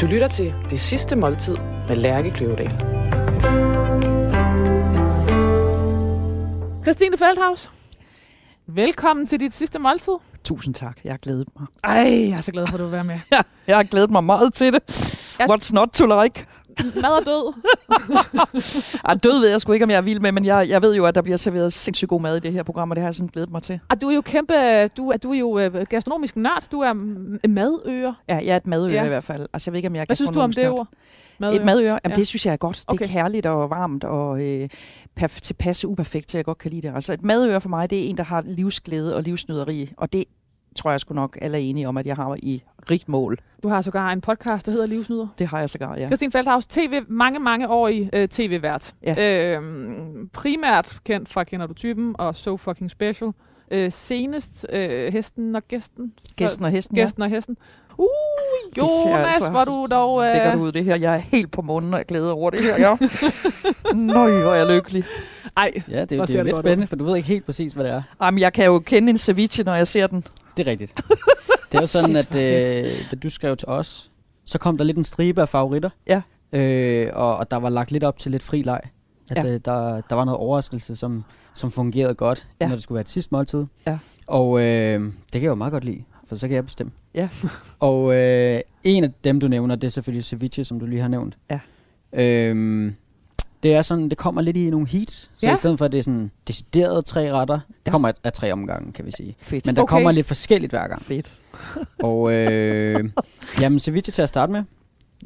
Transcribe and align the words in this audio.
Du 0.00 0.06
lytter 0.06 0.28
til 0.28 0.54
Det 0.70 0.80
Sidste 0.80 1.16
Måltid 1.16 1.56
med 1.88 1.96
Lærke 1.96 2.30
Kløvedal. 2.30 2.70
Christine 6.82 7.18
Feldhaus, 7.18 7.70
velkommen 8.66 9.26
til 9.26 9.40
dit 9.40 9.52
sidste 9.52 9.78
måltid. 9.78 10.12
Tusind 10.44 10.74
tak. 10.74 10.96
Jeg 11.04 11.12
har 11.12 11.18
glædet 11.18 11.48
mig. 11.58 11.66
Ej, 11.84 12.28
jeg 12.28 12.36
er 12.36 12.40
så 12.40 12.52
glad 12.52 12.66
for, 12.66 12.74
at 12.74 12.78
du 12.78 12.84
vil 12.84 12.92
være 12.92 13.04
med. 13.04 13.18
Ja, 13.32 13.40
jeg 13.66 13.76
har 13.76 13.82
glædet 13.82 14.10
mig 14.10 14.24
meget 14.24 14.54
til 14.54 14.72
det. 14.72 14.80
What's 15.40 15.72
not 15.74 15.88
to 15.88 16.22
like? 16.22 16.46
Mad 16.94 17.10
og 17.20 17.26
død. 17.26 17.52
Ej, 19.08 19.14
død 19.14 19.40
ved 19.40 19.50
jeg 19.50 19.60
sgu 19.60 19.72
ikke, 19.72 19.84
om 19.84 19.90
jeg 19.90 19.96
er 19.96 20.00
vild 20.02 20.20
med, 20.20 20.32
men 20.32 20.44
jeg, 20.44 20.68
jeg 20.68 20.82
ved 20.82 20.94
jo, 20.96 21.04
at 21.04 21.14
der 21.14 21.22
bliver 21.22 21.36
serveret 21.36 21.72
sindssygt 21.72 22.08
god 22.08 22.20
mad 22.20 22.36
i 22.36 22.40
det 22.40 22.52
her 22.52 22.62
program, 22.62 22.90
og 22.90 22.96
det 22.96 23.02
har 23.02 23.06
jeg 23.08 23.14
sådan 23.14 23.28
glædet 23.28 23.50
mig 23.50 23.62
til. 23.62 23.80
Og 23.88 24.00
du 24.00 24.08
er 24.08 24.14
jo 24.14 24.20
kæmpe, 24.20 24.88
du, 24.88 25.12
du 25.22 25.30
er 25.32 25.38
jo 25.38 25.58
øh, 25.58 25.86
gastronomisk 25.88 26.36
nørd. 26.36 26.64
Du 26.72 26.80
er 26.80 26.92
madøer. 27.48 28.12
Ja, 28.28 28.34
jeg 28.36 28.46
er 28.46 28.56
et 28.56 28.66
madøre 28.66 28.90
Ja. 28.92 29.04
i 29.04 29.08
hvert 29.08 29.24
fald. 29.24 29.46
Altså, 29.52 29.70
jeg 29.70 29.72
ved 29.72 29.78
ikke, 29.78 29.88
om 29.88 29.94
jeg 29.94 30.00
er 30.00 30.06
Hvad 30.06 30.16
synes 30.16 30.30
du 30.30 30.40
om 30.40 30.52
det 30.52 30.68
ord? 30.68 30.86
nørd. 31.38 31.54
Et 31.54 31.64
madøre? 31.64 31.98
Jamen, 32.04 32.10
Ja. 32.10 32.14
det 32.16 32.26
synes 32.26 32.46
jeg 32.46 32.52
er 32.52 32.56
godt. 32.56 32.84
Det 32.90 33.00
er 33.02 33.06
kærligt 33.06 33.46
og 33.46 33.70
varmt 33.70 34.04
og 34.04 34.42
øh, 34.42 34.68
perf- 35.20 35.40
tilpasse 35.40 35.88
uperfekt, 35.88 36.30
så 36.30 36.38
jeg 36.38 36.44
godt 36.44 36.58
kan 36.58 36.70
lide 36.70 36.88
det. 36.88 36.94
Altså, 36.94 37.12
et 37.12 37.22
madøre 37.24 37.60
for 37.60 37.68
mig, 37.68 37.90
det 37.90 37.98
er 38.04 38.08
en, 38.10 38.16
der 38.16 38.24
har 38.24 38.42
livsglæde 38.46 39.16
og 39.16 39.22
livsnyderi, 39.22 39.92
og 39.96 40.12
det 40.12 40.24
tror 40.76 40.90
jeg 40.90 41.00
sgu 41.00 41.14
nok 41.14 41.38
alle 41.42 41.58
er 41.58 41.62
enige 41.62 41.88
om, 41.88 41.96
at 41.96 42.06
jeg 42.06 42.16
har 42.16 42.36
i 42.42 42.62
rigt 42.90 43.08
mål. 43.08 43.38
Du 43.62 43.68
har 43.68 43.80
sågar 43.80 44.12
en 44.12 44.20
podcast, 44.20 44.66
der 44.66 44.72
hedder 44.72 44.86
Livsnyder. 44.86 45.28
Det 45.38 45.46
har 45.46 45.58
jeg 45.58 45.70
sågar, 45.70 45.96
ja. 45.96 46.06
Christine 46.06 46.32
Feldhaus, 46.32 46.66
TV, 46.66 47.02
mange, 47.08 47.38
mange 47.38 47.68
år 47.68 47.88
i 47.88 48.10
øh, 48.12 48.28
tv-vært. 48.28 48.94
Ja. 49.02 49.54
Øhm, 49.56 50.28
primært 50.32 51.00
kendt 51.04 51.28
fra 51.28 51.44
Kender 51.44 51.66
du 51.66 51.74
typen 51.74 52.14
og 52.18 52.36
So 52.36 52.56
Fucking 52.56 52.90
Special. 52.90 53.32
Øh, 53.70 53.92
senest 53.92 54.66
øh, 54.72 55.12
Hesten 55.12 55.56
og 55.56 55.62
Gæsten. 55.68 56.12
Gæsten 56.36 56.64
og 56.64 56.70
hesten, 56.70 56.96
Gæsten 56.96 57.22
og 57.22 57.28
Hesten. 57.28 57.56
Uh, 58.00 58.78
Jonas, 58.78 59.26
altså- 59.34 59.50
hvor 59.50 59.64
du 59.64 59.86
dog... 59.90 60.22
Øh, 60.24 60.34
Det 60.34 60.42
gør 60.42 60.54
du 60.54 60.60
ud 60.60 60.72
det 60.72 60.84
her. 60.84 60.96
Jeg 60.96 61.14
er 61.14 61.18
helt 61.18 61.50
på 61.50 61.62
munden, 61.62 61.94
og 61.94 61.98
jeg 61.98 62.06
glæder 62.06 62.32
over 62.32 62.50
det 62.50 62.60
her. 62.60 62.78
Ja. 62.78 62.96
Nøj, 63.94 64.40
hvor 64.42 64.50
er 64.52 64.54
jeg 64.56 64.66
lykkelig. 64.66 65.04
Ej, 65.56 65.72
Ja, 65.90 66.04
det, 66.04 66.18
Hvor 66.18 66.26
det 66.26 66.34
er 66.34 66.38
jo 66.38 66.44
lidt 66.44 66.54
godt 66.56 66.66
ud. 66.66 66.70
spændende, 66.70 66.86
for 66.86 66.96
du 66.96 67.04
ved 67.04 67.16
ikke 67.16 67.28
helt 67.28 67.46
præcis, 67.46 67.72
hvad 67.72 67.84
det 67.84 67.92
er. 67.92 68.02
Jamen, 68.22 68.40
jeg 68.40 68.52
kan 68.52 68.64
jo 68.64 68.78
kende 68.78 69.10
en 69.10 69.18
ceviche, 69.18 69.64
når 69.64 69.74
jeg 69.74 69.86
ser 69.88 70.06
den. 70.06 70.20
Det 70.56 70.66
er 70.66 70.70
rigtigt. 70.70 70.96
det 71.72 71.78
er 71.78 71.80
jo 71.80 71.86
sådan, 71.98 72.16
at 72.16 72.34
øh, 72.34 72.90
da 73.10 73.16
du 73.22 73.30
skrev 73.30 73.56
til 73.56 73.68
os, 73.68 74.10
så 74.44 74.58
kom 74.58 74.76
der 74.78 74.84
lidt 74.84 74.96
en 74.98 75.04
stribe 75.04 75.40
af 75.40 75.48
favoritter. 75.48 75.90
Ja. 76.08 76.20
Øh, 76.52 77.10
og, 77.14 77.36
og 77.36 77.50
der 77.50 77.56
var 77.56 77.68
lagt 77.68 77.90
lidt 77.92 78.04
op 78.04 78.18
til 78.18 78.30
lidt 78.32 78.42
fri 78.42 78.62
leg. 78.62 78.80
At 79.30 79.36
Ja. 79.44 79.50
øh, 79.50 79.60
der, 79.64 80.00
der 80.00 80.14
var 80.14 80.24
noget 80.24 80.38
overraskelse, 80.38 80.96
som, 80.96 81.24
som 81.54 81.70
fungerede 81.72 82.14
godt, 82.14 82.46
ja. 82.60 82.66
når 82.68 82.74
det 82.74 82.82
skulle 82.82 82.96
være 82.96 83.00
et 83.02 83.08
sidste 83.08 83.28
måltid. 83.32 83.64
Ja. 83.86 83.98
Og 84.26 84.60
øh, 84.60 85.00
det 85.00 85.12
kan 85.32 85.42
jeg 85.42 85.48
jo 85.48 85.54
meget 85.54 85.72
godt 85.72 85.84
lide, 85.84 86.04
for 86.30 86.36
så 86.36 86.48
kan 86.48 86.54
jeg 86.54 86.64
bestemme. 86.66 86.92
Ja. 87.14 87.28
og 87.78 88.14
øh, 88.14 88.60
en 88.84 89.04
af 89.04 89.10
dem, 89.24 89.40
du 89.40 89.48
nævner, 89.48 89.74
det 89.74 89.86
er 89.86 89.90
selvfølgelig 89.90 90.24
ceviche, 90.24 90.64
som 90.64 90.80
du 90.80 90.86
lige 90.86 91.00
har 91.00 91.08
nævnt. 91.08 91.38
Ja. 91.50 91.60
Øhm, 92.12 92.94
det 93.62 93.74
er 93.74 93.82
sådan, 93.82 94.08
det 94.08 94.18
kommer 94.18 94.42
lidt 94.42 94.56
i 94.56 94.70
nogle 94.70 94.86
heats, 94.88 95.30
så 95.36 95.46
Ja. 95.46 95.54
i 95.54 95.56
stedet 95.56 95.78
for 95.78 95.84
at 95.84 95.92
det 95.92 95.98
er 95.98 96.02
sådan 96.02 96.30
deciderede 96.48 97.02
tre 97.02 97.32
retter, 97.32 97.54
det 97.68 97.74
Ja. 97.86 97.90
kommer 97.90 98.08
af, 98.08 98.14
af 98.24 98.32
tre 98.32 98.52
omgange, 98.52 98.92
kan 98.92 99.06
vi 99.06 99.10
sige. 99.10 99.36
Fedt. 99.38 99.66
Men 99.66 99.76
der 99.76 99.82
Okay. 99.82 99.90
kommer 99.90 100.12
lidt 100.12 100.26
forskelligt 100.26 100.72
hver 100.72 100.88
gang. 100.88 101.02
Fedt. 101.02 101.40
Og 102.02 102.32
øh, 102.32 103.04
jamen, 103.60 103.78
ceviche 103.78 104.12
til 104.12 104.22
at 104.22 104.28
starte 104.28 104.52
med, 104.52 104.62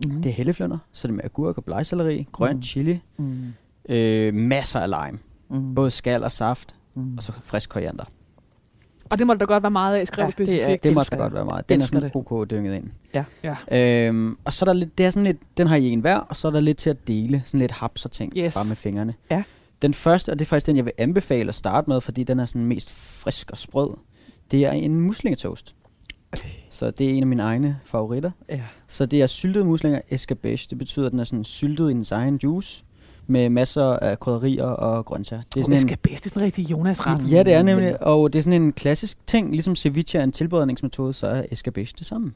Mm. 0.06 0.22
det 0.22 0.30
er 0.30 0.34
helleflønder, 0.34 0.78
så 0.92 1.06
er 1.06 1.08
det 1.08 1.16
med 1.16 1.24
agurk 1.24 1.56
og 1.58 1.64
blegselleri, 1.64 2.26
grøn 2.32 2.56
Mm. 2.56 2.62
chili, 2.62 3.00
Mm. 3.16 3.52
øh, 3.88 4.34
masser 4.34 4.80
af 4.80 4.88
lime, 4.90 5.18
Mm. 5.50 5.74
både 5.74 5.90
skal 5.90 6.24
og 6.24 6.32
saft, 6.32 6.74
Mm. 6.94 7.16
og 7.16 7.22
så 7.22 7.32
frisk 7.42 7.70
koriander. 7.70 8.04
Og 9.10 9.18
det 9.18 9.26
må 9.26 9.32
der 9.32 9.38
da 9.38 9.44
godt 9.44 9.62
være 9.62 9.70
meget 9.70 9.96
af, 9.96 10.06
skrev 10.06 10.22
Ja, 10.22 10.26
ja, 10.26 10.44
det 10.44 10.50
er- 10.50 10.56
specifikt. 10.56 10.84
Det 10.84 10.94
må 10.94 11.00
der 11.00 11.04
det. 11.10 11.18
godt 11.18 11.34
være 11.34 11.44
meget. 11.44 11.68
Den 11.68 11.80
er 11.80 11.84
sådan 11.84 12.10
ok 12.14 12.50
dynget 12.50 12.74
ind. 12.74 12.84
Ja. 13.14 13.24
Ja. 13.70 14.06
Øhm, 14.08 14.36
og 14.44 14.52
så 14.52 14.64
er 14.64 14.66
der 14.66 14.72
lidt, 14.72 14.98
det 14.98 15.06
er 15.06 15.10
sådan 15.10 15.24
lidt, 15.24 15.38
den 15.56 15.66
har 15.66 15.76
I 15.76 15.84
en 15.90 16.00
hver, 16.00 16.16
og 16.16 16.36
så 16.36 16.48
er 16.48 16.52
der 16.52 16.60
lidt 16.60 16.78
til 16.78 16.90
at 16.90 17.08
dele, 17.08 17.42
sådan 17.44 17.60
lidt 17.60 17.72
haps 17.72 18.04
og 18.04 18.10
ting, 18.10 18.32
Yes. 18.36 18.54
bare 18.54 18.64
med 18.64 18.76
fingrene. 18.76 19.14
Ja. 19.30 19.42
Den 19.82 19.94
første, 19.94 20.30
og 20.30 20.38
det 20.38 20.44
er 20.44 20.48
faktisk 20.48 20.66
den, 20.66 20.76
jeg 20.76 20.84
vil 20.84 20.92
anbefale 20.98 21.48
at 21.48 21.54
starte 21.54 21.90
med, 21.90 22.00
fordi 22.00 22.24
den 22.24 22.40
er 22.40 22.44
sådan 22.44 22.64
mest 22.64 22.90
frisk 22.90 23.50
og 23.50 23.58
sprød, 23.58 23.90
det 24.50 24.60
er 24.66 24.70
en 24.72 25.00
muslingetoast. 25.00 25.74
Så 26.70 26.90
det 26.90 27.06
er 27.06 27.10
en 27.10 27.22
af 27.22 27.26
mine 27.26 27.42
egne 27.42 27.78
favoritter. 27.84 28.30
Ja. 28.48 28.60
Så 28.88 29.06
det 29.06 29.22
er 29.22 29.26
syltede 29.26 29.64
muslinger 29.64 30.00
escabeche. 30.10 30.66
Det 30.70 30.78
betyder, 30.78 31.06
at 31.06 31.12
den 31.12 31.20
er 31.20 31.24
sådan 31.24 31.44
syltet 31.44 31.90
i 31.90 31.92
dens 31.92 32.10
egen 32.12 32.40
juice, 32.42 32.84
med 33.26 33.48
masser 33.48 33.84
af 33.84 34.20
krydderier 34.20 34.64
og 34.64 35.04
grøntsager. 35.04 35.42
Det 35.42 35.50
er 35.50 35.54
Det 35.54 35.64
sådan 35.64 35.80
skal 35.88 35.98
bedst, 36.02 36.24
det 36.24 36.30
er 36.30 36.34
sådan 36.34 36.42
en 36.42 36.46
rigtig 36.46 36.70
Jonas-ret. 36.70 37.32
Ja, 37.32 37.42
det 37.42 37.52
er 37.52 37.62
nemlig, 37.62 38.02
og 38.02 38.32
det 38.32 38.38
er 38.38 38.42
sådan 38.42 38.62
en 38.62 38.72
klassisk 38.72 39.26
ting, 39.26 39.50
ligesom 39.50 39.76
ceviche 39.76 40.18
er 40.18 40.24
en 40.24 40.32
tilberedningsmetode, 40.32 41.12
så 41.12 41.26
er 41.26 41.42
escabeche 41.52 41.94
det 41.98 42.06
samme. 42.06 42.32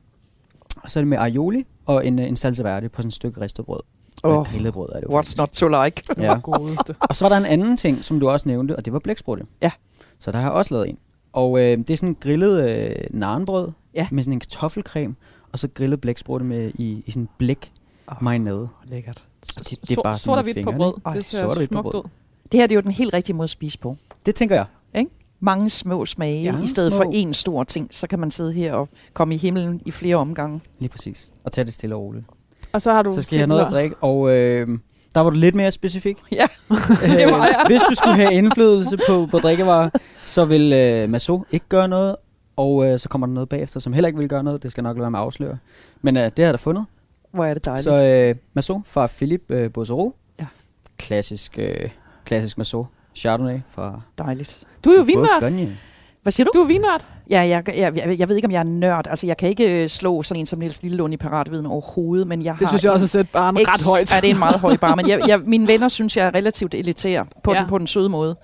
Og 0.83 0.91
så 0.91 0.99
er 0.99 1.01
det 1.01 1.09
med 1.09 1.19
aioli 1.19 1.67
og 1.87 2.07
en, 2.07 2.19
en 2.19 2.37
salsa 2.37 2.63
verde 2.63 2.89
på 2.89 3.03
sådan 3.03 3.09
et 3.09 3.15
stykke 3.15 3.41
ristet 3.41 3.65
brød. 3.65 3.81
Oh, 4.23 4.47
grillet 4.47 4.73
brød 4.73 4.89
er 4.95 5.01
det 5.01 5.07
What's 5.07 5.13
faktisk. 5.17 5.39
not 5.39 5.49
to 5.49 5.69
like? 5.85 6.03
Ja. 6.19 6.37
Og 7.09 7.17
så 7.17 7.25
var 7.25 7.29
der 7.29 7.37
en 7.37 7.47
anden 7.47 7.77
ting, 7.77 8.05
som 8.05 8.21
du 8.21 8.29
også 8.29 8.49
nævnte, 8.49 8.77
og 8.77 8.85
det 8.85 8.93
var 8.93 8.99
blæksprutte. 8.99 9.45
Ja. 9.63 9.71
Så 10.19 10.33
der 10.33 10.39
har 10.39 10.45
jeg 10.45 10.53
også 10.53 10.75
lavet 10.75 10.89
en. 10.89 10.99
Og 11.33 11.59
øh, 11.61 11.79
det 11.79 11.91
er 11.91 11.97
sådan 11.97 12.17
grillet 12.21 12.71
øh, 12.71 12.95
narenbrød 13.11 13.69
Ja. 13.95 14.09
med 14.11 14.23
sådan 14.23 14.33
en 14.33 14.41
kartoffelcreme, 14.41 15.15
og 15.53 15.59
så 15.59 15.69
grillet 15.75 16.01
blæksprutte 16.01 16.47
med 16.47 16.71
i, 16.75 17.03
i 17.07 17.11
sådan 17.11 17.29
blæk 17.39 17.73
Åh, 18.11 18.17
marinade. 18.23 18.69
Lækkert. 18.85 19.25
Det, 19.59 19.79
det 19.89 19.99
er 19.99 20.03
bare 20.03 20.19
sådan 20.19 20.19
sort 20.19 20.39
og 20.39 20.45
med 20.45 20.53
hvidt 20.55 20.65
på 20.67 20.73
brød. 20.73 20.89
ikke? 20.97 21.01
Ej, 21.07 21.13
det 21.13 21.25
ser 21.25 21.39
sort 21.45 21.57
smukt 21.57 21.71
brød. 21.83 21.95
ud. 21.95 22.03
Det 22.53 22.61
her 22.61 22.67
det 22.67 22.75
er 22.75 22.77
jo 22.77 22.81
den 22.83 22.91
helt 22.91 23.15
rigtige 23.15 23.37
måde 23.37 23.45
at 23.45 23.51
spise 23.51 23.79
på. 23.79 23.97
Det 24.27 24.35
tænker 24.35 24.55
jeg. 24.55 24.67
Mange 25.41 25.71
små 25.71 26.07
smage, 26.07 26.43
Ja, 26.43 26.53
ja, 26.57 26.63
i 26.63 26.67
stedet 26.67 26.93
små. 26.93 26.99
for 27.03 27.05
én 27.29 27.33
stor 27.33 27.65
ting. 27.65 27.89
Så 27.91 28.07
kan 28.07 28.19
man 28.19 28.31
sidde 28.31 28.53
her 28.53 28.73
og 28.75 28.89
komme 29.13 29.35
i 29.35 29.37
himlen 29.39 29.81
i 29.87 29.91
flere 29.91 30.17
omgange. 30.17 30.61
Lige 30.79 30.89
præcis. 30.89 31.29
Og 31.45 31.53
tage 31.53 31.65
det 31.65 31.75
stille 31.75 31.95
og 31.95 32.03
roligt. 32.03 32.27
Og 32.73 32.83
så 32.83 32.93
har 32.93 33.03
du 33.03 33.15
Så 33.15 33.23
skal 33.23 33.37
jeg 33.37 33.41
have 33.41 33.47
noget 33.49 33.65
at 33.65 33.71
drikke, 33.73 33.97
og 33.97 34.31
øh, 34.31 34.69
der 35.15 35.21
var 35.21 35.31
du 35.31 35.37
lidt 35.37 35.55
mere 35.55 35.71
specifik. 35.71 36.17
Ja, 36.33 36.47
det 36.69 37.27
var 37.27 37.45
jeg. 37.47 37.65
Hvis 37.67 37.81
du 37.91 37.95
skulle 37.95 38.15
have 38.17 38.33
indflydelse 38.33 38.99
på, 39.09 39.29
på 39.31 39.39
drikkevarer, 39.39 39.91
så 40.23 40.45
vil 40.45 40.73
øh, 40.73 41.09
Maso 41.11 41.45
ikke 41.53 41.67
gøre 41.69 41.89
noget, 41.89 42.17
og 42.57 42.87
øh, 42.87 42.99
så 42.99 43.09
kommer 43.09 43.27
der 43.27 43.35
noget 43.35 43.49
bagefter, 43.49 43.81
som 43.81 43.93
heller 43.93 44.09
ikke 44.09 44.19
vil 44.19 44.29
gøre 44.29 44.43
noget. 44.45 44.63
Det 44.63 44.71
skal 44.71 44.85
nok 44.85 44.97
lade 44.97 45.01
være 45.03 45.11
med 45.11 45.19
at 45.19 45.25
afsløre. 45.25 45.59
Men 46.03 46.17
øh, 46.17 46.23
det 46.23 46.33
har 46.39 46.45
jeg 46.45 46.53
da 46.53 46.57
fundet. 46.57 46.85
Hvor 47.31 47.45
er 47.45 47.55
det 47.55 47.65
dejligt. 47.65 47.85
Så 47.85 48.03
øh, 48.03 48.35
Maso 48.55 48.81
fra 48.87 49.07
Philip 49.07 49.51
øh, 49.51 49.73
Bossero. 49.73 50.15
Ja. 50.41 50.47
Klassisk, 50.99 51.59
øh, 51.59 51.89
klassisk 52.25 52.59
Maso. 52.59 52.87
Chardonnay 53.15 53.59
fra 53.69 54.01
Du 54.85 54.91
er 54.91 54.97
jo. 54.97 55.05
Bourgogne. 55.41 55.77
Hvad 56.23 56.33
siger 56.33 56.45
du? 56.45 56.51
Du 56.55 56.63
er 56.63 56.67
vinnørd. 56.67 57.07
Ja, 57.31 57.41
jeg, 57.41 57.69
jeg, 57.77 57.97
jeg, 57.97 58.19
jeg 58.19 58.29
ved 58.29 58.37
ikke, 58.37 58.47
om 58.47 58.53
jeg 58.53 58.59
er 58.59 58.65
nørd. 58.65 59.07
Altså, 59.07 59.27
jeg 59.27 59.37
kan 59.37 59.49
ikke 59.49 59.83
øh, 59.83 59.89
slå 59.89 60.23
sådan 60.23 60.41
en 60.41 60.47
som 60.47 60.59
Niels 60.59 60.83
Lillelund 60.83 61.15
i 61.15 61.17
paratviden 61.17 61.67
overhovedet, 61.67 62.27
men 62.27 62.43
jeg 62.43 62.53
har... 62.53 62.59
Det 62.59 62.69
synes 62.69 62.85
jeg 62.85 62.93
også 62.93 63.05
er 63.05 63.09
sæt 63.09 63.29
barn 63.31 63.57
ret 63.57 63.87
højt. 63.87 64.15
Ja, 64.15 64.21
det 64.21 64.31
er 64.31 64.35
en 64.35 64.39
meget 64.39 64.61
høj 64.61 64.77
bar, 64.77 64.95
men 64.95 65.09
jeg, 65.09 65.29
jeg, 65.29 65.41
mine 65.41 65.69
venner 65.69 65.89
synes, 65.89 66.17
jeg 66.17 66.27
er 66.27 66.35
relativt 66.35 66.75
elitær 66.75 67.23
på, 67.43 67.53
ja. 67.53 67.61
den, 67.61 67.69
på 67.69 67.79
den 67.79 67.87
søde 67.87 68.09
måde. 68.09 68.37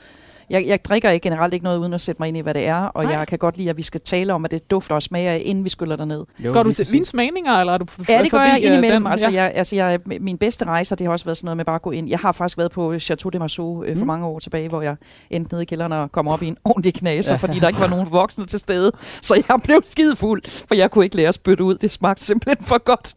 Jeg, 0.51 0.65
jeg 0.67 0.85
drikker 0.85 1.11
ikke 1.11 1.25
generelt 1.29 1.55
ikke 1.55 1.65
noget, 1.65 1.79
uden 1.79 1.93
at 1.95 2.01
sætte 2.01 2.23
mig 2.23 2.29
ind 2.29 2.37
i, 2.37 2.41
hvad 2.41 2.55
det 2.55 2.67
er, 2.67 2.75
og 2.77 3.05
Nej. 3.05 3.13
jeg 3.19 3.27
kan 3.27 3.39
godt 3.39 3.57
lide, 3.57 3.71
at 3.71 3.77
vi 3.77 3.83
skal 3.83 4.01
tale 4.01 4.33
om, 4.33 4.45
at 4.45 4.51
det 4.51 4.71
dufter 4.71 4.95
og 4.95 5.03
smager 5.03 5.33
inden 5.33 5.65
vi 5.65 5.69
skyller 5.69 5.97
det 5.97 6.09
ned. 6.09 6.25
Jo, 6.39 6.53
Går 6.53 6.63
du 6.63 6.73
til 6.73 6.87
vinsmagninger, 6.93 7.53
eller 7.53 7.73
er 7.73 7.79
du 7.79 7.87
Ja, 8.09 8.23
det 8.23 8.31
gør 8.31 8.41
jeg 8.41 8.59
øh, 8.63 8.67
indimellem. 8.67 9.03
den? 9.03 9.11
Altså, 9.13 9.31
Ja. 9.31 9.43
jeg, 9.43 9.53
altså 9.55 9.77
jeg, 9.77 9.99
min 10.21 10.39
bedste 10.39 10.65
rejser, 10.65 10.97
det 10.97 11.07
har 11.07 11.13
også 11.13 11.25
været 11.25 11.37
sådan 11.37 11.47
noget 11.47 11.57
med 11.57 11.65
bare 11.65 11.75
at 11.75 11.83
gå 11.83 11.91
ind. 11.91 12.09
Jeg 12.09 12.19
har 12.19 12.33
faktisk 12.33 12.59
været 12.59 12.71
på 12.71 12.99
Chateau 12.99 13.29
de 13.31 13.39
Marceau 13.39 13.85
øh, 13.85 13.97
for 13.97 14.01
Mm. 14.01 14.07
mange 14.07 14.27
år 14.27 14.39
tilbage, 14.39 14.69
hvor 14.69 14.83
jeg 14.83 14.97
endte 15.31 15.55
nede 15.55 15.63
i 15.63 15.67
kælderen 15.67 15.93
og 15.93 16.13
kom 16.13 16.29
op 16.29 16.43
i 16.43 16.47
en 16.47 16.57
ordentlig 16.65 16.95
knaser, 16.95 17.33
Ja. 17.35 17.37
fordi 17.39 17.59
der 17.59 17.69
ikke 17.69 17.81
var 17.81 17.89
nogen 17.89 18.11
voksne 18.11 18.47
til 18.47 18.59
stede. 18.59 18.93
Så 19.23 19.43
jeg 19.49 19.61
blev 19.65 19.81
skidefuld, 19.85 20.43
for 20.69 20.75
jeg 20.75 20.91
kunne 20.91 21.05
ikke 21.05 21.17
lære 21.17 21.29
at 21.29 21.35
spytte 21.35 21.65
ud. 21.65 21.75
Det 21.75 21.93
smagte 21.93 22.25
simpelthen 22.25 22.65
for 22.67 22.79
godt. 22.85 23.15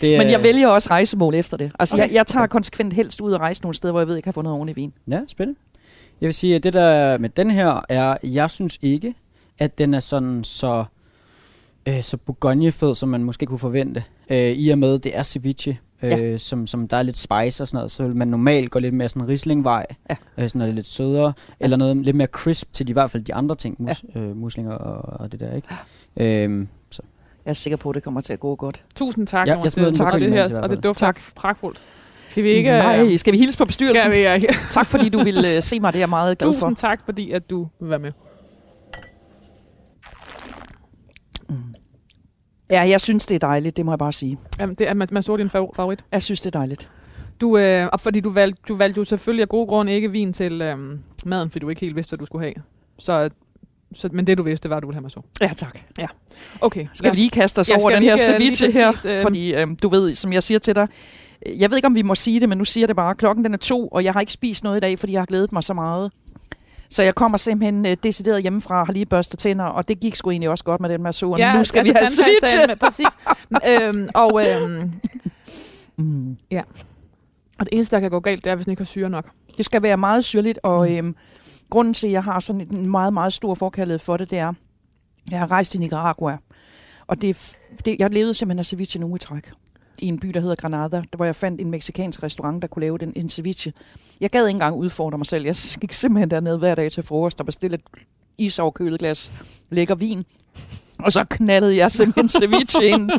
Det, 0.00 0.18
Men 0.18 0.30
jeg 0.30 0.38
øh, 0.38 0.44
vælger 0.44 0.68
også 0.68 0.90
rejsemål 0.90 1.34
efter 1.34 1.56
det. 1.56 1.72
Altså, 1.78 1.96
Okay. 1.96 2.06
jeg, 2.06 2.14
jeg 2.14 2.26
tager 2.26 2.46
konsekvent 2.46 2.92
helst 2.92 3.20
ud 3.20 3.32
og 3.32 3.40
rejse 3.40 3.62
nogle 3.62 3.74
steder, 3.74 3.92
hvor 3.92 4.00
jeg 4.00 4.06
ved, 4.06 4.14
jeg 4.14 4.18
ikke 4.18 4.26
har 4.26 4.32
fundet 4.32 4.52
ordentlig 4.52 4.76
vin. 4.76 4.92
Ja, 5.10 5.20
spændende. 5.28 5.60
Jeg 6.22 6.26
vil 6.28 6.34
sige, 6.34 6.56
at 6.56 6.62
det 6.62 6.72
der 6.72 7.18
med 7.18 7.28
den 7.28 7.50
her 7.50 7.80
er, 7.88 8.16
jeg 8.24 8.50
synes 8.50 8.78
ikke, 8.82 9.14
at 9.58 9.78
den 9.78 9.94
er 9.94 10.00
sådan 10.00 10.44
så, 10.44 10.84
øh, 11.86 12.02
så 12.02 12.16
bourgognefed, 12.16 12.94
som 12.94 13.08
man 13.08 13.24
måske 13.24 13.46
kunne 13.46 13.58
forvente. 13.58 14.04
Øh, 14.30 14.50
I 14.52 14.68
og 14.70 14.78
med, 14.78 14.98
det 14.98 15.16
er 15.18 15.22
ceviche, 15.22 15.78
øh, 16.02 16.10
Ja. 16.10 16.36
som, 16.38 16.66
som 16.66 16.88
der 16.88 16.96
er 16.96 17.02
lidt 17.02 17.16
spice 17.16 17.62
og 17.62 17.68
sådan 17.68 17.76
noget, 17.76 17.90
så 17.90 18.02
vil 18.06 18.16
man 18.16 18.28
normalt 18.28 18.70
gå 18.70 18.78
lidt 18.78 18.94
mere 18.94 19.08
sådan 19.08 19.28
rislingvej, 19.28 19.86
Ja. 20.10 20.16
øh, 20.38 20.48
sådan 20.48 20.58
noget 20.58 20.74
lidt 20.74 20.86
sødere, 20.86 21.32
ja. 21.60 21.64
eller 21.64 21.76
noget 21.76 21.96
lidt 21.96 22.16
mere 22.16 22.26
crisp 22.28 22.72
til 22.72 22.86
de, 22.86 22.90
i 22.90 22.92
hvert 22.92 23.10
fald 23.10 23.24
de 23.24 23.34
andre 23.34 23.54
ting, 23.54 23.76
mus, 23.78 24.04
ja. 24.14 24.20
øh, 24.20 24.36
muslinger 24.36 24.72
og, 24.72 25.20
og 25.20 25.32
det 25.32 25.40
der, 25.40 25.54
ikke? 25.54 25.68
Ja. 26.16 26.24
Øhm, 26.44 26.68
så. 26.90 27.02
Jeg 27.44 27.50
er 27.50 27.54
sikker 27.54 27.76
på, 27.76 27.90
at 27.90 27.94
det 27.94 28.02
kommer 28.02 28.20
til 28.20 28.32
at 28.32 28.40
gå 28.40 28.54
godt. 28.56 28.84
Tusind 28.94 29.26
tak, 29.26 29.46
Ja, 29.46 29.58
jeg 29.62 29.72
smider 29.72 30.04
på 30.04 30.10
og 30.10 30.20
det, 30.20 30.32
her, 30.32 30.60
og 30.60 30.70
det 30.70 30.82
dufter 30.84 31.06
Tak. 31.06 31.20
pragtfuldt. 31.34 31.82
Skal 32.32 32.44
vi 32.44 32.48
ikke... 32.48 32.70
Nej, 32.70 33.16
skal 33.16 33.32
vi 33.32 33.38
hilse 33.38 33.58
på 33.58 33.64
bestyrelsen? 33.64 34.00
Skal 34.00 34.12
vi, 34.12 34.16
ja. 34.18 34.38
Tak 34.70 34.86
fordi 34.86 35.08
du 35.08 35.24
ville 35.24 35.56
uh, 35.56 35.62
se 35.62 35.80
mig, 35.80 35.92
det 35.92 35.98
er 35.98 36.00
jeg 36.00 36.08
meget 36.08 36.38
glad 36.38 36.52
for. 36.52 36.60
Tusind 36.60 36.76
tak, 36.76 37.00
fordi 37.04 37.30
at 37.30 37.50
du 37.50 37.68
vil 37.80 37.90
være 37.90 37.98
med. 37.98 38.12
Ja, 42.70 42.80
jeg 42.82 43.00
synes, 43.00 43.26
det 43.26 43.34
er 43.34 43.38
dejligt, 43.38 43.76
det 43.76 43.84
må 43.84 43.92
jeg 43.92 43.98
bare 43.98 44.12
sige. 44.12 44.38
Jamen, 44.60 44.74
det 44.74 44.88
er, 44.88 45.20
så 45.20 45.36
din 45.36 45.46
fav- 45.46 45.72
favorit. 45.76 46.04
Jeg 46.12 46.22
synes, 46.22 46.40
det 46.40 46.54
er 46.54 46.58
dejligt. 46.58 46.90
Du, 47.40 47.58
øh, 47.58 47.88
og 47.92 48.00
fordi 48.00 48.20
du 48.20 48.30
valgte, 48.30 48.62
du 48.68 48.76
valgte 48.76 48.98
jo 48.98 49.04
selvfølgelig 49.04 49.42
af 49.42 49.48
gode 49.48 49.66
grunde 49.66 49.92
ikke 49.92 50.10
vin 50.10 50.32
til 50.32 50.62
øh, 50.62 50.76
maden, 51.24 51.50
fordi 51.50 51.62
du 51.62 51.68
ikke 51.68 51.80
helt 51.80 51.96
vidste, 51.96 52.10
hvad 52.10 52.18
du 52.18 52.26
skulle 52.26 52.44
have. 52.44 52.54
Så 52.98 53.30
Så, 53.94 54.08
men 54.12 54.26
det 54.26 54.38
du 54.38 54.42
vidste, 54.42 54.70
var, 54.70 54.76
at 54.76 54.82
du 54.82 54.86
ville 54.88 54.94
have 54.96 55.02
mig 55.02 55.10
så. 55.10 55.20
Ja, 55.40 55.50
tak. 55.56 55.78
Ja. 55.98 56.06
Okay. 56.60 56.86
Skal 56.94 57.10
vi 57.10 57.16
lige 57.16 57.30
kaste 57.30 57.58
os 57.58 57.70
Ja, 57.70 57.76
over 57.80 57.90
den 57.90 58.02
her 58.02 58.14
øh, 58.14 58.18
ceviche 58.20 58.72
her? 58.72 58.90
præcis, 58.90 59.04
øh, 59.04 59.22
Fordi 59.22 59.54
øh, 59.54 59.66
du 59.82 59.88
ved, 59.88 60.14
som 60.14 60.32
jeg 60.32 60.42
siger 60.42 60.58
til 60.58 60.74
dig, 60.76 60.82
øh, 60.82 60.88
jeg 61.46 61.70
ved 61.70 61.76
ikke, 61.78 61.86
om 61.86 61.94
vi 61.94 62.02
må 62.02 62.14
sige 62.14 62.40
det, 62.40 62.48
men 62.48 62.58
nu 62.58 62.64
siger 62.64 62.86
det 62.86 62.96
bare. 62.96 63.14
Klokken 63.14 63.44
den 63.44 63.54
er 63.54 63.58
to, 63.58 63.88
og 63.88 64.04
jeg 64.04 64.12
har 64.12 64.20
ikke 64.20 64.32
spist 64.32 64.64
noget 64.64 64.76
i 64.76 64.80
dag, 64.80 64.98
fordi 64.98 65.12
jeg 65.12 65.20
har 65.20 65.26
glædet 65.26 65.52
mig 65.52 65.64
så 65.64 65.74
meget. 65.74 66.12
Så 66.88 67.02
jeg 67.02 67.14
kommer 67.14 67.38
simpelthen 67.38 67.86
øh, 67.86 67.96
decideret 68.02 68.42
hjemmefra, 68.42 68.84
har 68.84 68.92
lige 68.92 69.06
børstet 69.06 69.38
tænder, 69.38 69.64
og 69.64 69.88
det 69.88 70.00
gik 70.00 70.14
sgu 70.16 70.30
egentlig 70.30 70.48
også 70.50 70.64
godt 70.64 70.80
med 70.80 70.88
den 70.88 71.02
masseur. 71.02 71.36
Ja, 71.38 71.56
nu 71.58 71.64
skal 71.64 71.78
altså 71.96 72.24
vi 72.24 72.30
have! 72.58 72.66
Med, 72.66 72.76
præcis. 72.76 73.06
øhm, 73.98 74.08
og, 74.14 74.46
øhm, 74.48 74.92
Mm. 75.96 76.36
og 77.58 77.64
det 77.66 77.68
eneste, 77.72 77.96
der 77.96 78.00
kan 78.00 78.10
gå 78.10 78.20
galt, 78.20 78.44
det 78.44 78.50
er, 78.50 78.54
hvis 78.54 78.64
den 78.64 78.70
ikke 78.70 78.80
har 78.80 78.84
syre 78.86 79.10
nok. 79.10 79.30
Det 79.56 79.64
skal 79.64 79.82
være 79.82 79.96
meget 79.96 80.24
syrligt, 80.24 80.58
og 80.62 80.88
Mm. 80.88 80.94
øhm, 80.96 81.16
grunden 81.70 81.94
til, 81.94 82.06
at 82.06 82.12
jeg 82.12 82.24
har 82.24 82.40
sådan 82.40 82.60
en 82.72 82.90
meget, 82.90 83.12
meget 83.12 83.32
stor 83.32 83.54
forkærlighed 83.54 83.98
for 83.98 84.16
det, 84.16 84.30
det 84.30 84.38
er, 84.38 84.52
jeg 85.30 85.38
har 85.38 85.50
rejst 85.50 85.74
i 85.74 85.78
Nicaragua, 85.78 86.38
og 87.06 87.22
det, 87.22 87.56
det, 87.84 87.96
jeg 87.98 88.10
levede 88.10 88.34
simpelthen 88.34 88.58
af 88.58 88.66
ceviche 88.66 89.04
uge 89.06 89.16
i 89.16 89.18
træk 89.18 89.50
i 89.98 90.06
en 90.06 90.18
by, 90.20 90.28
der 90.28 90.40
hedder 90.40 90.54
Granada, 90.56 91.02
hvor 91.16 91.24
jeg 91.24 91.34
fandt 91.36 91.60
en 91.60 91.70
meksikansk 91.70 92.22
restaurant, 92.22 92.62
der 92.62 92.68
kunne 92.68 92.80
lave 92.80 92.98
den, 92.98 93.12
en 93.16 93.28
ceviche. 93.28 93.72
Jeg 94.20 94.30
gad 94.30 94.46
ikke 94.46 94.56
engang 94.56 94.76
udfordre 94.76 95.18
mig 95.18 95.26
selv. 95.26 95.44
Jeg 95.44 95.54
gik 95.80 95.92
simpelthen 95.92 96.30
derned 96.30 96.58
hver 96.58 96.74
dag 96.74 96.92
til 96.92 97.02
frokost 97.02 97.40
og 97.40 97.46
bestilte 97.46 97.74
et 97.74 97.82
isoverkølet 98.38 98.98
glas 98.98 99.32
lækker 99.70 99.94
vin. 99.94 100.24
Og 100.98 101.12
så 101.12 101.24
knaldede 101.24 101.76
jeg 101.76 101.90
simpelthen 101.90 102.28
ceviche 102.42 102.86
ind, 102.88 103.10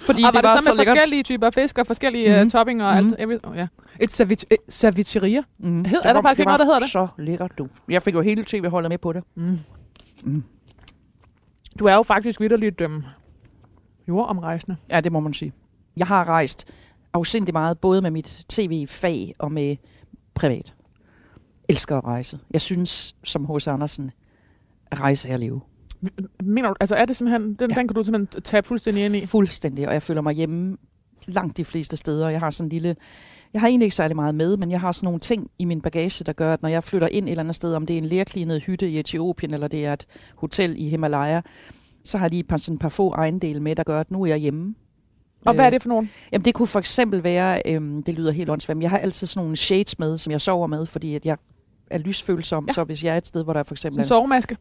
fordi 0.00 0.22
og 0.22 0.32
det 0.32 0.42
var 0.42 0.48
var, 0.48 0.56
det 0.56 0.60
så 0.60 0.64
så 0.66 0.72
med 0.72 0.76
lækkert. 0.76 0.86
forskellige 0.96 1.22
typer 1.22 1.50
fisk 1.50 1.78
og 1.78 1.86
forskellige 1.86 2.26
mm-hmm. 2.28 2.38
Mhm. 2.40 2.46
uh, 2.46 2.50
topping 2.50 2.82
og 2.82 3.02
Mhm. 3.04 3.14
alt? 3.18 3.40
Oh, 3.46 3.56
ja. 3.56 3.66
Et 4.00 4.12
ceviche, 4.12 4.46
cevicheria? 4.70 5.42
Mm. 5.58 5.84
Hed- 5.84 6.00
er 6.04 6.12
der 6.12 6.22
faktisk 6.22 6.40
ikke 6.40 6.46
noget, 6.48 6.58
der 6.58 6.64
hedder 6.64 6.78
det? 6.78 6.90
Så 6.90 7.08
lækkert, 7.18 7.52
du. 7.58 7.68
Jeg 7.88 8.02
fik 8.02 8.14
jo 8.14 8.20
hele 8.20 8.44
tv-holdet 8.44 8.88
med 8.90 8.98
på 8.98 9.12
det. 9.12 9.22
Mm. 9.34 9.58
Mm. 10.24 10.44
Du 11.78 11.84
er 11.84 11.94
jo 11.94 12.02
faktisk 12.02 12.40
vidderligt 12.40 12.80
øhm, 12.80 13.02
jordomrejsende. 14.08 14.76
Ja, 14.90 15.00
det 15.00 15.12
må 15.12 15.20
man 15.20 15.34
sige. 15.34 15.52
Jeg 15.96 16.06
har 16.06 16.24
rejst 16.28 16.72
afsindig 17.12 17.54
meget, 17.54 17.78
både 17.78 18.02
med 18.02 18.10
mit 18.10 18.44
tv-fag 18.48 19.32
og 19.38 19.52
med 19.52 19.76
privat. 20.34 20.74
Elsker 21.68 21.96
at 21.96 22.04
rejse. 22.04 22.38
Jeg 22.50 22.60
synes, 22.60 23.16
som 23.24 23.44
H.C. 23.54 23.66
Andersen, 23.68 24.10
at 24.90 25.00
rejse 25.00 25.28
er 25.28 25.34
at 25.34 25.40
leve. 25.40 25.60
Mener 26.44 26.68
du, 26.68 26.74
altså 26.80 26.94
er 26.94 27.04
det 27.04 27.16
simpelthen, 27.16 27.54
den, 27.54 27.70
Ja. 27.70 27.76
den 27.76 27.88
kan 27.88 27.94
du 27.94 28.04
simpelthen 28.04 28.42
tabe 28.42 28.66
fuldstændig 28.66 29.04
ind 29.04 29.16
i? 29.16 29.26
Fuldstændig, 29.26 29.88
og 29.88 29.94
jeg 29.94 30.02
føler 30.02 30.20
mig 30.20 30.34
hjemme 30.34 30.76
langt 31.26 31.56
de 31.56 31.64
fleste 31.64 31.96
steder. 31.96 32.28
Jeg 32.28 32.40
har 32.40 32.50
sådan 32.50 32.66
en 32.66 32.70
lille... 32.70 32.96
Jeg 33.52 33.60
har 33.60 33.68
egentlig 33.68 33.84
ikke 33.86 33.96
særlig 33.96 34.16
meget 34.16 34.34
med, 34.34 34.56
men 34.56 34.70
jeg 34.70 34.80
har 34.80 34.92
sådan 34.92 35.06
nogle 35.06 35.20
ting 35.20 35.50
i 35.58 35.64
min 35.64 35.80
bagage, 35.80 36.24
der 36.24 36.32
gør, 36.32 36.52
at 36.52 36.62
når 36.62 36.68
jeg 36.68 36.84
flytter 36.84 37.08
ind 37.08 37.26
et 37.26 37.30
eller 37.30 37.42
andet 37.42 37.56
sted, 37.56 37.74
om 37.74 37.86
det 37.86 37.94
er 37.94 37.98
en 37.98 38.04
lærklinet 38.06 38.62
hytte 38.62 38.90
i 38.90 38.98
Etiopien, 38.98 39.54
eller 39.54 39.68
det 39.68 39.86
er 39.86 39.92
et 39.92 40.06
hotel 40.36 40.74
i 40.78 40.88
Himalaya, 40.88 41.40
så 42.04 42.18
har 42.18 42.24
jeg 42.24 42.30
lige 42.30 42.40
et 42.40 42.48
par, 42.48 42.56
sådan 42.56 42.74
et 42.74 42.80
par 42.80 42.88
få 42.88 43.10
ejendele 43.12 43.60
med, 43.60 43.76
der 43.76 43.82
gør, 43.82 44.00
at 44.00 44.10
nu 44.10 44.22
er 44.22 44.26
jeg 44.26 44.38
hjemme. 44.38 44.74
Og 45.46 45.54
hvad 45.54 45.64
er 45.64 45.68
Øh, 45.68 45.72
det 45.72 45.82
for 45.82 45.88
nogen? 45.88 46.10
Jamen 46.32 46.44
det 46.44 46.54
kunne 46.54 46.66
for 46.66 46.78
eksempel 46.78 47.24
være, 47.24 47.62
øhm, 47.66 48.02
det 48.02 48.14
lyder 48.14 48.32
helt 48.32 48.50
åndssvagt, 48.50 48.82
jeg 48.82 48.90
har 48.90 48.98
altid 48.98 49.26
sådan 49.26 49.44
nogle 49.44 49.56
shades 49.56 49.98
med, 49.98 50.18
som 50.18 50.30
jeg 50.30 50.40
sover 50.40 50.66
med, 50.66 50.86
fordi 50.86 51.14
at 51.14 51.26
jeg 51.26 51.36
er 51.90 51.98
lysfølsom, 51.98 52.64
ja. 52.64 52.70
Ja. 52.70 52.72
så 52.72 52.84
hvis 52.84 53.04
jeg 53.04 53.12
er 53.14 53.16
et 53.16 53.26
sted, 53.26 53.44
hvor 53.44 53.52
der 53.52 53.62
for 53.62 53.74
eksempel 53.74 53.98
en 53.98 54.04
er, 54.04 54.06
sovemaske? 54.06 54.56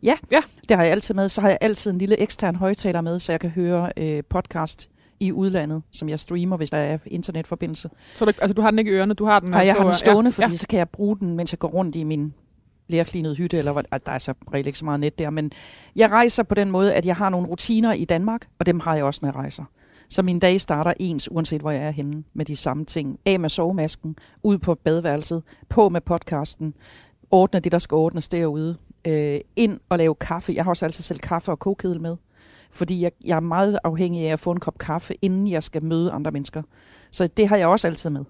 det 0.70 0.78
har 0.78 0.84
jeg 0.84 0.92
altid 0.92 1.16
med, 1.16 1.30
så 1.30 1.42
har 1.42 1.50
jeg 1.50 1.58
altid 1.62 1.92
en 1.92 1.98
lille 1.98 2.20
ekstern 2.20 2.56
højtaler 2.56 3.02
med, 3.02 3.20
så 3.20 3.32
jeg 3.32 3.40
kan 3.40 3.50
høre 3.50 3.92
øh, 3.98 4.24
podcast 4.30 4.90
i 5.20 5.32
udlandet, 5.32 5.82
som 5.92 6.10
jeg 6.10 6.20
streamer, 6.20 6.58
hvis 6.58 6.70
der 6.70 6.78
er 6.78 6.98
internetforbindelse. 7.06 7.90
Så 8.16 8.26
du, 8.26 8.32
altså, 8.42 8.54
du 8.54 8.62
har 8.62 8.72
den 8.72 8.80
ikke 8.80 8.92
i 8.92 8.94
ørerne, 8.94 9.14
du 9.14 9.26
har 9.26 9.40
den 9.40 9.50
Nej, 9.50 9.66
jeg 9.66 9.76
har 9.76 9.84
den 9.84 9.94
stående, 9.94 10.34
ja, 10.38 10.46
fordi 10.46 10.58
så 10.58 10.68
kan 10.68 10.80
jeg 10.80 10.90
bruge 10.90 11.18
den, 11.20 11.36
mens 11.36 11.54
jeg 11.54 11.60
går 11.60 11.68
rundt 11.68 11.96
i 11.96 12.04
min 12.04 12.34
lærklinede 12.88 13.36
hytte, 13.36 13.58
eller 13.58 13.78
altså, 13.78 14.04
der 14.06 14.12
er 14.12 14.18
så 14.18 14.34
reelt 14.54 14.68
ikke 14.68 14.80
så 14.80 14.86
meget 14.86 15.00
net 15.00 15.20
der, 15.20 15.30
men 15.30 15.52
jeg 15.96 16.12
rejser 16.12 16.44
på 16.44 16.56
den 16.56 16.72
måde, 16.72 16.94
at 16.94 17.06
jeg 17.06 17.16
har 17.16 17.30
nogle 17.30 17.48
rutiner 17.48 17.94
i 17.94 18.06
Danmark, 18.06 18.48
og 18.60 18.66
dem 18.66 18.80
har 18.80 18.96
jeg 18.96 19.04
også, 19.04 19.20
når 19.24 19.30
jeg 19.30 19.36
rejser. 19.36 19.64
Så 20.10 20.22
mine 20.22 20.40
dage 20.40 20.60
starter 20.60 20.94
ens, 21.00 21.32
uanset 21.32 21.62
hvor 21.62 21.72
jeg 21.72 21.84
er 21.84 21.92
henne, 21.92 22.24
med 22.34 22.46
de 22.46 22.56
samme 22.56 22.86
ting. 22.86 23.20
Af 23.26 23.40
med 23.40 23.50
sovemasken, 23.50 24.16
ud 24.44 24.58
på 24.58 24.76
badeværelset, 24.76 25.44
på 25.70 25.90
med 25.90 26.02
podcasten, 26.02 26.74
ordne 27.32 27.60
det, 27.60 27.72
der 27.72 27.80
skal 27.80 27.96
ordnes 27.96 28.28
derude, 28.28 28.78
øh, 29.08 29.40
ind 29.56 29.80
og 29.90 29.98
lave 29.98 30.16
kaffe. 30.16 30.54
Jeg 30.56 30.64
har 30.64 30.72
også 30.72 30.86
altid 30.86 31.04
selv 31.04 31.20
kaffe 31.20 31.52
og 31.52 31.60
kokedel 31.60 32.02
med, 32.02 32.18
fordi 32.72 33.02
jeg, 33.02 33.12
jeg 33.26 33.36
er 33.36 33.40
meget 33.40 33.80
afhængig 33.84 34.28
af 34.28 34.34
at 34.34 34.40
få 34.40 34.52
en 34.52 34.60
kop 34.60 34.78
kaffe, 34.78 35.16
inden 35.22 35.48
jeg 35.48 35.64
skal 35.64 35.84
møde 35.84 36.12
andre 36.12 36.32
mennesker. 36.32 36.62
Så 37.12 37.28
det 37.28 37.48
har 37.48 37.58
jeg 37.58 37.68
også 37.68 37.88
altid 37.88 38.10
med. 38.10 38.26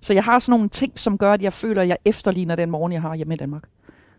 Så 0.00 0.12
jeg 0.12 0.24
har 0.24 0.38
sådan 0.38 0.52
nogle 0.52 0.68
ting, 0.68 0.98
som 0.98 1.18
gør, 1.18 1.32
at 1.32 1.42
jeg 1.42 1.52
føler, 1.52 1.82
at 1.82 1.88
jeg 1.88 1.98
efterligner 2.04 2.56
den 2.56 2.70
morgen, 2.70 2.92
jeg 2.92 3.02
har 3.02 3.14
hjemme 3.14 3.34
i 3.34 3.36
Danmark. 3.36 3.62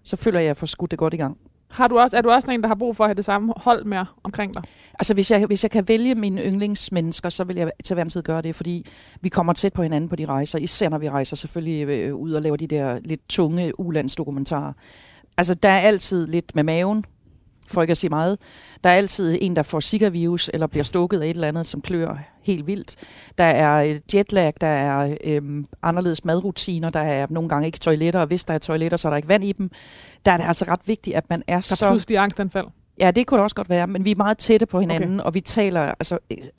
Så 0.03 0.15
føler 0.15 0.39
jeg, 0.39 0.45
at 0.45 0.47
jeg 0.47 0.57
får 0.57 0.67
skudt 0.67 0.91
det 0.91 0.99
godt 0.99 1.13
i 1.13 1.17
gang. 1.17 1.37
Har 1.69 1.87
du 1.87 1.99
også, 1.99 2.17
er 2.17 2.21
du 2.21 2.29
også 2.29 2.51
en, 2.51 2.61
der 2.61 2.67
har 2.67 2.75
brug 2.75 2.95
for 2.95 3.03
at 3.03 3.07
have 3.07 3.15
det 3.15 3.25
samme 3.25 3.53
hold 3.57 3.85
med 3.85 4.05
omkring 4.23 4.53
dig? 4.53 4.63
Altså, 4.99 5.13
hvis 5.13 5.31
jeg, 5.31 5.45
hvis 5.45 5.63
jeg 5.63 5.71
kan 5.71 5.87
vælge 5.87 6.15
mine 6.15 6.41
yndlingsmennesker, 6.41 7.29
så 7.29 7.43
vil 7.43 7.55
jeg 7.55 7.71
til 7.83 7.93
hver 7.93 8.03
en 8.03 8.09
tid 8.09 8.23
gøre 8.23 8.41
det, 8.41 8.55
fordi 8.55 8.85
vi 9.21 9.29
kommer 9.29 9.53
tæt 9.53 9.73
på 9.73 9.83
hinanden 9.83 10.09
på 10.09 10.15
de 10.15 10.25
rejser, 10.25 10.59
især 10.59 10.89
når 10.89 10.97
vi 10.97 11.09
rejser 11.09 11.35
selvfølgelig 11.35 11.87
øh, 11.87 12.15
ud 12.15 12.31
og 12.31 12.41
laver 12.41 12.57
de 12.57 12.67
der 12.67 12.99
lidt 12.99 13.29
tunge 13.29 13.79
ulandsdokumentarer. 13.79 14.73
Altså, 15.37 15.53
der 15.53 15.69
er 15.69 15.79
altid 15.79 16.27
lidt 16.27 16.55
med 16.55 16.63
maven, 16.63 17.05
for 17.67 17.81
ikke 17.81 17.91
at 17.91 17.97
sige 17.97 18.09
meget. 18.09 18.37
Der 18.83 18.89
er 18.89 18.93
altid 18.93 19.37
en, 19.41 19.55
der 19.55 19.63
får 19.63 19.79
Zika-virus, 19.79 20.49
eller 20.53 20.67
bliver 20.67 20.83
stukket 20.83 21.21
af 21.21 21.25
et 21.25 21.29
eller 21.29 21.47
andet, 21.47 21.67
som 21.67 21.81
klør 21.81 22.17
helt 22.41 22.67
vildt. 22.67 22.95
Der 23.37 23.43
er 23.43 23.83
øh, 23.83 23.99
jetlag, 24.13 24.53
der 24.61 24.67
er 24.67 25.17
øhm, 25.23 25.65
anderledes 25.83 26.25
madrutiner, 26.25 26.89
der 26.89 26.99
er 26.99 27.27
nogle 27.29 27.49
gange 27.49 27.65
ikke 27.65 27.79
toiletter, 27.79 28.19
og 28.19 28.27
hvis 28.27 28.45
der 28.45 28.53
er 28.53 28.57
toiletter, 28.57 28.97
så 28.97 29.07
er 29.07 29.09
der 29.09 29.17
ikke 29.17 29.29
vand 29.29 29.43
i 29.43 29.51
dem. 29.51 29.71
Der 30.25 30.31
er 30.31 30.37
det 30.37 30.45
altså 30.47 30.65
ret 30.67 30.81
vigtigt, 30.85 31.15
at 31.15 31.29
man 31.29 31.43
er 31.47 31.51
Der 31.51 31.57
er 31.57 31.61
så... 31.61 31.87
pludselig 31.89 32.17
angstanfald. 32.17 32.65
Ja, 32.99 33.11
det 33.11 33.27
kunne 33.27 33.37
det 33.37 33.43
også 33.43 33.55
godt 33.55 33.69
være, 33.69 33.87
men 33.87 34.05
vi 34.05 34.11
er 34.11 34.15
meget 34.15 34.37
tætte 34.37 34.65
på 34.65 34.79
hinanden, 34.79 35.19
okay. 35.19 35.25
og 35.25 35.33
vi 35.33 35.41
taler 35.41 35.81
altså, 35.81 36.17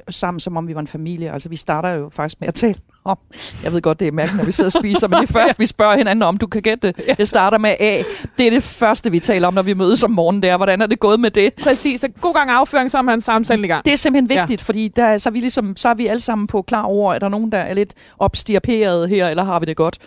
sammen, 0.08 0.40
som 0.40 0.56
om 0.56 0.68
vi 0.68 0.74
var 0.74 0.80
en 0.80 0.86
familie. 0.86 1.32
Altså, 1.32 1.48
vi 1.48 1.56
starter 1.56 1.88
jo 1.88 2.08
faktisk 2.12 2.40
med 2.40 2.48
at 2.48 2.54
tale 2.54 2.74
om, 3.04 3.18
jeg 3.64 3.72
ved 3.72 3.82
godt, 3.82 4.00
det 4.00 4.08
er 4.08 4.12
mærkeligt, 4.12 4.36
når 4.36 4.44
vi 4.44 4.52
sidder 4.52 4.78
og 4.78 4.84
spiser, 4.84 5.08
men 5.08 5.18
det 5.20 5.28
er 5.28 5.32
først, 5.40 5.58
vi 5.58 5.66
spørger 5.66 5.96
hinanden 5.96 6.22
om, 6.22 6.36
du 6.36 6.46
kan 6.46 6.62
gætte 6.62 6.92
det. 6.92 7.18
Det 7.18 7.28
starter 7.28 7.58
med 7.58 7.74
A. 7.80 8.02
Det 8.38 8.46
er 8.46 8.50
det 8.50 8.62
første, 8.62 9.10
vi 9.10 9.20
taler 9.20 9.48
om, 9.48 9.54
når 9.54 9.62
vi 9.62 9.74
mødes 9.74 10.02
om 10.02 10.10
morgenen, 10.10 10.42
der. 10.42 10.56
Hvordan 10.56 10.82
er 10.82 10.86
det 10.86 11.00
gået 11.00 11.20
med 11.20 11.30
det? 11.30 11.54
Præcis, 11.62 12.00
så 12.00 12.08
god 12.20 12.34
gang 12.34 12.50
afføring, 12.50 12.90
så 12.90 12.98
er 12.98 13.02
man 13.02 13.20
samtalen 13.20 13.64
i 13.64 13.68
gang. 13.68 13.84
Det 13.84 13.92
er 13.92 13.96
simpelthen 13.96 14.38
vigtigt, 14.38 14.60
ja. 14.60 14.64
fordi 14.64 14.88
der, 14.88 15.18
så, 15.18 15.28
er 15.28 15.32
vi 15.32 15.38
ligesom, 15.38 15.76
så 15.76 15.88
er 15.88 15.94
vi 15.94 16.06
alle 16.06 16.20
sammen 16.20 16.46
på 16.46 16.62
klar 16.62 16.82
over, 16.82 17.12
at 17.12 17.20
der 17.20 17.26
er 17.26 17.30
nogen, 17.30 17.52
der 17.52 17.58
er 17.58 17.74
lidt 17.74 17.94
opstirperet 18.18 19.08
her, 19.08 19.28
eller 19.28 19.44
har 19.44 19.60
vi 19.60 19.66
det 19.66 19.76
godt. 19.76 19.98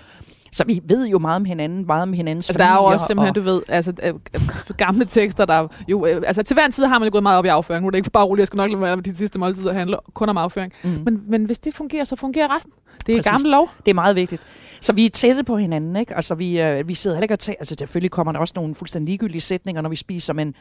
Så 0.53 0.63
vi 0.63 0.79
ved 0.83 1.07
jo 1.07 1.19
meget 1.19 1.35
om 1.35 1.45
hinanden, 1.45 1.85
meget 1.85 2.03
om 2.03 2.13
hinandens 2.13 2.49
Altså, 2.49 2.57
der 2.57 2.65
er 2.65 2.73
jo 2.73 2.77
familier, 2.77 2.93
også 2.93 3.05
simpelthen, 3.05 3.29
og, 3.29 3.35
du 3.35 3.41
ved, 3.41 3.61
altså, 3.67 3.93
øh, 4.03 4.13
øh, 4.35 4.41
gamle 4.77 5.05
tekster, 5.05 5.45
der 5.45 5.67
jo, 5.87 6.05
øh, 6.05 6.21
altså 6.25 6.43
til 6.43 6.53
hver 6.53 6.65
en 6.65 6.71
tid 6.71 6.85
har 6.85 6.99
man 6.99 7.07
jo 7.07 7.11
gået 7.11 7.23
meget 7.23 7.37
op 7.37 7.45
i 7.45 7.47
afføring. 7.47 7.81
Nu 7.81 7.87
er 7.87 7.91
det 7.91 7.97
ikke 7.97 8.09
bare 8.09 8.25
roligt, 8.25 8.39
jeg 8.39 8.47
skal 8.47 8.57
nok 8.57 8.69
lade 8.69 8.81
være 8.81 8.95
med 8.95 9.03
de 9.03 9.15
sidste 9.15 9.39
måltider 9.39 9.73
handle 9.73 9.97
kun 10.13 10.29
om 10.29 10.37
afføring. 10.37 10.73
mm. 10.83 10.89
Men, 11.05 11.23
men 11.27 11.45
hvis 11.45 11.59
det 11.59 11.73
fungerer, 11.73 12.03
så 12.03 12.15
fungerer 12.15 12.55
resten. 12.55 12.73
Det 13.07 13.13
er 13.13 13.17
Præcis. 13.17 13.31
gammel 13.31 13.51
lov. 13.51 13.69
Det 13.85 13.91
er 13.91 13.95
meget 13.95 14.15
vigtigt. 14.15 14.43
Så 14.81 14.93
vi 14.93 15.05
er 15.05 15.09
tætte 15.09 15.43
på 15.43 15.57
hinanden, 15.57 15.95
ikke? 15.95 16.15
Altså, 16.15 16.35
vi, 16.35 16.61
øh, 16.61 16.87
vi 16.87 16.93
sidder 16.93 17.15
heller 17.15 17.23
ikke 17.23 17.33
og 17.33 17.39
tager... 17.39 17.55
Altså, 17.59 17.75
selvfølgelig 17.79 18.11
kommer 18.11 18.31
der 18.31 18.39
også 18.39 18.53
nogle 18.55 18.75
fuldstændig 18.75 19.11
ligegyldige 19.11 19.41
sætninger, 19.41 19.81
når 19.81 19.89
vi 19.89 19.95
spiser, 19.95 20.33
men 20.33 20.55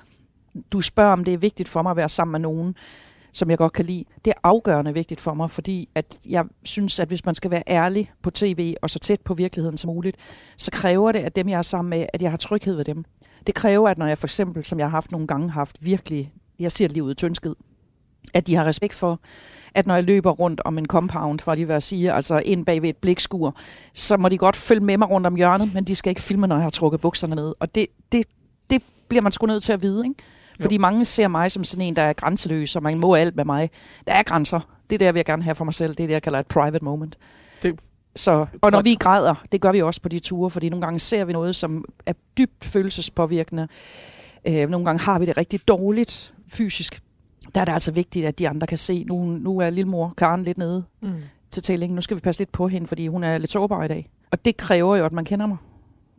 du 0.73 0.81
spørger, 0.81 1.12
om 1.12 1.25
det 1.25 1.35
er 1.35 1.38
vigtigt 1.38 1.69
for 1.69 1.83
mig 1.83 1.91
at 1.91 1.97
være 1.97 2.09
sammen 2.09 2.33
med 2.33 2.41
nogen, 2.41 2.75
som 3.33 3.51
jeg 3.51 3.59
godt 3.59 3.73
kan 3.73 3.85
lide. 3.85 4.05
Det 4.25 4.31
er 4.31 4.41
afgørende 4.43 4.95
vigtigt 4.95 5.21
for 5.21 5.35
mig, 5.35 5.51
fordi 5.51 5.89
at 5.95 6.19
jeg 6.29 6.45
synes, 6.63 7.01
at 7.01 7.09
hvis 7.09 7.25
man 7.25 7.35
skal 7.35 7.51
være 7.51 7.63
ærlig 7.69 8.13
på 8.23 8.31
tv 8.31 8.75
og 8.83 8.91
så 8.91 8.99
tæt 8.99 9.21
på 9.21 9.35
virkeligheden 9.35 9.79
som 9.79 9.89
muligt, 9.89 10.17
så 10.57 10.71
kræver 10.71 11.13
det, 11.13 11.19
at 11.19 11.37
dem, 11.37 11.49
jeg 11.49 11.59
er 11.59 11.63
sammen 11.63 11.91
med, 11.91 12.07
at 12.13 12.23
jeg 12.23 12.31
har 12.31 12.39
tryghed 12.39 12.77
ved 12.77 12.85
dem. 12.85 13.05
Det 13.47 13.55
kræver, 13.55 13.89
at 13.89 13.99
når 13.99 14.07
jeg 14.07 14.19
for 14.19 14.27
eksempel, 14.27 14.65
som 14.65 14.79
jeg 14.79 14.87
har 14.87 14.91
haft 14.91 15.13
nogle 15.13 15.27
gange, 15.27 15.51
haft 15.51 15.77
virkelig, 15.81 16.33
jeg 16.59 16.73
siger 16.73 16.89
det 16.89 16.95
lige 16.95 17.05
ud 17.05 17.13
i 17.13 17.15
tyndskid, 17.15 17.55
at 18.35 18.47
de 18.47 18.55
har 18.55 18.65
respekt 18.65 18.95
for, 18.95 19.21
at 19.75 19.87
når 19.87 19.95
jeg 19.95 20.05
løber 20.05 20.31
rundt 20.31 20.61
om 20.65 20.79
en 20.79 20.87
compound, 20.87 21.41
for 21.41 21.55
lige 21.55 21.65
hvad 21.65 21.75
jeg 21.75 21.83
siger, 21.83 22.15
altså 22.15 22.43
ind 22.45 22.67
bag 22.67 22.83
ved 22.83 22.89
et 22.89 22.97
blikskur, 22.97 23.57
så 23.95 24.17
må 24.17 24.29
de 24.29 24.39
godt 24.39 24.57
følge 24.57 24.81
med 24.81 24.99
mig 24.99 25.11
rundt 25.11 25.27
om 25.27 25.35
hjørnet, 25.35 25.75
men 25.75 25.85
de 25.85 25.97
skal 25.97 26.11
ikke 26.11 26.23
filme, 26.23 26.47
når 26.47 26.57
jeg 26.57 26.63
har 26.63 26.71
trukket 26.71 27.01
bukserne 27.01 27.35
ned. 27.35 27.55
Og 27.61 27.75
det, 27.75 27.87
det, 28.13 28.27
det 28.71 28.83
bliver 29.09 29.23
man 29.23 29.33
sgu 29.33 29.47
nødt 29.47 29.63
til 29.63 29.73
at 29.73 29.83
vide, 29.83 30.07
ikke? 30.07 30.23
Fordi 30.61 30.79
mange 30.79 31.05
ser 31.05 31.29
mig 31.29 31.50
som 31.50 31.64
sådan 31.64 31.87
en, 31.87 31.97
der 31.97 32.02
er 32.02 32.12
grænseløs, 32.12 32.76
og 32.76 32.83
man 32.83 32.99
må 32.99 33.14
alt 33.14 33.37
med 33.37 33.45
mig. 33.45 33.71
Der 34.07 34.12
er 34.12 34.23
grænser. 34.23 34.61
Det 34.90 34.97
er 34.97 34.99
det, 34.99 35.07
jeg 35.07 35.14
vil 35.14 35.25
gerne 35.25 35.43
have 35.43 35.55
for 35.55 35.64
mig 35.64 35.75
selv. 35.75 35.95
Det 35.95 36.02
er 36.02 36.07
det, 36.07 36.14
jeg 36.14 36.23
kalder 36.23 36.38
et 36.38 36.47
private 36.47 36.85
moment. 36.85 37.19
Det, 37.62 37.81
Så, 38.17 38.47
og 38.62 38.71
når 38.71 38.83
vi 38.83 38.95
græder, 38.95 39.35
det 39.52 39.61
gør 39.61 39.73
vi 39.73 39.83
også 39.83 40.00
på 40.00 40.09
de 40.09 40.19
ture, 40.19 40.50
fordi 40.50 40.69
nogle 40.69 40.87
gange 40.87 40.99
ser 40.99 41.25
vi 41.25 41.33
noget, 41.33 41.57
som 41.57 41.85
er 42.07 42.12
dybt 42.38 42.64
følelsespåvirkende. 42.64 43.69
Øh, 44.45 44.69
nogle 44.69 44.85
gange 44.85 45.00
har 45.00 45.19
vi 45.19 45.26
det 45.26 45.37
rigtig 45.37 45.69
dårligt 45.69 46.35
fysisk. 46.49 47.02
Der 47.55 47.61
er 47.61 47.64
det 47.64 47.73
altså 47.73 47.93
vigtigt, 47.93 48.26
at 48.26 48.38
de 48.38 48.49
andre 48.49 48.67
kan 48.67 48.79
se, 48.79 49.05
nu, 49.05 49.25
nu 49.25 49.59
er 49.59 49.71
lillemor 49.71 50.14
Karen 50.17 50.43
lidt 50.43 50.59
nede 50.59 50.85
mm. 51.02 51.12
til 51.50 51.62
tællingen. 51.62 51.95
Nu 51.95 52.02
skal 52.02 52.17
vi 52.17 52.21
passe 52.21 52.40
lidt 52.40 52.52
på 52.52 52.69
hende, 52.69 52.87
fordi 52.87 53.07
hun 53.07 53.25
er 53.25 53.38
lidt 53.38 53.50
sårbar 53.50 53.85
i 53.85 53.88
dag. 53.88 54.11
Og 54.31 54.45
det 54.45 54.57
kræver 54.57 54.97
jo, 54.97 55.05
at 55.05 55.12
man 55.12 55.25
kender 55.25 55.47
mig 55.47 55.57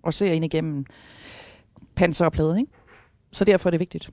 og 0.03 0.13
ser 0.13 0.31
ind 0.31 0.45
igennem 0.45 0.85
panser 1.95 2.25
og 2.25 2.31
plade, 2.31 2.59
ikke? 2.59 2.71
Så 3.31 3.45
derfor 3.45 3.69
er 3.69 3.71
det 3.71 3.79
vigtigt. 3.79 4.09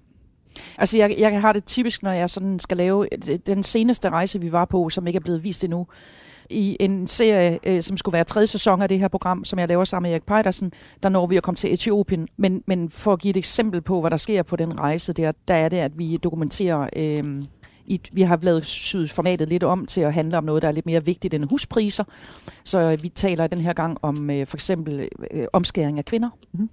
Altså, 0.79 0.99
jeg, 0.99 1.15
jeg 1.19 1.41
har 1.41 1.53
det 1.53 1.65
typisk, 1.65 2.03
når 2.03 2.13
jeg 2.13 2.31
sådan 2.31 2.59
skal 2.59 2.77
lave 2.77 3.09
øh, 3.29 3.39
den 3.47 3.63
seneste 3.63 4.11
rejse, 4.11 4.41
vi 4.41 4.53
var 4.53 4.65
på, 4.65 4.89
som 4.89 5.07
ikke 5.07 5.17
er 5.17 5.21
blevet 5.21 5.45
vist 5.45 5.65
endnu. 5.65 5.87
i 6.51 6.77
en 6.81 7.07
serie, 7.07 7.59
øh, 7.67 7.83
som 7.83 7.97
skulle 7.97 8.13
være 8.13 8.25
tredje 8.25 8.47
sæson 8.47 8.83
af 8.83 8.89
det 8.89 8.99
her 8.99 9.09
program, 9.09 9.45
som 9.45 9.59
jeg 9.59 9.69
laver 9.69 9.85
sammen 9.85 10.09
med 10.09 10.13
Erik 10.13 10.27
Pejdersen, 10.27 10.73
der 11.03 11.09
når 11.09 11.27
vi 11.27 11.37
at 11.37 11.43
komme 11.43 11.57
til 11.57 11.73
Etiopien. 11.73 12.29
Men, 12.37 12.63
men 12.67 12.91
for 12.91 13.13
at 13.13 13.19
give 13.21 13.31
et 13.31 13.37
eksempel 13.37 13.81
på, 13.81 14.01
hvad 14.01 14.11
der 14.11 14.17
sker 14.17 14.43
på 14.43 14.57
den 14.57 14.81
rejse 14.81 15.13
der, 15.13 15.33
der 15.49 15.55
er 15.55 15.69
det, 15.69 15.77
at 15.77 15.99
vi 15.99 16.17
dokumenterer... 16.17 16.89
Øh, 16.97 17.43
i, 17.89 18.01
vi 18.13 18.23
har 18.23 18.39
lavet 18.43 18.67
syet 18.67 19.11
formatet 19.11 19.49
lidt 19.49 19.63
om 19.63 19.87
til 19.87 20.01
at 20.01 20.15
handle 20.15 20.39
om 20.39 20.45
noget, 20.45 20.63
der 20.63 20.69
er 20.69 20.73
lidt 20.73 20.87
mere 20.87 21.05
vigtigt 21.05 21.35
end 21.35 21.45
huspriser. 21.45 22.05
Så 22.65 22.79
øh, 22.79 23.03
vi 23.03 23.09
taler 23.09 23.47
den 23.47 23.61
her 23.61 23.73
gang 23.73 23.99
om 24.03 24.31
øh, 24.31 24.47
for 24.47 24.57
eksempel 24.57 25.09
øh, 25.31 25.47
omskæring 25.53 25.99
af 25.99 26.05
kvinder. 26.05 26.31
Mm-hmm. 26.53 26.69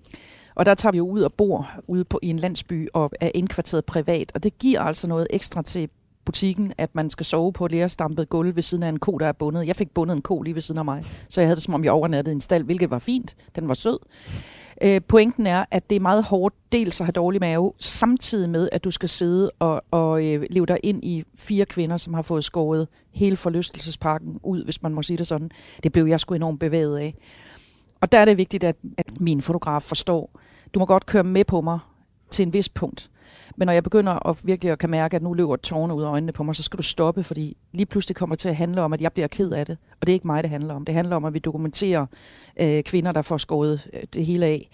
Og 0.56 0.66
der 0.66 0.74
tager 0.74 0.92
vi 0.92 0.98
jo 0.98 1.08
ud 1.08 1.22
og 1.22 1.34
bor 1.34 1.72
ude 1.88 2.04
på, 2.04 2.20
i 2.22 2.30
en 2.30 2.38
landsby 2.38 2.88
og 2.94 3.12
er 3.20 3.32
indkvarteret 3.36 3.86
privat. 3.86 4.32
Og 4.36 4.44
det 4.44 4.60
giver 4.60 4.82
altså 4.82 5.08
noget 5.08 5.28
ekstra 5.30 5.62
til 5.62 5.90
butikken, 6.26 6.74
at 6.78 6.96
man 6.96 7.10
skal 7.10 7.26
sove 7.26 7.54
på 7.54 7.66
et 7.66 7.72
lærestampet 7.72 8.30
gulv 8.30 8.56
ved 8.56 8.64
siden 8.64 8.84
af 8.84 8.90
en 8.90 9.00
ko, 9.00 9.18
der 9.18 9.28
er 9.28 9.32
bundet. 9.32 9.68
Jeg 9.68 9.76
fik 9.76 9.92
bundet 9.92 10.16
en 10.16 10.22
ko 10.22 10.42
lige 10.42 10.56
ved 10.56 10.62
siden 10.62 10.80
af 10.80 10.86
mig, 10.86 11.04
så 11.30 11.42
jeg 11.42 11.48
havde 11.48 11.56
det 11.56 11.64
som 11.64 11.74
om, 11.74 11.84
jeg 11.84 11.92
overnattede 11.92 12.34
i 12.34 12.36
en 12.36 12.42
stald, 12.42 12.64
hvilket 12.64 12.90
var 12.90 13.00
fint. 13.00 13.36
Den 13.56 13.68
var 13.68 13.74
sød. 13.74 14.00
Øh, 14.82 15.02
pointen 15.08 15.48
er, 15.48 15.66
at 15.72 15.90
det 15.90 15.96
er 15.96 16.00
meget 16.00 16.24
hårdt 16.24 16.56
dels 16.72 17.02
at 17.02 17.06
have 17.06 17.12
dårlig 17.12 17.42
mave, 17.42 17.74
samtidig 17.80 18.50
med, 18.50 18.70
at 18.72 18.84
du 18.84 18.92
skal 18.92 19.10
sidde 19.10 19.52
og, 19.60 19.84
og 19.92 20.26
øh, 20.26 20.46
leve 20.50 20.66
dig 20.66 20.80
ind 20.84 21.04
i 21.04 21.24
fire 21.36 21.66
kvinder, 21.66 21.98
som 21.98 22.14
har 22.14 22.22
fået 22.22 22.44
skåret 22.44 22.88
hele 23.12 23.36
forlystelsesparken 23.36 24.40
ud, 24.44 24.64
hvis 24.64 24.82
man 24.82 24.94
må 24.94 25.02
sige 25.02 25.18
det 25.18 25.28
sådan. 25.28 25.52
Det 25.84 25.92
blev 25.92 26.06
jeg 26.06 26.20
sgu 26.20 26.34
enormt 26.34 26.60
bevæget 26.60 26.98
af. 26.98 27.16
Og 28.02 28.12
der 28.12 28.20
er 28.20 28.26
det 28.26 28.38
vigtigt, 28.38 28.64
at, 28.64 28.76
at 28.98 29.22
min 29.22 29.42
fotograf 29.42 29.84
forstår, 29.84 30.40
du 30.74 30.80
må 30.80 30.86
godt 30.86 31.06
køre 31.06 31.24
med 31.24 31.46
på 31.46 31.62
mig 31.62 31.80
til 32.30 32.44
en 32.44 32.54
vis 32.54 32.70
punkt. 32.70 33.10
Men 33.58 33.66
når 33.66 33.74
jeg 33.74 33.84
begynder 33.84 34.28
at 34.28 34.38
virkelig 34.44 34.72
at 34.72 34.80
kan 34.80 34.90
mærke, 34.90 35.16
at 35.16 35.22
nu 35.22 35.34
løber 35.34 35.56
tårne 35.56 35.96
ud 35.96 36.04
af 36.04 36.08
øjnene 36.08 36.32
på 36.32 36.44
mig, 36.44 36.56
så 36.56 36.64
skal 36.64 36.78
du 36.78 36.84
stoppe, 36.84 37.24
fordi 37.24 37.58
lige 37.72 37.86
pludselig 37.86 38.16
kommer 38.16 38.36
det 38.36 38.40
til 38.40 38.50
at 38.50 38.56
handle 38.56 38.82
om, 38.82 38.94
at 38.94 39.02
jeg 39.02 39.14
bliver 39.14 39.28
ked 39.28 39.52
af 39.52 39.66
det. 39.66 39.78
Og 40.02 40.08
det 40.08 40.14
er 40.14 40.14
ikke 40.14 40.28
mig, 40.28 40.44
det 40.44 40.50
handler 40.50 40.74
om. 40.74 40.86
Det 40.86 40.96
handler 40.96 41.16
om, 41.16 41.26
at 41.26 41.34
vi 41.34 41.40
dokumenterer 41.40 42.06
øh, 42.60 42.84
kvinder, 42.84 43.12
der 43.12 43.22
får 43.22 43.38
skåret 43.38 43.88
øh, 43.94 44.04
det 44.14 44.26
hele 44.26 44.46
af. 44.46 44.70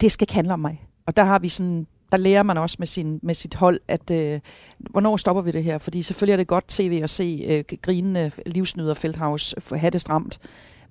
Det 0.00 0.12
skal 0.12 0.22
ikke 0.22 0.34
handle 0.34 0.52
om 0.52 0.60
mig. 0.60 0.86
Og 1.06 1.16
der 1.16 1.24
har 1.24 1.38
vi 1.38 1.48
sådan 1.48 1.86
der 2.12 2.16
lærer 2.16 2.42
man 2.42 2.58
også 2.58 2.76
med, 2.78 2.86
sin, 2.86 3.20
med 3.22 3.34
sit 3.34 3.54
hold, 3.54 3.80
at 3.88 4.10
øh, 4.10 4.40
hvornår 4.78 5.16
stopper 5.16 5.42
vi 5.42 5.50
det 5.50 5.64
her? 5.64 5.78
Fordi 5.78 6.02
selvfølgelig 6.02 6.32
er 6.32 6.36
det 6.36 6.46
godt 6.46 6.68
tv 6.68 7.00
at 7.02 7.10
se 7.10 7.44
øh, 7.48 7.78
grinende 7.82 8.30
livsnyder 8.46 8.94
Feldhaus 8.94 9.54
have 9.72 9.90
det 9.90 10.00
stramt. 10.00 10.38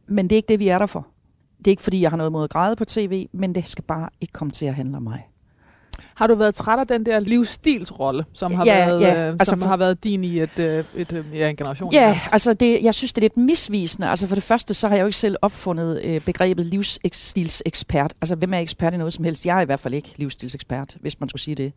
Men 0.08 0.26
det 0.26 0.32
er 0.32 0.38
ikke 0.38 0.48
det, 0.48 0.60
vi 0.60 0.68
er 0.68 0.80
der 0.80 0.86
for. 0.86 1.08
Det 1.58 1.68
er 1.68 1.72
ikke, 1.72 1.84
fordi 1.84 2.02
jeg 2.02 2.10
har 2.10 2.18
noget 2.18 2.32
mod 2.32 2.44
at 2.44 2.50
græde 2.50 2.76
på 2.76 2.86
tv, 2.86 3.28
men 3.34 3.56
det 3.56 3.68
skal 3.68 3.84
bare 3.84 4.10
ikke 4.22 4.34
komme 4.34 4.52
til 4.52 4.66
at 4.66 4.76
handle 4.76 4.98
om 4.98 5.04
mig. 5.04 5.28
Har 6.16 6.28
du 6.28 6.36
været 6.36 6.56
træt 6.56 6.80
af 6.80 6.88
den 6.88 7.06
der 7.06 7.20
livsstilsrolle, 7.20 8.26
som 8.34 8.54
har, 8.54 8.66
Ja, 8.66 8.86
været, 8.86 9.02
ja, 9.02 9.28
øh, 9.28 9.30
altså 9.30 9.50
som 9.50 9.60
for- 9.62 9.68
har 9.68 9.78
været 9.78 10.04
din 10.04 10.24
i 10.24 10.40
et, 10.40 10.60
øh, 10.60 10.84
et, 10.96 11.14
øh, 11.14 11.26
ja, 11.34 11.50
en 11.50 11.56
generation? 11.56 11.94
Ja, 11.94 12.06
nærmest? 12.06 12.26
altså 12.32 12.54
det, 12.54 12.80
jeg 12.84 12.96
synes, 12.96 13.14
det 13.14 13.22
er 13.22 13.24
lidt 13.26 13.38
misvisende. 13.38 14.08
Altså 14.10 14.28
for 14.28 14.36
det 14.36 14.44
første, 14.44 14.74
så 14.74 14.88
har 14.88 14.96
jeg 14.96 15.02
jo 15.02 15.08
ikke 15.08 15.18
selv 15.18 15.36
opfundet 15.42 16.02
øh, 16.04 16.22
begrebet 16.22 16.66
livsstilsekspert. 16.66 18.14
Altså 18.22 18.36
hvem 18.36 18.54
er 18.54 18.58
ekspert 18.60 18.94
i 18.94 18.98
noget 18.98 19.14
som 19.14 19.26
helst? 19.26 19.46
Jeg 19.46 19.58
er 19.58 19.62
i 19.62 19.66
hvert 19.66 19.80
fald 19.80 19.94
ikke 19.94 20.14
livsstilsekspert, 20.18 20.98
hvis 21.02 21.20
man 21.20 21.30
skulle 21.30 21.42
sige 21.42 21.56
det. 21.56 21.74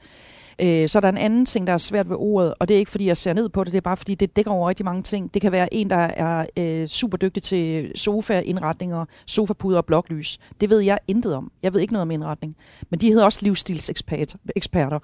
Øh, 0.62 0.88
så 0.88 0.98
er 0.98 1.00
der 1.00 1.08
en 1.08 1.18
anden 1.18 1.44
ting, 1.44 1.66
der 1.66 1.72
er 1.72 1.78
svært 1.78 2.10
ved 2.10 2.16
ordet, 2.18 2.54
og 2.58 2.68
det 2.68 2.74
er 2.74 2.78
ikke, 2.78 2.90
fordi 2.90 3.06
jeg 3.06 3.16
ser 3.16 3.32
ned 3.32 3.48
på 3.48 3.64
det, 3.64 3.72
det 3.72 3.76
er 3.76 3.82
bare, 3.82 3.96
fordi 3.96 4.14
det 4.14 4.36
dækker 4.36 4.50
over 4.50 4.68
rigtig 4.68 4.84
mange 4.84 5.02
ting. 5.02 5.34
Det 5.34 5.42
kan 5.42 5.52
være 5.52 5.74
en, 5.74 5.90
der 5.90 5.96
er 5.96 6.46
øh, 6.56 6.86
super 6.88 7.16
dygtig 7.16 7.42
til 7.42 7.92
sofa-indretninger, 7.94 9.04
sofapuder 9.26 9.78
og 9.78 9.86
bloklys. 9.86 10.38
Det 10.60 10.70
ved 10.70 10.80
jeg 10.80 10.98
intet 11.08 11.34
om. 11.34 11.52
Jeg 11.62 11.74
ved 11.74 11.80
ikke 11.80 11.92
noget 11.92 12.02
om 12.02 12.10
indretning. 12.10 12.56
Men 12.90 13.00
de 13.00 13.08
hedder 13.08 13.24
også 13.24 13.40
livsstilseksperter. 13.42 14.98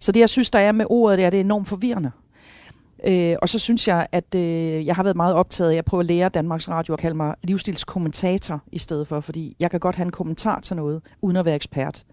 Så 0.00 0.12
det, 0.12 0.20
jeg 0.20 0.28
synes, 0.28 0.50
der 0.50 0.58
er 0.58 0.72
med 0.72 0.86
ordet, 0.88 1.18
det 1.18 1.24
er, 1.24 1.30
det 1.30 1.36
er 1.36 1.44
enormt 1.44 1.68
forvirrende. 1.68 2.10
Øh, 3.06 3.36
og 3.42 3.48
så 3.48 3.58
synes 3.58 3.88
jeg, 3.88 4.06
at 4.12 4.34
øh, 4.34 4.86
jeg 4.86 4.96
har 4.96 5.02
været 5.02 5.16
meget 5.16 5.34
optaget 5.34 5.70
af 5.70 5.76
at 5.76 5.84
prøve 5.84 6.00
at 6.00 6.06
lære 6.06 6.28
Danmarks 6.28 6.68
Radio 6.68 6.94
at 6.94 7.00
kalde 7.00 7.16
mig 7.16 7.34
livsstilskommentator 7.42 8.62
i 8.72 8.78
stedet 8.78 9.08
for, 9.08 9.20
fordi 9.20 9.56
jeg 9.60 9.70
kan 9.70 9.80
godt 9.80 9.96
have 9.96 10.04
en 10.04 10.12
kommentar 10.12 10.60
til 10.60 10.76
noget, 10.76 11.02
uden 11.22 11.36
at 11.36 11.44
være 11.44 11.54
ekspert. 11.54 12.04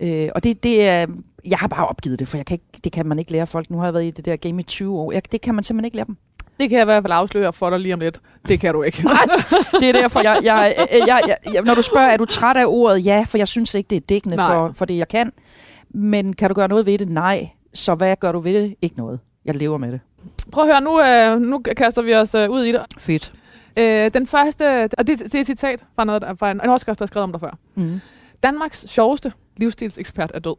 Øh, 0.00 0.28
og 0.34 0.44
det, 0.44 0.62
det 0.62 0.88
er, 0.88 1.06
jeg 1.46 1.58
har 1.58 1.68
bare 1.68 1.86
opgivet 1.86 2.18
det, 2.18 2.28
for 2.28 2.36
jeg 2.36 2.46
kan 2.46 2.54
ikke, 2.54 2.80
det 2.84 2.92
kan 2.92 3.06
man 3.06 3.18
ikke 3.18 3.32
lære 3.32 3.46
folk. 3.46 3.70
Nu 3.70 3.78
har 3.78 3.84
jeg 3.84 3.94
været 3.94 4.04
i 4.04 4.10
det 4.10 4.24
der 4.24 4.36
game 4.36 4.60
i 4.60 4.62
20 4.62 4.98
år. 4.98 5.12
Jeg, 5.12 5.32
det 5.32 5.40
kan 5.40 5.54
man 5.54 5.64
simpelthen 5.64 5.84
ikke 5.84 5.96
lære 5.96 6.06
dem. 6.06 6.16
Det 6.60 6.68
kan 6.70 6.76
jeg 6.78 6.84
i 6.84 6.84
hvert 6.84 7.02
fald 7.02 7.12
afsløre 7.12 7.52
for 7.52 7.70
dig 7.70 7.80
lige 7.80 7.94
om 7.94 8.00
lidt. 8.00 8.20
Det 8.48 8.60
kan 8.60 8.74
du 8.74 8.82
ikke. 8.82 9.08
Det 9.80 9.88
er 9.88 9.92
derfor, 9.92 10.20
jeg, 10.20 10.40
jeg, 10.42 10.74
jeg, 11.06 11.22
jeg, 11.28 11.36
jeg, 11.54 11.62
når 11.62 11.74
du 11.74 11.82
spørger, 11.82 12.08
er 12.08 12.16
du 12.16 12.24
træt 12.24 12.56
af 12.56 12.64
ordet? 12.66 13.06
Ja, 13.06 13.24
for 13.28 13.38
jeg 13.38 13.48
synes 13.48 13.74
ikke, 13.74 13.88
det 13.88 13.96
er 13.96 14.00
dækkende 14.00 14.36
Nej. 14.36 14.54
for, 14.54 14.72
for 14.72 14.84
det, 14.84 14.96
jeg 14.96 15.08
kan. 15.08 15.32
Men 15.90 16.32
kan 16.32 16.48
du 16.50 16.54
gøre 16.54 16.68
noget 16.68 16.86
ved 16.86 16.98
det? 16.98 17.08
Nej. 17.08 17.48
Så 17.74 17.94
hvad 17.94 18.16
gør 18.16 18.32
du 18.32 18.40
ved 18.40 18.62
det? 18.62 18.74
Ikke 18.82 18.96
noget. 18.96 19.20
Jeg 19.44 19.56
lever 19.56 19.78
med 19.78 19.92
det. 19.92 20.00
Prøv 20.52 20.64
at 20.64 20.70
høre, 20.70 20.80
nu, 20.80 21.00
øh, 21.02 21.40
nu 21.40 21.62
kaster 21.76 22.02
vi 22.02 22.14
os 22.14 22.34
øh, 22.34 22.50
ud 22.50 22.64
i 22.64 22.72
det. 22.72 22.82
Fedt. 22.98 23.32
Øh, 23.76 24.10
den 24.14 24.26
første, 24.26 24.88
og 24.98 25.06
det, 25.06 25.18
det 25.18 25.34
er 25.34 25.40
et 25.40 25.46
citat 25.46 25.84
fra, 25.94 26.04
noget, 26.04 26.24
fra 26.38 26.50
en, 26.50 26.60
en 26.64 26.68
overskrift, 26.68 26.98
der 26.98 27.02
er 27.02 27.06
skrevet 27.06 27.24
om 27.24 27.32
dig 27.32 27.40
før. 27.40 27.58
Mm. 27.74 28.00
Danmarks 28.42 28.84
sjoveste 28.88 29.32
livsstilsekspert 29.56 30.30
er 30.34 30.38
død. 30.38 30.56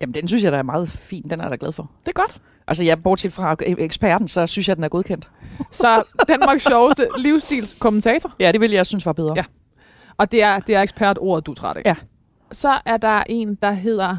Jamen, 0.00 0.14
den 0.14 0.28
synes 0.28 0.44
jeg, 0.44 0.52
der 0.52 0.58
er 0.58 0.62
meget 0.62 0.88
fin. 0.88 1.22
Den 1.30 1.40
er 1.40 1.44
jeg 1.44 1.50
da 1.50 1.56
glad 1.60 1.72
for. 1.72 1.90
Det 2.06 2.08
er 2.08 2.20
godt. 2.20 2.40
Altså, 2.66 2.84
jeg 2.84 3.02
bortset 3.02 3.32
fra 3.32 3.56
eksperten, 3.60 4.28
så 4.28 4.46
synes 4.46 4.68
jeg, 4.68 4.76
den 4.76 4.84
er 4.84 4.88
godkendt. 4.88 5.30
Så 5.70 6.02
Danmarks 6.28 6.62
sjoveste 6.64 7.08
livsstilskommentator, 7.18 8.32
Ja, 8.40 8.52
det 8.52 8.60
ville 8.60 8.76
jeg 8.76 8.86
synes 8.86 9.06
var 9.06 9.12
bedre. 9.12 9.32
Ja. 9.36 9.42
og 10.16 10.32
det 10.32 10.42
er, 10.42 10.60
det 10.60 10.74
er 10.74 10.82
ekspertordet, 10.82 11.46
du 11.46 11.54
træt 11.54 11.76
af. 11.76 11.82
Ja. 11.84 11.94
Så 12.52 12.80
er 12.84 12.96
der 12.96 13.22
en, 13.26 13.54
der 13.54 13.72
hedder... 13.72 14.16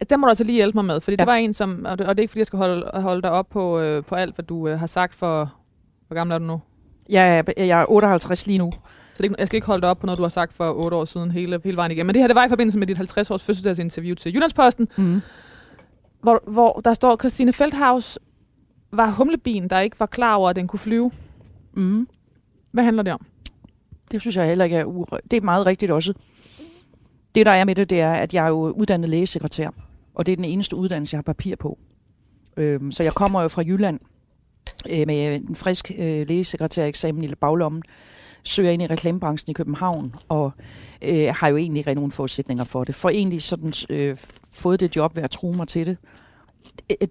at 0.00 0.10
Den 0.10 0.20
må 0.20 0.24
du 0.26 0.28
altså 0.28 0.44
lige 0.44 0.56
hjælpe 0.56 0.78
mig 0.78 0.84
med, 0.84 1.00
fordi 1.00 1.14
ja. 1.14 1.22
Ja. 1.22 1.24
det 1.24 1.26
var 1.26 1.34
en, 1.34 1.54
som... 1.54 1.84
Og 1.88 1.98
det, 1.98 2.06
og 2.06 2.16
det 2.16 2.20
er 2.20 2.24
ikke, 2.24 2.30
fordi 2.32 2.38
jeg 2.38 2.46
skal 2.46 2.56
holde, 2.56 2.90
holde 2.94 3.22
dig 3.22 3.30
op 3.30 3.48
på, 3.50 3.78
øh, 3.80 4.04
på 4.04 4.14
alt, 4.14 4.34
hvad 4.34 4.44
du 4.44 4.68
øh, 4.68 4.78
har 4.78 4.86
sagt 4.86 5.14
for... 5.14 5.54
Hvor 6.06 6.14
gammel 6.14 6.34
er 6.34 6.38
du 6.38 6.44
nu? 6.44 6.60
Jeg, 7.08 7.38
er, 7.38 7.64
jeg 7.64 7.80
er 7.80 7.84
58 7.88 8.46
lige 8.46 8.58
nu. 8.58 8.70
Så 9.18 9.22
det, 9.22 9.34
jeg 9.38 9.46
skal 9.46 9.56
ikke 9.56 9.66
holde 9.66 9.80
dig 9.82 9.90
op 9.90 9.98
på 9.98 10.06
noget, 10.06 10.18
du 10.18 10.22
har 10.22 10.28
sagt 10.28 10.52
for 10.54 10.84
otte 10.84 10.96
år 10.96 11.04
siden 11.04 11.30
hele, 11.30 11.60
hele 11.64 11.76
vejen 11.76 11.92
igennem. 11.92 12.06
Men 12.06 12.14
det 12.14 12.22
her, 12.22 12.26
det 12.26 12.34
var 12.36 12.44
i 12.44 12.48
forbindelse 12.48 12.78
med 12.78 12.86
dit 12.86 12.98
50-års 12.98 13.42
fødselsdagsinterview 13.42 14.14
til 14.14 14.34
Jyllandsposten, 14.34 14.88
Mm. 14.96 15.20
hvor, 16.22 16.42
hvor 16.46 16.80
der 16.84 16.94
står, 16.94 17.16
Christine 17.16 17.52
Feldhaus 17.52 18.18
var 18.92 19.10
humlebien, 19.10 19.70
der 19.70 19.80
ikke 19.80 20.00
var 20.00 20.06
klar 20.06 20.34
over, 20.34 20.50
at 20.50 20.56
den 20.56 20.68
kunne 20.68 20.78
flyve. 20.78 21.10
Mm. 21.74 22.08
Hvad 22.72 22.84
handler 22.84 23.02
det 23.02 23.12
om? 23.12 23.26
Det 24.10 24.20
synes 24.20 24.36
jeg 24.36 24.46
heller 24.48 24.64
ikke 24.64 24.76
er 24.76 24.84
ure. 24.84 25.18
Det 25.30 25.36
er 25.36 25.40
meget 25.40 25.66
rigtigt 25.66 25.92
også. 25.92 26.14
Det, 27.34 27.46
der 27.46 27.52
er 27.52 27.64
med 27.64 27.74
det, 27.74 27.90
det 27.90 28.00
er, 28.00 28.12
at 28.12 28.34
jeg 28.34 28.44
er 28.44 28.48
jo 28.48 28.70
uddannet 28.70 29.08
lægesekretær. 29.10 29.70
Og 30.14 30.26
det 30.26 30.32
er 30.32 30.36
den 30.36 30.44
eneste 30.44 30.76
uddannelse, 30.76 31.14
jeg 31.14 31.18
har 31.18 31.22
papir 31.22 31.56
på. 31.56 31.78
Øhm, 32.56 32.92
så 32.92 33.02
jeg 33.02 33.12
kommer 33.12 33.42
jo 33.42 33.48
fra 33.48 33.62
Jylland 33.62 34.00
øh, 34.90 35.06
med 35.06 35.34
en 35.34 35.54
frisk 35.56 35.92
øh, 35.98 36.28
lægesekretæreksamen 36.28 37.24
i 37.24 37.34
baglommen. 37.34 37.82
Søger 38.48 38.70
ind 38.70 38.82
i 38.82 38.86
reklamebranchen 38.86 39.50
i 39.50 39.54
København, 39.54 40.14
og 40.28 40.52
øh, 41.02 41.34
har 41.34 41.48
jo 41.48 41.56
egentlig 41.56 41.78
ikke 41.78 41.94
nogen 41.94 42.12
forudsætninger 42.12 42.64
for 42.64 42.84
det. 42.84 42.94
For 42.94 43.08
egentlig 43.08 43.42
sådan 43.42 43.72
øh, 43.90 44.16
fået 44.52 44.80
det 44.80 44.96
job 44.96 45.16
ved 45.16 45.22
at 45.22 45.30
tro 45.30 45.52
mig 45.56 45.68
til 45.68 45.86
det. 45.86 45.96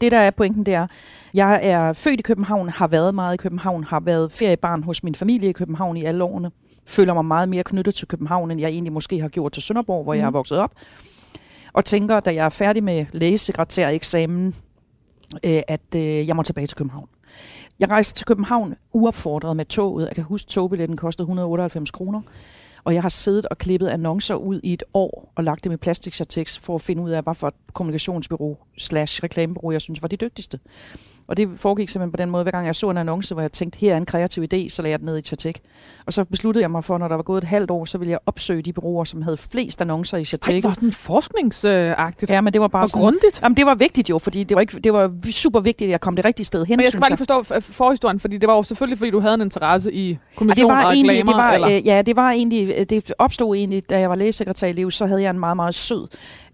Det, 0.02 0.12
der 0.12 0.18
er 0.18 0.32
pointen, 0.32 0.66
det 0.66 0.74
er, 0.74 0.88
jeg 1.34 1.60
er 1.64 1.94
født 1.94 2.20
i 2.20 2.24
København, 2.24 2.70
har 2.70 2.88
været 2.88 3.16
meget 3.16 3.34
i 3.34 3.38
København, 3.38 3.84
har 3.84 4.00
været 4.00 4.32
feriebarn 4.32 4.84
hos 4.84 5.04
min 5.04 5.16
familie 5.16 5.50
i 5.50 5.52
København 5.54 5.98
i 5.98 6.04
alle 6.04 6.24
årene. 6.24 6.52
Føler 6.86 7.14
mig 7.14 7.26
meget 7.26 7.50
mere 7.50 7.64
knyttet 7.64 7.96
til 7.96 8.08
København, 8.08 8.52
end 8.52 8.60
jeg 8.62 8.70
egentlig 8.70 8.94
måske 8.94 9.22
har 9.22 9.28
gjort 9.28 9.52
til 9.52 9.64
Sønderborg, 9.64 10.04
hvor 10.04 10.14
mm. 10.14 10.20
jeg 10.20 10.26
er 10.26 10.32
vokset 10.32 10.58
op. 10.58 10.72
Og 11.74 11.86
tænker, 11.86 12.20
da 12.20 12.34
jeg 12.34 12.46
er 12.46 12.50
færdig 12.50 12.84
med 12.84 13.06
lægesekretæreksamen, 13.12 14.56
øh, 15.44 15.62
at 15.68 15.96
øh, 15.96 16.28
jeg 16.28 16.36
må 16.36 16.44
tilbage 16.44 16.68
til 16.68 16.78
København. 16.78 17.10
Jeg 17.80 17.90
rejste 17.90 18.20
til 18.20 18.26
København 18.26 18.76
uopfordret 18.94 19.56
med 19.56 19.66
toget. 19.66 20.08
Jeg 20.08 20.16
kan 20.16 20.24
huske, 20.24 20.50
togbilletten 20.50 20.98
kostede 20.98 21.24
198 21.24 21.92
kroner. 21.92 22.22
Og 22.84 22.94
jeg 22.94 23.02
har 23.02 23.10
siddet 23.10 23.46
og 23.46 23.58
klippet 23.58 23.88
annoncer 23.88 24.36
ud 24.36 24.60
i 24.64 24.74
et 24.74 24.84
år 24.94 25.32
og 25.36 25.44
lagt 25.44 25.64
dem 25.64 25.72
i 25.72 25.78
plastiksatex 25.78 26.60
for 26.60 26.76
at 26.76 26.82
finde 26.82 27.04
ud 27.04 27.10
af, 27.10 27.24
hvad 27.24 27.34
for 27.34 27.48
et 27.48 27.54
kommunikationsbyrå 27.74 28.58
slash 28.78 29.24
reklamebureau, 29.24 29.72
jeg 29.72 29.82
synes 29.82 30.02
var 30.02 30.08
de 30.08 30.16
dygtigste. 30.18 30.60
Og 31.28 31.38
det 31.38 31.50
foregik 31.58 31.90
simpelthen 31.90 32.12
på 32.12 32.18
den 32.18 32.30
måde, 32.30 32.44
hver 32.44 32.52
gang 32.52 32.66
jeg 32.66 32.76
så 32.76 32.90
en 32.90 32.98
annonce, 32.98 33.34
hvor 33.34 33.42
jeg 33.42 33.52
tænkte, 33.52 33.80
her 33.80 33.94
er 33.94 33.98
en 33.98 34.06
kreativ 34.06 34.44
idé, 34.54 34.70
så 34.70 34.82
lagde 34.82 34.92
jeg 34.92 35.00
den 35.00 35.06
ned 35.06 35.18
i 35.18 35.22
Chatek. 35.22 35.60
Og 36.06 36.14
så 36.14 36.24
besluttede 36.24 36.62
jeg 36.62 36.72
mig 36.72 36.84
for, 36.84 36.98
når 36.98 37.08
der 37.08 37.16
var 37.16 37.24
gået 37.24 37.38
et 37.38 37.44
halvt 37.44 37.72
år, 37.72 37.86
så 37.86 37.98
ville 37.98 38.12
jeg 38.12 38.20
opsøge 38.26 38.62
de 38.62 38.74
bureauer, 38.74 39.04
som 39.04 39.22
havde 39.22 39.38
flest 39.38 39.82
annoncer 39.82 40.18
i 40.18 40.26
Chatek. 40.26 40.56
det 40.56 40.64
var 40.64 40.74
sådan 40.74 40.92
forskningsagtigt. 40.92 42.32
Ja, 42.32 42.42
men 42.42 42.54
det 42.54 42.62
var 42.62 42.68
bare 42.68 42.84
og 42.84 42.90
sådan, 42.90 43.02
grundigt. 43.04 43.42
Jamen, 43.44 43.58
det 43.58 43.66
var 43.66 43.76
vigtigt 43.76 44.10
jo, 44.10 44.18
fordi 44.18 44.44
det 44.44 44.56
var, 44.56 44.62
ikke, 44.62 44.80
det 44.80 44.94
var 44.94 45.12
super 45.32 45.60
vigtigt, 45.60 45.88
at 45.88 45.92
jeg 45.92 46.02
kom 46.02 46.16
det 46.16 46.26
rigtige 46.26 46.46
sted 46.46 46.66
hen. 46.66 46.78
Men 46.78 46.84
jeg 46.84 46.92
skal 46.92 47.02
bare 47.02 47.10
lige 47.10 47.18
forstå 47.18 47.44
forhistorien, 47.60 48.20
fordi 48.20 48.38
det 48.38 48.48
var 48.48 48.56
jo 48.56 48.64
selvfølgelig, 48.64 48.98
fordi 48.98 49.12
du 49.12 49.20
havde 49.20 49.34
en 49.34 49.42
interesse 49.42 49.94
i 49.94 50.08
Ja, 50.08 50.14
det 50.14 50.20
kommunikation 50.36 50.72
var 50.72 50.86
og 50.86 50.94
egentlig, 50.94 51.20
reklamer. 51.20 51.32
det 51.32 51.38
var, 51.38 51.54
eller? 51.54 51.78
øh, 51.78 51.88
ja, 51.88 52.02
det 52.02 52.16
var 52.16 52.32
egentlig, 52.32 52.74
øh, 52.78 52.86
det 52.86 53.14
opstod 53.20 53.56
egentlig, 53.56 53.90
da 53.90 54.00
jeg 54.00 54.10
var 54.10 54.16
lægesekretær 54.16 54.68
i 54.68 54.72
Lev, 54.72 54.92
så 54.92 55.06
havde 55.06 55.22
jeg 55.22 55.30
en 55.30 55.40
meget, 55.40 55.56
meget 55.56 55.76
sød 55.76 56.08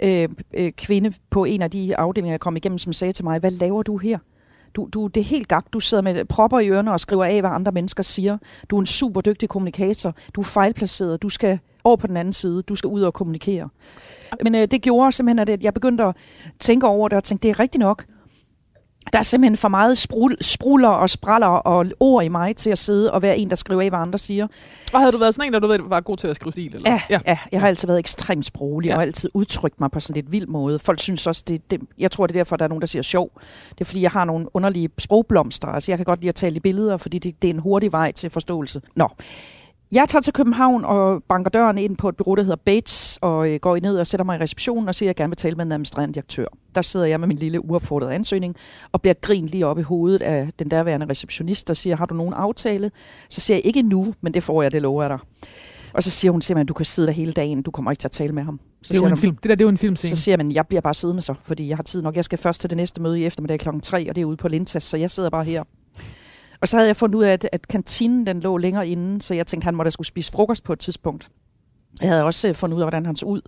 øh, 0.04 0.30
øh, 0.54 0.72
kvinde 0.72 1.14
på 1.30 1.46
en 1.46 1.62
af 1.62 1.72
de 1.72 1.98
afdelinger, 1.98 2.34
jeg 2.34 2.40
kom 2.40 2.56
igennem, 2.56 2.78
som 2.78 2.94
sagde 2.94 3.14
til 3.14 3.26
mig, 3.26 3.40
hvad 3.40 3.52
laver 3.52 3.84
du 3.84 3.98
her? 3.98 4.18
Du, 4.76 4.90
du, 4.94 5.08
det 5.08 5.22
er 5.22 5.26
helt 5.26 5.48
gagt. 5.48 5.74
Du 5.74 5.80
sidder 5.80 6.04
med 6.04 6.26
propper 6.26 6.60
i 6.60 6.70
ørerne 6.70 6.92
og 6.92 7.00
skriver 7.00 7.26
af, 7.26 7.42
hvad 7.42 7.52
andre 7.52 7.72
mennesker 7.72 8.04
siger. 8.04 8.38
Du 8.70 8.76
er 8.76 8.80
en 8.80 8.86
super 8.86 9.22
dygtig 9.22 9.50
kommunikator. 9.50 10.16
Du 10.36 10.42
er 10.42 10.46
fejlplaceret. 10.46 11.22
Du 11.22 11.30
skal 11.30 11.60
over 11.84 11.98
på 11.98 12.08
den 12.08 12.18
anden 12.18 12.34
side. 12.34 12.62
Du 12.62 12.76
skal 12.76 12.88
ud 12.88 13.02
og 13.02 13.14
kommunikere. 13.14 13.70
Men 14.44 14.56
øh, 14.56 14.68
det 14.72 14.82
gjorde 14.82 15.12
simpelthen, 15.12 15.50
at 15.50 15.64
jeg 15.64 15.74
begyndte 15.74 16.04
at 16.04 16.16
tænke 16.60 16.88
over 16.88 17.10
det 17.10 17.18
og 17.18 17.24
tænkte, 17.24 17.48
det 17.48 17.56
er 17.56 17.60
rigtigt 17.60 17.80
nok. 17.80 18.06
Der 19.14 19.20
er 19.20 19.24
simpelthen 19.24 19.58
for 19.58 19.68
meget 19.68 19.98
sprul, 19.98 20.38
spruller 20.42 20.90
og 20.90 21.10
spraller 21.10 21.48
og 21.48 21.86
ord 22.00 22.24
i 22.24 22.28
mig 22.28 22.56
til 22.56 22.70
at 22.70 22.78
sidde 22.78 23.12
og 23.12 23.22
være 23.22 23.38
en, 23.38 23.50
der 23.50 23.56
skriver 23.56 23.82
af, 23.82 23.90
hvad 23.90 24.00
andre 24.00 24.20
siger. 24.20 24.48
Og 24.94 25.00
havde 25.00 25.12
du 25.12 25.18
været 25.18 25.36
sådan 25.36 25.50
en, 25.50 25.54
der 25.54 25.60
du 25.60 25.68
ved, 25.68 25.80
var 25.84 26.02
god 26.02 26.18
til 26.18 26.28
at 26.28 26.36
skrive 26.36 26.52
stil? 26.52 26.76
Eller? 26.76 26.92
Ja, 26.92 27.02
ja. 27.10 27.20
ja, 27.28 27.38
jeg 27.52 27.60
har 27.60 27.68
altid 27.68 27.88
været 27.88 28.00
ekstremt 28.00 28.46
sproglig 28.46 28.90
ja. 28.90 28.96
og 28.96 29.02
altid 29.02 29.30
udtrykt 29.34 29.80
mig 29.80 29.92
på 29.92 30.00
sådan 30.00 30.16
lidt 30.16 30.32
vild 30.32 30.48
måde. 30.48 30.80
Folk 30.80 31.00
synes 31.00 31.28
også, 31.28 31.44
det, 31.48 31.72
det, 31.72 31.82
jeg 32.00 32.12
tror, 32.12 32.28
det 32.28 32.36
er 32.36 32.40
derfor, 32.40 32.56
der 32.56 32.66
er 32.66 32.70
nogen, 32.70 32.82
der 32.82 32.88
siger 32.88 33.04
sjov. 33.04 33.32
Det 33.70 33.82
er 33.82 33.86
fordi, 33.86 34.02
jeg 34.02 34.12
har 34.12 34.26
nogle 34.26 34.56
underlige 34.56 34.90
sprogblomster. 34.98 35.68
Altså, 35.68 35.92
jeg 35.92 35.98
kan 35.98 36.06
godt 36.06 36.20
lide 36.20 36.30
at 36.30 36.36
tale 36.36 36.56
i 36.56 36.60
billeder, 36.60 36.98
fordi 36.98 37.20
det, 37.20 37.42
det 37.42 37.50
er 37.50 37.54
en 37.54 37.60
hurtig 37.60 37.92
vej 37.92 38.12
til 38.12 38.30
forståelse. 38.30 38.82
Nå, 38.96 39.10
jeg 39.94 40.10
tager 40.10 40.22
til 40.22 40.34
København 40.34 40.86
og 40.86 41.24
banker 41.30 41.50
døren 41.50 41.78
ind 41.78 41.98
på 41.98 42.10
et 42.10 42.16
bureau, 42.18 42.36
der 42.36 42.44
hedder 42.44 42.56
Bates, 42.66 43.20
og 43.22 43.50
øh, 43.50 43.60
går 43.60 43.78
ned 43.78 43.98
og 43.98 44.08
sætter 44.08 44.26
mig 44.26 44.40
i 44.40 44.42
receptionen 44.44 44.88
og 44.88 44.96
siger, 44.96 45.08
at 45.10 45.10
jeg 45.10 45.16
gerne 45.16 45.30
vil 45.30 45.38
tale 45.38 45.56
med 45.56 45.66
en 45.66 45.72
administrerende 45.72 46.14
direktør. 46.14 46.46
Der 46.76 46.82
sidder 46.82 47.06
jeg 47.06 47.20
med 47.20 47.28
min 47.28 47.38
lille 47.38 47.66
uopfordrede 47.66 48.14
ansøgning 48.14 48.56
og 48.92 49.02
bliver 49.02 49.14
grint 49.22 49.48
lige 49.48 49.66
op 49.66 49.80
i 49.80 49.82
hovedet 49.82 50.22
af 50.22 50.50
den 50.60 50.72
derværende 50.72 51.06
receptionist, 51.10 51.68
der 51.68 51.74
siger, 51.74 51.96
har 51.96 52.06
du 52.06 52.16
nogen 52.16 52.34
aftale? 52.34 52.92
Så 53.30 53.42
siger 53.42 53.58
jeg, 53.58 53.66
ikke 53.66 53.82
nu, 53.82 54.14
men 54.22 54.34
det 54.34 54.44
får 54.44 54.62
jeg, 54.62 54.72
det 54.72 54.82
lover 54.82 55.04
jeg 55.04 55.10
dig. 55.10 55.20
Og 55.94 56.04
så 56.04 56.10
siger 56.12 56.32
hun 56.32 56.42
simpelthen, 56.42 56.68
du 56.68 56.74
kan 56.74 56.86
sidde 56.86 57.08
der 57.08 57.14
hele 57.14 57.32
dagen, 57.32 57.62
du 57.62 57.72
kommer 57.72 57.92
ikke 57.92 58.02
til 58.02 58.08
at 58.08 58.12
tale 58.12 58.34
med 58.34 58.44
ham. 58.44 58.60
Så 58.82 58.94
Det 58.94 59.00
er 59.00 59.02
jo 59.02 59.06
en 59.06 59.12
hun, 59.12 59.18
film. 59.18 59.36
Det 59.36 59.44
der, 59.44 59.56
det 59.56 59.62
er 59.62 59.66
jo 59.66 59.70
en 59.70 59.78
filmscene. 59.78 60.10
så 60.10 60.16
siger 60.16 60.38
man, 60.38 60.52
jeg 60.52 60.68
bliver 60.68 60.82
bare 60.82 60.94
siddende 60.94 61.22
så, 61.22 61.34
fordi 61.42 61.68
jeg 61.68 61.78
har 61.78 61.84
tid 61.84 62.02
nok. 62.02 62.16
Jeg 62.16 62.26
skal 62.26 62.38
først 62.38 62.62
til 62.62 62.70
det 62.70 62.78
næste 62.78 63.02
møde 63.02 63.20
i 63.20 63.26
eftermiddag 63.26 63.60
kl. 63.60 63.70
3, 63.82 64.10
og 64.10 64.16
det 64.16 64.22
er 64.22 64.26
ude 64.26 64.38
på 64.38 64.48
Lintas, 64.48 64.84
så 64.84 64.98
jeg 64.98 65.12
sidder 65.12 65.30
bare 65.30 65.44
her. 65.44 65.64
Og 66.64 66.70
så 66.70 66.78
havde 66.78 66.88
jeg 66.88 66.96
fundet 66.96 67.16
ud 67.16 67.24
af, 67.24 67.34
at, 67.34 67.50
at 67.52 67.68
kantinen 67.68 68.28
den 68.28 68.40
lå 68.40 68.58
længere 68.58 68.88
inde, 68.88 69.22
så 69.22 69.34
jeg 69.34 69.48
tænkte, 69.48 69.66
han 69.66 69.76
måtte 69.76 69.92
skulle 69.92 70.08
spise 70.08 70.32
frokost 70.32 70.64
på 70.64 70.74
et 70.74 70.80
tidspunkt. 70.80 71.30
Jeg 72.02 72.10
havde 72.10 72.24
også 72.24 72.48
øh, 72.48 72.56
fundet 72.56 72.76
ud 72.76 72.82
af, 72.82 72.86
hvordan 72.86 73.06
han 73.06 73.16
så 73.16 73.26
ud. 73.26 73.42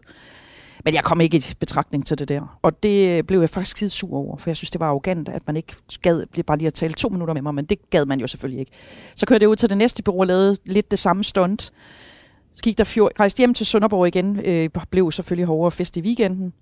Men 0.85 0.93
jeg 0.93 1.03
kom 1.03 1.21
ikke 1.21 1.37
i 1.37 1.43
betragtning 1.59 2.05
til 2.05 2.19
det 2.19 2.29
der. 2.29 2.59
Og 2.61 2.83
det 2.83 3.09
øh, 3.09 3.23
blev 3.23 3.39
jeg 3.39 3.49
faktisk 3.49 3.77
skide 3.77 3.89
sur 3.89 4.17
over, 4.17 4.37
for 4.37 4.49
jeg 4.49 4.55
synes, 4.55 4.71
det 4.71 4.79
var 4.79 4.87
arrogant, 4.87 5.29
at 5.29 5.47
man 5.47 5.57
ikke 5.57 5.75
gad 6.01 6.25
blive 6.25 6.43
bare 6.43 6.57
lige 6.57 6.67
at 6.67 6.73
tale 6.73 6.93
to 6.93 7.09
minutter 7.09 7.33
med 7.33 7.41
mig, 7.41 7.55
men 7.55 7.65
det 7.65 7.89
gad 7.89 8.05
man 8.05 8.19
jo 8.19 8.27
selvfølgelig 8.27 8.59
ikke. 8.59 8.71
Så 9.15 9.25
kørte 9.25 9.43
jeg 9.43 9.49
ud 9.49 9.55
til 9.55 9.69
det 9.69 9.77
næste 9.77 10.03
bureau 10.03 10.21
og 10.21 10.27
lavede 10.27 10.57
lidt 10.65 10.91
det 10.91 10.99
samme 10.99 11.23
stunt. 11.23 11.61
Så 12.55 12.61
gik 12.63 12.77
der 12.77 12.83
fjord, 12.83 13.11
rejste 13.19 13.37
hjem 13.37 13.53
til 13.53 13.65
Sønderborg 13.65 14.07
igen, 14.07 14.39
øh, 14.39 14.69
blev 14.91 15.11
selvfølgelig 15.11 15.45
hårdere 15.45 15.71
fest 15.71 15.97
i 15.97 16.01
weekenden, 16.01 16.53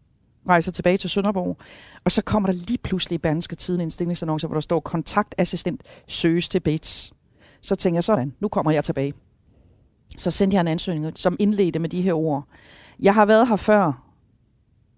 rejser 0.50 0.72
tilbage 0.72 0.98
til 0.98 1.10
Sønderborg, 1.10 1.58
og 2.06 2.12
så 2.12 2.22
kommer 2.22 2.48
der 2.48 2.54
lige 2.68 2.78
pludselig 2.78 3.16
i 3.16 3.18
Berlingske 3.18 3.56
Tiden 3.56 3.82
en 3.82 3.92
stillingsannonce, 3.92 4.48
hvor 4.48 4.54
der 4.54 4.62
står 4.62 4.80
kontaktassistent 4.80 5.82
søges 6.08 6.50
til 6.50 6.60
Bates. 6.60 7.14
Så 7.62 7.76
tænker 7.76 7.98
jeg 7.98 8.04
sådan, 8.04 8.34
nu 8.40 8.48
kommer 8.48 8.72
jeg 8.72 8.84
tilbage. 8.84 9.14
Så 10.18 10.32
sendte 10.32 10.56
jeg 10.56 10.62
en 10.62 10.68
ansøgning, 10.68 11.18
som 11.18 11.36
indledte 11.40 11.80
med 11.80 11.90
de 11.90 12.02
her 12.02 12.14
ord. 12.14 12.48
Jeg 13.00 13.14
har 13.14 13.26
været 13.26 13.48
her 13.48 13.56
før. 13.56 14.04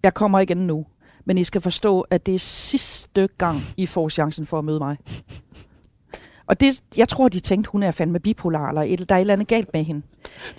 Jeg 0.04 0.14
kommer 0.14 0.40
igen 0.40 0.58
nu. 0.58 0.86
Men 1.26 1.38
I 1.38 1.44
skal 1.44 1.62
forstå, 1.62 2.02
at 2.02 2.26
det 2.26 2.36
er 2.36 2.40
sidste 2.40 3.30
gang, 3.38 3.62
I 3.78 3.86
får 3.86 4.10
chancen 4.10 4.46
for 4.46 4.60
at 4.60 4.66
møde 4.66 4.80
mig. 4.80 4.98
Og 6.48 6.60
det, 6.60 6.84
jeg 6.98 7.08
tror, 7.08 7.28
de 7.30 7.40
tænkte, 7.40 7.72
hun 7.72 7.84
er 7.84 7.92
fandme 7.92 8.20
bipolar, 8.20 8.70
eller 8.70 8.82
et, 8.82 9.10
der 9.10 9.16
er 9.16 9.20
et 9.20 9.22
eller 9.22 9.34
andet 9.34 9.48
galt 9.48 9.74
med 9.74 9.84
hende. 9.84 10.02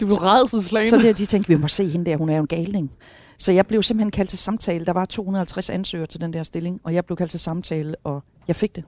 De 0.00 0.04
blev 0.04 0.12
rædselslagende. 0.16 0.90
Så 0.90 0.96
det, 0.96 1.18
de 1.18 1.26
tænkte, 1.26 1.48
vi 1.48 1.60
må 1.60 1.68
se 1.68 1.88
hende 1.88 2.10
der, 2.10 2.16
hun 2.16 2.28
er 2.28 2.36
jo 2.36 2.40
en 2.42 2.46
galning. 2.46 2.90
Så 3.38 3.52
jeg 3.52 3.66
blev 3.66 3.82
simpelthen 3.82 4.10
kaldt 4.10 4.30
til 4.30 4.38
samtale. 4.38 4.84
Der 4.84 4.92
var 4.92 5.04
250 5.04 5.70
ansøgere 5.70 6.06
til 6.06 6.20
den 6.20 6.32
der 6.32 6.42
stilling, 6.42 6.80
og 6.84 6.94
jeg 6.94 7.04
blev 7.04 7.16
kaldt 7.16 7.30
til 7.30 7.40
samtale, 7.40 7.94
og 8.04 8.24
jeg 8.48 8.56
fik 8.56 8.76
det. 8.76 8.84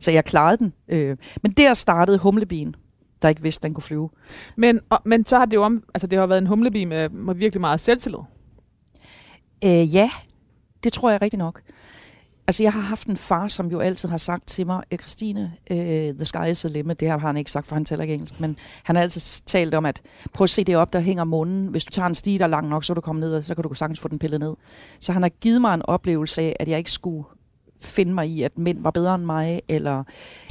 Så 0.00 0.10
jeg 0.10 0.24
klarede 0.24 0.56
den. 0.56 0.72
Øh, 0.88 1.16
men 1.42 1.52
der 1.52 1.74
startede 1.74 2.18
humlebien, 2.18 2.76
der 3.22 3.28
ikke 3.28 3.42
vidste, 3.42 3.62
den 3.62 3.74
kunne 3.74 3.82
flyve. 3.82 4.10
Men, 4.56 4.80
og, 4.90 5.02
men 5.04 5.26
så 5.26 5.36
har 5.36 5.44
det 5.44 5.54
jo 5.54 5.62
om, 5.62 5.84
altså 5.94 6.06
det 6.06 6.18
har 6.18 6.26
været 6.26 6.38
en 6.38 6.46
humlebi 6.46 6.84
med, 6.84 7.08
med 7.08 7.34
virkelig 7.34 7.60
meget 7.60 7.80
selvtillid. 7.80 8.20
Øh, 9.64 9.94
ja, 9.94 10.10
det 10.84 10.92
tror 10.92 11.10
jeg 11.10 11.22
rigtig 11.22 11.38
nok. 11.38 11.62
Altså, 12.48 12.62
jeg 12.62 12.72
har 12.72 12.80
haft 12.80 13.06
en 13.06 13.16
far, 13.16 13.48
som 13.48 13.66
jo 13.70 13.80
altid 13.80 14.08
har 14.08 14.16
sagt 14.16 14.46
til 14.46 14.66
mig, 14.66 14.82
"Øh, 14.92 14.98
Christine, 14.98 15.52
uh, 15.70 15.76
the 15.76 16.24
sky 16.24 16.50
is 16.50 16.60
the 16.60 16.68
limit. 16.68 17.00
Det 17.00 17.08
har 17.08 17.18
han 17.18 17.36
ikke 17.36 17.50
sagt, 17.50 17.66
for 17.66 17.74
han 17.76 17.84
taler 17.84 18.02
ikke 18.02 18.14
engelsk. 18.14 18.40
Men 18.40 18.56
han 18.82 18.96
har 18.96 19.02
altid 19.02 19.42
talt 19.46 19.74
om, 19.74 19.86
at 19.86 20.02
prøv 20.32 20.44
at 20.44 20.50
se 20.50 20.64
det 20.64 20.76
op, 20.76 20.92
der 20.92 21.00
hænger 21.00 21.24
munden. 21.24 21.66
Hvis 21.66 21.84
du 21.84 21.90
tager 21.90 22.06
en 22.06 22.14
stige, 22.14 22.38
der 22.38 22.44
er 22.44 22.48
lang 22.48 22.68
nok, 22.68 22.84
så 22.84 22.94
du 22.94 23.00
komme 23.00 23.20
ned, 23.20 23.34
og 23.34 23.44
så 23.44 23.54
kan 23.54 23.64
du 23.64 23.74
sagtens 23.74 24.00
få 24.00 24.08
den 24.08 24.18
pillet 24.18 24.40
ned. 24.40 24.54
Så 24.98 25.12
han 25.12 25.22
har 25.22 25.28
givet 25.28 25.60
mig 25.60 25.74
en 25.74 25.82
oplevelse 25.82 26.42
af, 26.42 26.56
at 26.60 26.68
jeg 26.68 26.78
ikke 26.78 26.90
skulle 26.90 27.24
finde 27.80 28.14
mig 28.14 28.28
i, 28.28 28.42
at 28.42 28.58
mænd 28.58 28.82
var 28.82 28.90
bedre 28.90 29.14
end 29.14 29.24
mig, 29.24 29.60
eller 29.68 30.04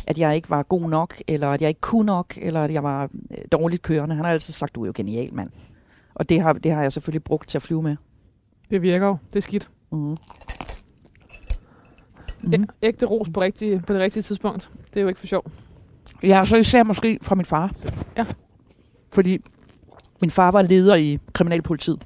at 0.07 0.17
jeg 0.17 0.35
ikke 0.35 0.49
var 0.49 0.63
god 0.63 0.89
nok, 0.89 1.15
eller 1.27 1.49
at 1.49 1.61
jeg 1.61 1.69
ikke 1.69 1.81
kunne 1.81 2.05
nok, 2.05 2.33
eller 2.41 2.63
at 2.63 2.73
jeg 2.73 2.83
var 2.83 3.03
øh, 3.03 3.37
dårligt 3.51 3.81
kørende. 3.81 4.15
Han 4.15 4.25
har 4.25 4.31
altid 4.31 4.53
sagt, 4.53 4.75
du 4.75 4.81
er 4.81 4.85
jo 4.85 4.93
genial, 4.95 5.33
mand. 5.33 5.49
Og 6.15 6.29
det 6.29 6.41
har, 6.41 6.53
det 6.53 6.71
har 6.71 6.81
jeg 6.81 6.91
selvfølgelig 6.91 7.23
brugt 7.23 7.49
til 7.49 7.57
at 7.57 7.61
flyve 7.61 7.83
med. 7.83 7.95
Det 8.69 8.81
virker 8.81 9.07
jo. 9.07 9.17
Det 9.33 9.35
er 9.35 9.41
skidt. 9.41 9.69
Mm. 9.91 10.17
Mm. 12.47 12.67
Ægte 12.81 13.05
ros 13.05 13.29
på, 13.33 13.41
rigtig, 13.41 13.85
på 13.85 13.93
det 13.93 14.01
rigtige 14.01 14.23
tidspunkt. 14.23 14.69
Det 14.93 14.97
er 14.97 15.01
jo 15.01 15.07
ikke 15.07 15.19
for 15.19 15.27
sjov. 15.27 15.51
Ja, 16.23 16.45
så 16.45 16.57
især 16.57 16.83
måske 16.83 17.19
fra 17.21 17.35
min 17.35 17.45
far. 17.45 17.71
Ja. 18.17 18.25
Fordi 19.13 19.39
min 20.21 20.31
far 20.31 20.51
var 20.51 20.61
leder 20.61 20.95
i 20.95 21.19
kriminalpolitiet. 21.33 22.03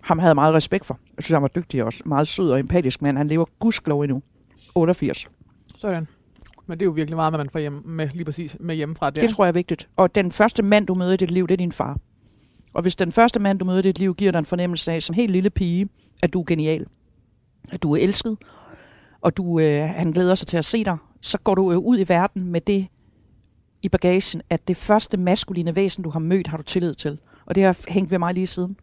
Ham 0.00 0.18
havde 0.18 0.28
jeg 0.28 0.34
meget 0.34 0.54
respekt 0.54 0.86
for. 0.86 0.98
Jeg 1.16 1.24
synes, 1.24 1.34
han 1.34 1.42
var 1.42 1.48
dygtig 1.48 1.82
og 1.82 1.86
også 1.86 2.02
meget 2.06 2.28
sød 2.28 2.50
og 2.50 2.60
empatisk, 2.60 3.02
men 3.02 3.16
han 3.16 3.28
lever 3.28 3.44
gudskelov 3.58 4.00
endnu. 4.00 4.22
88. 4.74 5.28
Sådan. 5.76 6.06
Men 6.66 6.78
det 6.78 6.84
er 6.84 6.86
jo 6.86 6.92
virkelig 6.92 7.16
meget, 7.16 7.30
hvad 7.32 7.38
man 7.38 7.50
får 7.50 7.58
hjem 7.58 7.82
med, 7.84 8.08
lige 8.14 8.24
præcis 8.24 8.56
med 8.60 8.74
hjemmefra 8.74 9.10
der. 9.10 9.20
Det 9.20 9.30
tror 9.30 9.44
jeg 9.44 9.48
er 9.48 9.52
vigtigt. 9.52 9.88
Og 9.96 10.14
den 10.14 10.32
første 10.32 10.62
mand, 10.62 10.86
du 10.86 10.94
møder 10.94 11.12
i 11.12 11.16
dit 11.16 11.30
liv, 11.30 11.46
det 11.48 11.52
er 11.54 11.56
din 11.56 11.72
far. 11.72 11.98
Og 12.74 12.82
hvis 12.82 12.96
den 12.96 13.12
første 13.12 13.40
mand, 13.40 13.58
du 13.58 13.64
møder 13.64 13.78
i 13.78 13.82
dit 13.82 13.98
liv, 13.98 14.14
giver 14.14 14.32
dig 14.32 14.38
en 14.38 14.44
fornemmelse 14.44 14.92
af, 14.92 15.02
som 15.02 15.14
helt 15.14 15.30
lille 15.30 15.50
pige, 15.50 15.88
at 16.22 16.32
du 16.32 16.40
er 16.40 16.44
genial, 16.44 16.86
at 17.72 17.82
du 17.82 17.92
er 17.92 17.96
elsket, 17.96 18.36
og 19.26 19.36
du, 19.36 19.58
øh, 19.60 19.88
han 19.88 20.12
glæder 20.12 20.34
sig 20.34 20.48
til 20.48 20.56
at 20.56 20.64
se 20.64 20.84
dig, 20.84 20.96
så 21.20 21.38
går 21.38 21.54
du 21.54 21.72
øh, 21.72 21.78
ud 21.78 21.98
i 21.98 22.08
verden 22.08 22.44
med 22.44 22.60
det 22.60 22.86
i 23.82 23.88
bagagen, 23.88 24.42
at 24.50 24.68
det 24.68 24.76
første 24.76 25.16
maskuline 25.16 25.76
væsen, 25.76 26.04
du 26.04 26.10
har 26.10 26.18
mødt, 26.18 26.46
har 26.46 26.56
du 26.56 26.62
tillid 26.62 26.94
til. 26.94 27.18
Og 27.46 27.54
det 27.54 27.62
har 27.64 27.76
hængt 27.88 28.10
ved 28.10 28.18
mig 28.18 28.34
lige 28.34 28.46
siden. 28.46 28.76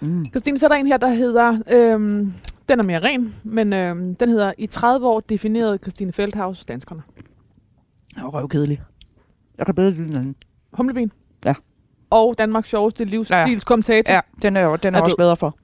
Mm. 0.00 0.24
Christine, 0.24 0.58
så 0.58 0.66
er 0.66 0.68
der 0.68 0.76
en 0.76 0.86
her, 0.86 0.96
der 0.96 1.08
hedder, 1.08 1.58
øhm, 1.70 2.32
den 2.68 2.78
er 2.78 2.82
mere 2.82 2.98
ren, 2.98 3.34
men 3.44 3.72
øhm, 3.72 4.14
den 4.14 4.28
hedder, 4.28 4.52
i 4.58 4.66
30 4.66 5.06
år 5.06 5.20
definerede 5.20 5.78
Christine 5.78 6.12
Feldhaus 6.12 6.64
danskerne. 6.64 7.02
Det 8.14 8.22
var 8.22 8.30
røvkedelig. 8.30 8.82
Jeg 9.58 9.66
kan 9.66 9.74
bedre 9.74 9.90
lide 9.90 10.12
den. 10.12 10.36
Humlebin. 10.72 11.12
Ja. 11.44 11.54
Og 12.10 12.34
Danmarks 12.38 12.68
sjoveste 12.68 13.04
livsstilskommentator. 13.04 14.14
Ja, 14.14 14.20
den 14.42 14.56
er, 14.56 14.76
den 14.76 14.94
er, 14.94 14.98
Er 14.98 15.02
også 15.02 15.14
død. 15.18 15.24
bedre 15.24 15.36
for. 15.36 15.58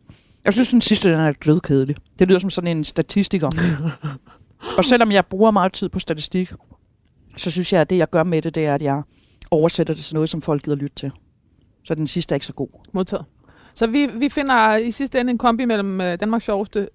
Jeg 0.45 0.53
synes, 0.53 0.69
den 0.69 0.81
sidste 0.81 1.11
den 1.11 1.21
er 1.21 1.33
dødkedelig. 1.33 1.97
Det 2.19 2.29
lyder 2.29 2.39
som 2.39 2.51
sådan 2.51 2.77
en 2.77 2.85
statistiker. 2.85 3.51
og 4.79 4.85
selvom 4.85 5.13
jeg 5.13 5.27
bruger 5.27 5.51
meget 5.51 5.73
tid 5.73 5.89
på 5.89 5.99
statistik, 5.99 6.53
så 7.37 7.51
synes 7.51 7.73
jeg, 7.73 7.81
at 7.81 7.91
det, 7.91 7.97
jeg 7.97 8.11
gør 8.11 8.23
med 8.23 8.43
det, 8.43 8.55
det 8.55 8.67
er, 8.67 8.75
at 8.75 8.83
jeg 8.83 9.03
oversætter 9.51 9.95
det 9.95 10.05
til 10.05 10.15
noget, 10.15 10.29
som 10.29 10.43
folk 10.43 10.63
gider 10.63 10.77
lytte 10.77 10.97
til. 10.97 11.13
Så 11.85 11.95
den 11.95 12.07
sidste 12.07 12.33
er 12.33 12.37
ikke 12.37 12.47
så 12.47 12.53
god. 12.53 12.69
Modtaget. 12.93 13.25
Så 13.75 13.87
vi, 13.87 14.07
vi 14.07 14.29
finder 14.29 14.77
i 14.77 14.91
sidste 14.91 15.21
ende 15.21 15.31
en 15.31 15.39
kombi 15.39 15.65
mellem 15.65 16.01
øh, 16.01 16.21
Danmarks 16.21 16.45
sjoveste 16.45 16.89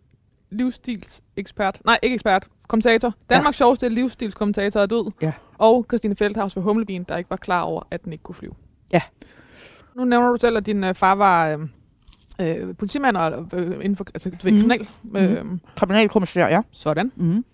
livsstilsekspert, 0.51 1.81
nej 1.85 1.99
ikke 2.03 2.13
ekspert, 2.13 2.47
kommentator. 2.67 3.13
Danmarks 3.29 3.55
ja. 3.55 3.57
sjoveste 3.57 3.89
livsstilskommentator 3.89 4.81
er 4.81 4.85
død. 4.85 5.11
Ja. 5.21 5.31
Og 5.57 5.85
Christine 5.89 6.15
Feldhaus 6.15 6.53
for 6.53 6.61
Humlebien, 6.61 7.03
der 7.03 7.17
ikke 7.17 7.29
var 7.29 7.35
klar 7.35 7.61
over, 7.61 7.81
at 7.91 8.03
den 8.03 8.11
ikke 8.13 8.23
kunne 8.23 8.35
flyve. 8.35 8.53
Ja. 8.93 9.01
Nu 9.95 10.05
nævner 10.05 10.29
du 10.29 10.37
selv, 10.37 10.57
at 10.57 10.65
din 10.65 10.83
øh, 10.83 10.95
far 10.95 11.15
var 11.15 11.47
øh, 11.47 11.59
øh, 12.41 12.75
politimand 12.75 13.17
og 13.17 13.47
øh, 13.53 13.71
inden 13.71 13.95
for 13.95 14.05
altså, 14.13 14.29
du 14.29 14.35
ved, 14.43 14.51
Mhm. 14.51 14.59
kriminal. 14.59 14.87
Øh, 15.39 15.45
Kriminalkommissær, 15.75 16.47
ja. 16.47 16.61
sådan. 16.71 17.11
Mm. 17.15 17.45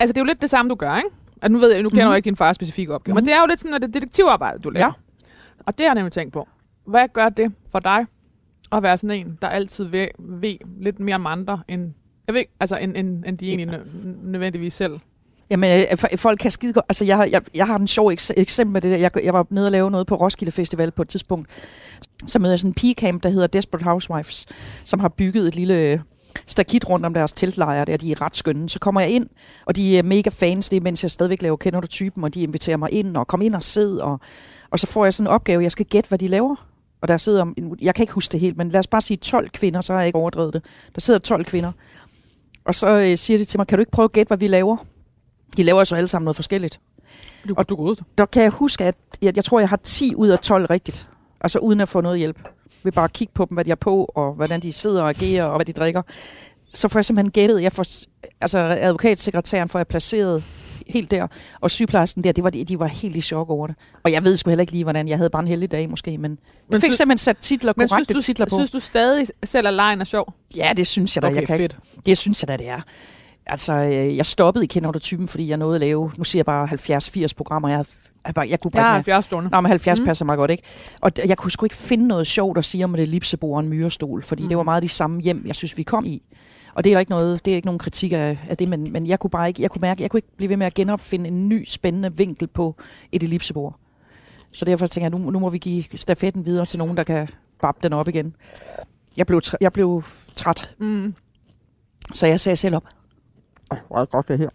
Altså 0.00 0.12
det 0.12 0.18
er 0.20 0.24
jo 0.24 0.26
lidt 0.26 0.42
det 0.42 0.50
samme, 0.50 0.68
du 0.70 0.74
gør, 0.74 0.96
ikke? 0.96 1.08
Altså, 1.42 1.52
nu 1.52 1.58
ved 1.58 1.72
jeg, 1.72 1.82
nu 1.82 1.88
kender 1.88 2.04
Mhm. 2.04 2.10
jeg 2.10 2.16
ikke 2.16 2.24
din 2.24 2.36
fars 2.36 2.56
specifikke 2.56 2.94
opgave, 2.94 3.12
Mhm. 3.12 3.16
men 3.16 3.26
det 3.26 3.34
er 3.34 3.40
jo 3.40 3.46
lidt 3.46 3.60
sådan, 3.60 3.74
at 3.74 3.82
det 3.82 3.94
detektivarbejde, 3.94 4.58
du 4.58 4.70
laver. 4.70 4.86
Ja. 4.86 4.92
Og 5.66 5.78
det 5.78 5.84
har 5.86 5.90
jeg 5.90 5.94
nemlig 5.94 6.12
tænkt 6.12 6.32
på. 6.32 6.48
Hvad 6.86 7.08
gør 7.12 7.28
det 7.28 7.52
for 7.70 7.78
dig 7.78 8.06
at 8.72 8.82
være 8.82 8.96
sådan 8.98 9.16
en, 9.26 9.38
der 9.42 9.48
altid 9.48 9.84
ved, 9.84 10.08
ved 10.18 10.54
lidt 10.80 11.00
mere 11.00 11.14
om 11.14 11.26
andre, 11.26 11.62
end, 11.68 11.92
jeg 12.26 12.34
ved, 12.34 12.42
altså, 12.60 12.76
end, 12.76 12.96
end, 12.96 13.24
end 13.26 13.38
de 13.38 13.48
egentlig 13.48 13.68
nø- 13.68 13.86
nødvendigvis 14.22 14.74
selv? 14.74 14.92
Jamen, 15.50 15.86
øh, 16.12 16.18
folk 16.18 16.38
kan 16.38 16.50
skide 16.50 16.72
godt. 16.72 16.84
Altså, 16.88 17.04
jeg, 17.04 17.16
har- 17.16 17.24
jeg, 17.24 17.42
jeg 17.54 17.66
har 17.66 17.76
en 17.78 17.86
sjov 17.86 18.12
eks- 18.12 18.30
eksempel 18.36 18.72
med 18.72 18.80
det 18.80 18.90
der. 18.90 18.96
Jeg, 18.96 19.10
jeg 19.24 19.32
var 19.34 19.46
nede 19.50 19.66
og 19.66 19.72
lave 19.72 19.90
noget 19.90 20.06
på 20.06 20.14
Roskilde 20.14 20.52
Festival 20.52 20.90
på 20.90 21.02
et 21.02 21.08
tidspunkt. 21.08 21.48
Så 22.26 22.38
mødte 22.38 22.50
jeg 22.50 22.58
sådan 22.58 22.70
en 22.70 22.74
pigecamp, 22.74 23.22
der 23.22 23.28
hedder 23.28 23.46
Desperate 23.46 23.84
Housewives, 23.84 24.46
som 24.84 25.00
har 25.00 25.08
bygget 25.08 25.48
et 25.48 25.56
lille 25.56 25.74
øh, 25.74 25.98
stakit 26.46 26.88
rundt 26.88 27.06
om 27.06 27.14
deres 27.14 27.32
teltlejre 27.32 27.84
der. 27.84 27.96
De 27.96 28.12
er 28.12 28.22
ret 28.22 28.36
skønne. 28.36 28.68
Så 28.68 28.78
kommer 28.78 29.00
jeg 29.00 29.10
ind, 29.10 29.26
og 29.66 29.76
de 29.76 29.98
er 29.98 30.02
mega 30.02 30.30
fans. 30.30 30.68
Det 30.68 30.76
er, 30.76 30.80
mens 30.80 31.02
jeg 31.02 31.10
stadigvæk 31.10 31.42
laver 31.42 31.56
Kender 31.56 31.80
du 31.80 31.86
typen, 31.86 32.24
og 32.24 32.34
de 32.34 32.42
inviterer 32.42 32.76
mig 32.76 32.92
ind, 32.92 33.16
og 33.16 33.26
kom 33.26 33.42
ind 33.42 33.54
og 33.54 33.62
sid. 33.62 33.98
Og, 33.98 34.20
og 34.70 34.78
så 34.78 34.86
får 34.86 35.04
jeg 35.04 35.14
sådan 35.14 35.26
en 35.26 35.34
opgave, 35.34 35.62
jeg 35.62 35.72
skal 35.72 35.86
gætte, 35.86 36.08
hvad 36.08 36.18
de 36.18 36.28
laver. 36.28 36.66
Og 37.02 37.08
der 37.08 37.16
sidder, 37.16 37.42
en- 37.56 37.76
jeg 37.80 37.94
kan 37.94 38.02
ikke 38.02 38.12
huske 38.12 38.32
det 38.32 38.40
helt, 38.40 38.56
men 38.56 38.68
lad 38.70 38.78
os 38.80 38.86
bare 38.86 39.00
sige 39.00 39.16
12 39.16 39.48
kvinder, 39.48 39.80
så 39.80 39.92
har 39.92 40.00
jeg 40.00 40.06
ikke 40.06 40.18
overdrevet 40.18 40.52
det. 40.54 40.64
Der 40.94 41.00
sidder 41.00 41.20
12 41.20 41.44
kvinder. 41.44 41.72
Og 42.64 42.74
så 42.74 42.88
øh, 43.00 43.18
siger 43.18 43.38
de 43.38 43.44
til 43.44 43.58
mig, 43.60 43.66
kan 43.66 43.78
du 43.78 43.80
ikke 43.80 43.92
prøve 43.92 44.04
at 44.04 44.12
gætte, 44.12 44.28
hvad 44.28 44.38
vi 44.38 44.46
laver? 44.46 44.76
De 45.56 45.62
laver 45.62 45.84
så 45.84 45.94
alle 45.94 46.08
sammen 46.08 46.24
noget 46.24 46.36
forskelligt. 46.36 46.80
Du, 47.48 47.54
og 47.56 47.68
du 47.68 47.74
ud. 47.74 47.96
Der 48.18 48.26
kan 48.26 48.42
jeg 48.42 48.50
huske, 48.50 48.84
at 48.84 48.94
jeg, 49.22 49.36
jeg 49.36 49.44
tror, 49.44 49.60
jeg 49.60 49.68
har 49.68 49.76
10 49.82 50.14
ud 50.14 50.28
af 50.28 50.38
12 50.38 50.66
rigtigt. 50.66 51.08
Altså 51.40 51.58
uden 51.58 51.80
at 51.80 51.88
få 51.88 52.00
noget 52.00 52.18
hjælp. 52.18 52.48
Vi 52.84 52.90
bare 52.90 53.08
kigge 53.08 53.32
på 53.34 53.44
dem, 53.48 53.54
hvad 53.54 53.64
de 53.64 53.70
har 53.70 53.74
på, 53.76 54.04
og 54.14 54.32
hvordan 54.34 54.60
de 54.62 54.72
sidder 54.72 55.02
og 55.02 55.08
agerer, 55.08 55.44
og 55.44 55.56
hvad 55.56 55.66
de 55.66 55.72
drikker. 55.72 56.02
så 56.68 56.88
får 56.88 56.98
jeg 56.98 57.04
simpelthen 57.04 57.30
gættet, 57.32 57.62
jeg 57.62 57.72
får, 57.72 57.84
altså 58.40 58.58
advokatsekretæren 58.58 59.68
får 59.68 59.78
jeg 59.78 59.86
placeret 59.86 60.44
helt 60.86 61.10
der, 61.10 61.26
og 61.60 61.70
sygeplejersken 61.70 62.24
der, 62.24 62.32
det 62.32 62.44
var, 62.44 62.50
de, 62.50 62.64
de 62.64 62.78
var 62.78 62.86
helt 62.86 63.16
i 63.16 63.20
chok 63.20 63.50
over 63.50 63.66
det. 63.66 63.76
Og 64.02 64.12
jeg 64.12 64.24
ved 64.24 64.36
sgu 64.36 64.50
heller 64.50 64.60
ikke 64.60 64.72
lige, 64.72 64.84
hvordan, 64.84 65.08
jeg 65.08 65.16
havde 65.16 65.30
bare 65.30 65.42
en 65.42 65.48
heldig 65.48 65.70
dag 65.70 65.90
måske, 65.90 66.10
men, 66.10 66.20
men 66.20 66.38
jeg 66.70 66.76
fik 66.76 66.82
synes- 66.82 66.96
simpelthen 66.96 67.18
sat 67.18 67.36
titler, 67.38 67.72
Men 67.76 67.88
synes 67.88 67.90
korrekte 67.96 68.14
du, 68.14 68.20
titler 68.20 68.46
på. 68.46 68.56
synes 68.56 68.70
du 68.70 68.80
stadig 68.80 69.26
selv, 69.44 69.66
at 69.66 69.74
lejen 69.74 70.00
er 70.00 70.04
sjov? 70.04 70.34
ja, 70.56 70.72
det 70.76 70.86
synes 70.86 71.16
jeg 71.16 71.22
da, 71.22 71.26
Okay, 71.28 71.36
jeg 71.36 71.46
kan 71.46 71.56
fedt. 71.58 71.72
ikke. 71.92 72.02
Det 72.06 72.18
synes 72.18 72.42
jeg 72.42 72.48
da, 72.48 72.56
det 72.56 72.68
er. 72.68 72.80
Altså, 73.46 73.72
øh, 73.74 74.16
jeg 74.16 74.26
stoppede 74.26 74.64
i 74.64 74.66
Kender 74.66 74.92
du 74.92 74.98
typen, 74.98 75.28
fordi 75.28 75.48
jeg 75.48 75.56
nåede 75.56 75.74
at 75.74 75.80
lave, 75.80 76.12
nu 76.16 76.24
siger 76.24 76.40
jeg 76.40 76.46
bare 76.46 76.68
70-80 77.26 77.26
programmer, 77.36 77.68
jeg, 77.68 77.76
havde, 77.78 77.88
jeg, 78.26 78.34
bare, 78.34 78.48
jeg 78.48 78.60
kunne 78.60 78.70
bare 78.70 78.82
mere. 78.82 78.92
70 78.92 79.24
stående. 79.24 79.50
Nå, 79.50 79.60
men 79.60 79.68
70 79.70 80.00
Mm. 80.00 80.06
passer 80.06 80.24
mig 80.24 80.36
godt, 80.36 80.50
ikke? 80.50 80.62
Og 81.00 81.12
jeg 81.26 81.38
kunne 81.38 81.50
sgu 81.50 81.66
ikke 81.66 81.74
finde 81.76 82.06
noget 82.06 82.26
sjovt 82.26 82.58
at 82.58 82.64
sige 82.64 82.84
om 82.84 82.92
det 82.92 83.02
ellipsebord 83.02 83.54
og 83.56 83.60
en 83.60 83.68
myrestol, 83.68 84.22
fordi 84.22 84.42
mm. 84.42 84.48
det 84.48 84.56
var 84.56 84.62
Mm. 84.62 84.64
meget 84.64 84.82
de 84.82 84.88
samme 84.88 85.20
hjem, 85.20 85.42
jeg 85.46 85.54
synes, 85.54 85.76
vi 85.76 85.82
kom 85.82 86.04
i. 86.04 86.22
Og 86.74 86.84
det 86.84 86.90
er 86.90 86.94
der 86.94 87.00
ikke 87.00 87.10
noget, 87.10 87.44
det 87.44 87.50
er 87.50 87.54
ikke 87.56 87.66
nogen 87.66 87.78
kritik 87.78 88.12
af, 88.12 88.38
af 88.48 88.56
det, 88.56 88.68
men, 88.68 88.86
men 88.92 89.06
jeg 89.06 89.18
kunne 89.20 89.30
bare 89.30 89.48
ikke, 89.48 89.62
jeg 89.62 89.70
kunne 89.70 89.80
mærke, 89.80 90.02
jeg 90.02 90.10
kunne 90.10 90.18
ikke 90.18 90.36
blive 90.36 90.48
ved 90.48 90.56
med 90.56 90.66
at 90.66 90.74
genopfinde 90.74 91.28
en 91.28 91.48
ny 91.48 91.64
spændende 91.68 92.16
vinkel 92.16 92.48
på 92.48 92.76
et 93.12 93.22
ellipsebord. 93.22 93.76
Så 94.52 94.64
derfor 94.64 94.86
tænker 94.86 95.10
jeg, 95.10 95.18
nu, 95.20 95.30
nu 95.30 95.38
må 95.38 95.50
vi 95.50 95.58
give 95.58 95.84
stafetten 95.94 96.46
videre 96.46 96.64
til 96.64 96.78
nogen, 96.78 96.96
der 96.96 97.04
kan 97.04 97.28
babbe 97.62 97.78
den 97.82 97.92
op 97.92 98.08
igen. 98.08 98.34
Jeg 99.16 99.26
blev, 99.26 99.40
jeg 99.60 99.72
blev 99.72 100.02
træt, 100.36 100.74
Mm. 100.78 101.14
så 102.12 102.26
jeg 102.26 102.40
sagde 102.40 102.56
selv 102.56 102.76
op. 102.76 102.84
Hvor 103.88 103.96
er 103.96 104.00
det 104.00 104.10
godt 104.10 104.28
det 104.28 104.38
her. 104.38 104.48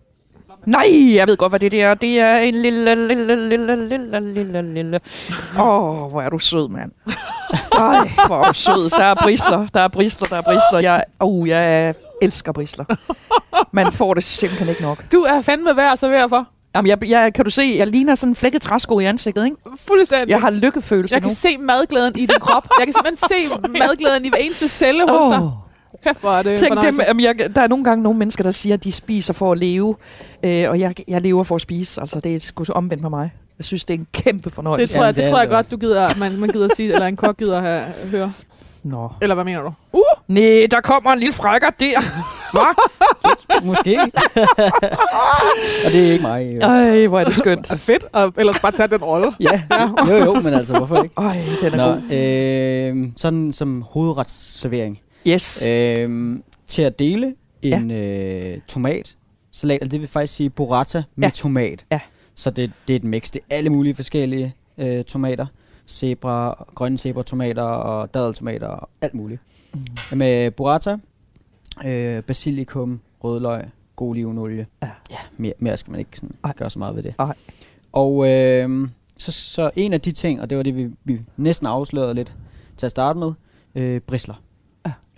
Nej, 0.66 1.16
jeg 1.16 1.28
ved 1.28 1.38
godt, 1.38 1.52
hvad 1.52 1.60
det 1.60 1.72
der 1.72 1.88
er. 1.88 1.94
Det 1.94 2.20
er 2.20 2.38
en 2.38 2.54
lille, 2.54 3.08
lille, 3.08 3.50
lille, 3.50 3.88
lille, 3.90 4.34
lille, 4.34 4.74
lille. 4.74 5.00
Åh, 5.60 6.04
oh, 6.04 6.12
hvor 6.12 6.22
er 6.22 6.30
du 6.30 6.40
sød, 6.40 6.70
mand. 6.70 6.92
Ej, 7.72 8.10
hvor 8.28 8.42
er 8.42 8.48
du 8.48 8.54
sød. 8.54 8.90
Der 8.90 9.04
er 9.04 9.14
brisler, 9.14 9.68
der 9.74 9.82
er 9.82 9.88
brisler, 9.88 10.28
der 10.28 10.38
er 10.38 10.42
brisler. 10.42 10.80
Jeg, 10.80 11.04
oh, 11.20 11.50
jeg 11.50 11.94
elsker 12.22 12.52
brisler. 12.52 12.86
Man 13.72 13.92
får 13.92 14.14
det 14.14 14.24
simpelthen 14.24 14.70
ikke 14.70 14.82
nok. 14.82 15.12
Du 15.12 15.22
er 15.22 15.42
fandme 15.42 15.76
værd 15.76 15.92
at 15.92 16.00
servere 16.00 16.30
for. 16.30 16.48
Jamen, 16.76 16.90
jeg, 16.90 17.10
jeg, 17.10 17.34
kan 17.34 17.46
du 17.46 17.52
se, 17.52 17.76
jeg 17.78 17.88
ligner 17.88 18.16
sådan 18.16 18.32
en 18.32 18.36
flækket 18.36 18.62
træsko 18.62 19.00
i 19.00 19.06
ansigtet, 19.06 19.46
ikke? 19.46 19.58
Fuldstændig. 19.88 20.30
Jeg 20.30 20.42
har 20.42 20.50
lykkefølelse 20.50 21.14
jeg 21.16 21.22
nu. 21.22 21.28
kan 21.28 21.36
se 21.36 21.58
madglæden 21.58 22.14
i 22.18 22.26
din 22.26 22.40
krop. 22.40 22.68
Jeg 22.80 22.88
kan 22.88 22.94
simpelthen 22.94 23.30
se 23.30 23.58
madglæden 23.80 24.26
i 24.26 24.30
hver 24.30 24.38
eneste 24.38 24.68
celle 24.68 25.10
hos 25.10 25.34
dig. 25.34 25.52
Kæft, 26.04 26.20
hvor 26.22 26.30
er 26.32 26.44
det 26.44 26.60
Tænk 26.60 26.82
dem, 26.82 27.00
jamen, 27.08 27.24
jeg, 27.24 27.56
der 27.56 27.62
er 27.62 27.68
nogle 27.68 27.84
gange 27.84 28.04
nogle 28.04 28.20
mennesker, 28.20 28.44
der 28.44 28.52
siger, 28.52 28.74
at 28.74 28.84
de 28.84 28.92
spiser 28.92 29.34
for 29.34 29.52
at 29.52 29.58
leve, 29.58 29.96
øh, 30.44 30.70
og 30.70 30.80
jeg, 30.80 30.96
jeg 31.08 31.22
lever 31.22 31.44
for 31.44 31.56
at 31.56 31.62
spise. 31.62 32.02
Altså, 32.02 32.20
det 32.20 32.36
er 32.36 32.40
sgu 32.40 32.66
omvendt 32.74 33.02
med 33.02 33.10
mig. 33.10 33.32
Jeg 33.58 33.66
synes, 33.66 33.86
det 33.86 33.94
er 33.94 33.98
en 33.98 34.08
kæmpe 34.14 34.44
Det 34.44 34.54
fornøjelse. 34.54 34.96
tror 34.96 35.06
jeg, 35.06 35.16
det 35.16 35.24
det 35.24 35.32
tror 35.32 35.40
jeg 35.40 35.48
det 35.48 35.56
godt, 35.56 35.72
du 35.72 35.78
gider, 35.78 36.10
man, 36.20 36.38
man 36.38 36.50
gider 36.50 36.70
sige, 36.76 36.94
eller 36.94 37.08
en 37.08 37.16
kok 37.16 37.38
gider 37.38 37.62
have, 37.62 37.86
høre. 38.12 38.34
Nå. 38.84 39.12
Eller 39.22 39.36
hvad 39.36 39.44
mener 39.46 39.62
du? 39.62 39.72
Uh! 39.94 40.02
Nej, 40.28 40.68
der 40.72 40.82
kommer 40.84 41.12
en 41.12 41.20
lille 41.20 41.34
frækker 41.34 41.70
der. 41.70 42.00
Hva? 42.54 42.66
Måske. 43.68 44.00
og 45.86 45.92
det 45.92 46.08
er 46.08 46.12
ikke 46.12 46.22
mig. 46.22 46.56
Jo. 46.56 46.68
Ej, 46.68 47.08
hvor 47.08 47.20
er 47.20 47.24
det 47.24 47.36
skønt. 47.36 47.68
Fedt, 47.80 48.06
og 48.14 48.34
ellers 48.38 48.60
bare 48.60 48.72
tage 48.72 48.88
den 48.88 49.04
rolle. 49.04 49.32
Ja, 49.40 49.62
jo 50.08 50.16
jo, 50.16 50.34
men 50.34 50.54
altså, 50.54 50.78
hvorfor 50.78 51.04
ikke? 51.04 51.16
Ej, 51.18 51.38
den 51.62 51.74
er 51.74 51.78
Nå, 51.78 51.94
god. 51.94 52.12
øh, 53.06 53.12
sådan 53.18 53.54
som 53.54 53.82
hovedretsservering. 53.90 55.00
Yes. 55.28 55.68
Øh, 55.68 56.40
til 56.68 56.82
at 56.82 57.00
dele 57.00 57.36
en 57.62 57.92
øh, 57.92 58.58
tomatsalat, 58.68 59.82
og 59.82 59.92
det 59.92 60.00
vil 60.00 60.08
faktisk 60.08 60.34
sige 60.34 60.50
burrata 60.50 61.04
med 61.16 61.28
Ja. 61.28 61.32
tomat. 61.34 61.86
Ja. 61.92 62.00
Så 62.36 62.50
det, 62.50 62.72
det 62.88 62.94
er 62.94 62.98
et 62.98 63.04
mix. 63.04 63.32
Det 63.32 63.42
er 63.50 63.56
alle 63.56 63.70
mulige 63.70 63.96
forskellige 63.96 64.54
øh, 64.78 65.04
tomater. 65.04 65.46
Zebra, 65.88 66.66
grønne 66.76 66.98
zebra-tomater 66.98 67.62
og 67.64 68.14
dadeltomater 68.14 68.68
og 68.68 68.90
alt 69.02 69.14
muligt. 69.14 69.42
Mm. 69.74 70.18
Med 70.18 70.52
burrata, 70.52 70.98
øh, 71.86 72.24
basilikum, 72.24 73.00
rødløg, 73.24 73.64
god 73.96 74.10
olivenolie. 74.10 74.66
Ja. 74.82 74.90
ja 75.12 75.18
mere, 75.38 75.54
mere 75.60 75.78
skal 75.78 75.92
man 75.92 76.00
ikke 76.00 76.12
sådan 76.18 76.36
Ej. 76.44 76.54
gøre 76.58 76.70
så 76.70 76.80
meget 76.80 76.96
ved 76.96 77.04
det. 77.04 77.14
Ej. 77.20 77.34
Og 77.92 78.30
øh, 78.30 78.90
så, 79.18 79.32
så 79.32 79.72
en 79.76 79.94
af 79.94 80.02
de 80.02 80.12
ting, 80.12 80.42
og 80.42 80.50
det 80.50 80.58
var 80.58 80.64
det, 80.64 80.76
vi, 80.76 80.90
vi 81.04 81.20
næsten 81.38 81.68
afslørede 81.68 82.14
lidt 82.14 82.34
til 82.78 82.86
at 82.86 82.92
starte 82.92 83.20
med, 83.20 83.32
øh, 83.76 84.02
brisler. 84.02 84.36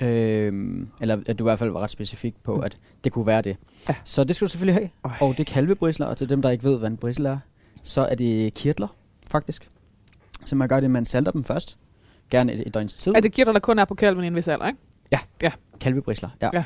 Ja. 0.01 0.05
Øh, 0.07 0.53
eller 1.01 1.17
at 1.27 1.39
du 1.39 1.43
i 1.43 1.47
hvert 1.47 1.59
fald 1.59 1.69
var 1.69 1.79
ret 1.79 1.89
specifik 1.89 2.35
på, 2.43 2.55
Mm. 2.55 2.61
at 2.63 2.77
det 3.03 3.11
kunne 3.11 3.27
være 3.27 3.41
det. 3.41 3.57
Ja. 3.89 3.95
Så 4.03 4.23
det 4.23 4.35
skal 4.35 4.45
du 4.45 4.49
selvfølgelig 4.49 4.75
have. 4.75 4.89
Ej. 5.05 5.11
Og 5.21 5.37
det 5.37 5.49
er 5.49 5.53
kalvebrisler, 5.53 6.05
og 6.05 6.17
til 6.17 6.29
dem, 6.29 6.41
der 6.41 6.49
ikke 6.49 6.63
ved, 6.63 6.77
hvad 6.79 6.89
en 6.89 6.97
brisel 6.97 7.25
er, 7.25 7.37
så 7.83 8.01
er 8.05 8.15
det 8.15 8.53
kirtler, 8.53 8.87
faktisk. 9.27 9.67
Så 10.45 10.55
man 10.55 10.67
gør 10.67 10.79
det, 10.79 10.91
man 10.91 11.05
salter 11.05 11.31
dem 11.31 11.43
først. 11.43 11.77
Gerne 12.31 12.53
et, 12.53 12.67
et 12.67 12.73
døgns 12.73 12.93
tid. 12.93 13.13
Er 13.15 13.19
det 13.19 13.31
kirter, 13.33 13.51
der 13.51 13.59
kun 13.59 13.79
er 13.79 13.85
på 13.85 13.95
kalven 13.95 14.23
i 14.23 14.27
en 14.27 14.35
vis 14.35 14.47
alder, 14.47 14.67
ikke? 14.67 14.79
Kalvebrisler, 15.79 16.29
ja. 16.41 16.49
Ja. 16.53 16.63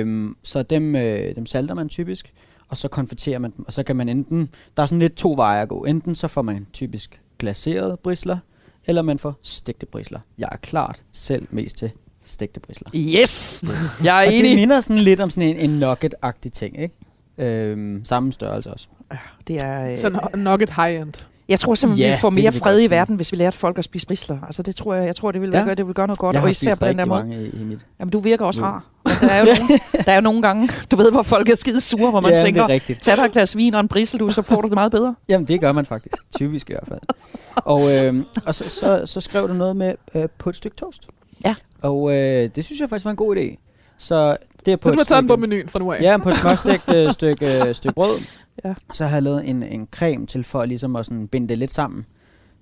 Øhm, 0.00 0.36
så 0.42 0.62
dem, 0.62 0.96
øh, 0.96 1.34
dem 1.36 1.46
salter 1.46 1.74
man 1.74 1.88
typisk, 1.88 2.32
og 2.68 2.76
så 2.76 2.88
konfiterer 2.88 3.38
man 3.38 3.50
dem, 3.56 3.64
og 3.66 3.72
så 3.72 3.82
kan 3.82 3.96
man 3.96 4.08
enten, 4.08 4.48
der 4.76 4.82
er 4.82 4.86
sådan 4.86 4.98
lidt 4.98 5.14
to 5.16 5.32
veje 5.36 5.62
at 5.62 5.68
gå. 5.68 5.84
Enten 5.84 6.14
så 6.14 6.28
får 6.28 6.42
man 6.42 6.66
typisk 6.72 7.20
glaserede 7.38 7.96
brisler, 8.02 8.38
eller 8.86 9.02
man 9.02 9.18
får 9.18 9.34
stegte 9.42 9.86
brisler. 9.86 10.20
Jeg 10.38 10.48
er 10.52 10.56
klart 10.56 11.02
selv 11.12 11.46
mest 11.50 11.76
til 11.76 11.90
stegte 12.24 12.60
brisler. 12.60 12.88
Yes! 12.94 13.64
Jeg 14.04 14.22
er 14.22 14.26
Og 14.26 14.32
det 14.32 14.38
enig. 14.38 14.54
minder 14.56 14.80
sådan 14.80 15.02
lidt 15.02 15.20
om 15.20 15.30
sådan 15.30 15.48
en, 15.48 15.56
en 15.70 15.78
nugget-agtig 15.80 16.52
ting, 16.52 16.80
ikke? 16.82 16.94
Øhm, 17.38 18.04
samme 18.04 18.32
størrelse 18.32 18.70
også. 18.72 18.88
Det 19.46 19.56
er, 19.56 19.90
øh, 19.92 19.98
Sådan 19.98 20.20
nugget 20.34 20.70
high-end. 20.70 21.12
Jeg 21.50 21.60
tror 21.60 21.74
simpelthen, 21.74 22.06
Ja, 22.08 22.14
vi 22.14 22.20
får 22.20 22.30
mere 22.30 22.52
fred 22.52 22.82
i 22.82 22.90
verden, 22.90 23.16
hvis 23.16 23.32
vi 23.32 23.36
lærte 23.36 23.56
folk 23.58 23.78
at 23.78 23.84
spise 23.84 24.06
brisler. 24.06 24.38
Altså, 24.46 24.62
det 24.62 24.76
tror 24.76 24.94
jeg, 24.94 25.06
jeg 25.06 25.16
tror, 25.16 25.32
det 25.32 25.40
vil, 25.40 25.50
Ja. 25.52 25.62
gøre, 25.64 25.74
det 25.74 25.86
vil 25.86 25.94
gøre 25.94 26.06
noget 26.06 26.18
godt. 26.18 26.34
jeg 26.34 26.42
og 26.42 26.50
især 26.50 26.70
spist 26.70 26.80
på 26.80 26.86
den 26.88 26.98
der 26.98 27.04
måde. 27.04 27.20
mange 27.22 27.42
i, 27.46 27.48
i 27.60 27.64
mit 27.64 27.86
Jamen, 28.00 28.12
du 28.12 28.18
virker 28.20 28.44
også 28.44 28.60
Nu. 28.60 28.66
rar. 28.66 28.84
Der 29.20 29.28
er 29.28 29.38
jo 29.38 29.44
nogle, 29.44 29.78
der 30.06 30.12
er 30.12 30.14
jo 30.14 30.20
nogle 30.20 30.42
gange, 30.42 30.68
du 30.90 30.96
ved, 30.96 31.10
hvor 31.12 31.22
folk 31.22 31.48
er 31.48 31.54
skide 31.54 31.80
sure, 31.80 32.10
hvor 32.10 32.20
man 32.20 32.32
ja, 32.32 32.42
tænker, 32.42 32.62
er 32.68 32.78
tag 33.00 33.16
dig 33.16 33.22
et 33.24 33.32
glas 33.32 33.56
vin 33.56 33.74
og 33.74 33.80
en 33.80 33.88
brissel, 33.88 34.20
du, 34.20 34.30
så 34.30 34.42
får 34.42 34.60
du 34.60 34.66
det 34.68 34.74
meget 34.74 34.92
bedre. 34.92 35.14
Jamen, 35.28 35.48
det 35.48 35.60
gør 35.60 35.72
man 35.72 35.86
faktisk. 35.86 36.16
Typisk 36.36 36.70
i 36.70 36.72
hvert 36.72 36.88
fald. 36.88 37.00
Og, 37.54 37.96
øh, 37.96 38.14
og 38.46 38.54
så, 38.54 38.68
så, 38.68 39.02
så 39.06 39.20
skrev 39.20 39.48
du 39.48 39.52
noget 39.54 39.76
med 39.76 39.94
øh, 40.14 40.28
på 40.38 40.50
et 40.50 40.56
stykke 40.56 40.76
toast. 40.76 41.08
Ja. 41.44 41.54
Og 41.82 42.12
øh, 42.16 42.50
det 42.54 42.64
synes 42.64 42.80
jeg 42.80 42.88
faktisk 42.88 43.04
var 43.04 43.10
en 43.10 43.16
god 43.16 43.36
idé. 43.36 43.66
Så 43.98 44.36
det 44.66 44.72
er 44.72 44.76
på 44.76 44.88
Så 44.88 44.94
du 44.94 45.00
et 45.00 45.06
taget 45.06 45.22
den 45.22 45.28
på 45.28 45.34
stykke, 45.34 45.40
menuen 45.48 45.68
fra 45.68 45.78
nu 45.78 45.92
af. 45.92 46.00
ja, 46.02 46.16
på 46.16 46.28
et 46.28 46.34
småstegt 46.34 46.94
øh, 46.94 47.12
stykke, 47.12 47.64
øh, 47.68 47.74
stykke 47.74 47.94
brød. 47.94 48.18
Ja. 48.64 48.74
Så 48.92 49.06
har 49.06 49.16
jeg 49.16 49.22
lavet 49.22 49.48
en, 49.48 49.62
en 49.62 49.88
creme 49.90 50.26
til 50.26 50.44
for 50.44 50.64
ligesom 50.64 50.96
at 50.96 51.06
sådan 51.06 51.28
binde 51.28 51.48
det 51.48 51.58
lidt 51.58 51.70
sammen. 51.70 52.06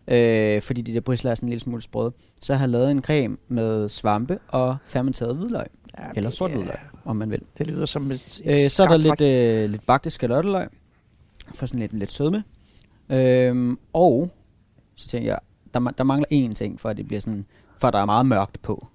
Øh, 0.08 0.62
fordi 0.62 0.82
de 0.82 0.94
der 0.94 1.00
brisler 1.00 1.30
er 1.30 1.34
sådan 1.34 1.46
en 1.46 1.50
lille 1.50 1.60
smule 1.60 1.82
sprøde. 1.82 2.12
Så 2.42 2.54
har 2.54 2.60
jeg 2.60 2.68
lavet 2.68 2.90
en 2.90 3.02
creme 3.02 3.36
med 3.48 3.88
svampe 3.88 4.38
og 4.48 4.76
fermenteret 4.86 5.36
hvidløg. 5.36 5.66
Ja, 5.98 6.04
Eller 6.16 6.30
sort 6.30 6.50
hvidløg, 6.50 6.76
om 7.04 7.16
man 7.16 7.30
vil. 7.30 7.42
Det 7.58 7.66
lyder 7.66 7.86
som 7.86 8.10
et, 8.10 8.40
et 8.44 8.64
Øh, 8.64 8.70
så 8.70 8.84
er 8.84 8.88
der 8.88 8.96
lidt, 8.96 9.20
øh, 9.20 9.70
lidt 9.70 9.86
bagte 9.86 10.10
skalotteløg, 10.10 10.68
for 11.54 11.66
sådan 11.66 11.80
lidt, 11.80 11.92
lidt 11.92 12.12
sødme. 12.12 12.44
Øhm, 13.10 13.78
og 13.92 14.30
så 14.94 15.08
tænker 15.08 15.30
jeg, 15.30 15.38
der, 15.74 15.80
der 15.80 16.04
mangler 16.04 16.26
én 16.32 16.54
ting, 16.54 16.80
for 16.80 16.88
at 16.88 16.96
det 16.96 17.06
bliver 17.08 17.20
sådan, 17.20 17.46
for 17.78 17.88
at 17.88 17.92
der 17.94 18.00
er 18.00 18.04
meget 18.06 18.26
mørkt 18.26 18.62
på. 18.62 18.86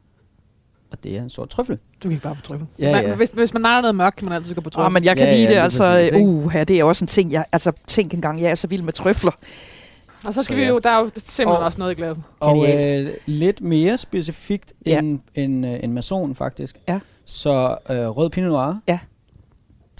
Og 0.94 1.04
det 1.04 1.18
er 1.18 1.22
en 1.22 1.30
sort 1.30 1.50
trøffel. 1.50 1.78
Du 2.04 2.10
gik 2.10 2.22
bare 2.22 2.36
på 2.36 2.42
trøffel. 2.42 2.68
Ja, 2.80 2.96
Men 2.96 3.06
ja. 3.06 3.16
Hvis, 3.16 3.30
hvis 3.30 3.54
man 3.54 3.62
mangler 3.62 3.82
noget 3.82 3.96
mørkt, 3.96 4.16
kan 4.16 4.26
man 4.30 4.36
altid 4.36 4.56
gå 4.56 4.62
på 4.62 4.70
trøffel. 4.70 4.92
men 4.94 5.04
jeg 5.04 5.18
kan 5.18 5.26
Ja, 5.28 5.34
lide 5.36 5.44
ja, 5.50 5.56
det, 5.56 5.56
altså, 5.64 6.10
uh, 6.16 6.52
ja, 6.56 6.64
det 6.64 6.80
er 6.80 6.84
også 6.84 7.04
en 7.04 7.08
ting, 7.08 7.32
jeg, 7.32 7.46
altså, 7.52 7.72
tænk 7.88 8.14
engang, 8.14 8.42
jeg 8.42 8.50
er 8.52 8.56
så 8.56 8.68
vild 8.68 8.82
med 8.82 8.94
trøfler. 8.94 9.32
og 10.28 10.34
så 10.34 10.44
skal 10.44 10.54
Så 10.54 10.56
vi 10.56 10.62
ja. 10.62 10.68
jo, 10.68 10.80
der 10.80 10.90
er 10.90 11.00
jo 11.00 11.10
simpelthen 11.16 11.48
Og- 11.48 11.58
også 11.58 11.80
noget 11.80 11.92
i 11.92 11.96
glasset. 11.96 12.24
Og 12.40 12.66
øh, 12.74 13.14
lidt 13.26 13.62
mere 13.62 13.98
specifikt 13.98 14.74
Ja. 14.86 15.00
end, 15.00 15.20
end, 15.36 15.66
øh, 15.66 15.80
end 15.84 15.92
mason 15.94 16.36
faktisk. 16.36 16.78
Ja. 16.88 17.00
Så 17.26 17.78
øh, 17.90 17.96
rød 18.08 18.30
pinot 18.30 18.50
noir. 18.52 18.74
Ja. 18.88 19.00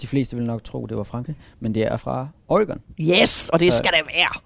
De 0.02 0.06
fleste 0.06 0.36
vil 0.36 0.46
nok 0.46 0.64
tro, 0.64 0.86
det 0.86 0.96
var 0.96 1.02
Frankrig, 1.04 1.34
men 1.60 1.74
det 1.74 1.82
er 1.92 1.96
fra 1.96 2.28
Oregon. 2.48 2.80
Yes, 3.00 3.48
og 3.48 3.60
det 3.60 3.72
Så- 3.72 3.78
skal 3.78 3.92
det 3.92 4.14
være. 4.14 4.40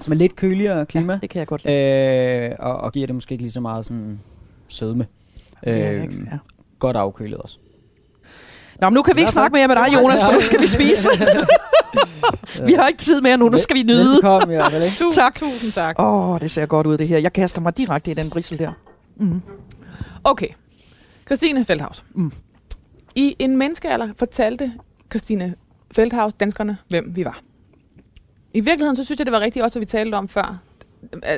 Som 0.00 0.12
er 0.12 0.16
lidt 0.16 0.36
køligere 0.36 0.86
klima. 0.86 1.12
Ja, 1.12 1.18
det 1.22 1.30
kan 1.30 1.38
jeg 1.38 1.46
godt 1.46 1.64
lide. 1.64 1.76
Øh, 1.76 2.56
og, 2.58 2.76
og 2.76 2.92
giver 2.92 3.06
det 3.06 3.14
måske 3.14 3.32
ikke 3.32 3.44
lige 3.44 3.52
så 3.52 3.60
meget 3.60 3.86
sådan 3.86 4.20
sødme. 4.68 5.06
Øh, 5.66 6.02
ikke? 6.02 6.14
Ja. 6.32 6.38
Godt 6.78 6.96
afkølet 6.96 7.38
også. 7.38 7.58
Nå, 8.80 8.90
men 8.90 8.94
nu 8.94 9.02
kan 9.02 9.16
vi 9.16 9.20
ikke 9.20 9.32
snakke 9.32 9.54
mere 9.54 9.68
med 9.68 9.76
dig, 9.76 9.94
Jonas, 9.94 10.20
for 10.24 10.32
nu 10.32 10.40
skal 10.40 10.60
vi 10.60 10.66
spise. 10.66 11.08
vi 12.68 12.72
har 12.72 12.88
ikke 12.88 12.98
tid 12.98 13.20
mere 13.20 13.36
nu, 13.36 13.48
nu 13.48 13.58
skal 13.58 13.76
vi 13.76 13.82
nyde. 13.82 14.10
Velkommen, 14.10 14.56
ja, 14.56 14.70
vel 14.70 14.82
ikke? 14.82 15.10
Tak. 15.12 15.34
tusind 15.34 15.72
tak. 15.72 15.96
Åh, 15.98 16.30
oh, 16.30 16.40
det 16.40 16.50
ser 16.50 16.66
godt 16.66 16.86
ud, 16.86 16.98
det 16.98 17.08
her. 17.08 17.18
Jeg 17.18 17.32
kaster 17.32 17.60
mig 17.60 17.76
direkte 17.78 18.10
i 18.10 18.14
den 18.14 18.30
brissel 18.30 18.58
der. 18.58 18.72
Mm. 19.16 19.42
Okay. 20.24 20.48
Christine 21.26 21.64
Feldhaus. 21.64 22.04
Mm. 22.14 22.32
I 23.14 23.36
en 23.38 23.56
menneskealder 23.56 24.08
fortalte 24.18 24.72
Christine 25.10 25.54
Feldhaus 25.92 26.32
danskerne, 26.32 26.76
hvem 26.88 27.16
vi 27.16 27.24
var. 27.24 27.40
I 28.54 28.60
virkeligheden, 28.60 28.96
så 28.96 29.04
synes 29.04 29.18
jeg, 29.18 29.26
det 29.26 29.32
var 29.32 29.40
rigtigt 29.40 29.62
også, 29.62 29.78
hvad 29.78 29.86
vi 29.86 29.90
talte 29.90 30.14
om 30.14 30.28
før. 30.28 30.58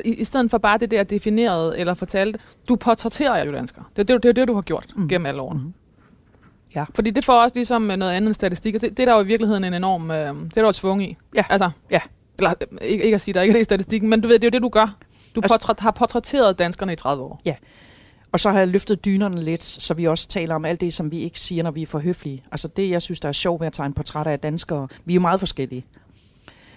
I, 0.05 0.09
I 0.13 0.23
stedet 0.23 0.51
for 0.51 0.57
bare 0.57 0.77
det 0.77 0.91
der 0.91 1.03
definerede 1.03 1.77
eller 1.79 1.93
fortalte, 1.93 2.39
du 2.67 2.75
portrætterer 2.75 3.45
jo 3.45 3.51
dansker. 3.51 3.81
Det 3.95 3.99
er 3.99 4.03
det, 4.03 4.23
det, 4.23 4.29
er 4.29 4.33
det 4.33 4.47
du 4.47 4.53
har 4.53 4.61
gjort 4.61 4.85
Mm. 4.95 5.07
gennem 5.07 5.25
alle 5.25 5.41
årene. 5.41 5.59
Mm. 5.61 5.73
Ja. 6.75 6.85
Fordi 6.95 7.09
det 7.11 7.25
får 7.25 7.41
også 7.41 7.55
ligesom 7.55 7.91
øh, 7.91 7.97
noget 7.97 8.11
andet 8.11 8.27
end 8.27 8.33
statistik. 8.35 8.75
og 8.75 8.81
Det, 8.81 8.97
det 8.97 8.99
er 9.03 9.05
der 9.05 9.15
jo 9.15 9.21
i 9.23 9.25
virkeligheden 9.27 9.63
en 9.63 9.73
enorm... 9.73 10.11
Øh, 10.11 10.17
det 10.17 10.27
er 10.27 10.47
der 10.55 10.61
jo 10.65 10.71
tvunget 10.71 11.07
i. 11.07 11.17
Ja. 11.35 11.43
Altså, 11.49 11.69
Ja. 11.91 11.99
Eller 12.39 12.53
øh, 12.71 12.77
ikke, 12.87 13.03
ikke 13.03 13.15
at 13.15 13.21
sige, 13.21 13.33
der 13.33 13.41
ikke 13.41 13.51
er 13.51 13.55
det 13.55 13.61
i 13.61 13.63
statistikken, 13.63 14.09
men 14.09 14.21
du 14.21 14.27
ved, 14.27 14.39
det 14.39 14.43
er 14.43 14.47
jo 14.47 14.51
det, 14.51 14.61
du 14.61 14.69
gør. 14.69 14.95
Du 15.35 15.41
Altså- 15.41 15.53
portræt, 15.57 15.79
har 15.79 15.91
portrætteret 15.91 16.59
danskerne 16.59 16.93
i 16.93 16.95
30 16.95 17.23
år. 17.23 17.41
Og 18.31 18.39
så 18.39 18.51
har 18.51 18.59
jeg 18.59 18.67
løftet 18.67 19.05
dynerne 19.05 19.41
lidt, 19.41 19.63
så 19.63 19.93
vi 19.93 20.07
også 20.07 20.27
taler 20.27 20.55
om 20.55 20.65
alt 20.65 20.81
det, 20.81 20.93
som 20.93 21.11
vi 21.11 21.19
ikke 21.19 21.39
siger, 21.39 21.63
når 21.63 21.71
vi 21.71 21.81
er 21.81 21.85
for 21.85 21.99
høflige. 21.99 22.43
Altså 22.51 22.67
det, 22.67 22.89
jeg 22.89 23.01
synes, 23.01 23.19
der 23.19 23.27
er 23.29 23.33
sjovt 23.33 23.59
ved 23.61 23.67
at 23.67 23.73
tegne 23.73 23.93
portrætter 23.93 24.31
af 24.31 24.39
danskere. 24.39 24.87
Vi 25.05 25.13
er 25.13 25.15
jo 25.15 25.21
meget 25.21 25.39
forskellige. 25.39 25.85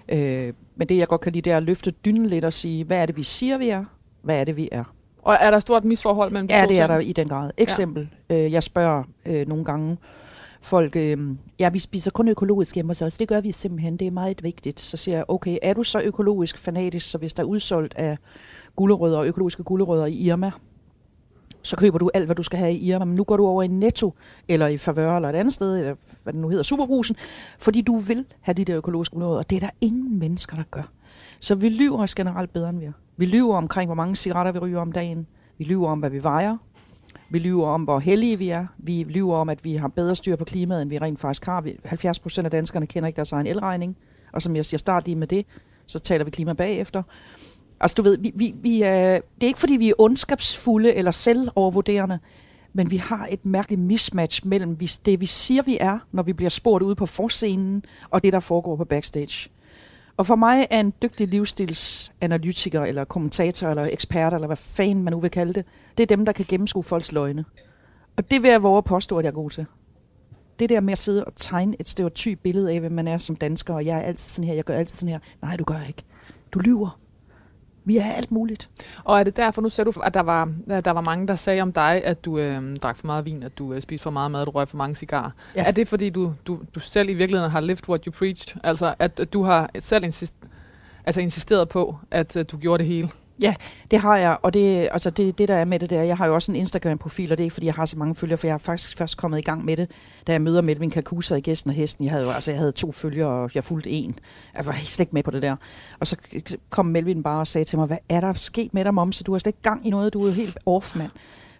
Øh, 0.08 0.52
men 0.76 0.88
det, 0.88 0.98
jeg 0.98 1.08
godt 1.08 1.20
kan 1.20 1.32
lide, 1.32 1.42
det 1.42 1.52
er 1.52 1.56
at 1.56 1.62
løfte 1.62 1.90
dynen 1.90 2.26
lidt 2.26 2.44
og 2.44 2.52
sige, 2.52 2.84
hvad 2.84 2.98
er 2.98 3.06
det, 3.06 3.16
vi 3.16 3.22
siger, 3.22 3.58
vi 3.58 3.68
er? 3.68 3.84
Hvad 4.22 4.40
er 4.40 4.44
det, 4.44 4.56
vi 4.56 4.68
er? 4.72 4.84
Og 5.22 5.36
er 5.40 5.50
der 5.50 5.58
stort 5.58 5.84
misforhold 5.84 6.32
mellem 6.32 6.48
de 6.48 6.54
Ja, 6.54 6.66
det 6.66 6.78
er 6.78 6.86
der 6.86 6.98
i 6.98 7.12
den 7.12 7.28
grad. 7.28 7.50
Eksempel, 7.56 8.08
ja. 8.30 8.36
øh, 8.36 8.52
jeg 8.52 8.62
spørger 8.62 9.02
øh, 9.26 9.48
nogle 9.48 9.64
gange 9.64 9.96
folk, 10.60 10.96
øh, 10.96 11.18
ja, 11.58 11.68
vi 11.68 11.78
spiser 11.78 12.10
kun 12.10 12.28
økologisk 12.28 12.74
hjemme 12.74 12.90
hos 12.90 13.02
os, 13.02 13.18
det 13.18 13.28
gør 13.28 13.40
vi 13.40 13.52
simpelthen, 13.52 13.96
det 13.96 14.06
er 14.06 14.10
meget 14.10 14.42
vigtigt. 14.42 14.80
Så 14.80 14.96
siger 14.96 15.16
jeg, 15.16 15.24
okay, 15.28 15.58
er 15.62 15.74
du 15.74 15.82
så 15.82 16.00
økologisk 16.00 16.58
fanatisk, 16.58 17.10
så 17.10 17.18
hvis 17.18 17.34
der 17.34 17.42
er 17.42 17.46
udsolgt 17.46 17.94
af 17.96 18.18
gulerødder 18.76 19.18
og 19.18 19.26
økologiske 19.26 19.62
gulerødder 19.62 20.06
i 20.06 20.14
Irma, 20.14 20.50
så 21.62 21.76
køber 21.76 21.98
du 21.98 22.10
alt, 22.14 22.26
hvad 22.26 22.36
du 22.36 22.42
skal 22.42 22.58
have 22.58 22.72
i 22.72 22.90
Irma, 22.90 23.04
men 23.04 23.14
nu 23.14 23.24
går 23.24 23.36
du 23.36 23.46
over 23.46 23.62
i 23.62 23.66
Netto, 23.66 24.14
eller 24.48 24.66
i 24.66 24.76
Favør, 24.76 25.16
eller 25.16 25.28
et 25.28 25.34
andet 25.34 25.54
sted, 25.54 25.78
eller 25.78 25.94
hvad 26.22 26.32
det 26.32 26.42
nu 26.42 26.48
hedder, 26.48 26.62
Superbrusen, 26.62 27.16
fordi 27.58 27.80
du 27.80 27.96
vil 27.96 28.24
have 28.40 28.54
de 28.54 28.64
der 28.64 28.76
økologiske 28.76 29.12
gulerødder, 29.12 29.38
og 29.38 29.50
det 29.50 29.56
er 29.56 29.60
der 29.60 29.70
ingen 29.80 30.18
mennesker, 30.18 30.56
der 30.56 30.64
gør. 30.70 30.92
Så 31.40 31.54
vi 31.54 31.68
lyver 31.68 32.02
os 32.02 32.14
generelt 32.14 32.52
bedre, 32.52 32.68
end 32.70 32.78
vi 32.78 32.84
er. 32.84 32.92
Vi 33.16 33.26
lyver 33.26 33.56
omkring, 33.56 33.88
hvor 33.88 33.94
mange 33.94 34.16
cigaretter 34.16 34.52
vi 34.52 34.58
ryger 34.58 34.80
om 34.80 34.92
dagen. 34.92 35.26
Vi 35.58 35.64
lyver 35.64 35.90
om, 35.90 35.98
hvad 35.98 36.10
vi 36.10 36.22
vejer. 36.22 36.56
Vi 37.30 37.38
lyver 37.38 37.68
om, 37.68 37.82
hvor 37.82 37.98
heldige 37.98 38.38
vi 38.38 38.48
er. 38.48 38.66
Vi 38.78 39.06
lyver 39.08 39.36
om, 39.36 39.48
at 39.48 39.64
vi 39.64 39.76
har 39.76 39.88
bedre 39.88 40.16
styr 40.16 40.36
på 40.36 40.44
klimaet, 40.44 40.82
end 40.82 40.90
vi 40.90 40.98
rent 40.98 41.20
faktisk 41.20 41.46
har. 41.46 41.64
70 41.84 42.18
procent 42.18 42.44
af 42.44 42.50
danskerne 42.50 42.86
kender 42.86 43.06
ikke 43.06 43.16
deres 43.16 43.32
egen 43.32 43.46
elregning. 43.46 43.96
Og 44.32 44.42
som 44.42 44.56
jeg 44.56 44.64
siger, 44.64 44.78
start 44.78 45.04
lige 45.04 45.16
med 45.16 45.26
det, 45.26 45.46
så 45.86 45.98
taler 45.98 46.24
vi 46.24 46.30
klima 46.30 46.52
bagefter. 46.52 47.02
Altså 47.80 47.94
du 47.94 48.02
ved, 48.02 48.18
vi, 48.18 48.32
vi, 48.34 48.54
vi 48.62 48.82
er, 48.82 49.12
det 49.12 49.42
er 49.42 49.46
ikke 49.46 49.60
fordi, 49.60 49.76
vi 49.76 49.88
er 49.88 49.94
ondskabsfulde 49.98 50.94
eller 50.94 51.10
selvovervurderende, 51.10 52.18
men 52.72 52.90
vi 52.90 52.96
har 52.96 53.28
et 53.30 53.46
mærkeligt 53.46 53.80
mismatch 53.80 54.46
mellem 54.46 54.78
det, 55.06 55.20
vi 55.20 55.26
siger, 55.26 55.62
vi 55.62 55.78
er, 55.80 55.98
når 56.12 56.22
vi 56.22 56.32
bliver 56.32 56.50
spurgt 56.50 56.82
ude 56.82 56.94
på 56.94 57.06
forscenen, 57.06 57.84
og 58.10 58.24
det, 58.24 58.32
der 58.32 58.40
foregår 58.40 58.76
på 58.76 58.84
backstage. 58.84 59.50
Og 60.16 60.26
for 60.26 60.36
mig 60.36 60.66
er 60.70 60.80
en 60.80 60.92
dygtig 61.02 61.28
livsstilsanalytiker, 61.28 62.82
eller 62.82 63.04
kommentator, 63.04 63.68
eller 63.68 63.88
ekspert, 63.92 64.34
eller 64.34 64.46
hvad 64.46 64.56
fanden 64.56 65.04
man 65.04 65.12
nu 65.12 65.20
vil 65.20 65.30
kalde 65.30 65.52
det, 65.52 65.64
det 65.98 66.02
er 66.02 66.16
dem, 66.16 66.24
der 66.24 66.32
kan 66.32 66.44
gennemskue 66.48 66.82
folks 66.82 67.12
løgne. 67.12 67.44
Og 68.16 68.30
det 68.30 68.42
vil 68.42 68.50
jeg 68.50 68.62
våge 68.62 68.78
at 68.78 68.84
påstå, 68.84 69.18
at 69.18 69.24
jeg 69.24 69.30
er 69.30 69.34
god 69.34 69.50
til. 69.50 69.66
Det 70.58 70.68
der 70.68 70.80
med 70.80 70.92
at 70.92 70.98
sidde 70.98 71.24
og 71.24 71.32
tegne 71.36 71.76
et 71.80 71.88
stereotyp 71.88 72.38
billede 72.42 72.72
af, 72.72 72.80
hvem 72.80 72.92
man 72.92 73.08
er 73.08 73.18
som 73.18 73.36
dansker, 73.36 73.74
og 73.74 73.86
jeg 73.86 73.98
er 73.98 74.02
altid 74.02 74.28
sådan 74.28 74.48
her, 74.48 74.54
jeg 74.54 74.64
gør 74.64 74.74
altid 74.74 74.96
sådan 74.96 75.12
her. 75.12 75.18
Nej, 75.42 75.56
du 75.56 75.64
gør 75.64 75.80
ikke. 75.88 76.02
Du 76.52 76.58
lyver. 76.58 77.01
Vi 77.84 77.96
er 77.96 78.04
alt 78.04 78.32
muligt. 78.32 78.70
Og 79.04 79.20
er 79.20 79.24
det 79.24 79.36
derfor, 79.36 79.62
nu 79.62 79.68
ser 79.68 79.84
du, 79.84 79.92
at 80.04 80.14
der 80.14 80.20
var, 80.20 80.52
at 80.70 80.84
der 80.84 80.90
var 80.90 81.00
mange, 81.00 81.28
der 81.28 81.34
sagde 81.34 81.62
om 81.62 81.72
dig, 81.72 82.02
at 82.04 82.24
du 82.24 82.38
øh, 82.38 82.76
drak 82.76 82.96
for 82.96 83.06
meget 83.06 83.24
vin, 83.24 83.42
at 83.42 83.58
du 83.58 83.72
øh, 83.72 83.82
spiste 83.82 84.02
for 84.02 84.10
meget 84.10 84.30
mad, 84.30 84.40
at 84.40 84.46
du 84.46 84.50
røg 84.50 84.68
for 84.68 84.76
mange 84.76 84.94
cigarer. 84.94 85.30
Ja. 85.56 85.64
Er 85.64 85.70
det 85.70 85.88
fordi, 85.88 86.10
du, 86.10 86.34
du, 86.46 86.60
du 86.74 86.80
selv 86.80 87.08
i 87.08 87.14
virkeligheden 87.14 87.50
har 87.50 87.60
lived 87.60 87.88
what 87.88 88.04
you 88.04 88.12
preached? 88.12 88.60
Altså, 88.64 88.94
at, 88.98 89.20
at 89.20 89.32
du 89.32 89.42
har 89.42 89.70
selv 89.78 90.04
insist, 90.04 90.34
altså 91.06 91.20
insisteret 91.20 91.68
på, 91.68 91.96
at 92.10 92.36
uh, 92.36 92.42
du 92.52 92.56
gjorde 92.56 92.78
det 92.78 92.86
hele? 92.86 93.08
Ja, 93.40 93.54
Det 93.90 93.98
har 93.98 94.16
jeg, 94.16 94.36
og 94.42 94.54
det, 94.54 94.88
altså 94.92 95.10
det, 95.10 95.38
det 95.38 95.48
der 95.48 95.54
er 95.54 95.64
med 95.64 95.78
det 95.78 95.90
der, 95.90 96.02
jeg 96.02 96.16
har 96.16 96.26
jo 96.26 96.34
også 96.34 96.52
en 96.52 96.56
Instagram-profil, 96.56 97.32
og 97.32 97.38
det 97.38 97.42
er 97.42 97.44
ikke 97.44 97.54
fordi, 97.54 97.66
jeg 97.66 97.74
har 97.74 97.84
så 97.84 97.98
mange 97.98 98.14
følgere, 98.14 98.36
for 98.36 98.46
jeg 98.46 98.52
har 98.54 98.58
faktisk 98.58 98.98
først 98.98 99.16
kommet 99.16 99.38
i 99.38 99.42
gang 99.42 99.64
med 99.64 99.76
det, 99.76 99.90
da 100.26 100.32
jeg 100.32 100.42
møder 100.42 100.60
Melvin 100.60 100.90
Kakusa 100.90 101.34
i 101.34 101.40
Gæsten 101.40 101.68
og 101.70 101.74
Hesten. 101.74 102.04
Jeg 102.04 102.12
havde 102.12 102.24
jo, 102.24 102.30
altså 102.30 102.50
jeg 102.50 102.58
havde 102.58 102.72
to 102.72 102.92
følgere, 102.92 103.28
og 103.28 103.50
jeg 103.54 103.64
fulgte 103.64 103.90
en. 103.90 104.18
Jeg 104.56 104.66
var 104.66 104.72
slet 104.72 105.00
ikke 105.00 105.14
med 105.14 105.22
på 105.22 105.30
det 105.30 105.42
der. 105.42 105.56
Og 106.00 106.06
så 106.06 106.16
kom 106.70 106.86
Melvin 106.86 107.22
bare 107.22 107.40
og 107.40 107.46
sagde 107.46 107.64
til 107.64 107.78
mig, 107.78 107.86
hvad 107.86 107.98
er 108.08 108.20
der 108.20 108.32
sket 108.32 108.74
med 108.74 108.84
dig, 108.84 108.94
mom? 108.94 109.12
Så 109.12 109.24
du 109.24 109.32
har 109.32 109.38
slet 109.38 109.50
ikke 109.50 109.62
gang 109.62 109.86
i 109.86 109.90
noget, 109.90 110.12
du 110.12 110.22
er 110.22 110.26
jo 110.26 110.32
helt 110.32 110.58
off, 110.66 110.96
mand. 110.96 111.10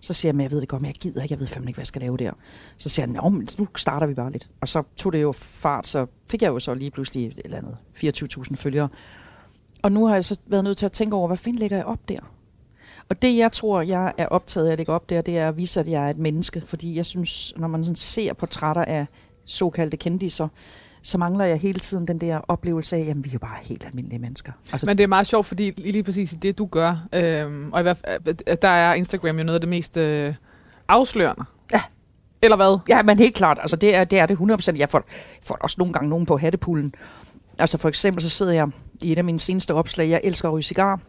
Så 0.00 0.12
siger 0.14 0.30
jeg, 0.30 0.36
men 0.36 0.42
jeg 0.42 0.50
ved 0.50 0.60
det 0.60 0.68
godt, 0.68 0.82
men 0.82 0.86
jeg 0.86 0.94
gider 0.94 1.22
ikke, 1.22 1.32
jeg 1.32 1.40
ved 1.40 1.46
fandme 1.46 1.70
ikke, 1.70 1.76
hvad 1.76 1.82
jeg 1.82 1.86
skal 1.86 2.02
lave 2.02 2.16
der. 2.16 2.32
Så 2.76 2.88
siger 2.88 3.06
jeg, 3.06 3.22
"Nå, 3.22 3.28
men 3.28 3.48
nu 3.58 3.68
starter 3.76 4.06
vi 4.06 4.14
bare 4.14 4.32
lidt. 4.32 4.48
Og 4.60 4.68
så 4.68 4.82
tog 4.96 5.12
det 5.12 5.22
jo 5.22 5.32
fart, 5.32 5.86
så 5.86 6.06
fik 6.30 6.42
jeg 6.42 6.48
jo 6.48 6.58
så 6.58 6.74
lige 6.74 6.90
pludselig 6.90 7.26
et 7.26 7.40
eller 7.44 7.58
andet 7.58 7.76
24.000 7.94 8.56
følgere. 8.56 8.88
Og 9.82 9.92
nu 9.92 10.06
har 10.06 10.14
jeg 10.14 10.24
så 10.24 10.38
været 10.46 10.64
nødt 10.64 10.78
til 10.78 10.86
at 10.86 10.92
tænke 10.92 11.16
over, 11.16 11.26
hvad 11.26 11.36
fanden 11.36 11.58
lægger 11.58 11.76
jeg 11.76 11.86
op 11.86 12.08
der? 12.08 12.18
Og 13.08 13.22
det, 13.22 13.36
jeg 13.36 13.52
tror, 13.52 13.80
jeg 13.82 14.12
er 14.18 14.26
optaget 14.26 14.66
af 14.66 14.72
at 14.72 14.78
lægge 14.78 14.92
op 14.92 15.10
der, 15.10 15.22
det 15.22 15.38
er 15.38 15.48
at 15.48 15.56
vise, 15.56 15.80
at 15.80 15.88
jeg 15.88 16.04
er 16.06 16.10
et 16.10 16.18
menneske. 16.18 16.62
Fordi 16.66 16.96
jeg 16.96 17.06
synes, 17.06 17.52
når 17.56 17.68
man 17.68 17.84
sådan 17.84 17.96
ser 17.96 18.32
portrætter 18.32 18.84
af 18.84 19.06
såkaldte 19.44 19.96
kendiser, 19.96 20.48
så 21.02 21.18
mangler 21.18 21.44
jeg 21.44 21.56
hele 21.56 21.80
tiden 21.80 22.08
den 22.08 22.18
der 22.18 22.40
oplevelse 22.48 22.96
af, 22.96 23.00
at 23.00 23.24
vi 23.24 23.28
er 23.28 23.32
jo 23.32 23.38
bare 23.38 23.56
helt 23.62 23.86
almindelige 23.86 24.18
mennesker. 24.18 24.52
Altså, 24.72 24.86
Men 24.86 24.98
det 24.98 25.04
er 25.04 25.08
meget 25.08 25.26
sjovt, 25.26 25.46
fordi 25.46 25.70
lige 25.70 26.02
præcis 26.02 26.32
i 26.32 26.36
det, 26.36 26.58
du 26.58 26.66
gør, 26.66 27.06
øh, 27.12 27.68
og 27.72 27.80
i 27.80 27.82
hvert 27.82 27.96
fald, 27.96 28.36
at 28.46 28.62
der 28.62 28.68
er 28.68 28.94
Instagram 28.94 29.38
jo 29.38 29.44
noget 29.44 29.54
af 29.54 29.60
det 29.60 29.68
mest 29.68 29.96
øh, 29.96 30.34
afslørende. 30.88 31.44
Ja. 31.72 31.82
Eller 32.42 32.56
hvad? 32.56 32.78
Ja, 32.88 33.02
men 33.02 33.18
helt 33.18 33.34
klart. 33.34 33.58
Altså, 33.60 33.76
det 33.76 33.94
er 33.94 34.04
det, 34.04 34.18
er 34.18 34.26
det 34.26 34.36
100%. 34.36 34.76
Jeg 34.76 34.88
får, 34.88 35.02
får 35.42 35.54
også 35.60 35.76
nogle 35.78 35.92
gange 35.92 36.08
nogen 36.08 36.26
på 36.26 36.36
hattepullen. 36.36 36.94
Altså 37.58 37.78
for 37.78 37.88
eksempel, 37.88 38.22
så 38.22 38.28
sidder 38.28 38.52
jeg 38.52 38.68
i 39.04 39.12
et 39.12 39.18
af 39.18 39.24
mine 39.24 39.40
seneste 39.40 39.74
opslag. 39.74 40.08
Jeg 40.10 40.20
elsker 40.24 40.48
at 40.48 40.52
ryge 40.54 40.62
cigar. 40.62 41.00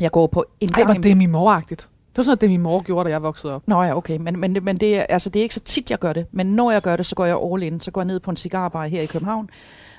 Jeg 0.00 0.10
går 0.10 0.26
på 0.26 0.44
en 0.60 0.68
Ej, 0.68 0.76
gang 0.78 0.88
var 0.88 0.94
im- 0.94 1.00
det 1.00 1.16
min 1.16 1.30
mor-agtigt. 1.30 1.88
Det 2.10 2.16
var 2.16 2.22
sådan 2.22 2.28
noget, 2.30 2.40
det 2.40 2.50
min 2.50 2.60
mor 2.60 2.82
gjorde, 2.82 3.04
da 3.08 3.10
jeg 3.12 3.22
voksede 3.22 3.54
op. 3.54 3.62
Nå 3.66 3.82
ja, 3.82 3.96
okay. 3.96 4.16
Men, 4.16 4.40
men, 4.40 4.56
men 4.62 4.76
det, 4.80 4.96
er, 4.98 5.02
altså, 5.02 5.30
det 5.30 5.40
er 5.40 5.42
ikke 5.42 5.54
så 5.54 5.60
tit, 5.60 5.90
jeg 5.90 5.98
gør 5.98 6.12
det. 6.12 6.26
Men 6.32 6.46
når 6.46 6.70
jeg 6.70 6.82
gør 6.82 6.96
det, 6.96 7.06
så 7.06 7.14
går 7.14 7.24
jeg 7.24 7.38
all 7.52 7.62
in. 7.62 7.80
Så 7.80 7.90
går 7.90 8.00
jeg 8.00 8.06
ned 8.06 8.20
på 8.20 8.30
en 8.30 8.36
cigarbar 8.36 8.86
her 8.86 9.02
i 9.02 9.06
København, 9.06 9.50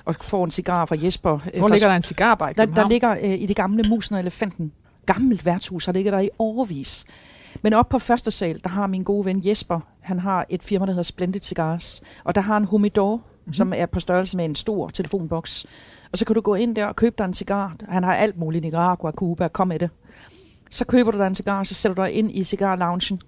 og 0.04 0.14
får 0.20 0.44
en 0.44 0.50
cigar 0.50 0.84
fra 0.86 0.96
Jesper. 1.04 1.38
øh, 1.54 1.58
Hvor 1.58 1.68
ligger 1.68 1.88
der 1.88 1.96
en 1.96 2.02
cigarbar 2.02 2.48
i 2.48 2.52
der, 2.52 2.54
der 2.54 2.64
København? 2.66 2.90
ligger 2.90 3.10
øh, 3.22 3.40
i 3.40 3.46
det 3.46 3.56
gamle 3.56 3.84
Musen 3.90 4.14
og 4.14 4.20
Elefanten. 4.20 4.72
Gammelt 5.06 5.46
værtshus, 5.46 5.86
har 5.86 5.92
ligget 5.92 6.12
der 6.12 6.20
i 6.20 6.28
overvis. 6.38 7.04
Men 7.62 7.72
op 7.72 7.88
på 7.88 7.98
første 7.98 8.30
sal, 8.30 8.60
der 8.64 8.68
har 8.70 8.86
min 8.86 9.02
gode 9.02 9.24
ven 9.24 9.42
Jesper, 9.46 9.80
han 10.00 10.18
har 10.18 10.46
et 10.48 10.62
firma, 10.62 10.86
der 10.86 10.92
hedder 10.92 11.02
Splendid 11.02 11.40
Cigars. 11.40 12.02
Og 12.24 12.34
der 12.34 12.40
har 12.40 12.56
en 12.56 12.64
humidor, 12.64 13.20
mm-hmm. 13.44 13.54
som 13.54 13.72
er 13.76 13.86
på 13.86 14.00
størrelse 14.00 14.36
med 14.36 14.44
en 14.44 14.54
stor 14.54 14.88
telefonboks. 14.88 15.66
Og 16.12 16.18
så 16.18 16.24
kan 16.24 16.34
du 16.34 16.40
gå 16.40 16.54
ind 16.54 16.76
der 16.76 16.86
og 16.86 16.96
købe 16.96 17.14
dig 17.18 17.24
en 17.24 17.34
cigar. 17.34 17.76
Han 17.88 18.04
har 18.04 18.14
alt 18.14 18.38
muligt, 18.38 18.64
Nicaragua, 18.64 19.10
Cuba, 19.10 19.48
kom 19.48 19.68
med 19.68 19.78
det. 19.78 19.90
Så 20.70 20.84
køber 20.84 21.10
du 21.10 21.18
dig 21.18 21.26
en 21.26 21.34
cigar, 21.34 21.58
og 21.58 21.66
så 21.66 21.74
sætter 21.74 21.94
du 21.94 22.02
dig 22.02 22.12
ind 22.12 22.30
i 22.30 22.44
cigarloungen. 22.44 23.20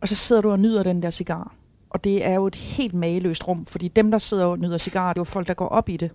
Og 0.00 0.08
så 0.08 0.14
sidder 0.14 0.42
du 0.42 0.50
og 0.50 0.60
nyder 0.60 0.82
den 0.82 1.02
der 1.02 1.10
cigar. 1.10 1.54
Og 1.90 2.04
det 2.04 2.26
er 2.26 2.34
jo 2.34 2.46
et 2.46 2.54
helt 2.54 2.94
mageløst 2.94 3.48
rum, 3.48 3.64
fordi 3.64 3.88
dem, 3.88 4.10
der 4.10 4.18
sidder 4.18 4.44
og 4.44 4.58
nyder 4.58 4.78
cigar, 4.78 5.12
det 5.12 5.18
er 5.18 5.20
jo 5.20 5.24
folk, 5.24 5.48
der 5.48 5.54
går 5.54 5.68
op 5.68 5.88
i 5.88 5.96
det. 5.96 6.10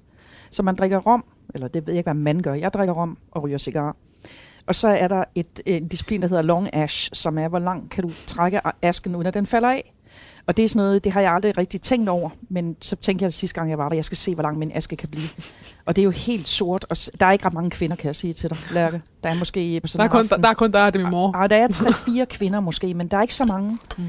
Så 0.52 0.64
man 0.64 0.76
drikker 0.76 0.98
rom, 0.98 1.26
eller 1.54 1.68
det 1.68 1.88
ved 1.88 1.94
jeg 1.94 2.00
ikke, 2.00 2.06
hvad 2.06 2.14
man 2.14 2.42
gør. 2.42 2.54
Jeg 2.54 2.74
drikker 2.74 2.94
rom 2.94 3.18
og 3.32 3.44
ryger 3.44 3.58
cigar. 3.58 3.96
Og 4.66 4.76
så 4.76 4.88
er 4.88 5.08
der 5.08 5.24
et, 5.36 5.62
en 5.66 5.88
disciplin, 5.88 6.22
der 6.22 6.28
hedder 6.28 6.42
long 6.42 6.70
ash, 6.74 7.10
som 7.14 7.38
er, 7.38 7.48
hvor 7.48 7.60
langt 7.60 7.92
kan 7.92 8.04
du 8.04 8.10
trække 8.28 8.62
asken, 8.82 9.16
uden 9.16 9.28
at 9.28 9.34
den 9.34 9.46
falder 9.46 9.70
af. 9.70 9.94
Og 10.50 10.58
det 10.58 10.66
er 10.66 10.70
sådan 10.70 10.86
noget, 10.86 11.04
det 11.04 11.12
har 11.12 11.22
jeg 11.22 11.34
aldrig 11.34 11.58
rigtig 11.58 11.82
tænkt 11.82 12.10
over, 12.10 12.30
men 12.50 12.76
så 12.82 12.96
tænkte 12.96 13.24
jeg 13.24 13.34
sidste 13.34 13.56
gang, 13.56 13.70
jeg 13.70 13.78
var 13.78 13.90
der, 13.90 13.96
jeg 13.96 14.06
skal 14.06 14.18
se, 14.18 14.34
hvor 14.34 14.44
lang 14.44 14.58
min 14.58 14.72
aske 14.76 14.96
kan 14.96 15.10
blive. 15.10 15.28
Og 15.86 15.96
det 15.96 16.02
er 16.02 16.04
jo 16.04 16.10
helt 16.10 16.48
sort, 16.48 16.86
og 16.90 16.98
der 17.20 17.26
er 17.26 17.32
ikke 17.32 17.46
ret 17.46 17.54
mange 17.54 17.70
kvinder, 17.70 17.96
kan 17.96 18.08
jeg 18.08 18.16
sige 18.16 18.34
til 18.34 18.50
dig, 18.50 18.58
Lærke. 18.74 19.02
Der 19.24 19.30
er 19.30 19.34
måske 19.34 19.80
på 19.80 19.88
Der 19.88 19.88
sådan 19.88 20.02
er, 20.02 20.06
en 20.06 20.12
kun, 20.12 20.28
der, 20.28 20.38
der 20.38 20.50
er 20.50 20.54
kun 20.54 20.72
dig, 20.72 20.86
og 20.86 20.94
det 20.94 21.00
er 21.00 21.04
min 21.04 21.12
mor. 21.12 21.32
ej, 21.34 21.48
der 21.48 21.56
er 21.56 21.68
tre-fire 21.68 22.26
kvinder 22.26 22.60
måske, 22.60 22.94
men 22.94 23.08
der 23.08 23.18
er 23.18 23.22
ikke 23.22 23.36
så 23.36 23.46
mange. 23.46 23.78
Mhm. 23.98 24.08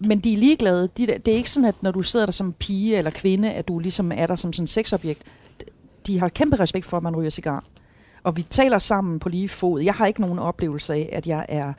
Men 0.00 0.20
de 0.20 0.32
er 0.34 0.36
ligeglade. 0.38 0.88
De, 0.96 1.06
der- 1.06 1.18
det 1.18 1.32
er 1.32 1.36
ikke 1.36 1.50
sådan, 1.50 1.68
at 1.68 1.74
når 1.82 1.90
du 1.90 2.02
sidder 2.02 2.26
der 2.26 2.32
som 2.32 2.52
pige 2.52 2.96
eller 2.96 3.10
kvinde, 3.10 3.50
at 3.52 3.68
du 3.68 3.78
ligesom 3.78 4.12
er 4.14 4.26
der 4.26 4.36
som 4.36 4.52
sådan 4.52 4.66
sexobjekt. 4.66 5.22
De 6.06 6.18
har 6.20 6.28
kæmpe 6.28 6.56
respekt 6.60 6.86
for, 6.86 6.96
at 6.96 7.02
man 7.02 7.16
ryger 7.16 7.30
cigar. 7.30 7.64
Og 8.22 8.36
vi 8.36 8.42
taler 8.42 8.78
sammen 8.78 9.18
på 9.18 9.28
lige 9.28 9.48
fod. 9.48 9.80
Jeg 9.80 9.94
har 9.94 10.06
ikke 10.06 10.20
nogen 10.20 10.38
oplevelse 10.38 10.94
af, 10.94 11.08
at 11.12 11.26
jeg 11.26 11.46
er... 11.48 11.72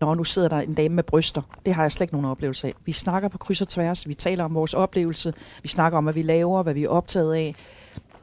Når 0.00 0.14
nu 0.14 0.24
sidder 0.24 0.48
der 0.48 0.56
en 0.56 0.74
dame 0.74 0.94
med 0.94 1.02
bryster. 1.02 1.42
Det 1.66 1.74
har 1.74 1.82
jeg 1.82 1.92
slet 1.92 2.04
ikke 2.04 2.14
nogen 2.14 2.30
oplevelse 2.30 2.66
af. 2.66 2.74
Vi 2.84 2.92
snakker 2.92 3.28
på 3.28 3.38
kryds 3.38 3.60
og 3.60 3.68
tværs. 3.68 4.08
Vi 4.08 4.14
taler 4.14 4.44
om 4.44 4.54
vores 4.54 4.74
oplevelse. 4.74 5.34
Vi 5.62 5.68
snakker 5.68 5.98
om, 5.98 6.04
hvad 6.04 6.14
vi 6.14 6.22
laver, 6.22 6.62
hvad 6.62 6.74
vi 6.74 6.84
er 6.84 6.88
optaget 6.88 7.34
af. 7.34 7.54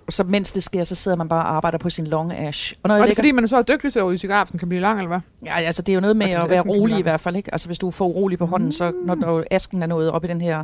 Og 0.08 0.14
så 0.14 0.24
mens 0.24 0.52
det 0.52 0.64
sker, 0.64 0.84
så 0.84 0.96
sidder 0.96 1.18
man 1.18 1.30
bare 1.30 1.44
og 1.44 1.56
arbejder 1.56 1.78
på 1.78 1.90
sin 1.90 2.08
long 2.08 2.34
ash. 2.34 2.74
Og 2.84 2.88
når 2.88 2.96
Og 2.96 3.00
jeg 3.00 3.08
det 3.08 3.12
er 3.12 3.16
fordi, 3.16 3.32
man 3.32 3.48
så 3.48 3.58
er 3.58 3.62
dygtig 3.62 3.92
til 3.92 4.00
at 4.00 4.06
ryge 4.06 4.18
cigar, 4.18 4.46
så 4.46 4.52
den 4.52 4.60
kan 4.60 4.70
blive 4.70 4.82
lang, 4.82 5.00
eller 5.00 5.08
hvad? 5.08 5.20
Ja, 5.46 5.60
altså 5.60 5.82
det 5.82 5.92
er 5.92 5.94
jo 5.94 6.02
noget 6.02 6.18
med 6.18 6.26
Altså, 6.26 6.42
at 6.42 6.50
være 6.50 6.62
rolig 6.62 7.00
i 7.00 7.02
hvert 7.02 7.20
fald, 7.20 7.36
ikke? 7.36 7.54
Altså 7.54 7.68
hvis 7.68 7.80
du 7.80 7.88
er 7.88 7.92
for 7.92 8.06
urolig 8.06 8.38
på 8.38 8.46
hånden, 8.46 8.72
så 8.72 8.94
når, 9.06 9.16
når 9.16 9.44
asken 9.52 9.84
er 9.84 9.88
nået 9.88 10.12
op 10.12 10.24
i 10.24 10.28
den 10.28 10.42
her 10.42 10.64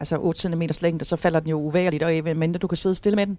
altså 0.00 0.16
8 0.16 0.40
cm 0.40 0.62
længde, 0.80 1.04
så 1.04 1.16
falder 1.16 1.40
den 1.40 1.48
jo 1.48 1.58
uværligt 1.58 2.02
af, 2.02 2.36
men 2.36 2.52
du 2.52 2.66
kan 2.66 2.76
sidde 2.76 2.94
stille 2.94 3.16
med 3.16 3.26
den. 3.26 3.38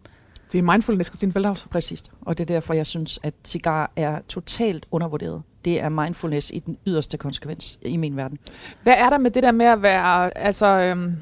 Det 0.52 0.58
er 0.58 0.62
mindfulness, 0.64 1.10
Christine 1.10 1.34
Feldhaus. 1.34 1.68
Præcis. 1.72 2.04
Og 2.22 2.38
det 2.38 2.44
er 2.44 2.54
derfor, 2.54 2.74
jeg 2.74 2.86
synes, 2.86 3.20
at 3.24 3.34
cigar 3.44 3.92
er 3.96 4.20
totalt 4.28 4.86
undervurderet. 4.92 5.42
Det 5.66 5.82
er 5.82 5.90
mindfulness 5.90 6.52
i 6.54 6.60
den 6.60 6.78
yderste 6.88 7.18
konsekvens 7.18 7.80
i 7.82 7.98
min 7.98 8.18
verden. 8.18 8.38
Hvad 8.84 8.94
er 8.94 9.10
der 9.10 9.18
med 9.18 9.32
det 9.32 9.44
der 9.44 9.52
med 9.52 9.66
at 9.66 9.82
være, 9.82 10.38
altså, 10.38 10.66
øhm, 10.66 11.16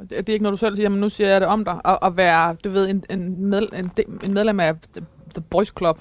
det 0.00 0.28
er 0.28 0.32
ikke 0.32 0.42
noget, 0.42 0.52
du 0.52 0.66
selv 0.66 0.76
siger, 0.76 0.88
men 0.88 1.00
nu 1.00 1.08
siger 1.08 1.28
jeg 1.28 1.40
det 1.40 1.48
om 1.48 1.64
dig, 1.64 1.80
at, 1.84 1.98
at 2.02 2.16
være, 2.16 2.56
du 2.64 2.70
ved, 2.70 2.88
en, 2.88 3.04
en, 3.10 3.46
med, 3.46 3.62
en, 3.72 3.90
en 4.24 4.34
medlem 4.34 4.60
af 4.60 4.74
The, 4.94 5.06
the 5.34 5.42
Boys 5.50 5.72
Club. 5.78 6.00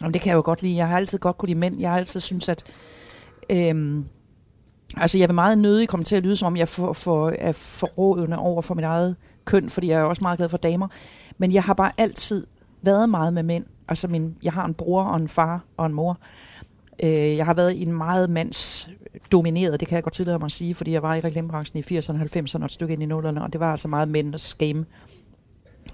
Jamen, 0.00 0.14
det 0.14 0.20
kan 0.20 0.30
jeg 0.30 0.36
jo 0.36 0.42
godt 0.44 0.62
lide. 0.62 0.76
Jeg 0.76 0.88
har 0.88 0.96
altid 0.96 1.18
godt 1.18 1.38
kunne 1.38 1.46
lide 1.46 1.58
mænd. 1.58 1.80
Jeg 1.80 1.90
har 1.90 1.96
altid 1.96 2.20
synes, 2.20 2.48
at... 2.48 2.72
Øhm, 3.50 4.06
altså, 4.96 5.18
jeg 5.18 5.28
vil 5.28 5.34
meget 5.34 5.58
nødig 5.58 5.88
komme 5.88 6.04
til 6.04 6.16
at 6.16 6.22
lyde, 6.22 6.36
som 6.36 6.46
om 6.46 6.56
jeg 6.56 6.68
for, 6.68 6.92
for, 6.92 7.32
er 7.38 7.52
forrådende 7.52 8.38
over 8.38 8.62
for 8.62 8.74
mit 8.74 8.84
eget 8.84 9.16
køn, 9.44 9.70
fordi 9.70 9.88
jeg 9.88 10.00
er 10.00 10.04
også 10.04 10.24
meget 10.24 10.36
glad 10.36 10.48
for 10.48 10.56
damer. 10.56 10.88
Men 11.38 11.52
jeg 11.52 11.62
har 11.62 11.74
bare 11.74 11.92
altid 11.98 12.46
været 12.82 13.08
meget 13.08 13.34
med 13.34 13.42
mænd. 13.42 13.64
Altså, 13.88 14.08
min, 14.08 14.36
jeg 14.42 14.52
har 14.52 14.64
en 14.64 14.74
bror 14.74 15.02
og 15.02 15.16
en 15.16 15.28
far 15.28 15.60
og 15.76 15.86
en 15.86 15.94
mor. 15.94 16.18
Øh, 17.02 17.36
jeg 17.36 17.44
har 17.44 17.54
været 17.54 17.72
i 17.72 17.82
en 17.82 17.92
meget 17.92 18.30
mandsdomineret, 18.30 19.80
det 19.80 19.88
kan 19.88 19.96
jeg 19.96 20.02
godt 20.02 20.14
tillade 20.14 20.38
mig 20.38 20.46
at 20.46 20.52
sige, 20.52 20.74
fordi 20.74 20.92
jeg 20.92 21.02
var 21.02 21.14
i 21.14 21.20
reklamebranchen 21.20 21.78
i 21.78 21.98
80'erne, 21.98 22.36
90'erne 22.36 22.60
og 22.60 22.64
et 22.64 22.70
stykke 22.70 22.92
ind 22.92 23.02
i 23.02 23.06
0'erne, 23.06 23.40
og 23.40 23.52
det 23.52 23.60
var 23.60 23.72
altså 23.72 23.88
meget 23.88 24.08
mænds 24.08 24.54
game. 24.54 24.84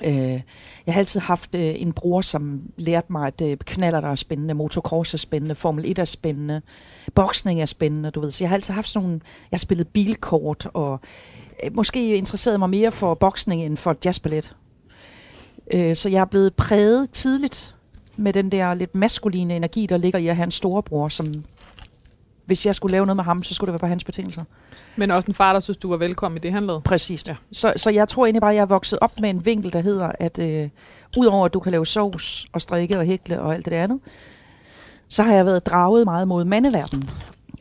Øh, 0.05 0.41
jeg 0.87 0.95
har 0.95 0.99
altid 0.99 1.21
haft 1.21 1.55
øh, 1.55 1.75
en 1.81 1.93
bror, 1.93 2.21
som 2.21 2.61
lærte 2.77 3.13
mig, 3.13 3.27
at 3.27 3.41
øh, 3.41 3.57
knaller 3.57 4.01
der 4.01 4.09
er 4.09 4.15
spændende, 4.15 4.55
motocross 4.55 5.15
er 5.15 5.19
spændende, 5.19 5.55
Formel 5.55 5.91
1 5.91 5.99
er 5.99 6.05
spændende, 6.05 6.63
boksning 7.15 7.61
er 7.61 7.67
spændende, 7.67 8.11
du 8.11 8.21
ved. 8.21 8.31
Så 8.31 8.45
jeg 8.45 8.49
har 8.49 8.55
altid 8.55 8.75
haft 8.75 8.89
sådan 8.89 9.09
nogle, 9.09 9.21
jeg 9.25 9.57
har 9.57 9.59
spillet 9.59 9.89
bilkort, 9.89 10.69
og 10.75 11.01
øh, 11.65 11.75
måske 11.75 12.17
interesseret 12.17 12.59
mig 12.59 12.71
mere 12.71 12.91
for 12.91 13.15
boksning 13.15 13.63
end 13.63 13.77
for 13.77 13.97
jazzballet. 14.05 14.57
Øh, 15.73 15.97
så 15.97 16.09
jeg 16.09 16.21
er 16.21 16.25
blevet 16.25 16.55
præget 16.55 17.11
tidligt 17.11 17.77
med 18.17 18.33
den 18.33 18.53
der 18.53 18.75
lidt 18.75 18.95
maskuline 18.95 19.57
energi, 19.57 19.87
der 19.87 19.97
ligger 19.97 20.19
i 20.19 20.27
at 20.27 20.37
have 20.37 20.45
en 20.45 20.51
storebror, 20.51 21.09
som 21.09 21.45
hvis 22.45 22.67
jeg 22.67 22.75
skulle 22.75 22.93
lave 22.93 23.07
noget 23.07 23.17
med 23.17 23.25
ham, 23.25 23.43
så 23.43 23.55
skulle 23.55 23.69
det 23.69 23.73
være 23.73 23.79
på 23.79 23.87
hans 23.87 24.05
betingelser. 24.05 24.45
Men 24.97 25.11
også 25.11 25.27
en 25.29 25.35
far, 25.35 25.53
der 25.53 25.61
synes, 25.61 25.77
du 25.77 25.89
var 25.89 25.97
velkommen 25.97 26.37
i 26.37 26.41
det, 26.41 26.53
han 26.53 26.67
lavede. 26.67 26.83
Præcis. 26.83 27.29
Ja. 27.29 27.37
Så, 27.53 27.73
så 27.77 27.91
jeg 27.91 28.09
tror 28.09 28.27
egentlig 28.27 28.41
bare, 28.41 28.51
at 28.51 28.57
jeg 28.57 28.63
er 28.63 28.67
vokset 28.67 28.99
op 28.99 29.21
med 29.21 29.31
en 29.31 29.47
vinkel, 29.47 29.73
der 29.73 29.81
hedder, 29.81 30.13
at 30.21 30.39
øh, 30.39 30.69
udover 31.19 31.45
at 31.45 31.55
du 31.55 31.61
kan 31.61 31.73
lave 31.73 31.87
sovs 31.87 32.47
og 32.53 32.61
strikke 32.61 32.99
og 32.99 33.05
hækle 33.05 33.41
og 33.41 33.55
alt 33.55 33.65
det 33.65 33.73
andet, 33.73 34.01
så 35.09 35.23
har 35.23 35.35
jeg 35.35 35.47
været 35.47 35.67
draget 35.67 36.05
meget 36.05 36.29
mod 36.29 36.45
mandeverdenen. 36.45 37.11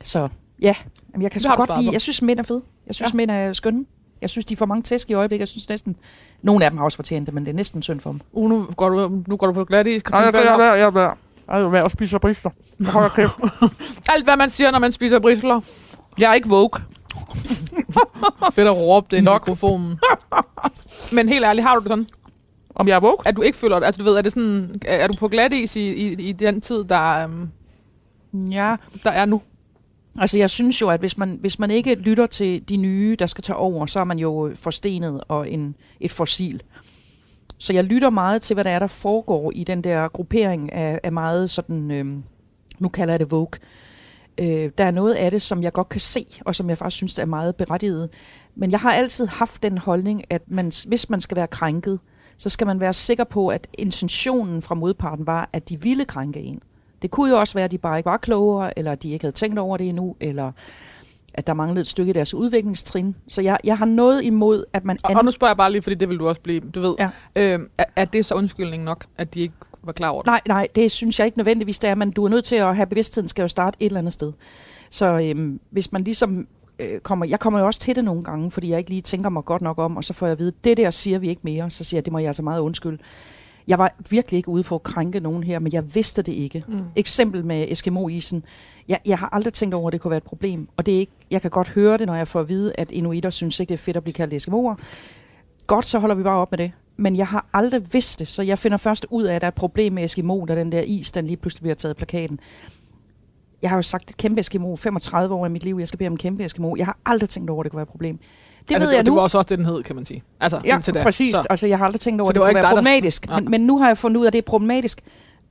Så 0.04 0.30
ja, 0.62 0.76
jamen, 1.14 1.24
jeg 1.24 1.32
kan 1.32 1.42
så 1.42 1.56
godt 1.56 1.82
lide, 1.82 1.92
jeg 1.92 2.02
synes 2.02 2.22
mænd 2.22 2.40
er 2.40 2.44
fede. 2.44 2.62
Jeg 2.88 2.96
synes 2.96 3.14
ja. 3.14 3.18
mænd 3.18 3.32
er 3.32 3.54
skønne. 3.54 3.86
Jeg 4.22 4.30
synes, 4.30 4.46
de 4.46 4.56
får 4.56 4.66
mange 4.66 4.84
tæsk 4.84 5.10
i 5.10 5.14
øjeblikket. 5.14 5.40
Jeg 5.42 5.48
synes 5.48 5.70
næsten, 5.70 5.96
nogle 6.42 6.66
af 6.66 6.72
dem 6.72 6.78
har 6.78 6.86
også 6.86 6.96
fortjent 6.96 7.26
det, 7.26 7.34
men 7.34 7.46
det 7.46 7.52
er 7.52 7.56
næsten 7.56 7.82
synd 7.82 8.00
for 8.00 8.12
dem. 8.12 8.22
Uh, 8.32 8.50
nu 8.50 8.68
går 8.78 8.90
du, 8.90 9.22
nu 9.28 9.38
går 9.38 9.48
du 9.48 9.54
på 9.54 9.66
glat 9.66 9.88
is. 9.88 10.04
jeg 10.12 10.34
værd, 10.34 10.44
jeg 10.60 10.80
er 10.80 10.90
værd. 10.92 11.18
Jeg 11.48 11.62
er 11.62 11.70
værd 11.70 11.86
at 11.86 11.92
spise 11.92 12.20
brister. 12.20 12.50
Hold 12.86 13.12
kæft. 13.12 13.40
Alt, 14.14 14.24
hvad 14.24 14.38
man 14.38 14.50
siger, 14.50 14.72
når 14.72 14.80
man 14.80 14.92
spiser 14.92 15.20
brisler. 15.20 15.62
Jeg 16.18 16.30
er 16.30 16.34
ikke 16.34 16.50
woke. 16.50 16.82
Fedt 18.54 18.68
at 18.68 18.78
råbe 18.78 19.08
det 19.12 19.18
i 19.18 19.22
Nok. 19.22 19.42
mikrofonen. 19.48 20.00
Men 21.12 21.30
helt 21.30 21.46
ærligt, 21.46 21.68
har 21.68 21.76
du 21.76 21.80
det 21.80 21.88
sådan? 21.88 22.06
Om 22.76 22.88
jeg 22.88 22.96
er 22.96 23.00
woke? 23.04 23.28
At 23.28 23.36
du 23.36 23.42
ikke 23.42 23.58
føler 23.58 23.80
det? 23.80 23.86
Altså, 23.86 24.00
du 24.00 24.04
ved, 24.10 24.18
er, 24.18 24.22
det 24.22 24.32
sådan, 24.32 24.76
er 24.86 24.96
er 24.96 25.08
du 25.08 25.14
på 25.20 25.28
glat 25.28 25.54
is 25.54 25.76
i, 25.76 25.92
i, 25.94 26.14
i 26.30 26.32
den 26.32 26.62
tid, 26.62 26.84
der, 26.84 27.24
øhm, 27.24 27.50
Ja, 28.52 28.76
der 29.04 29.12
er 29.12 29.26
nu? 29.26 29.42
Altså 30.18 30.38
jeg 30.38 30.50
synes 30.50 30.82
jo, 30.82 30.90
at 30.90 31.00
hvis 31.00 31.18
man, 31.18 31.38
hvis 31.42 31.60
man 31.60 31.72
ikke 31.72 31.96
lytter 31.96 32.26
til 32.26 32.70
de 32.70 32.78
nye, 32.78 33.16
der 33.20 33.26
skal 33.26 33.44
tage 33.44 33.58
over, 33.58 33.86
så 33.86 34.00
er 34.00 34.04
man 34.04 34.20
jo 34.20 34.52
forstenet 34.56 35.24
og 35.28 35.52
en, 35.52 35.76
et 36.00 36.12
fossil. 36.12 36.62
Så 37.58 37.74
jeg 37.74 37.84
lytter 37.84 38.10
meget 38.10 38.42
til, 38.42 38.54
hvad 38.54 38.64
der 38.64 38.72
er, 38.72 38.80
der 38.80 38.88
foregår 38.88 39.52
i 39.56 39.64
den 39.64 39.84
der 39.84 40.08
gruppering 40.08 40.74
af, 40.74 41.00
af 41.04 41.12
meget 41.12 41.52
sådan, 41.52 41.92
øh, 41.92 42.06
nu 42.80 42.90
kalder 42.90 43.14
jeg 43.14 43.20
det 43.20 43.32
Vogue. 43.32 43.60
Øh, 44.38 44.72
der 44.78 44.86
er 44.86 44.92
noget 44.92 45.14
af 45.14 45.32
det, 45.32 45.42
som 45.42 45.64
jeg 45.64 45.74
godt 45.74 45.90
kan 45.90 46.02
se, 46.02 46.26
og 46.46 46.56
som 46.56 46.70
jeg 46.70 46.78
faktisk 46.78 46.98
synes 46.98 47.20
er 47.20 47.26
meget 47.26 47.56
berettiget. 47.56 48.10
Men 48.56 48.72
jeg 48.72 48.80
har 48.80 48.92
altid 48.92 49.28
haft 49.28 49.64
den 49.64 49.78
holdning, 49.78 50.24
at 50.30 50.42
man, 50.48 50.72
hvis 50.88 51.10
man 51.10 51.22
skal 51.22 51.38
være 51.38 51.48
krænket, 51.48 52.00
så 52.38 52.50
skal 52.50 52.68
man 52.68 52.80
være 52.80 52.94
sikker 52.94 53.24
på, 53.24 53.48
at 53.48 53.68
intentionen 53.74 54.62
fra 54.62 54.76
modparten 54.76 55.28
var, 55.28 55.50
at 55.54 55.70
de 55.70 55.82
ville 55.82 56.06
krænke 56.06 56.40
en. 56.40 56.60
Det 57.02 57.12
kunne 57.12 57.32
jo 57.32 57.40
også 57.40 57.54
være, 57.54 57.66
at 57.66 57.72
de 57.72 57.78
bare 57.78 57.98
ikke 57.98 58.10
var 58.10 58.18
klogere, 58.18 58.78
eller 58.78 58.92
at 58.92 59.04
de 59.04 59.12
ikke 59.12 59.24
havde 59.24 59.36
tænkt 59.36 59.60
over 59.60 59.78
det 59.78 59.90
endnu, 59.90 60.16
eller 60.20 60.52
at 61.34 61.48
der 61.48 61.54
manglede 61.54 61.82
et 61.82 61.88
stykke 61.88 62.10
i 62.10 62.14
deres 62.14 62.34
udviklingstrin. 62.34 63.16
Så 63.28 63.42
jeg, 63.42 63.58
jeg 63.64 63.78
har 63.78 63.86
noget 63.86 64.24
imod, 64.24 64.64
at 64.74 64.86
man... 64.86 64.98
Og, 65.04 65.16
og 65.16 65.26
nu 65.26 65.32
spørger 65.32 65.52
jeg 65.52 65.58
bare 65.58 65.72
lige, 65.72 65.82
fordi 65.82 65.96
det 65.96 66.10
vil 66.10 66.20
du 66.20 66.28
også 66.28 66.42
blive, 66.42 66.60
du 66.60 66.82
ved. 66.82 66.96
Ja. 67.00 67.10
Øhm, 67.36 67.70
er, 67.78 67.84
er 67.96 68.06
det 68.06 68.26
så 68.26 68.36
undskyldning 68.36 68.84
nok, 68.84 69.06
at 69.18 69.34
de 69.34 69.40
ikke 69.40 69.54
var 69.84 69.92
klar 69.92 70.10
over 70.10 70.22
det? 70.22 70.28
Nej, 70.28 70.42
nej, 70.48 70.68
det 70.76 70.92
synes 70.92 71.20
jeg 71.20 71.26
ikke 71.26 71.38
nødvendigvis, 71.38 71.80
det 71.80 71.90
er, 71.90 71.96
men 71.96 72.12
du 72.12 72.26
er 72.26 72.30
nødt 72.30 72.46
til 72.46 72.56
at 72.56 72.76
have 72.76 72.86
bevidstheden, 72.86 73.28
skal 73.28 73.42
jo 73.42 73.48
starte 73.48 73.78
et 73.80 73.86
eller 73.86 74.00
andet 74.00 74.14
sted. 74.14 74.34
Så 74.90 75.06
øhm, 75.06 75.60
hvis 75.70 75.92
man 75.92 76.04
ligesom 76.04 76.48
øh, 76.80 77.00
kommer, 77.00 77.26
jeg 77.26 77.40
kommer 77.40 77.60
jo 77.60 77.66
også 77.66 77.80
til 77.80 77.96
det 77.96 78.04
nogle 78.04 78.24
gange, 78.24 78.52
fordi 78.52 78.70
jeg 78.70 78.78
ikke 78.78 78.90
lige 78.90 79.02
tænker 79.02 79.30
mig 79.30 79.46
godt 79.46 79.62
nok 79.62 79.78
om, 79.80 79.98
og 79.98 80.04
så 80.04 80.14
får 80.14 80.26
jeg 80.26 80.32
at 80.32 80.40
vide, 80.40 80.54
det 80.64 80.78
der 80.78 80.92
siger 80.92 81.20
vi 81.20 81.30
ikke 81.30 81.42
mere, 81.44 81.70
så 81.70 81.84
siger 81.84 81.98
jeg, 81.98 82.06
det 82.06 82.14
må 82.14 82.20
jeg 82.20 82.28
altså 82.28 82.44
meget 82.44 82.60
undskylde. 82.60 82.98
Jeg 83.68 83.80
var 83.80 83.96
virkelig 84.10 84.38
ikke 84.38 84.50
ude 84.50 84.64
på 84.64 84.76
at 84.76 84.84
krænke 84.84 85.20
nogen 85.20 85.44
her, 85.44 85.60
men 85.60 85.74
jeg 85.74 85.96
vidste 85.96 86.22
det 86.22 86.32
ikke. 86.32 86.64
Mm. 86.68 86.80
Eksempel 86.96 87.46
med 87.46 87.66
Eskimo-isen. 87.70 88.44
Jeg, 88.88 89.00
jeg 89.06 89.20
har 89.20 89.30
aldrig 89.32 89.54
tænkt 89.54 89.76
over, 89.76 89.88
at 89.88 89.94
det 89.94 90.02
kunne 90.02 90.10
være 90.10 90.18
et 90.18 90.24
problem. 90.24 90.70
Og 90.78 90.86
det 90.86 90.96
er 90.96 91.00
ikke, 91.00 91.12
jeg 91.32 91.42
kan 91.42 91.52
godt 91.52 91.70
høre 91.70 91.98
det, 91.98 92.08
når 92.08 92.16
jeg 92.16 92.28
får 92.28 92.40
at 92.40 92.50
vide, 92.50 92.74
at 92.78 92.92
inuitter 92.92 93.30
synes 93.30 93.60
ikke, 93.60 93.70
det 93.70 93.74
er 93.74 93.84
fedt 93.84 93.98
at 93.98 94.04
blive 94.04 94.14
kaldt 94.14 94.34
Eskimoer. 94.34 94.76
Godt, 95.68 95.86
så 95.86 96.00
holder 96.00 96.16
vi 96.16 96.24
bare 96.24 96.38
op 96.38 96.52
med 96.52 96.58
det. 96.58 96.72
Men 96.98 97.18
jeg 97.18 97.28
har 97.28 97.46
aldrig 97.54 97.94
vidst 97.94 98.20
det, 98.20 98.28
så 98.28 98.44
jeg 98.44 98.58
finder 98.58 98.78
først 98.78 99.06
ud 99.10 99.24
af, 99.24 99.36
at 99.36 99.42
der 99.42 99.48
er 99.48 99.52
et 99.52 99.56
problem 99.56 99.94
med 99.94 100.04
Eskimo, 100.04 100.46
da 100.46 100.56
den 100.56 100.72
der 100.72 100.82
is, 100.82 101.12
den 101.12 101.26
lige 101.26 101.38
pludselig 101.38 101.62
bliver 101.62 101.76
taget 101.76 101.90
af 101.90 101.96
plakaten. 101.96 102.40
Jeg 103.62 103.70
har 103.70 103.78
jo 103.78 103.82
sagt 103.82 104.10
et 104.10 104.18
kæmpe 104.18 104.40
Eskimo, 104.40 104.76
35 104.76 105.36
år 105.36 105.46
i 105.46 105.50
mit 105.50 105.64
liv, 105.64 105.78
jeg 105.80 105.88
skal 105.88 105.98
bede 105.98 106.08
om 106.08 106.14
en 106.14 106.18
kæmpe 106.18 106.46
Eskimo. 106.46 106.76
Jeg 106.76 106.86
har 106.86 106.98
aldrig 107.06 107.30
tænkt 107.30 107.50
over, 107.50 107.62
at 107.62 107.64
det 107.64 107.72
kunne 107.72 107.78
være 107.78 107.84
et 107.84 107.90
problem. 107.90 108.20
Det 108.70 108.76
altså, 108.76 108.88
ved 108.88 108.96
jeg 108.96 109.06
det 109.06 109.12
nu. 109.12 109.16
var 109.16 109.22
også 109.22 109.38
også 109.38 109.48
det, 109.50 109.58
den 109.58 109.66
hed, 109.66 109.84
kan 109.84 109.96
man 109.96 110.06
sige. 110.06 110.24
Altså, 110.40 110.62
Ja, 110.66 110.76
indtil 110.76 110.94
da. 110.94 111.04
præcis. 111.04 111.32
Så. 111.32 111.44
Altså, 111.50 111.68
jeg 111.68 111.78
har 111.78 111.86
aldrig 111.86 112.00
tænkt 112.00 112.22
over, 112.22 112.30
at 112.30 112.36
det 112.36 112.36
det, 112.36 112.42
var 112.42 112.48
det 112.48 112.54
kunne 112.56 112.64
være 112.64 112.70
der- 112.72 112.76
problematisk. 112.76 113.28
Nej. 113.28 113.40
Men, 113.40 113.52
men 113.52 113.62
nu 113.62 113.78
har 113.80 113.88
jeg 113.88 113.98
fundet 113.98 114.18
ud 114.20 114.26
af, 114.26 114.30
at 114.30 114.34
det 114.34 114.40
er 114.40 114.44
problematisk. 114.46 115.02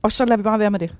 Og 0.01 0.11
så 0.11 0.25
lader 0.25 0.37
vi 0.37 0.43
bare 0.43 0.59
være 0.59 0.71
med 0.71 0.79
det. 0.79 0.95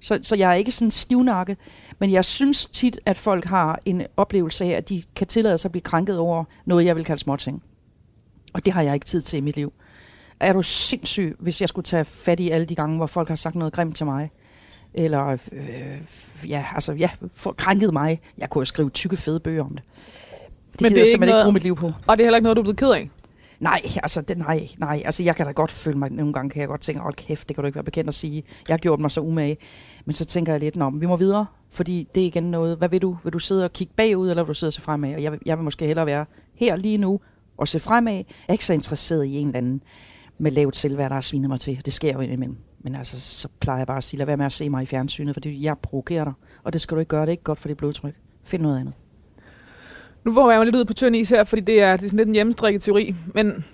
Så, 0.00 0.18
så 0.22 0.36
jeg 0.36 0.50
er 0.50 0.54
ikke 0.54 0.72
sådan 0.72 0.90
stivnakke. 0.90 1.56
Men 1.98 2.12
jeg 2.12 2.24
synes 2.24 2.66
tit, 2.66 3.00
at 3.06 3.16
folk 3.16 3.44
har 3.44 3.78
en 3.84 4.02
oplevelse 4.16 4.64
af, 4.64 4.68
at 4.68 4.88
de 4.88 5.02
kan 5.16 5.26
tillade 5.26 5.58
sig 5.58 5.68
at 5.68 5.72
blive 5.72 5.82
krænket 5.82 6.18
over 6.18 6.44
noget, 6.64 6.84
jeg 6.84 6.96
vil 6.96 7.04
kalde 7.04 7.20
småting. 7.20 7.62
Og 8.52 8.64
det 8.64 8.72
har 8.72 8.82
jeg 8.82 8.94
ikke 8.94 9.06
tid 9.06 9.20
til 9.20 9.36
i 9.36 9.40
mit 9.40 9.56
liv. 9.56 9.72
Er 10.40 10.52
du 10.52 10.62
sindssyg, 10.62 11.36
hvis 11.38 11.60
jeg 11.60 11.68
skulle 11.68 11.84
tage 11.84 12.04
fat 12.04 12.40
i 12.40 12.50
alle 12.50 12.66
de 12.66 12.74
gange, 12.74 12.96
hvor 12.96 13.06
folk 13.06 13.28
har 13.28 13.34
sagt 13.36 13.54
noget 13.54 13.72
grimt 13.72 13.96
til 13.96 14.06
mig? 14.06 14.30
Eller, 14.94 15.26
øh, 15.52 16.48
ja, 16.50 16.64
altså, 16.74 16.92
ja, 16.92 17.10
for, 17.34 17.52
krænket 17.52 17.92
mig. 17.92 18.20
Jeg 18.38 18.50
kunne 18.50 18.60
jo 18.60 18.64
skrive 18.64 18.90
tykke, 18.90 19.16
fede 19.16 19.40
bøger 19.40 19.64
om 19.64 19.70
det. 19.70 19.82
Det 20.78 20.82
Men 20.82 20.90
det 20.92 20.96
er 20.96 21.00
jeg 21.00 21.06
ikke 21.06 21.10
simpelthen 21.10 21.38
ikke 21.38 21.44
bruge 21.44 21.52
mit 21.52 21.62
liv 21.62 21.76
på. 21.76 21.86
Og 22.06 22.16
det 22.16 22.22
er 22.22 22.26
heller 22.26 22.36
ikke 22.36 22.42
noget, 22.42 22.56
du 22.56 22.60
er 22.60 22.64
blevet 22.64 22.76
ked 22.78 22.90
af. 22.90 23.10
Nej, 23.60 23.80
altså, 24.02 24.20
det, 24.20 24.38
nej, 24.38 24.68
nej. 24.78 25.02
Altså, 25.04 25.22
jeg 25.22 25.36
kan 25.36 25.46
da 25.46 25.52
godt 25.52 25.72
føle 25.72 25.98
mig, 25.98 26.10
nogle 26.10 26.32
gange 26.32 26.50
kan 26.50 26.60
jeg 26.60 26.68
godt 26.68 26.80
tænke, 26.80 27.00
hold 27.00 27.14
kæft, 27.14 27.48
det 27.48 27.56
kan 27.56 27.62
du 27.62 27.66
ikke 27.66 27.74
være 27.76 27.84
bekendt 27.84 28.08
at 28.08 28.14
sige. 28.14 28.44
Jeg 28.68 28.72
har 28.72 28.78
gjort 28.78 29.00
mig 29.00 29.10
så 29.10 29.20
umage. 29.20 29.56
Men 30.04 30.12
så 30.14 30.24
tænker 30.24 30.52
jeg 30.52 30.60
lidt, 30.60 30.76
men 30.76 31.00
vi 31.00 31.06
må 31.06 31.16
videre, 31.16 31.46
fordi 31.70 32.08
det 32.14 32.22
er 32.22 32.26
igen 32.26 32.42
noget, 32.42 32.78
hvad 32.78 32.88
vil 32.88 33.02
du? 33.02 33.16
Vil 33.24 33.32
du 33.32 33.38
sidde 33.38 33.64
og 33.64 33.72
kigge 33.72 33.92
bagud, 33.96 34.30
eller 34.30 34.42
vil 34.42 34.48
du 34.48 34.54
sidde 34.54 34.68
og 34.68 34.72
se 34.74 34.80
fremad? 34.80 35.14
Og 35.14 35.22
jeg, 35.22 35.32
vil- 35.32 35.40
jeg 35.46 35.56
vil 35.58 35.64
måske 35.64 35.86
hellere 35.86 36.06
være 36.06 36.24
her 36.54 36.76
lige 36.76 36.98
nu 36.98 37.20
og 37.58 37.68
se 37.68 37.78
fremad. 37.80 38.12
Jeg 38.14 38.24
er 38.48 38.52
ikke 38.52 38.64
så 38.64 38.72
interesseret 38.72 39.24
i 39.24 39.36
en 39.36 39.46
eller 39.46 39.58
anden 39.58 39.82
med 40.38 40.50
lavt 40.52 40.76
selvværd, 40.76 41.08
der 41.10 41.14
har 41.16 41.20
svinet 41.20 41.48
mig 41.50 41.60
til. 41.60 41.80
Det 41.84 41.92
sker 41.92 42.12
jo 42.12 42.20
indimellem. 42.20 42.56
Men 42.80 42.94
altså, 42.94 43.20
så 43.20 43.48
plejer 43.60 43.78
jeg 43.78 43.86
bare 43.86 43.96
at 43.96 44.04
sige, 44.04 44.18
lad 44.18 44.26
være 44.26 44.36
med 44.36 44.46
at 44.46 44.52
se 44.52 44.70
mig 44.70 44.82
i 44.82 44.86
fjernsynet, 44.86 45.34
fordi 45.34 45.64
jeg 45.64 45.78
provokerer 45.78 46.24
dig. 46.24 46.32
Og 46.64 46.72
det 46.72 46.80
skal 46.80 46.94
du 46.94 47.00
ikke 47.00 47.08
gøre, 47.08 47.20
det 47.20 47.28
er 47.28 47.30
ikke 47.32 47.42
godt 47.44 47.58
for 47.58 47.68
dit 47.68 47.76
blodtryk. 47.76 48.14
Find 48.44 48.62
noget 48.62 48.80
andet. 48.80 48.94
Nu 50.26 50.32
våger 50.32 50.50
jeg 50.50 50.58
mig 50.58 50.64
lidt 50.64 50.76
ud 50.76 50.84
på 50.84 50.94
tynd 50.94 51.16
is 51.16 51.30
her, 51.30 51.44
fordi 51.44 51.62
det 51.62 51.82
er, 51.82 51.96
det 51.96 52.04
er 52.04 52.08
sådan 52.08 52.16
lidt 52.16 52.28
en 52.28 52.34
hjemmestrikket 52.34 52.82
teori. 52.82 53.14
Men 53.34 53.64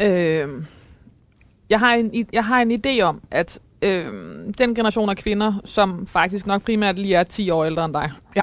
øh, 0.00 0.48
jeg, 1.70 1.78
har 1.78 1.94
en, 1.94 2.26
jeg 2.32 2.44
har 2.44 2.60
en 2.62 2.72
idé 2.86 3.00
om, 3.00 3.20
at 3.30 3.58
øh, 3.82 4.04
den 4.58 4.74
generation 4.74 5.08
af 5.08 5.16
kvinder, 5.16 5.52
som 5.64 6.06
faktisk 6.06 6.46
nok 6.46 6.62
primært 6.62 6.98
lige 6.98 7.14
er 7.14 7.22
10 7.22 7.50
år 7.50 7.64
ældre 7.64 7.84
end 7.84 7.94
dig, 7.94 8.12
Ja. 8.36 8.40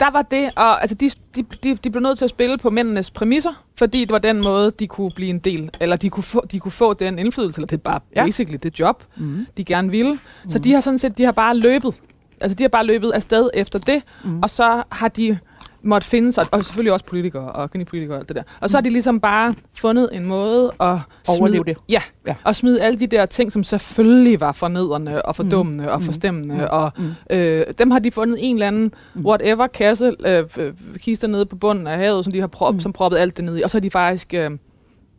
der 0.00 0.10
var 0.10 0.22
det, 0.22 0.48
og 0.56 0.80
altså 0.80 0.94
de, 0.94 1.10
de, 1.36 1.42
de, 1.62 1.74
de 1.74 1.90
blev 1.90 2.02
nødt 2.02 2.18
til 2.18 2.24
at 2.24 2.30
spille 2.30 2.58
på 2.58 2.70
mændenes 2.70 3.10
præmisser, 3.10 3.64
fordi 3.78 4.00
det 4.00 4.10
var 4.10 4.18
den 4.18 4.42
måde, 4.44 4.70
de 4.70 4.86
kunne 4.86 5.10
blive 5.10 5.30
en 5.30 5.38
del, 5.38 5.70
eller 5.80 5.96
de 5.96 6.10
kunne 6.10 6.22
få, 6.24 6.46
de 6.52 6.60
kunne 6.60 6.72
få 6.72 6.92
den 6.94 7.18
indflydelse, 7.18 7.58
eller 7.58 7.66
det 7.66 7.76
er 7.76 7.80
bare 7.82 8.00
Ja. 8.14 8.20
ja. 8.20 8.26
basically 8.26 8.58
det 8.62 8.80
job, 8.80 9.04
Mm. 9.16 9.46
de 9.56 9.64
gerne 9.64 9.90
ville. 9.90 10.12
Mm. 10.44 10.50
Så 10.50 10.58
de 10.58 10.72
har 10.72 10.80
sådan 10.80 10.98
set, 10.98 11.18
de 11.18 11.24
har 11.24 11.32
bare 11.32 11.56
løbet, 11.56 11.94
altså 12.40 12.54
de 12.56 12.62
har 12.64 12.68
bare 12.68 12.86
løbet 12.86 13.10
afsted 13.10 13.50
efter 13.54 13.78
det, 13.78 14.02
Mm. 14.24 14.42
og 14.42 14.50
så 14.50 14.82
har 14.90 15.08
de 15.08 15.38
måtte 15.82 16.06
finde 16.06 16.32
sig, 16.32 16.44
og 16.52 16.64
selvfølgelig 16.64 16.92
også 16.92 17.04
politikere 17.04 17.52
og 17.52 17.70
kvindepolitikere 17.70 18.14
og 18.16 18.20
alt 18.20 18.28
det 18.28 18.36
der. 18.36 18.42
Og 18.60 18.70
så 18.70 18.76
har 18.76 18.82
de 18.82 18.90
ligesom 18.90 19.20
bare 19.20 19.54
fundet 19.74 20.08
en 20.12 20.24
måde 20.24 20.64
at 20.80 20.98
Overleve 21.28 21.62
smide, 21.64 21.64
det. 21.64 21.76
Ja, 21.88 21.92
Ja. 22.26 22.30
ja, 22.32 22.34
og 22.44 22.56
smide 22.56 22.82
alle 22.82 23.00
de 23.00 23.06
der 23.06 23.26
ting, 23.26 23.52
som 23.52 23.64
selvfølgelig 23.64 24.40
var 24.40 24.52
fornedrende 24.52 25.22
og 25.22 25.36
fordummende 25.36 25.84
mm. 25.84 25.90
og 25.90 25.98
Mm. 25.98 26.04
forstemmende, 26.04 26.54
Mm. 26.54 26.60
mm. 26.60 26.66
og 26.70 26.92
Mm. 26.98 27.12
øh, 27.30 27.66
dem 27.78 27.90
har 27.90 27.98
de 27.98 28.10
fundet 28.10 28.36
en 28.40 28.56
eller 28.56 28.66
anden 28.66 28.94
Mm. 29.14 29.26
whatever 29.26 29.66
kasse, 29.66 30.12
øh, 30.26 30.44
øh, 30.58 30.72
kister 30.98 31.28
nede 31.28 31.46
på 31.46 31.56
bunden 31.56 31.86
af 31.86 31.98
havet, 31.98 32.24
som 32.24 32.32
de 32.32 32.40
har 32.40 32.46
prop, 32.46 32.74
Mm. 32.74 32.76
mm. 32.76 32.80
som 32.80 32.92
proppet 32.92 33.18
alt 33.18 33.36
det 33.36 33.44
ned 33.44 33.58
i, 33.58 33.62
og 33.62 33.70
så 33.70 33.76
har 33.78 33.80
de 33.80 33.90
faktisk, 33.90 34.34
øh, 34.34 34.50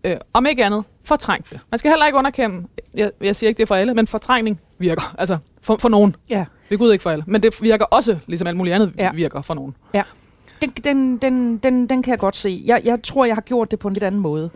øh, 0.03 0.17
om 0.33 0.45
ikke 0.45 0.65
andet, 0.65 0.83
fortrængt 1.05 1.49
det. 1.51 1.59
Man 1.71 1.79
skal 1.79 1.91
heller 1.91 2.05
ikke 2.05 2.17
underkende, 2.17 2.67
jeg, 2.93 3.11
jeg 3.21 3.35
siger 3.35 3.47
ikke 3.47 3.57
det 3.57 3.67
for 3.67 3.75
alle, 3.75 3.93
men 3.93 4.07
fortrængning 4.07 4.59
virker, 4.79 5.15
altså 5.17 5.37
for, 5.61 5.75
for 5.79 5.89
nogen. 5.89 6.15
Ja. 6.29 6.45
Det 6.69 6.79
Gud 6.79 6.91
ikke 6.91 7.01
for 7.03 7.09
alle, 7.09 7.23
men 7.27 7.43
det 7.43 7.61
virker 7.61 7.85
også, 7.85 8.17
ligesom 8.27 8.47
alt 8.47 8.57
muligt 8.57 8.73
andet 8.75 8.93
Ja. 8.97 9.03
ja. 9.03 9.11
virker 9.11 9.41
for 9.41 9.53
nogen. 9.53 9.75
Den, 10.61 10.69
den, 10.69 11.17
den, 11.17 11.57
den, 11.57 11.89
den 11.89 12.03
kan 12.03 12.11
jeg 12.11 12.19
godt 12.19 12.35
se. 12.35 12.61
Jeg, 12.65 12.81
jeg 12.83 13.03
tror, 13.03 13.25
jeg 13.25 13.35
har 13.35 13.41
gjort 13.41 13.71
det 13.71 13.79
på 13.79 13.87
en 13.87 13.93
lidt 13.93 14.03
anden 14.03 14.21
måde. 14.21 14.49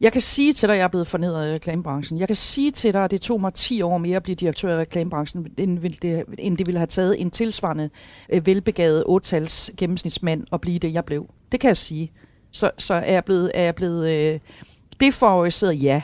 Jeg 0.00 0.12
kan 0.12 0.20
sige 0.20 0.52
til 0.52 0.68
dig, 0.68 0.74
at 0.74 0.78
jeg 0.78 0.84
er 0.84 0.88
blevet 0.88 1.06
fornedret 1.06 1.50
i 1.50 1.54
reklamebranchen. 1.54 2.18
Jeg 2.18 2.26
kan 2.26 2.36
sige 2.36 2.70
til 2.70 2.94
dig, 2.94 3.04
at 3.04 3.10
det 3.10 3.20
tog 3.20 3.40
mig 3.40 3.54
10 3.54 3.82
år 3.82 3.98
mere 3.98 4.16
at 4.16 4.22
blive 4.22 4.34
direktør 4.34 4.74
i 4.74 4.80
reklamebranchen, 4.80 5.46
end, 5.56 5.78
det, 6.02 6.24
end 6.38 6.58
det 6.58 6.66
ville 6.66 6.78
have 6.78 6.86
taget 6.86 7.20
en 7.20 7.30
tilsvarende 7.30 7.90
øh, 8.28 8.46
velbegavet 8.46 9.04
8-tals 9.08 9.70
gennemsnitsmand 9.76 10.44
at 10.52 10.60
blive 10.60 10.78
det, 10.78 10.92
jeg 10.92 11.04
blev. 11.04 11.26
Det 11.52 11.60
kan 11.60 11.68
jeg 11.68 11.76
sige. 11.76 12.12
Så, 12.50 12.70
så 12.78 12.94
er 12.94 13.12
jeg 13.12 13.24
blevet, 13.24 13.50
er 13.54 13.62
jeg 13.62 13.74
blevet 13.74 14.08
øh, 14.08 14.40
defavoriseret? 15.00 15.82
Ja. 15.82 16.02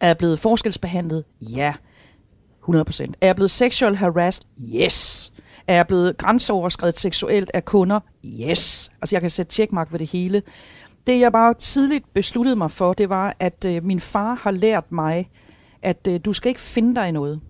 Er 0.00 0.06
jeg 0.06 0.18
blevet 0.18 0.38
forskelsbehandlet? 0.38 1.24
Ja. 1.40 1.74
100%. 2.68 3.12
Er 3.20 3.26
jeg 3.26 3.36
blevet 3.36 3.50
sexual 3.50 3.96
harassed? 3.96 4.44
Yes. 4.76 5.29
Er 5.70 5.74
jeg 5.74 5.86
blevet 5.86 6.16
grænseoverskrevet 6.16 6.96
seksuelt 6.98 7.50
af 7.54 7.64
kunder? 7.64 8.00
Yes. 8.26 8.92
Altså 9.02 9.16
jeg 9.16 9.20
kan 9.20 9.30
sætte 9.30 9.52
checkmark 9.52 9.92
ved 9.92 9.98
det 9.98 10.10
hele. 10.10 10.42
Det 11.06 11.20
jeg 11.20 11.32
bare 11.32 11.54
tidligt 11.54 12.14
besluttede 12.14 12.56
mig 12.56 12.70
for, 12.70 12.92
det 12.92 13.08
var, 13.08 13.36
at 13.38 13.64
øh, 13.64 13.84
min 13.84 14.00
far 14.00 14.34
har 14.34 14.50
lært 14.50 14.92
mig, 14.92 15.30
at 15.82 16.08
øh, 16.08 16.20
du 16.24 16.32
skal 16.32 16.48
ikke 16.48 16.60
finde 16.60 16.94
dig 16.94 17.08
i 17.08 17.12
noget. 17.12 17.40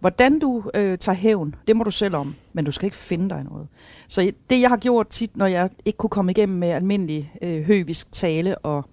Hvordan 0.00 0.38
du 0.38 0.70
øh, 0.74 0.98
tager 0.98 1.16
hævn, 1.16 1.54
det 1.66 1.76
må 1.76 1.84
du 1.84 1.90
selv 1.90 2.16
om, 2.16 2.34
men 2.52 2.64
du 2.64 2.70
skal 2.70 2.86
ikke 2.86 2.96
finde 2.96 3.30
dig 3.30 3.44
noget. 3.44 3.68
Så 4.08 4.32
det, 4.50 4.60
jeg 4.60 4.68
har 4.68 4.76
gjort 4.76 5.08
tit, 5.08 5.36
når 5.36 5.46
jeg 5.46 5.70
ikke 5.84 5.96
kunne 5.96 6.10
komme 6.10 6.30
igennem 6.30 6.58
med 6.58 6.68
almindelig 6.68 7.32
øh, 7.42 7.62
høvisk 7.62 8.12
tale 8.12 8.58
og 8.58 8.84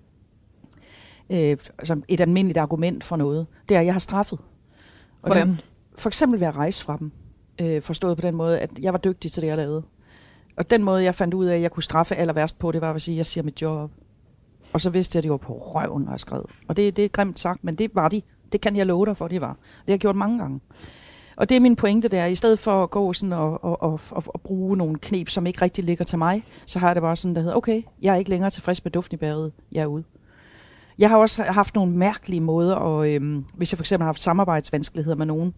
øh, 1.29 1.57
altså 1.77 2.01
et 2.07 2.21
almindeligt 2.21 2.57
argument 2.57 3.03
for 3.03 3.15
noget, 3.15 3.47
det 3.69 3.75
er, 3.75 3.79
at 3.79 3.85
jeg 3.85 3.93
har 3.93 3.99
straffet. 3.99 4.39
Og 5.21 5.27
Hvordan? 5.27 5.49
Det, 5.49 5.65
for 5.97 6.09
eksempel 6.09 6.39
ved 6.39 6.47
at 6.47 6.55
rejse 6.55 6.83
fra 6.83 6.97
dem. 6.97 7.11
Øh, 7.63 7.81
forstået 7.81 8.17
på 8.17 8.21
den 8.21 8.35
måde, 8.35 8.59
at 8.59 8.69
jeg 8.81 8.93
var 8.93 8.99
dygtig 8.99 9.31
til 9.31 9.41
det, 9.41 9.47
jeg 9.47 9.57
lavede. 9.57 9.83
Og 10.57 10.69
den 10.69 10.83
måde, 10.83 11.03
jeg 11.03 11.15
fandt 11.15 11.33
ud 11.33 11.45
af, 11.45 11.55
at 11.55 11.61
jeg 11.61 11.71
kunne 11.71 11.83
straffe 11.83 12.15
aller 12.15 12.33
værst 12.33 12.59
på, 12.59 12.71
det 12.71 12.81
var 12.81 12.93
at 12.93 13.01
sige, 13.01 13.15
at 13.15 13.17
jeg 13.17 13.25
siger 13.25 13.43
mit 13.43 13.61
job 13.61 13.79
op. 13.79 13.91
Og 14.73 14.81
så 14.81 14.89
vidste 14.89 15.15
jeg, 15.15 15.19
at 15.19 15.23
de 15.23 15.29
var 15.29 15.37
på 15.37 15.53
røven, 15.53 16.03
når 16.03 16.11
jeg 16.11 16.19
skrev. 16.19 16.49
Og 16.67 16.77
det, 16.77 16.97
det 16.97 17.05
er 17.05 17.09
grimt 17.09 17.39
sagt, 17.39 17.63
men 17.63 17.75
det 17.75 17.95
var 17.95 18.09
de. 18.09 18.21
Det 18.51 18.61
kan 18.61 18.75
jeg 18.75 18.85
love 18.85 19.05
dig 19.05 19.17
for, 19.17 19.27
det 19.27 19.41
var. 19.41 19.53
Det 19.53 19.87
har 19.87 19.93
jeg 19.93 19.99
gjort 19.99 20.15
mange 20.15 20.39
gange. 20.39 20.59
Og 21.35 21.49
det 21.49 21.55
er 21.55 21.59
min 21.59 21.75
pointe 21.75 22.07
der. 22.07 22.25
I 22.25 22.35
stedet 22.35 22.59
for 22.59 22.83
at 22.83 22.89
gå 22.89 23.13
sådan 23.13 23.33
og, 23.33 23.63
og, 23.63 23.81
og, 23.81 23.99
og, 24.11 24.23
og 24.27 24.41
bruge 24.41 24.77
nogle 24.77 24.99
knep, 24.99 25.29
som 25.29 25.45
ikke 25.45 25.61
rigtig 25.61 25.83
ligger 25.83 26.05
til 26.05 26.17
mig, 26.17 26.43
så 26.65 26.79
har 26.79 26.87
jeg 26.87 26.95
det 26.95 27.01
bare 27.01 27.15
sådan, 27.15 27.35
der 27.35 27.41
hedder, 27.41 27.55
okay, 27.55 27.81
jeg 28.01 28.13
er 28.13 28.17
ikke 28.17 28.29
længere 28.29 28.49
tilfreds 28.49 28.83
med 28.83 28.91
duften 28.91 29.15
i 29.15 29.17
bæret. 29.17 29.51
Jeg 29.71 29.81
er 29.81 29.85
ude. 29.85 30.03
Jeg 30.97 31.09
har 31.09 31.17
også 31.17 31.43
haft 31.43 31.75
nogle 31.75 31.91
mærkelige 31.91 32.41
måder, 32.41 32.75
og 32.75 33.11
øhm, 33.11 33.45
hvis 33.53 33.71
jeg 33.71 33.77
for 33.77 33.83
eksempel 33.83 34.03
har 34.03 34.07
haft 34.07 34.21
samarbejdsvanskeligheder 34.21 35.15
med 35.15 35.25
nogen, 35.25 35.53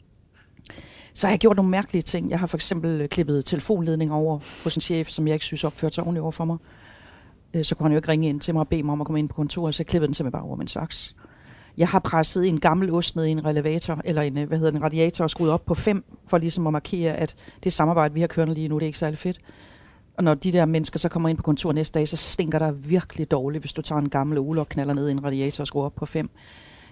så 1.16 1.28
har 1.28 1.32
jeg 1.32 1.40
gjort 1.40 1.56
nogle 1.56 1.72
mærkelige 1.72 2.02
ting. 2.02 2.30
Jeg 2.30 2.40
har 2.40 2.48
for 2.48 2.58
eksempel 2.58 3.02
øh, 3.02 3.10
klippet 3.10 3.46
telefonledninger 3.46 4.16
over 4.16 4.40
hos 4.64 4.76
en 4.76 4.82
chef, 4.82 5.08
som 5.08 5.28
jeg 5.28 5.34
ikke 5.34 5.46
synes 5.46 5.64
opførte 5.64 5.96
sig 5.96 6.04
ordentligt 6.04 6.22
over 6.22 6.32
for 6.32 6.46
mig. 6.46 6.58
Øh, 7.54 7.64
så 7.64 7.76
kunne 7.76 7.86
han 7.86 7.92
jo 7.92 7.98
ikke 7.98 8.08
ringe 8.08 8.30
ind 8.30 8.42
til 8.42 8.54
mig 8.54 8.62
og 8.62 8.68
bede 8.68 8.84
mig 8.84 8.94
om 8.94 9.02
at 9.02 9.08
komme 9.08 9.20
ind 9.20 9.30
på 9.30 9.36
kontoret, 9.36 9.76
så 9.76 9.84
jeg 9.84 9.88
klippede 9.88 10.08
den 10.08 10.14
simpelthen 10.14 10.40
bare 10.40 10.48
over 10.48 10.56
med 10.56 10.64
en 10.64 10.68
saks. 10.68 11.16
Jeg 11.78 11.88
har 11.88 12.00
presset 12.00 12.48
en 12.48 12.60
gammel 12.60 12.92
ost 12.92 13.16
ned 13.16 13.26
i 13.26 13.30
en 13.30 13.46
relevator, 13.46 14.02
eller 14.06 14.22
en, 14.22 14.38
øh, 14.38 14.48
hvad 14.48 14.58
hedder 14.58 14.72
den, 14.72 14.84
radiator, 14.84 15.24
og 15.24 15.30
skruet 15.30 15.52
op 15.52 15.66
på 15.66 15.74
fem, 15.74 16.04
for 16.28 16.38
ligesom 16.38 16.68
at 16.68 16.74
markere, 16.74 17.14
at 17.14 17.36
det 17.64 17.74
samarbejde, 17.74 18.14
vi 18.14 18.20
har 18.20 18.28
kørende 18.28 18.54
lige 18.54 18.68
nu, 18.68 18.76
det 18.76 18.84
er 18.84 18.88
ikke 18.88 19.00
særlig 19.00 19.20
fedt. 19.20 19.40
Og 20.18 20.24
når 20.24 20.34
de 20.34 20.52
der 20.52 20.66
mennesker 20.66 21.00
så 21.00 21.10
kommer 21.10 21.30
ind 21.30 21.38
på 21.38 21.44
kontoret 21.44 21.76
næste 21.76 22.00
dag, 22.00 22.08
så 22.08 22.18
stinker 22.18 22.60
der 22.60 22.72
virkelig 22.72 23.32
dårligt, 23.32 23.62
hvis 23.62 23.74
du 23.74 23.82
tager 23.82 24.00
en 24.00 24.10
gammel 24.10 24.40
ule 24.40 24.62
og 24.62 24.70
knaller 24.70 24.94
ned 24.94 25.10
i 25.10 25.12
en 25.12 25.24
radiator 25.24 25.62
og 25.62 25.68
skruer 25.68 25.86
op 25.86 25.96
på 25.96 26.06
fem. 26.06 26.30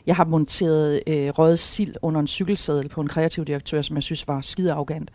Jeg 0.06 0.16
har 0.16 0.26
monteret 0.26 1.04
øh, 1.08 1.30
røget 1.30 1.60
sild 1.60 1.96
under 2.02 2.20
en 2.20 2.28
cykelsædel 2.28 2.90
på 2.90 3.02
en 3.02 3.08
kreativ 3.08 3.46
direktør, 3.46 3.82
som 3.82 3.96
jeg 3.96 4.04
synes 4.04 4.28
var 4.28 4.42
skide 4.42 4.72
arrogant. 4.72 5.12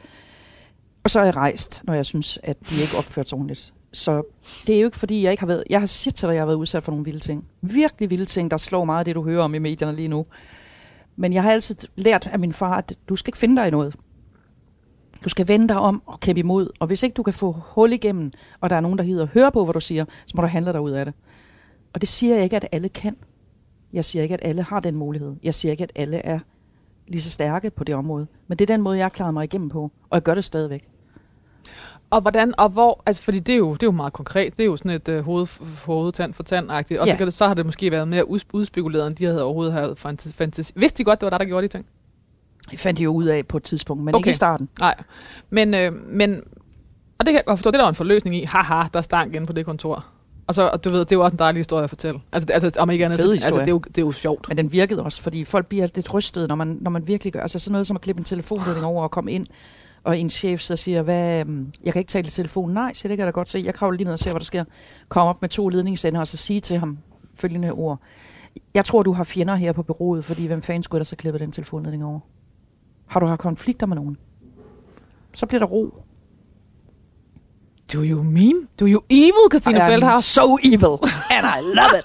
Og 1.05 1.11
så 1.11 1.21
er 1.21 1.25
jeg 1.25 1.37
rejst, 1.37 1.81
når 1.85 1.95
jeg 1.95 2.07
synes, 2.07 2.39
at 2.43 2.57
de 2.71 2.75
ikke 2.83 2.97
opførte 2.99 3.29
sig 3.29 3.37
ordentligt. 3.37 3.75
Så 3.93 4.23
det 4.67 4.75
er 4.75 4.81
jo 4.81 4.87
ikke 4.87 4.99
fordi, 4.99 5.23
jeg 5.23 5.31
ikke 5.31 5.41
har 5.41 5.47
været... 5.47 5.65
Jeg 5.71 5.81
har 5.81 5.87
sagt 5.87 6.17
til 6.17 6.27
dig, 6.27 6.31
at 6.31 6.35
jeg 6.35 6.41
har 6.41 6.47
været 6.47 6.57
udsat 6.57 6.83
for 6.83 6.93
nogle 6.93 7.05
vilde 7.05 7.21
ting. 7.21 7.45
Virkelig 7.63 8.11
vilde 8.11 8.25
ting, 8.25 8.51
der 8.51 8.57
slår 8.57 8.85
meget 8.85 8.99
af 8.99 9.05
det, 9.05 9.15
du 9.15 9.25
hører 9.25 9.43
om 9.43 9.55
i 9.55 9.59
medierne 9.59 9.97
lige 9.97 10.09
nu. 10.09 10.27
Men 11.17 11.33
jeg 11.33 11.43
har 11.43 11.53
altid 11.53 11.77
lært 11.97 12.27
af 12.33 12.39
min 12.39 12.53
far, 12.53 12.77
at 12.77 12.97
du 13.09 13.17
skal 13.17 13.29
ikke 13.29 13.39
finde 13.39 13.57
dig 13.57 13.69
i 13.69 13.71
noget. 13.71 13.97
Du 15.25 15.29
skal 15.29 15.49
vende 15.49 15.69
dig 15.69 15.79
om 15.79 16.03
og 16.07 16.21
kæmpe 16.21 16.41
imod. 16.41 16.71
Og 16.81 16.87
hvis 16.87 17.03
ikke 17.03 17.15
du 17.15 17.23
kan 17.23 17.35
få 17.35 17.53
hul 17.53 17.93
igennem, 17.93 18.33
og 18.61 18.71
der 18.71 18.77
er 18.77 18.81
nogen, 18.81 18.99
der 18.99 19.05
hedder 19.05 19.27
høre 19.27 19.53
på, 19.53 19.65
hvad 19.65 19.75
du 19.75 19.81
siger, 19.81 20.05
så 20.27 20.33
må 20.35 20.43
du 20.43 20.49
handle 20.49 20.73
dig 20.73 20.81
ud 20.81 20.91
af 20.91 21.05
det. 21.05 21.15
Og 21.93 22.01
det 22.01 22.09
siger 22.09 22.35
jeg 22.35 22.45
ikke, 22.45 22.57
at 22.57 22.69
alle 22.73 22.89
kan. 22.89 23.17
Jeg 23.93 24.05
siger 24.05 24.23
ikke, 24.23 24.35
at 24.35 24.41
alle 24.43 24.63
har 24.63 24.81
den 24.81 24.97
mulighed. 24.97 25.37
Jeg 25.43 25.55
siger 25.55 25.73
ikke, 25.73 25.85
at 25.85 25.93
alle 25.95 26.17
er 26.27 26.39
lige 27.09 27.23
så 27.23 27.31
stærke 27.31 27.71
på 27.71 27.85
det 27.85 27.95
område. 27.95 28.27
Men 28.49 28.59
det 28.59 28.71
er 28.71 28.75
den 28.75 28.83
måde, 28.83 28.97
jeg 28.99 29.05
har 29.05 29.09
klaret 29.11 29.35
mig 29.35 29.45
igennem 29.45 29.69
på. 29.69 29.83
Og 29.83 30.15
jeg 30.17 30.23
gør 30.23 30.35
det 30.35 30.45
stadigvæk. 30.45 30.89
Og 32.11 32.21
hvordan, 32.21 32.55
og 32.59 32.69
hvor, 32.69 33.03
altså 33.07 33.23
fordi 33.23 33.39
det 33.39 33.53
er 33.53 33.57
jo, 33.57 33.73
det 33.73 33.83
er 33.83 33.87
jo 33.87 33.91
meget 33.91 34.13
konkret, 34.13 34.57
det 34.57 34.63
er 34.63 34.67
jo 34.67 34.77
sådan 34.77 34.91
et 34.91 35.09
uh, 35.09 35.19
hoved, 35.19 35.47
hoved, 35.87 36.13
tand 36.13 36.35
for 36.35 36.43
tand-agtigt, 36.43 37.01
og 37.01 37.07
Ja. 37.07 37.13
så, 37.13 37.17
kan 37.19 37.27
det, 37.27 37.35
så 37.35 37.47
har 37.47 37.55
det 37.55 37.67
måske 37.67 37.91
været 37.91 38.09
mere 38.09 38.31
udspekuleret, 38.55 39.07
end 39.07 39.17
de 39.17 39.25
havde 39.25 39.43
overhovedet 39.43 39.73
haft 39.73 39.99
fantasi. 40.35 40.73
Vidste 40.77 40.99
de 40.99 41.05
godt, 41.05 41.21
det 41.21 41.27
var 41.27 41.31
dig, 41.31 41.41
der 41.41 41.47
gjorde 41.47 41.63
de 41.69 41.73
ting? 41.73 41.87
Det 42.71 42.79
fandt 42.79 42.99
de 42.99 43.05
jo 43.05 43.13
ud 43.13 43.25
af 43.25 43.47
på 43.47 43.57
et 43.57 43.63
tidspunkt, 43.63 44.05
men 44.05 44.15
Okay. 44.15 44.21
ikke 44.21 44.31
i 44.31 44.35
starten. 44.35 44.69
Nej, 44.81 44.95
men, 45.51 45.75
øh, 45.75 45.93
men 46.07 46.43
og 47.19 47.27
det 47.27 47.33
kan 47.33 47.43
jeg 47.47 47.59
forstå, 47.59 47.71
det 47.71 47.75
er 47.75 47.79
der 47.79 47.85
var 47.85 47.89
en 47.89 47.95
forløsning 47.95 48.37
i, 48.37 48.43
haha, 48.45 48.83
der 48.95 49.01
stank 49.01 49.35
inde 49.35 49.47
på 49.47 49.53
det 49.53 49.65
kontor. 49.65 50.07
Og 50.49 50.55
så, 50.55 50.69
og 50.73 50.85
du 50.85 50.91
ved, 50.91 50.99
det 51.01 51.13
er 51.13 51.17
jo 51.17 51.25
også 51.25 51.35
en 51.35 51.39
dejlig 51.39 51.59
historie 51.61 51.85
at 51.85 51.91
fortælle. 51.91 52.21
Altså, 52.33 52.47
det- 52.47 52.53
altså 52.55 52.81
om 52.81 52.91
ikke 52.91 53.05
andet, 53.05 53.19
Fed 53.21 53.33
altså, 53.45 53.61
det, 53.61 53.69
er 53.69 53.73
jo, 53.73 53.79
det 53.79 53.99
er 53.99 54.03
jo 54.03 54.13
sjovt. 54.13 54.49
Men 54.49 54.57
den 54.57 54.73
virkede 54.73 55.03
også, 55.03 55.23
fordi 55.23 55.45
folk 55.45 55.67
bliver 55.67 55.87
lidt 55.95 56.15
rystet, 56.15 56.49
når 56.49 56.55
man, 56.55 56.79
når 56.81 56.91
man 56.91 57.07
virkelig 57.07 57.33
gør. 57.33 57.41
Altså 57.41 57.59
sådan 57.59 57.73
noget 57.73 57.87
som 57.87 57.97
at 57.97 58.01
klippe 58.01 58.21
en 58.21 58.25
telefonledning 58.25 58.85
over 58.87 59.03
og 59.03 59.11
komme 59.11 59.33
ind, 59.33 59.47
og 60.05 60.19
en 60.19 60.31
chef 60.31 60.61
så 60.61 60.77
siger, 60.77 61.03
hvad, 61.03 61.41
øhm, 61.41 61.73
jeg 61.85 61.93
kan 61.93 62.01
ikke 62.01 62.09
tale 62.11 62.27
i 62.27 62.31
telefonen. 62.31 62.75
Nej, 62.75 62.93
så 62.93 63.09
det 63.09 63.17
kan 63.17 63.25
jeg 63.25 63.27
da 63.27 63.31
godt 63.31 63.49
se. 63.49 63.63
Jeg 63.65 63.75
kravler 63.75 63.97
lige 63.97 64.05
ned 64.05 64.13
og 64.13 64.19
ser, 64.19 64.31
hvad 64.31 64.41
der 64.41 64.45
sker. 64.45 64.65
Kom 65.09 65.27
op 65.29 65.41
med 65.43 65.49
to 65.49 65.69
ledningssender, 65.69 66.21
og 66.21 66.27
så 66.27 66.37
sige 66.37 66.61
til 66.61 66.79
ham 66.79 66.99
følgende 67.35 67.71
ord. 67.73 68.01
Jeg 68.75 68.85
tror, 68.85 69.03
du 69.03 69.13
har 69.13 69.25
fjender 69.25 69.55
her 69.55 69.73
på 69.73 69.83
bureauet, 69.83 70.25
fordi 70.25 70.47
hvem 70.47 70.63
fanden 70.63 70.83
skulle 70.83 70.99
der 70.99 71.05
så 71.05 71.17
klippe 71.17 71.39
den 71.39 71.53
telefonledning 71.53 72.05
over? 72.05 72.21
Har 73.07 73.21
du 73.21 73.27
haft 73.27 73.41
konflikter 73.41 73.87
med 73.87 73.97
nogen? 73.97 74.17
Så 75.35 75.47
bliver 75.47 75.59
der 75.59 75.67
ro. 75.67 75.95
Do 77.93 78.01
you 78.03 78.23
mean? 78.23 78.69
Do 78.81 78.87
you 78.87 79.01
evil, 79.11 79.49
Christina 79.51 79.89
Feldhaus? 79.89 80.25
so 80.25 80.59
evil, 80.63 80.99
and 81.31 81.47
I 81.47 81.61
love 81.61 81.99
it. 81.99 82.05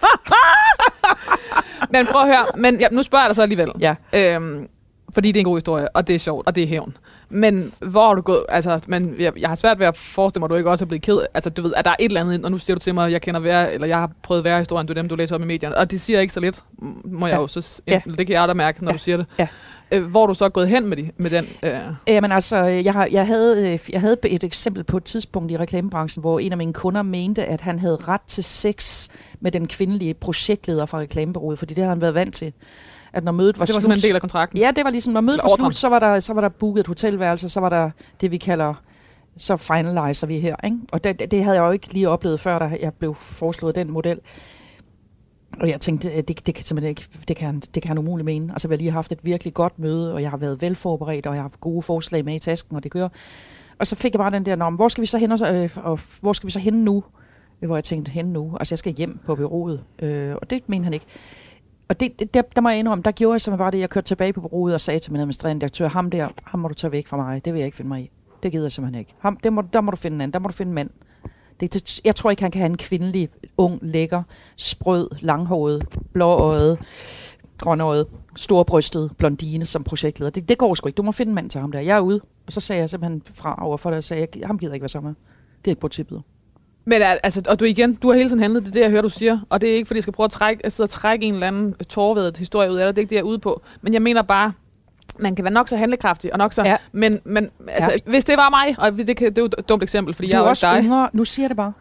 Men 1.94 2.06
prøv 2.06 2.22
at 2.22 2.28
høre, 2.28 2.46
men 2.58 2.80
ja, 2.80 2.88
nu 2.92 3.04
spørger 3.04 3.24
jeg 3.24 3.30
dig 3.30 3.36
så 3.36 3.42
alligevel. 3.42 3.72
ja. 3.80 3.96
Øhm, 4.14 4.68
fordi 5.14 5.28
det 5.32 5.36
er 5.36 5.42
en 5.42 5.46
god 5.46 5.58
historie, 5.58 5.88
og 5.96 6.08
det 6.08 6.16
er 6.16 6.20
sjovt, 6.20 6.48
og 6.48 6.56
det 6.56 6.64
er 6.64 6.68
hævn. 6.68 6.98
Men 7.30 7.72
hvor 7.80 8.10
er 8.12 8.14
du 8.16 8.22
gået, 8.22 8.46
altså, 8.50 8.80
men 8.88 9.16
jeg, 9.20 9.34
jeg 9.40 9.50
har 9.50 9.56
svært 9.56 9.80
ved 9.80 9.88
at 9.88 9.98
forestille 9.98 10.40
mig, 10.40 10.46
at 10.46 10.50
du 10.50 10.56
ikke 10.56 10.70
også 10.70 10.86
er 10.86 10.88
blevet 10.88 11.02
ked 11.02 11.20
Altså, 11.34 11.50
du 11.50 11.62
ved, 11.62 11.74
at 11.76 11.86
der 11.86 11.92
er 11.92 11.96
et 12.00 12.06
eller 12.06 12.22
andet, 12.22 12.46
og 12.46 12.52
nu 12.52 12.58
siger 12.58 12.76
du 12.76 12.80
til 12.80 12.94
mig, 12.94 13.06
at 13.06 13.12
jeg 13.12 13.22
kender 13.22 13.40
værre, 13.40 13.74
eller 13.74 13.88
jeg 13.88 13.98
har 13.98 14.12
prøvet 14.24 14.44
værre 14.44 14.60
historien, 14.60 14.88
du 14.88 14.94
er 14.94 14.96
dem, 14.96 15.10
du 15.10 15.16
læser 15.16 15.36
om 15.36 15.42
i 15.42 15.46
medierne, 15.46 15.78
og 15.78 15.92
det 15.92 16.02
siger 16.02 16.20
ikke 16.20 16.34
så 16.34 16.40
lidt, 16.40 16.64
må 17.06 17.28
jeg 17.28 17.34
Ja. 17.36 17.42
jo 17.42 17.48
så, 17.48 17.82
Ja. 17.88 18.02
det 18.18 18.28
kan 18.28 18.34
jeg 18.36 18.48
da 18.48 18.54
mærke, 18.54 18.84
når 18.84 18.92
Ja. 18.92 18.94
du 18.98 19.00
siger 19.04 19.18
det. 19.18 19.26
Ja. 19.40 19.48
Øh, 19.94 20.06
hvor 20.06 20.24
er 20.24 20.28
du 20.28 20.34
så 20.34 20.50
gået 20.50 20.70
hen 20.70 20.88
med, 20.88 20.98
de, 20.98 21.12
med 21.18 21.30
den? 21.30 21.48
Øh, 21.64 21.80
Jamen 22.08 22.32
altså, 22.32 22.58
jeg, 22.58 22.94
har, 22.94 23.08
jeg, 23.12 23.28
havde, 23.28 23.74
øh, 23.74 23.80
jeg 23.90 24.02
havde 24.02 24.18
et 24.26 24.44
eksempel 24.44 24.84
på 24.84 24.98
et 24.98 25.04
tidspunkt 25.04 25.52
i 25.52 25.58
reklamebranchen, 25.58 26.22
hvor 26.22 26.40
en 26.40 26.52
af 26.52 26.58
mine 26.58 26.74
kunder 26.74 27.02
mente, 27.02 27.46
at 27.46 27.62
han 27.62 27.80
havde 27.80 27.96
ret 27.96 28.22
til 28.22 28.44
sex 28.44 29.10
med 29.40 29.52
den 29.52 29.68
kvindelige 29.68 30.14
projektleder 30.14 30.86
fra 30.86 31.00
reklamebureauet, 31.00 31.60
fordi 31.60 31.74
det 31.74 31.84
har 31.84 31.90
han 31.90 32.02
været 32.02 32.14
vant 32.14 32.36
til. 32.36 32.54
At 33.14 33.24
når 33.24 33.32
mødet 33.32 33.60
var 33.60 33.66
det 33.66 33.76
var 33.76 33.82
slut... 33.82 33.96
en 33.96 34.02
del 34.02 34.16
af 34.16 34.22
kontrakten. 34.22 34.60
Ja, 34.60 34.72
det 34.76 34.84
var 34.84 34.90
ligesom, 34.90 35.14
når 35.14 35.22
mødet 35.22 35.40
var 35.44 35.56
slut, 35.58 35.76
så 35.76 35.90
var, 35.90 36.00
der, 36.00 36.20
så 36.20 36.34
var 36.34 36.42
der 36.42 36.50
booket 36.50 36.80
et 36.80 36.88
hotelværelse, 36.88 37.50
så 37.50 37.60
var 37.60 37.70
der 37.70 37.90
det, 38.22 38.32
vi 38.32 38.38
kalder, 38.38 38.74
så 39.38 39.58
finaliser 39.58 40.28
vi 40.28 40.40
her. 40.40 40.56
Ikke? 40.64 40.78
Og 40.92 41.04
det, 41.04 41.20
det, 41.20 41.32
det 41.32 41.44
havde 41.44 41.58
jeg 41.58 41.66
jo 41.66 41.72
ikke 41.72 41.94
lige 41.94 42.10
oplevet, 42.10 42.40
før 42.40 42.60
da 42.60 42.78
jeg 42.82 42.94
blev 42.94 43.16
foreslået 43.16 43.76
den 43.76 43.92
model. 43.92 44.20
Og 45.60 45.70
jeg 45.70 45.82
tænkte, 45.82 46.22
det, 46.22 46.48
det 46.48 46.56
kan 46.56 46.64
simpelthen 46.64 46.90
ikke, 46.90 47.08
det 47.28 47.36
kan, 47.36 47.60
det 47.60 47.84
kan 47.84 47.88
han 47.88 47.98
umuligt 47.98 48.26
mene. 48.26 48.52
Altså, 48.54 48.68
vi 48.68 48.74
har 48.74 48.78
lige 48.78 48.92
haft 48.92 49.12
et 49.12 49.20
virkelig 49.26 49.54
godt 49.54 49.80
møde, 49.80 50.14
og 50.14 50.22
jeg 50.22 50.30
har 50.30 50.38
været 50.38 50.62
velforberedt, 50.62 51.28
og 51.28 51.34
jeg 51.34 51.42
har 51.42 51.50
haft 51.50 51.62
gode 51.62 51.82
forslag 51.82 52.26
med 52.26 52.36
i 52.36 52.40
tasken, 52.40 52.76
og 52.76 52.84
det 52.84 52.92
kører. 52.92 53.10
Og 53.80 53.88
så 53.88 53.96
fik 53.96 54.14
jeg 54.14 54.20
bare 54.20 54.32
den 54.32 54.46
der, 54.46 54.56
Nå, 54.56 54.70
hvor 54.70 54.88
skal 54.88 55.02
vi 55.02 55.06
så 55.06 55.18
hen, 55.18 55.32
og, 55.32 55.56
øh, 55.56 55.70
og 55.76 56.00
hvor 56.22 56.34
skal 56.34 56.48
vi 56.48 56.52
så 56.52 56.60
hen 56.60 56.74
nu? 56.74 57.04
Hvor 57.60 57.76
jeg 57.76 57.84
tænkte, 57.84 58.12
hen 58.12 58.26
nu? 58.26 58.58
Altså, 58.60 58.74
jeg 58.74 58.80
skal 58.80 58.94
hjem 58.94 59.20
på 59.26 59.36
byrådet. 59.36 59.84
Øh, 60.00 60.36
og 60.36 60.50
det 60.50 60.70
mener 60.70 60.84
han 60.84 60.94
ikke. 60.94 61.06
Og 61.88 62.00
det, 62.00 62.20
det, 62.20 62.34
der, 62.34 62.42
der 62.56 62.62
må 62.62 62.70
jeg 62.70 62.80
indrømme, 62.80 63.02
der 63.02 63.12
gjorde 63.12 63.34
jeg 63.34 63.42
simpelthen 63.42 63.64
bare 63.64 63.72
det, 63.72 63.80
jeg 63.80 63.90
kørte 63.90 64.08
tilbage 64.08 64.34
på 64.34 64.42
byrådet 64.42 64.74
og 64.74 64.82
sagde 64.82 65.00
til 65.00 65.12
min 65.12 65.20
administrerende 65.22 65.60
direktør, 65.60 65.88
ham 65.88 66.12
der, 66.12 66.30
ham 66.44 66.60
må 66.60 66.68
du 66.68 66.74
tage 66.74 66.92
væk 66.92 67.08
fra 67.08 67.18
mig, 67.18 67.46
det 67.46 67.54
vil 67.54 67.60
jeg 67.60 67.66
ikke 67.66 67.78
finde 67.78 67.90
mig 67.90 68.02
i. 68.02 68.12
Det 68.44 68.52
gider 68.52 68.64
jeg 68.66 68.72
simpelthen 68.72 69.00
ikke. 69.00 69.14
Ham, 69.20 69.38
det 69.38 69.54
må, 69.54 69.62
der 69.74 69.82
må 69.82 69.92
du 69.92 69.98
finde 69.98 70.16
en 70.16 70.22
anden, 70.22 70.34
der 70.34 70.40
må 70.40 70.48
du 70.48 70.54
finde 70.54 70.70
en 70.70 70.74
mand. 70.74 70.90
Det, 71.60 72.02
jeg 72.06 72.16
tror 72.16 72.30
ikke, 72.30 72.42
han 72.42 72.52
kan 72.52 72.60
have 72.60 72.70
en 72.70 72.78
kvindelig, 72.78 73.30
ung, 73.58 73.80
lækker, 73.82 74.24
sprød, 74.58 75.10
langhåret, 75.22 75.86
blåøjet, 76.14 76.80
grønøjet, 77.58 78.08
storbrystet 78.36 79.12
blondine 79.18 79.66
som 79.66 79.84
projektleder. 79.84 80.30
Det, 80.30 80.50
det 80.50 80.58
går 80.58 80.76
sgu 80.76 80.88
ikke. 80.88 80.98
Du 80.98 81.04
må 81.04 81.12
finde 81.12 81.30
en 81.30 81.36
mand 81.36 81.50
til 81.50 81.62
ham 81.62 81.72
der. 81.72 81.80
Jeg 81.80 81.98
er 81.98 82.02
ude. 82.02 82.22
Og 82.48 82.54
så 82.54 82.60
sagde 82.60 82.80
jeg 82.80 82.90
simpelthen 82.90 83.22
fra 83.26 83.66
over 83.66 83.78
for 83.78 83.90
dig, 83.90 83.98
og 83.98 84.04
sagde, 84.04 84.28
jeg, 84.36 84.48
ham 84.48 84.58
gider 84.58 84.74
ikke 84.74 84.84
være 84.84 84.90
sammen 84.90 85.10
med. 85.10 85.16
Det 85.58 85.68
er 85.68 85.72
ikke 85.72 85.82
på 85.82 85.88
tippet. 85.88 86.22
Men 86.86 87.02
altså, 87.02 87.42
og 87.48 87.60
du 87.60 87.66
igen, 87.66 87.96
du 87.96 88.08
har 88.08 88.16
hele 88.16 88.30
tiden 88.30 88.42
handlet, 88.42 88.66
det 88.66 88.74
det, 88.74 88.82
jeg 88.82 88.90
hører, 88.90 89.02
du 89.02 89.10
siger. 89.10 89.40
Og 89.50 89.62
det 89.62 89.70
er 89.70 89.76
ikke, 89.76 89.88
fordi 89.88 89.98
jeg 89.98 90.04
skal 90.04 90.14
prøve 90.14 90.26
at 90.26 90.32
trække, 90.32 90.66
at 90.66 90.72
sidde 90.72 90.86
og 90.86 90.90
trække 90.90 91.26
en 91.26 91.34
eller 91.34 91.48
anden 91.48 91.74
tårvedet 91.74 92.38
historie 92.38 92.72
ud 92.72 92.76
af 92.76 92.86
det. 92.86 92.96
Det 92.96 93.02
er 93.02 93.04
ikke 93.04 93.10
det, 93.10 93.16
jeg 93.16 93.22
er 93.22 93.26
ude 93.26 93.40
på. 93.40 93.62
Men 93.82 93.94
jeg 93.94 94.02
mener 94.02 94.22
bare, 94.22 94.54
man 95.20 95.36
kan 95.36 95.46
være 95.46 95.54
nok 95.54 95.68
så 95.68 95.78
handlekraftig, 95.78 96.34
og 96.34 96.38
nok 96.38 96.54
så... 96.54 96.64
Ja. 96.64 96.78
Men, 96.92 97.20
men 97.24 97.50
altså, 97.68 97.92
ja. 97.92 97.98
hvis 98.06 98.26
det 98.26 98.38
var 98.38 98.50
mig, 98.50 98.76
og 98.80 98.92
det, 99.08 99.18
kan, 99.18 99.30
det 99.30 99.38
er 99.38 99.42
jo 99.42 99.50
et 99.60 99.70
dumt 99.70 99.84
eksempel, 99.84 100.14
fordi 100.14 100.28
du 100.28 100.34
jeg 100.38 100.44
er 100.44 100.50
også 100.50 100.68
dig. 100.68 100.84
yngre. 100.84 101.10
Nu 101.14 101.26
siger 101.26 101.48
det 101.48 101.58
bare. 101.58 101.74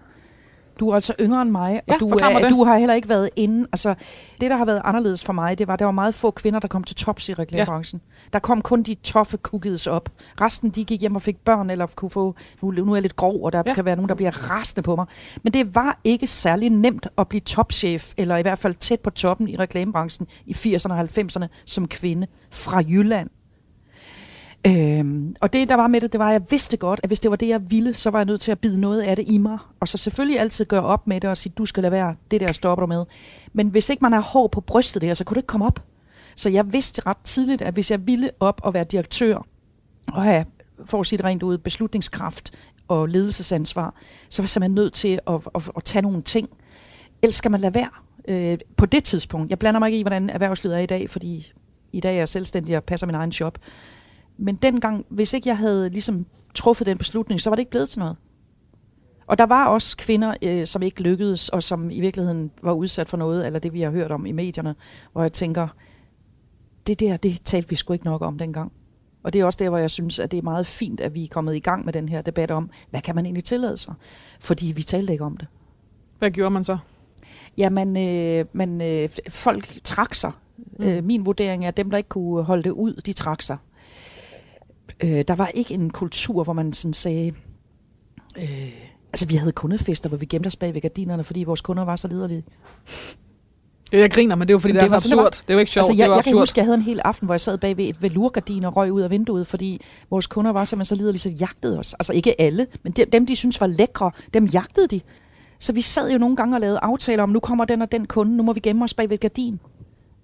Du 0.83 0.89
er 0.91 0.95
altså 0.95 1.14
yngre 1.20 1.43
end 1.43 1.51
mig, 1.51 1.80
Ja, 1.89 1.95
og 1.95 2.01
du, 2.01 2.09
forklar 2.09 2.30
mig 2.30 2.37
er, 2.39 2.43
det. 2.43 2.51
du 2.51 2.64
har 2.64 2.76
heller 2.78 2.95
ikke 2.95 3.09
været 3.09 3.30
inde. 3.37 3.66
Altså, 3.72 3.95
det, 4.41 4.51
der 4.51 4.57
har 4.57 4.64
været 4.64 4.80
anderledes 4.85 5.24
for 5.24 5.33
mig, 5.33 5.59
det 5.59 5.66
var, 5.66 5.72
at 5.72 5.78
der 5.78 5.85
var 5.85 5.93
meget 5.93 6.14
få 6.14 6.30
kvinder, 6.30 6.61
der 6.61 6.68
kom 6.68 6.85
til 6.85 6.97
tops 6.97 7.28
i 7.28 7.35
reklamebranchen. 7.35 8.01
Ja. 8.05 8.28
Der 8.33 8.39
kom 8.39 8.62
kun 8.62 8.83
de 8.83 8.95
toffe 8.95 9.37
cookies 9.37 9.87
op. 9.87 10.09
Resten, 10.41 10.70
de 10.70 10.85
gik 10.85 11.01
hjem 11.01 11.14
og 11.14 11.22
fik 11.22 11.37
børn, 11.45 11.70
eller 11.70 11.87
kunne 11.87 12.11
få... 12.11 12.35
Nu, 12.62 12.70
nu 12.70 12.93
er 12.93 12.97
jeg 12.97 13.03
lidt 13.03 13.16
grov, 13.16 13.45
og 13.45 13.53
der 13.53 13.59
Ja. 13.59 13.70
ja. 13.70 13.74
kan 13.74 13.85
være 13.85 13.97
nogen, 13.97 14.09
der 14.09 14.14
bliver 14.14 14.51
rasende 14.51 14.83
på 14.83 14.97
mig. 14.97 15.07
Men 15.43 15.53
det 15.53 15.74
var 15.74 15.99
ikke 16.05 16.26
særlig 16.26 16.70
nemt 16.70 17.07
at 17.18 17.28
blive 17.28 17.41
topchef, 17.41 18.12
eller 18.16 18.37
i 18.37 18.43
hvert 18.43 18.59
fald 18.59 18.74
tæt 18.74 19.01
på 19.01 19.11
toppen 19.11 19.49
i 19.49 19.57
reklamebranchen 19.57 20.26
i 20.47 20.53
80'erne 20.53 20.93
og 20.93 21.01
90'erne 21.01 21.47
som 21.66 21.89
kvinde 21.89 22.26
fra 22.53 22.78
Jylland. 22.89 23.30
Øhm, 24.66 25.36
og 25.40 25.52
det, 25.52 25.68
der 25.68 25.74
var 25.74 25.86
med 25.86 26.00
det, 26.00 26.12
det 26.12 26.18
var, 26.18 26.28
at 26.28 26.32
jeg 26.32 26.42
vidste 26.50 26.76
godt, 26.76 27.00
at 27.02 27.08
hvis 27.08 27.20
det 27.20 27.30
var 27.30 27.36
det, 27.36 27.48
jeg 27.48 27.70
ville, 27.70 27.94
så 27.94 28.10
var 28.10 28.18
jeg 28.18 28.26
nødt 28.26 28.40
til 28.40 28.52
at 28.52 28.58
bide 28.58 28.80
noget 28.80 29.02
af 29.02 29.16
det 29.16 29.24
i 29.28 29.38
mig. 29.38 29.58
Og 29.80 29.88
så 29.88 29.98
selvfølgelig 29.98 30.40
altid 30.40 30.64
gøre 30.64 30.82
op 30.82 31.06
med 31.06 31.20
det 31.20 31.30
og 31.30 31.36
sige, 31.36 31.52
du 31.58 31.66
skal 31.66 31.82
lade 31.82 31.92
være, 31.92 32.14
det 32.30 32.40
der 32.40 32.52
stopper 32.52 32.86
du 32.86 32.86
med. 32.86 33.04
Men 33.52 33.68
hvis 33.68 33.90
ikke 33.90 34.02
man 34.02 34.12
har 34.12 34.20
hår 34.20 34.46
på 34.46 34.60
brystet 34.60 35.02
der, 35.02 35.14
så 35.14 35.24
kunne 35.24 35.34
det 35.34 35.38
ikke 35.38 35.46
komme 35.46 35.66
op. 35.66 35.82
Så 36.36 36.50
jeg 36.50 36.72
vidste 36.72 37.02
ret 37.06 37.16
tidligt, 37.24 37.62
at 37.62 37.74
hvis 37.74 37.90
jeg 37.90 38.06
ville 38.06 38.30
op 38.40 38.60
og 38.64 38.74
være 38.74 38.84
direktør, 38.84 39.46
og 40.12 40.22
have, 40.22 40.44
for 40.84 41.00
at 41.00 41.06
sige 41.06 41.16
det 41.16 41.24
rent 41.24 41.42
ud, 41.42 41.58
beslutningskraft 41.58 42.52
og 42.88 43.06
ledelsesansvar, 43.08 43.94
så 44.28 44.42
var 44.42 44.44
jeg 44.44 44.50
simpelthen 44.50 44.74
nødt 44.74 44.92
til 44.92 45.20
at, 45.26 45.34
at, 45.34 45.40
at, 45.54 45.70
at 45.76 45.84
tage 45.84 46.02
nogle 46.02 46.22
ting. 46.22 46.48
Ellers 47.22 47.34
skal 47.34 47.50
man 47.50 47.60
lade 47.60 47.74
være. 47.74 47.88
Øh, 48.28 48.58
på 48.76 48.86
det 48.86 49.04
tidspunkt. 49.04 49.50
Jeg 49.50 49.58
blander 49.58 49.78
mig 49.78 49.86
ikke 49.86 49.98
i, 49.98 50.02
hvordan 50.02 50.30
erhvervslivet 50.30 50.76
er 50.76 50.80
i 50.80 50.86
dag, 50.86 51.10
fordi 51.10 51.52
i 51.92 52.00
dag 52.00 52.12
er 52.14 52.18
jeg 52.18 52.28
selvstændig 52.28 52.76
og 52.76 52.84
passer 52.84 53.06
min 53.06 53.14
egen 53.14 53.32
shop. 53.32 53.58
Men 54.43 54.55
dengang, 54.55 55.07
hvis 55.09 55.32
ikke 55.32 55.49
jeg 55.49 55.59
havde 55.59 55.88
ligesom 55.88 56.26
truffet 56.55 56.86
den 56.86 56.99
beslutning, 56.99 57.40
så 57.40 57.51
var 57.51 57.55
det 57.55 57.61
ikke 57.61 57.70
blevet 57.70 57.88
til 57.88 57.99
noget. 57.99 58.16
Og 59.26 59.38
der 59.38 59.47
var 59.47 59.66
også 59.66 59.97
kvinder, 59.97 60.34
øh, 60.43 60.66
som 60.66 60.82
ikke 60.82 61.03
lykkedes, 61.03 61.49
og 61.49 61.62
som 61.62 61.90
i 61.90 62.01
virkeligheden 62.01 62.51
var 62.62 62.72
udsat 62.72 63.09
for 63.09 63.16
noget, 63.16 63.47
eller 63.47 63.59
det 63.59 63.72
vi 63.72 63.80
har 63.80 63.90
hørt 63.90 64.12
om 64.12 64.26
i 64.26 64.32
medierne, 64.32 64.74
hvor 65.12 65.22
jeg 65.22 65.32
tænker, 65.32 65.68
det 66.86 67.01
der, 67.01 67.16
det 67.16 67.40
talte 67.45 67.68
vi 67.68 67.76
sgu 67.76 67.93
ikke 67.93 68.05
nok 68.05 68.22
om 68.22 68.38
dengang. 68.38 68.72
Og 69.22 69.32
det 69.32 69.40
er 69.40 69.45
også 69.45 69.57
der, 69.62 69.68
hvor 69.68 69.78
jeg 69.78 69.90
synes, 69.90 70.18
at 70.18 70.30
det 70.30 70.38
er 70.38 70.43
meget 70.43 70.66
fint, 70.66 71.01
at 71.01 71.14
vi 71.14 71.24
er 71.24 71.28
kommet 71.28 71.57
i 71.57 71.61
gang 71.61 71.84
med 71.84 71.93
den 71.93 72.09
her 72.09 72.22
debat 72.22 72.51
om, 72.51 72.70
hvad 72.90 73.01
kan 73.01 73.14
man 73.14 73.26
egentlig 73.26 73.45
tillade 73.45 73.76
sig? 73.76 73.95
Fordi 74.40 74.72
vi 74.76 74.82
talte 74.82 75.12
ikke 75.12 75.24
om 75.24 75.36
det. 75.36 75.49
Hvad 76.18 76.30
gjorde 76.30 76.51
man 76.51 76.64
så? 76.64 76.78
Jamen, 77.57 77.97
øh, 77.97 78.45
man, 78.53 78.80
øh, 78.80 79.09
folk 79.28 79.78
trak 79.84 80.14
sig. 80.14 80.32
Mm. 80.78 80.84
Øh, 80.84 81.05
min 81.05 81.26
vurdering 81.26 81.64
er, 81.64 81.68
at 81.68 81.76
dem, 81.76 81.90
der 81.90 81.97
ikke 81.97 82.09
kunne 82.09 82.43
holde 82.43 82.62
det 82.62 82.70
ud, 82.70 82.95
de 82.95 83.12
trak 83.12 83.43
sig. 83.43 83.57
Øh, 85.05 85.24
der 85.28 85.35
var 85.35 85.47
ikke 85.47 85.74
en 85.74 85.91
kultur, 85.91 86.45
hvor 86.45 86.53
man 86.53 86.72
sådan 86.72 86.93
sagde... 86.93 87.33
Øh, 88.39 88.72
altså, 89.12 89.26
vi 89.26 89.35
havde 89.35 89.53
kundefester, 89.53 90.09
hvor 90.09 90.18
vi 90.18 90.26
gemte 90.26 90.47
os 90.47 90.57
bag 90.57 90.74
ved 90.74 90.80
gardinerne, 90.80 91.24
fordi 91.24 91.45
vores 91.45 91.61
kunder 91.61 91.85
var 91.85 91.97
så 91.97 92.09
liderlige. 92.09 92.45
Jeg 93.93 94.11
griner, 94.11 94.37
men 94.37 94.49
det 94.49 94.53
er 94.53 94.55
jo 94.55 94.59
fordi, 94.59 94.72
det, 94.72 94.83
det 94.83 94.93
er 94.93 94.99
så 94.99 95.09
absurd. 95.09 95.33
Det, 95.33 95.43
det 95.43 95.51
er 95.51 95.55
jo 95.55 95.61
ikke 95.61 95.72
sjovt, 95.72 95.83
altså, 95.83 95.93
jeg, 95.93 95.97
det 95.97 96.03
er 96.03 96.14
jeg 96.14 96.18
absurd. 96.18 96.33
kan 96.33 96.39
huske, 96.39 96.59
jeg 96.59 96.64
havde 96.64 96.76
en 96.76 96.83
hel 96.83 97.01
aften, 97.05 97.26
hvor 97.26 97.35
jeg 97.35 97.41
sad 97.41 97.59
bag 97.59 97.76
ved 97.76 97.85
et 97.85 98.03
velurgardin 98.03 98.64
og 98.64 98.76
røg 98.76 98.93
ud 98.93 99.01
af 99.01 99.11
vinduet, 99.11 99.47
fordi 99.47 99.80
vores 100.11 100.26
kunder 100.26 100.53
var 100.53 100.64
simpelthen 100.64 100.97
så 100.97 101.01
liderlige, 101.03 101.20
så 101.20 101.28
jagtede 101.28 101.78
os. 101.78 101.95
Altså 101.95 102.12
ikke 102.12 102.41
alle, 102.41 102.66
men 102.83 102.93
dem, 102.93 103.11
dem 103.11 103.26
de 103.26 103.37
synes 103.37 103.61
var 103.61 103.66
lækre, 103.66 104.11
dem 104.35 104.45
jagtede 104.45 104.87
de. 104.87 105.01
Så 105.59 105.72
vi 105.72 105.80
sad 105.80 106.12
jo 106.12 106.18
nogle 106.18 106.37
gange 106.37 106.57
og 106.57 106.61
lavede 106.61 106.78
aftaler 106.78 107.22
om, 107.22 107.28
nu 107.28 107.41
kommer 107.41 107.64
den 107.64 107.83
og 107.83 107.93
den 107.93 108.07
kunde, 108.07 108.37
nu 108.37 108.43
må 108.43 108.53
vi 108.53 108.61
gemme 108.61 108.85
os 108.85 108.95
bag 108.95 109.09
ved 109.09 109.14
et 109.14 109.20
gardin. 109.20 109.61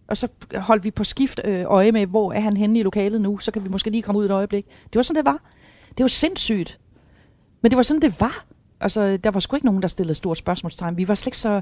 Og 0.09 0.17
så 0.17 0.29
holdt 0.55 0.85
vi 0.85 0.91
på 0.91 1.05
skift 1.05 1.41
øh, 1.45 1.65
øje 1.67 1.93
med, 1.93 2.07
hvor 2.07 2.33
er 2.33 2.41
han 2.41 2.57
henne 2.57 2.79
i 2.79 2.83
lokalet 2.83 3.21
nu, 3.21 3.39
så 3.39 3.51
kan 3.51 3.65
vi 3.65 3.69
måske 3.69 3.91
lige 3.91 4.03
komme 4.03 4.19
ud 4.19 4.25
et 4.25 4.31
øjeblik. 4.31 4.67
Det 4.67 4.97
var 4.97 5.03
sådan, 5.03 5.25
det 5.25 5.33
var. 5.33 5.41
Det 5.89 6.05
var 6.05 6.09
sindssygt. 6.09 6.79
Men 7.61 7.71
det 7.71 7.77
var 7.77 7.83
sådan, 7.83 8.03
det 8.03 8.21
var. 8.21 8.45
Altså, 8.81 9.17
der 9.17 9.31
var 9.31 9.41
sgu 9.41 9.57
ikke 9.57 9.67
nogen, 9.67 9.83
der 9.83 9.89
stillede 9.89 10.15
stort 10.15 10.37
spørgsmålstegn. 10.37 10.97
Vi 10.97 11.09
var 11.09 11.15
slet 11.15 11.27
ikke 11.27 11.39
så... 11.39 11.61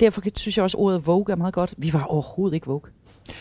Derfor 0.00 0.22
synes 0.36 0.56
jeg 0.56 0.62
også, 0.62 0.76
at 0.76 0.82
ordet 0.82 1.06
Vogue 1.06 1.32
er 1.32 1.36
meget 1.36 1.54
godt. 1.54 1.74
Vi 1.76 1.92
var 1.92 2.02
overhovedet 2.04 2.54
ikke 2.54 2.66
Vogue. 2.66 2.90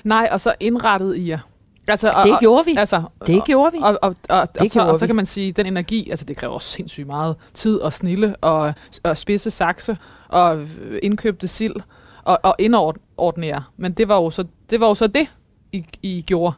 Nej, 0.04 0.30
og 0.32 0.40
så 0.40 0.56
indrettet 0.60 1.18
i 1.18 1.30
jer. 1.30 1.40
Altså, 1.88 2.22
Det 2.24 2.34
og, 2.34 2.40
gjorde 2.40 2.66
vi. 2.66 2.76
Altså, 2.78 3.04
Det 3.28 3.40
og, 3.40 3.46
gjorde 3.46 3.72
vi. 3.72 3.78
Og, 3.82 4.00
og, 4.02 4.16
og, 4.30 4.40
og, 4.40 4.60
Det 4.60 4.72
så, 4.72 4.82
og 4.82 5.00
så 5.00 5.08
kan 5.08 5.16
man 5.16 5.26
sige, 5.26 5.52
den 5.52 5.66
energi, 5.66 6.10
altså 6.10 6.26
det 6.26 6.38
kræver 6.38 6.54
også 6.54 6.72
sindssygt 6.72 7.08
meget 7.08 7.36
tid 7.54 7.78
og 7.78 7.94
snille 7.94 8.36
og, 8.36 8.74
og 9.04 9.18
spidse 9.18 9.52
sakse 9.52 9.98
og 10.28 10.68
indkøbte 11.04 11.48
sild 11.48 11.76
og, 12.26 12.40
og 12.44 12.56
indordne 12.60 13.48
jer. 13.48 13.72
Men 13.78 13.94
det 13.94 14.08
var 14.08 14.16
jo 14.16 14.30
så 14.30 14.46
det, 14.70 14.80
var 14.80 14.88
jo 14.88 14.94
så 14.94 15.08
det 15.08 15.28
I, 15.72 15.86
I 16.02 16.22
gjorde. 16.22 16.56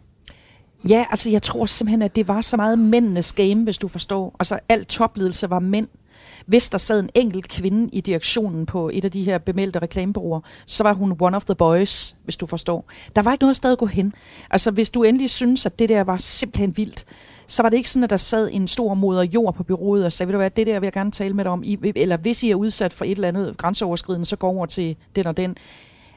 Ja, 0.89 1.05
altså 1.09 1.29
jeg 1.29 1.41
tror 1.41 1.65
simpelthen, 1.65 2.01
at 2.01 2.15
det 2.15 2.27
var 2.27 2.41
så 2.41 2.57
meget 2.57 2.79
mændenes 2.79 3.33
game, 3.33 3.63
hvis 3.63 3.77
du 3.77 3.87
forstår. 3.87 4.35
Altså 4.39 4.59
alt 4.69 4.87
topledelse 4.87 5.49
var 5.49 5.59
mænd. 5.59 5.87
Hvis 6.45 6.69
der 6.69 6.77
sad 6.77 6.99
en 6.99 7.09
enkelt 7.15 7.47
kvinde 7.47 7.89
i 7.93 8.01
direktionen 8.01 8.65
på 8.65 8.89
et 8.93 9.05
af 9.05 9.11
de 9.11 9.23
her 9.23 9.37
bemeldte 9.37 9.79
reklamebureauer, 9.79 10.41
så 10.65 10.83
var 10.83 10.93
hun 10.93 11.17
one 11.19 11.35
of 11.35 11.45
the 11.45 11.55
boys, 11.55 12.15
hvis 12.23 12.37
du 12.37 12.45
forstår. 12.45 12.85
Der 13.15 13.21
var 13.21 13.31
ikke 13.31 13.43
noget 13.43 13.55
sted 13.55 13.71
at 13.71 13.77
gå 13.77 13.85
hen. 13.85 14.13
Altså 14.49 14.71
hvis 14.71 14.89
du 14.89 15.03
endelig 15.03 15.29
synes, 15.29 15.65
at 15.65 15.79
det 15.79 15.89
der 15.89 16.03
var 16.03 16.17
simpelthen 16.17 16.77
vildt, 16.77 17.05
så 17.47 17.63
var 17.63 17.69
det 17.69 17.77
ikke 17.77 17.89
sådan, 17.89 18.03
at 18.03 18.09
der 18.09 18.17
sad 18.17 18.49
en 18.51 18.67
stor 18.67 18.93
moder 18.93 19.23
jord 19.23 19.53
på 19.53 19.63
byrådet 19.63 20.05
og 20.05 20.13
sagde, 20.13 20.27
ved 20.27 20.33
du 20.33 20.37
hvad, 20.37 20.49
det 20.49 20.67
der 20.67 20.79
vil 20.79 20.87
jeg 20.87 20.93
gerne 20.93 21.11
tale 21.11 21.33
med 21.33 21.43
dig 21.43 21.51
om. 21.51 21.63
I, 21.63 21.93
eller 21.95 22.17
hvis 22.17 22.43
I 22.43 22.51
er 22.51 22.55
udsat 22.55 22.93
for 22.93 23.05
et 23.05 23.11
eller 23.11 23.27
andet 23.27 23.57
grænseoverskridende, 23.57 24.25
så 24.25 24.35
gå 24.35 24.47
over 24.47 24.65
til 24.65 24.95
den 25.15 25.27
og 25.27 25.37
den. 25.37 25.55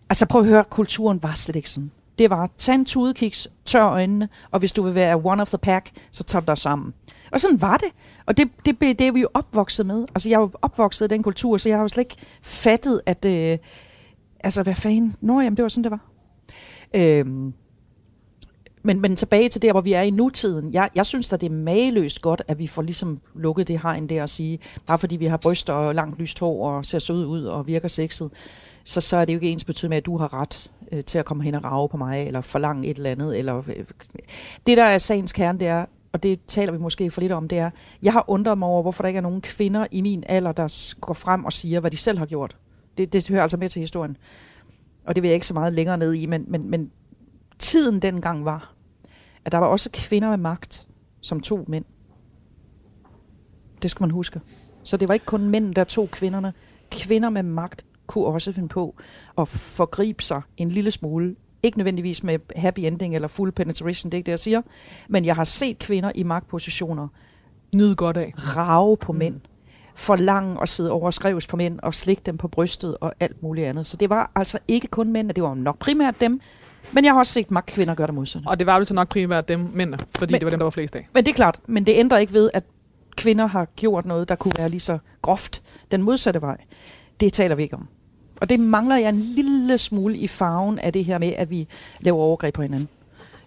Altså 0.08 0.26
prøv 0.26 0.40
at 0.40 0.46
høre, 0.46 0.64
kulturen 0.64 1.22
var 1.22 1.32
slet 1.32 1.56
ikke 1.56 1.70
sådan. 1.70 1.90
Det 2.18 2.30
var, 2.30 2.50
tag 2.58 2.74
en 2.74 2.84
tudekiks, 2.84 3.48
tør 3.64 3.84
øjnene, 3.84 4.28
og 4.50 4.58
hvis 4.58 4.72
du 4.72 4.82
vil 4.82 4.94
være 4.94 5.20
one 5.24 5.42
of 5.42 5.48
the 5.48 5.58
pack, 5.58 5.90
så 6.10 6.22
tager 6.22 6.44
dig 6.44 6.58
sammen. 6.58 6.94
Og 7.32 7.40
sådan 7.40 7.62
var 7.62 7.76
det. 7.76 7.88
Og 8.26 8.36
det, 8.36 8.48
det, 8.66 8.80
det, 8.80 8.98
det 8.98 9.08
er 9.08 9.12
vi 9.12 9.20
jo 9.20 9.28
opvokset 9.34 9.86
med. 9.86 10.04
Altså 10.14 10.28
jeg 10.28 10.36
er 10.36 10.40
jo 10.40 10.50
opvokset 10.62 11.04
i 11.04 11.08
den 11.08 11.22
kultur, 11.22 11.56
så 11.56 11.68
jeg 11.68 11.78
har 11.78 11.82
jo 11.82 11.88
slet 11.88 12.04
ikke 12.04 12.16
fattet, 12.42 13.00
at... 13.06 13.24
Øh, 13.24 13.58
altså 14.44 14.62
hvad 14.62 14.74
fanden? 14.74 15.16
Nå 15.20 15.40
jamen, 15.40 15.56
det 15.56 15.62
var 15.62 15.68
sådan, 15.68 15.84
det 15.84 15.90
var. 15.90 16.00
Øhm, 16.94 17.54
men, 18.82 19.00
men 19.00 19.16
tilbage 19.16 19.48
til 19.48 19.62
der, 19.62 19.72
hvor 19.72 19.80
vi 19.80 19.92
er 19.92 20.00
i 20.00 20.10
nutiden. 20.10 20.74
Jeg, 20.74 20.90
jeg 20.94 21.06
synes 21.06 21.28
da, 21.28 21.36
det 21.36 21.46
er 21.46 21.54
mageløst 21.54 22.22
godt, 22.22 22.42
at 22.48 22.58
vi 22.58 22.66
får 22.66 22.82
ligesom 22.82 23.18
lukket 23.34 23.68
det 23.68 23.80
hegn 23.82 24.06
der 24.06 24.22
og 24.22 24.28
sige, 24.28 24.58
bare 24.86 24.98
fordi 24.98 25.16
vi 25.16 25.24
har 25.24 25.36
bryster 25.36 25.72
og 25.72 25.94
langt 25.94 26.18
lyst 26.18 26.40
hår 26.40 26.70
og 26.70 26.84
ser 26.84 26.98
søde 26.98 27.26
ud 27.26 27.44
og 27.44 27.66
virker 27.66 27.88
sexet, 27.88 28.30
så, 28.84 29.00
så 29.00 29.16
er 29.16 29.24
det 29.24 29.32
jo 29.32 29.36
ikke 29.36 29.50
ens 29.50 29.64
betydning 29.64 29.90
med, 29.90 29.96
at 29.96 30.06
du 30.06 30.16
har 30.16 30.34
ret 30.34 30.70
øh, 30.92 31.04
til 31.04 31.18
at 31.18 31.24
komme 31.24 31.42
hen 31.42 31.54
og 31.54 31.64
rave 31.64 31.88
på 31.88 31.96
mig, 31.96 32.26
eller 32.26 32.40
forlange 32.40 32.88
et 32.88 32.96
eller 32.96 33.10
andet. 33.10 33.38
Eller, 33.38 33.58
øh, 33.58 33.84
det, 34.66 34.76
der 34.76 34.84
er 34.84 34.98
sagens 34.98 35.32
kerne, 35.32 35.58
det 35.58 35.68
er, 35.68 35.86
og 36.12 36.22
det 36.22 36.40
taler 36.46 36.72
vi 36.72 36.78
måske 36.78 37.10
for 37.10 37.20
lidt 37.20 37.32
om, 37.32 37.48
det 37.48 37.58
er, 37.58 37.70
jeg 38.02 38.12
har 38.12 38.24
undret 38.28 38.58
mig 38.58 38.68
over, 38.68 38.82
hvorfor 38.82 39.02
der 39.02 39.08
ikke 39.08 39.18
er 39.18 39.22
nogen 39.22 39.40
kvinder 39.40 39.86
i 39.90 40.00
min 40.00 40.24
alder, 40.26 40.52
der 40.52 40.94
går 41.00 41.14
frem 41.14 41.44
og 41.44 41.52
siger, 41.52 41.80
hvad 41.80 41.90
de 41.90 41.96
selv 41.96 42.18
har 42.18 42.26
gjort. 42.26 42.56
Det, 42.98 43.12
det 43.12 43.28
hører 43.28 43.42
altså 43.42 43.56
med 43.56 43.68
til 43.68 43.80
historien. 43.80 44.16
Og 45.04 45.14
det 45.14 45.22
vil 45.22 45.28
jeg 45.28 45.34
ikke 45.34 45.46
så 45.46 45.54
meget 45.54 45.72
længere 45.72 45.98
ned 45.98 46.14
i, 46.14 46.26
men, 46.26 46.44
men, 46.48 46.70
men 46.70 46.90
tiden 47.60 48.02
dengang 48.02 48.44
var, 48.44 48.74
at 49.44 49.52
der 49.52 49.58
var 49.58 49.66
også 49.66 49.90
kvinder 49.92 50.28
med 50.28 50.38
magt, 50.38 50.88
som 51.20 51.40
tog 51.40 51.64
mænd. 51.68 51.84
Det 53.82 53.90
skal 53.90 54.02
man 54.02 54.10
huske. 54.10 54.40
Så 54.82 54.96
det 54.96 55.08
var 55.08 55.14
ikke 55.14 55.26
kun 55.26 55.48
mænd, 55.48 55.74
der 55.74 55.84
tog 55.84 56.10
kvinderne. 56.10 56.52
Kvinder 56.90 57.30
med 57.30 57.42
magt 57.42 57.86
kunne 58.06 58.26
også 58.26 58.52
finde 58.52 58.68
på 58.68 58.94
at 59.38 59.48
forgribe 59.48 60.22
sig 60.22 60.42
en 60.56 60.68
lille 60.68 60.90
smule. 60.90 61.36
Ikke 61.62 61.78
nødvendigvis 61.78 62.22
med 62.22 62.38
happy 62.56 62.80
ending 62.80 63.14
eller 63.14 63.28
full 63.28 63.52
penetration, 63.52 64.10
det 64.10 64.14
er 64.14 64.18
ikke 64.18 64.26
det, 64.26 64.32
jeg 64.32 64.38
siger. 64.38 64.62
Men 65.08 65.24
jeg 65.24 65.36
har 65.36 65.44
set 65.44 65.78
kvinder 65.78 66.12
i 66.14 66.22
magtpositioner 66.22 67.08
Nyd 67.74 67.94
godt 67.94 68.16
af. 68.16 68.32
rave 68.36 68.96
på 68.96 69.12
mænd. 69.12 69.40
Forlange 69.94 70.62
at 70.62 70.68
sidde 70.68 70.92
over 70.92 71.06
og 71.06 71.14
skrives 71.14 71.46
på 71.46 71.56
mænd 71.56 71.80
og 71.80 71.94
slikke 71.94 72.22
dem 72.26 72.36
på 72.36 72.48
brystet 72.48 72.96
og 73.00 73.14
alt 73.20 73.42
muligt 73.42 73.66
andet. 73.66 73.86
Så 73.86 73.96
det 73.96 74.10
var 74.10 74.32
altså 74.34 74.58
ikke 74.68 74.88
kun 74.88 75.12
mænd, 75.12 75.30
det 75.30 75.42
var 75.42 75.54
nok 75.54 75.78
primært 75.78 76.20
dem. 76.20 76.40
Men 76.92 77.04
jeg 77.04 77.12
har 77.12 77.18
også 77.18 77.32
set 77.32 77.50
magtkvinder 77.50 77.94
gøre 77.94 78.06
det 78.06 78.14
modsatte. 78.14 78.46
Og 78.48 78.58
det 78.58 78.66
var 78.66 78.78
jo 78.78 78.84
så 78.84 78.94
nok 78.94 79.08
primært 79.08 79.48
dem 79.48 79.68
mændene, 79.74 79.98
fordi 80.18 80.32
Men- 80.32 80.40
det 80.40 80.46
var 80.46 80.50
dem, 80.50 80.58
der 80.58 80.64
var 80.64 80.70
flest 80.70 80.96
af. 80.96 81.08
Men 81.14 81.24
det 81.24 81.30
er 81.30 81.34
klart, 81.34 81.60
men 81.66 81.86
det 81.86 81.92
ændrer 81.96 82.18
ikke 82.18 82.32
ved, 82.32 82.50
at 82.54 82.64
kvinder 83.16 83.46
har 83.46 83.64
gjort 83.76 84.06
noget, 84.06 84.28
der 84.28 84.34
kunne 84.34 84.52
være 84.58 84.68
lige 84.68 84.80
så 84.80 84.98
groft 85.22 85.62
den 85.90 86.02
modsatte 86.02 86.40
vej. 86.40 86.56
Det 87.20 87.32
taler 87.32 87.54
vi 87.54 87.62
ikke 87.62 87.74
om. 87.76 87.88
Og 88.40 88.48
det 88.48 88.60
mangler 88.60 88.96
jeg 88.96 89.08
en 89.08 89.20
lille 89.20 89.78
smule 89.78 90.16
i 90.16 90.26
farven 90.26 90.78
af 90.78 90.92
det 90.92 91.04
her 91.04 91.18
med, 91.18 91.32
at 91.36 91.50
vi 91.50 91.68
laver 92.00 92.18
overgreb 92.18 92.54
på 92.54 92.62
hinanden. 92.62 92.88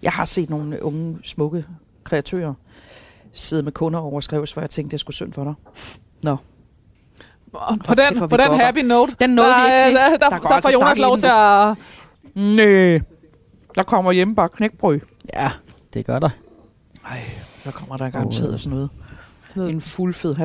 Jeg 0.04 0.12
har 0.12 0.26
set 0.26 0.50
nogle 0.50 0.84
unge, 0.84 1.18
smukke 1.24 1.66
kreatører 2.04 2.54
sidde 3.34 3.64
med 3.64 3.72
kunder 3.72 4.00
og 4.00 4.24
skrives, 4.24 4.52
hvor 4.52 4.62
jeg 4.62 4.70
tænkte, 4.70 4.92
det 4.92 5.00
skulle 5.00 5.16
synd 5.16 5.34
for 5.34 5.44
dig. 5.44 5.54
Nå, 6.24 6.36
på 7.88 7.96
den, 7.96 8.30
på 8.30 8.38
den 8.38 8.54
happy 8.54 8.80
note, 8.80 9.16
Den 9.20 9.30
nåede 9.30 9.50
der, 9.50 9.66
vi 9.66 9.72
ikke 9.72 9.84
til. 9.86 9.96
Der, 9.96 10.10
der, 10.10 10.18
der, 10.18 10.30
Der 10.30 10.38
der 10.38 10.50
altså 10.50 10.72
får 10.74 10.82
Jonas 10.82 10.98
lov 10.98 11.18
til 11.18 11.28
at... 11.28 11.76
Næh. 12.36 13.02
Der 13.76 13.84
kommer 13.84 14.12
hjemme 14.12 14.36
bare 14.36 14.50
knækbrød. 14.50 15.00
Ja, 15.34 15.52
det 15.94 16.06
gør 16.06 16.20
der. 16.20 16.30
Ej, 17.10 17.20
der 17.64 17.72
kommer 17.72 17.98
der 17.98 18.10
garanteret 18.10 18.54
øh, 18.54 18.60
sådan 18.60 18.78
noget. 19.56 19.70
En 19.74 19.82
fuldfed 19.82 20.36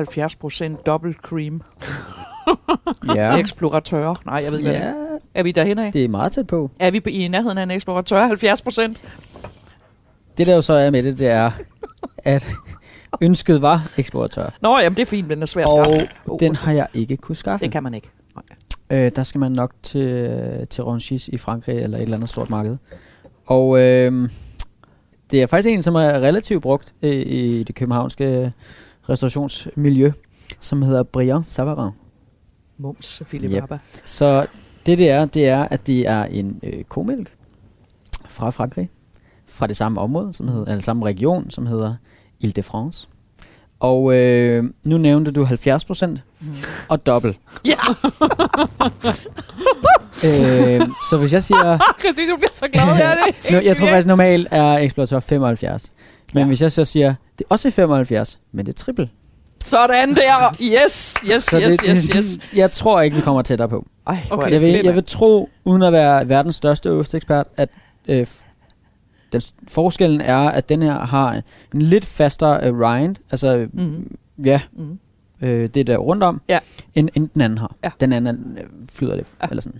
70% 0.77 0.83
double 0.83 1.13
cream. 1.13 1.61
Ja, 3.15 3.35
Eksploratør. 3.35 4.21
Nej, 4.25 4.41
jeg 4.43 4.51
ved 4.51 4.59
ikke, 4.59 4.71
det 4.71 4.75
ja 4.79 4.93
er. 5.33 5.43
Vi 5.43 5.51
derhen 5.51 5.79
af? 5.79 5.91
det 5.91 6.05
er 6.05 6.09
meget 6.09 6.31
tæt 6.31 6.47
på. 6.47 6.71
Er 6.79 6.91
vi 6.91 7.01
i 7.05 7.27
nærheden 7.27 7.57
af 7.57 7.63
en 7.63 7.71
eksploratør? 7.71 8.27
70 8.27 8.61
procent? 8.61 9.01
Det 10.37 10.47
der 10.47 10.55
jo 10.55 10.61
så 10.61 10.73
er 10.73 10.89
med 10.89 11.03
det, 11.03 11.19
det 11.19 11.27
er, 11.27 11.51
at 12.17 12.49
ønsket 13.21 13.61
var 13.61 13.91
eksploratør. 13.97 14.49
Nå, 14.61 14.79
jamen 14.79 14.95
det 14.97 15.01
er 15.01 15.05
fint, 15.05 15.27
men 15.27 15.35
den 15.37 15.41
er 15.41 15.47
svært. 15.47 15.67
Og 15.67 15.85
oh, 16.27 16.39
den 16.39 16.55
har 16.55 16.71
jeg 16.71 16.87
ikke 16.93 17.17
kunne 17.17 17.35
skaffe. 17.35 17.65
Det 17.65 17.71
kan 17.71 17.83
man 17.83 17.93
ikke. 17.93 18.09
Øh, 18.89 19.11
der 19.15 19.23
skal 19.23 19.39
man 19.39 19.51
nok 19.51 19.71
til, 19.83 20.67
til 20.69 20.83
Rungis 20.83 21.27
i 21.27 21.37
Frankrig 21.37 21.77
eller 21.77 21.97
et 21.97 22.03
eller 22.03 22.17
andet 22.17 22.29
stort 22.29 22.49
marked. 22.49 22.77
Og 23.49 23.79
øh, 23.79 24.29
det 25.31 25.41
er 25.41 25.47
faktisk 25.47 25.73
en, 25.73 25.81
som 25.81 25.95
er 25.95 26.13
relativt 26.13 26.61
brugt 26.61 26.93
øh, 27.01 27.11
i 27.11 27.63
det 27.63 27.75
københavnske 27.75 28.53
restaurationsmiljø, 29.09 30.11
som 30.59 30.81
hedder 30.81 31.03
Briand 31.03 31.43
Savarin. 31.43 31.91
Mums, 32.77 33.21
Philip 33.27 33.51
Yep. 33.51 33.63
Abba. 33.63 33.79
Så 34.05 34.47
det 34.85 34.97
det 34.97 35.09
er, 35.09 35.25
det 35.25 35.47
er, 35.47 35.63
at 35.63 35.87
det 35.87 36.07
er 36.07 36.23
en 36.23 36.59
øh, 36.63 36.83
komælk 36.83 37.33
fra 38.25 38.49
Frankrig, 38.49 38.89
fra 39.47 39.67
det 39.67 39.77
samme 39.77 40.01
område, 40.01 40.33
som 40.33 40.47
hedder, 40.47 40.65
eller 40.65 40.81
samme 40.81 41.05
region, 41.05 41.49
som 41.49 41.65
hedder 41.65 41.95
Ile-de-France. 42.39 43.07
Og 43.79 44.15
øh, 44.15 44.63
nu 44.85 44.97
nævnte 44.97 45.31
du 45.31 45.43
70 45.43 45.85
procent 45.85 46.23
og 46.89 47.05
dobbelt. 47.05 47.39
Ja. 47.65 47.77
øh, 50.27 50.78
så 51.09 51.17
hvis 51.17 51.33
jeg 51.33 51.43
siger... 51.43 51.77
Christine, 51.99 52.31
du 52.31 52.37
bliver 52.37 52.49
så 52.53 52.67
glad 52.67 52.95
her. 52.95 53.15
Det 53.43 53.51
nu, 53.51 53.57
jeg 53.57 53.77
tror 53.77 53.87
faktisk 53.87 54.07
normalt 54.07 54.47
er 54.51 54.73
eksplorator 54.77 55.19
75. 55.19 55.91
Men 56.33 56.39
Ja. 56.39 56.39
ja. 56.39 56.47
hvis 56.47 56.61
jeg 56.61 56.71
så 56.71 56.85
siger, 56.85 57.09
det 57.39 57.45
er 57.45 57.47
også 57.49 57.71
75, 57.71 58.39
men 58.51 58.65
det 58.65 58.73
er 58.73 58.77
triple. 58.77 59.09
Sådan 59.63 60.15
der. 60.15 60.55
Yes, 60.61 61.15
yes, 61.25 61.43
så 61.43 61.59
yes, 61.61 61.77
det, 61.77 61.85
yes, 61.89 62.03
yes. 62.15 62.39
Jeg 62.55 62.71
tror 62.71 63.01
ikke, 63.01 63.15
vi 63.15 63.21
kommer 63.21 63.41
tættere 63.41 63.69
på. 63.69 63.85
Ej, 64.07 64.17
Okay, 64.29 64.51
jeg, 64.51 64.61
vil, 64.61 64.71
fedt, 64.73 64.85
jeg 64.85 64.95
vil 64.95 65.03
tro, 65.03 65.49
uden 65.65 65.81
at 65.83 65.93
være 65.93 66.29
verdens 66.29 66.55
største 66.55 66.91
ostekspert, 66.91 67.47
at 67.57 67.69
øh, 68.07 68.27
den 69.33 69.41
forskellen 69.67 70.21
er, 70.21 70.37
at 70.37 70.69
den 70.69 70.81
her 70.81 70.99
har 70.99 71.41
en 71.73 71.81
lidt 71.81 72.05
fastere 72.05 72.71
uh, 72.73 72.79
rind, 72.79 73.15
altså 73.31 73.67
Mhm. 73.73 74.17
ja, 74.45 74.61
Mhm. 74.73 74.99
øh, 75.41 75.69
det 75.69 75.87
der 75.87 75.97
rundt 75.97 76.23
om, 76.23 76.41
Ja. 76.49 76.59
end, 76.95 77.09
end 77.15 77.29
den 77.33 77.41
anden 77.41 77.57
har. 77.57 77.75
Ja. 77.83 77.89
Den 77.99 78.13
anden 78.13 78.57
øh, 78.57 78.63
flyder 78.93 79.15
lidt, 79.15 79.27
Ja. 79.43 79.47
eller 79.49 79.61
sådan. 79.61 79.79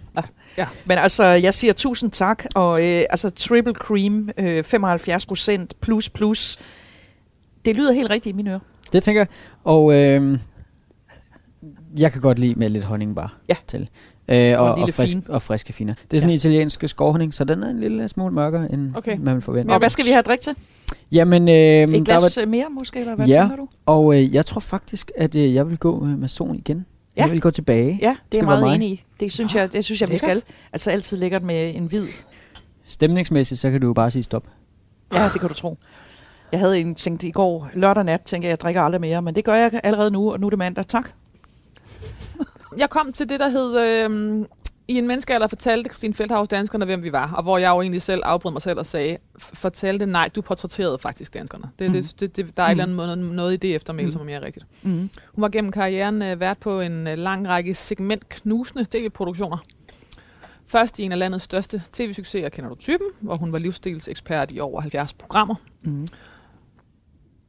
Men 0.88 0.98
altså, 0.98 1.24
jeg 1.26 1.54
siger 1.54 1.74
tusind 1.74 2.12
tak, 2.12 2.46
og 2.56 2.84
øh, 2.86 3.04
altså 3.10 3.30
triple 3.30 3.74
cream, 3.74 4.30
øh, 4.38 4.64
75 4.64 5.26
procent 5.26 5.74
plus 5.82 6.10
plus. 6.10 6.60
Det 7.66 7.76
lyder 7.76 7.92
helt 7.94 8.10
rigtigt 8.10 8.34
i 8.34 8.36
mine 8.36 8.50
ører. 8.52 8.60
Det 8.94 9.04
tænker 9.04 9.20
jeg. 9.22 9.28
Og 9.64 9.94
øh, 9.94 10.40
jeg 12.00 12.12
kan 12.12 12.22
godt 12.22 12.40
lide 12.40 12.56
med 12.56 12.70
lidt 12.70 12.84
honning 12.84 13.16
bare 13.16 13.30
Ja. 13.50 13.56
til. 13.68 13.90
Øh, 14.28 14.60
og, 14.62 14.72
og, 14.72 14.78
lille 14.80 14.94
frisk, 14.94 15.14
fin. 15.14 15.24
og 15.30 15.42
friske 15.42 15.74
finer. 15.74 15.94
Det 16.12 16.18
er 16.18 16.20
sådan 16.20 16.30
Ja. 16.30 16.34
en 16.34 16.36
italiensk 16.36 16.84
skovhonning, 16.88 17.34
så 17.34 17.44
den 17.44 17.64
er 17.64 17.70
en 17.70 17.80
lille 17.80 18.08
smule 18.08 18.34
mørkere, 18.34 18.72
end 18.74 18.96
Okay. 18.96 19.18
man 19.20 19.34
vil 19.34 19.42
forvente. 19.42 19.72
Og 19.72 19.80
hvad 19.80 19.90
skal 19.90 20.06
vi 20.06 20.10
have 20.10 20.20
at 20.20 20.26
drikke 20.26 20.42
til? 20.42 20.54
Jamen, 21.12 21.50
øh, 21.50 21.54
Et 21.56 21.90
der 21.90 22.00
glas 22.04 22.22
var, 22.38 22.42
var... 22.42 22.46
mere 22.48 22.66
måske, 22.70 23.00
eller 23.00 23.16
hvad 23.16 23.28
Ja. 23.28 23.42
tænker 23.42 23.56
du? 23.56 23.68
og 23.86 24.16
øh, 24.16 24.34
jeg 24.36 24.46
tror 24.46 24.60
faktisk, 24.60 25.12
at 25.18 25.36
øh, 25.36 25.54
jeg 25.54 25.70
vil 25.70 25.78
gå 25.78 26.06
øh, 26.06 26.20
med 26.20 26.28
son 26.28 26.56
igen. 26.56 26.86
Ja. 27.20 27.24
Jeg 27.24 27.32
vil 27.32 27.42
gå 27.42 27.52
tilbage. 27.52 28.00
Ja, 28.02 28.16
det 28.32 28.38
er 28.38 28.42
jeg 28.42 28.46
meget 28.46 28.64
mig. 28.64 28.76
enig 28.76 28.90
i. 28.90 29.04
Det 29.20 29.32
synes 29.32 29.56
jeg, 29.56 29.74
det 29.74 29.86
synes 29.86 30.02
jeg 30.02 30.10
vi 30.10 30.18
skal. 30.18 30.42
Altså 30.74 30.92
altid 30.92 31.18
lækkert 31.18 31.44
med 31.44 31.76
en 31.76 31.86
hvid. 31.86 32.08
Stemningsmæssigt, 32.86 33.60
så 33.60 33.72
kan 33.72 33.82
du 33.82 33.88
jo 33.88 33.94
bare 33.94 34.12
sige 34.12 34.24
stop. 34.24 34.48
Ja, 35.14 35.24
det 35.34 35.40
kan 35.40 35.50
du 35.50 35.56
tro. 35.56 35.78
Jeg 36.52 36.60
havde 36.60 36.80
en 36.80 36.96
tænkt 36.96 37.24
i 37.24 37.32
går, 37.32 37.70
lørdag 37.74 38.04
nat, 38.04 38.22
tænkte 38.22 38.46
jeg, 38.46 38.50
jeg 38.50 38.60
drikker 38.60 38.82
aldrig 38.82 39.02
mere, 39.02 39.22
men 39.22 39.36
det 39.36 39.44
gør 39.46 39.56
jeg 39.56 39.80
allerede 39.84 40.12
nu, 40.12 40.32
og 40.32 40.40
nu 40.40 40.46
er 40.48 40.50
det 40.50 40.60
mandag. 40.60 40.88
Tak. 40.88 41.10
Jeg 42.78 42.90
kom 42.90 43.14
til 43.14 43.30
det, 43.30 43.40
der 43.40 43.50
hed... 43.50 43.80
Øh, 43.80 44.46
I 44.90 44.98
en 44.98 45.08
menneskealder 45.08 45.48
fortalte 45.48 45.90
Christine 45.90 46.14
Feldhaus 46.14 46.48
danskerne, 46.48 46.86
hvem 46.86 47.04
vi 47.04 47.12
var. 47.12 47.32
Og 47.34 47.44
hvor 47.44 47.58
jeg 47.58 47.70
jo 47.70 47.82
egentlig 47.82 48.02
selv 48.02 48.22
afbrød 48.26 48.52
mig 48.52 48.62
selv 48.62 48.80
og 48.80 48.86
sagde, 48.86 49.18
"F- 49.42 49.52
fortalte 49.54 50.06
nej, 50.06 50.30
du 50.36 50.42
portrætterede 50.42 51.00
faktisk 51.00 51.34
danskerne. 51.34 51.64
Det, 51.80 51.92
Mhm. 51.92 52.02
det, 52.04 52.20
det, 52.20 52.36
det, 52.36 52.58
der 52.58 52.64
er 52.64 52.68
et 52.68 52.72
eller 52.72 52.84
andet 52.84 52.98
noget, 52.98 53.18
noget 53.18 53.54
i 53.54 53.58
det 53.58 53.76
eftermæl, 53.76 54.06
Mhm. 54.06 54.12
som 54.12 54.22
er 54.22 54.26
mere 54.26 54.46
rigtigt. 54.46 54.66
Mm. 54.82 55.10
Hun 55.34 55.42
var 55.42 55.50
gennem 55.50 55.72
karrieren 55.72 56.22
øh, 56.22 56.40
vært 56.40 56.58
på 56.58 56.82
en 56.82 57.08
øh, 57.08 57.18
lang 57.18 57.48
række 57.50 57.74
segmentknusende 57.74 58.86
tv-produktioner. 58.92 59.58
Først 60.68 61.00
i 61.00 61.04
en 61.04 61.12
af 61.12 61.20
landets 61.20 61.44
største 61.46 61.84
tv-succeser, 61.94 62.50
kender 62.50 62.70
du 62.70 62.76
typen, 62.76 63.08
hvor 63.20 63.36
hun 63.36 63.52
var 63.54 63.60
livsstilsekspert 63.60 64.52
i 64.52 64.60
over 64.60 64.82
70 64.82 65.14
programmer. 65.14 65.56
Mm. 65.82 66.08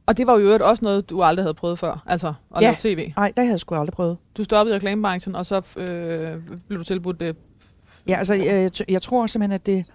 Og 0.05 0.17
det 0.17 0.27
var 0.27 0.33
jo 0.33 0.39
øvrigt 0.39 0.63
også 0.63 0.85
noget, 0.85 1.09
du 1.09 1.21
aldrig 1.23 1.43
havde 1.43 1.53
prøvet 1.53 1.79
før, 1.79 2.03
altså 2.05 2.27
at 2.55 2.61
Ja. 2.61 2.67
lave 2.67 2.75
tv. 2.79 3.13
Nej, 3.15 3.27
det 3.27 3.33
havde 3.37 3.51
jeg 3.51 3.59
sgu 3.59 3.75
aldrig 3.75 3.93
prøvet. 3.93 4.17
Du 4.37 4.43
stoppede 4.43 4.73
i 4.73 4.75
reklamebranchen, 4.75 5.35
og 5.35 5.45
så 5.45 5.79
øh, 5.79 6.37
blev 6.67 6.79
du 6.79 6.83
tilbudt 6.83 7.19
det. 7.19 7.35
Ja, 8.07 8.15
altså, 8.17 8.33
jeg, 8.33 8.71
jeg, 8.89 9.01
tror 9.01 9.25
simpelthen, 9.25 9.51
at 9.51 9.65
det, 9.65 9.85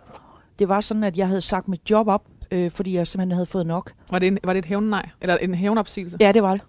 det 0.58 0.68
var 0.68 0.80
sådan, 0.80 1.04
at 1.04 1.16
jeg 1.18 1.28
havde 1.28 1.40
sagt 1.40 1.68
mit 1.68 1.90
job 1.90 2.08
op, 2.08 2.22
øh, 2.50 2.70
fordi 2.70 2.94
jeg 2.94 3.06
simpelthen 3.06 3.32
havde 3.32 3.46
fået 3.46 3.66
nok. 3.66 3.92
Var 4.10 4.18
det, 4.18 4.26
en, 4.26 4.38
var 4.44 4.52
det 4.52 4.58
et 4.58 4.64
hævnnej? 4.64 5.08
Eller 5.20 5.36
en 5.36 5.54
hævnopsigelse? 5.54 6.16
Ja, 6.20 6.32
det 6.32 6.42
var 6.42 6.52
det. 6.52 6.62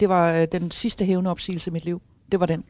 Det 0.00 0.08
var 0.08 0.32
øh, 0.32 0.46
den 0.52 0.70
sidste 0.70 1.04
hævneopsigelse 1.04 1.70
i 1.70 1.72
mit 1.72 1.84
liv. 1.84 2.02
Det 2.32 2.40
var 2.40 2.46
den. 2.46 2.64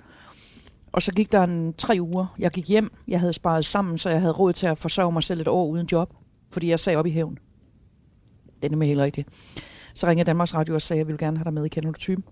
Og 0.93 1.03
så 1.03 1.13
gik 1.13 1.33
der 1.33 1.43
en 1.45 1.75
tre 1.79 1.97
uger. 2.01 2.35
Jeg 2.39 2.51
gik 2.51 2.69
hjem. 2.69 2.93
Jeg 3.09 3.21
havde 3.21 3.33
sparet 3.33 3.65
sammen, 3.65 3.99
så 3.99 4.11
jeg 4.11 4.21
havde 4.21 4.33
råd 4.33 4.53
til 4.53 4.67
at 4.67 4.79
forsørge 4.79 5.13
mig 5.13 5.23
selv 5.23 5.41
et 5.41 5.49
år 5.49 5.67
uden 5.67 5.89
job. 5.93 6.13
Fordi 6.53 6.69
jeg 6.71 6.81
sagde 6.81 6.97
op 6.97 7.07
i 7.07 7.11
hævn. 7.11 7.39
Det 8.57 8.65
er 8.67 8.71
nemlig 8.71 8.89
helt 8.89 9.01
rigtigt. 9.01 9.29
Så 10.01 10.07
ringede 10.07 10.27
Danmarks 10.27 10.55
Radio 10.55 10.75
og 10.75 10.83
sagde, 10.83 10.99
at 10.99 11.01
jeg 11.01 11.07
ville 11.07 11.19
gerne 11.19 11.37
have 11.37 11.45
dig 11.45 11.53
med 11.53 11.65
i 11.65 11.69
Kender 11.69 11.91
du 11.91 11.99
typen? 11.99 12.25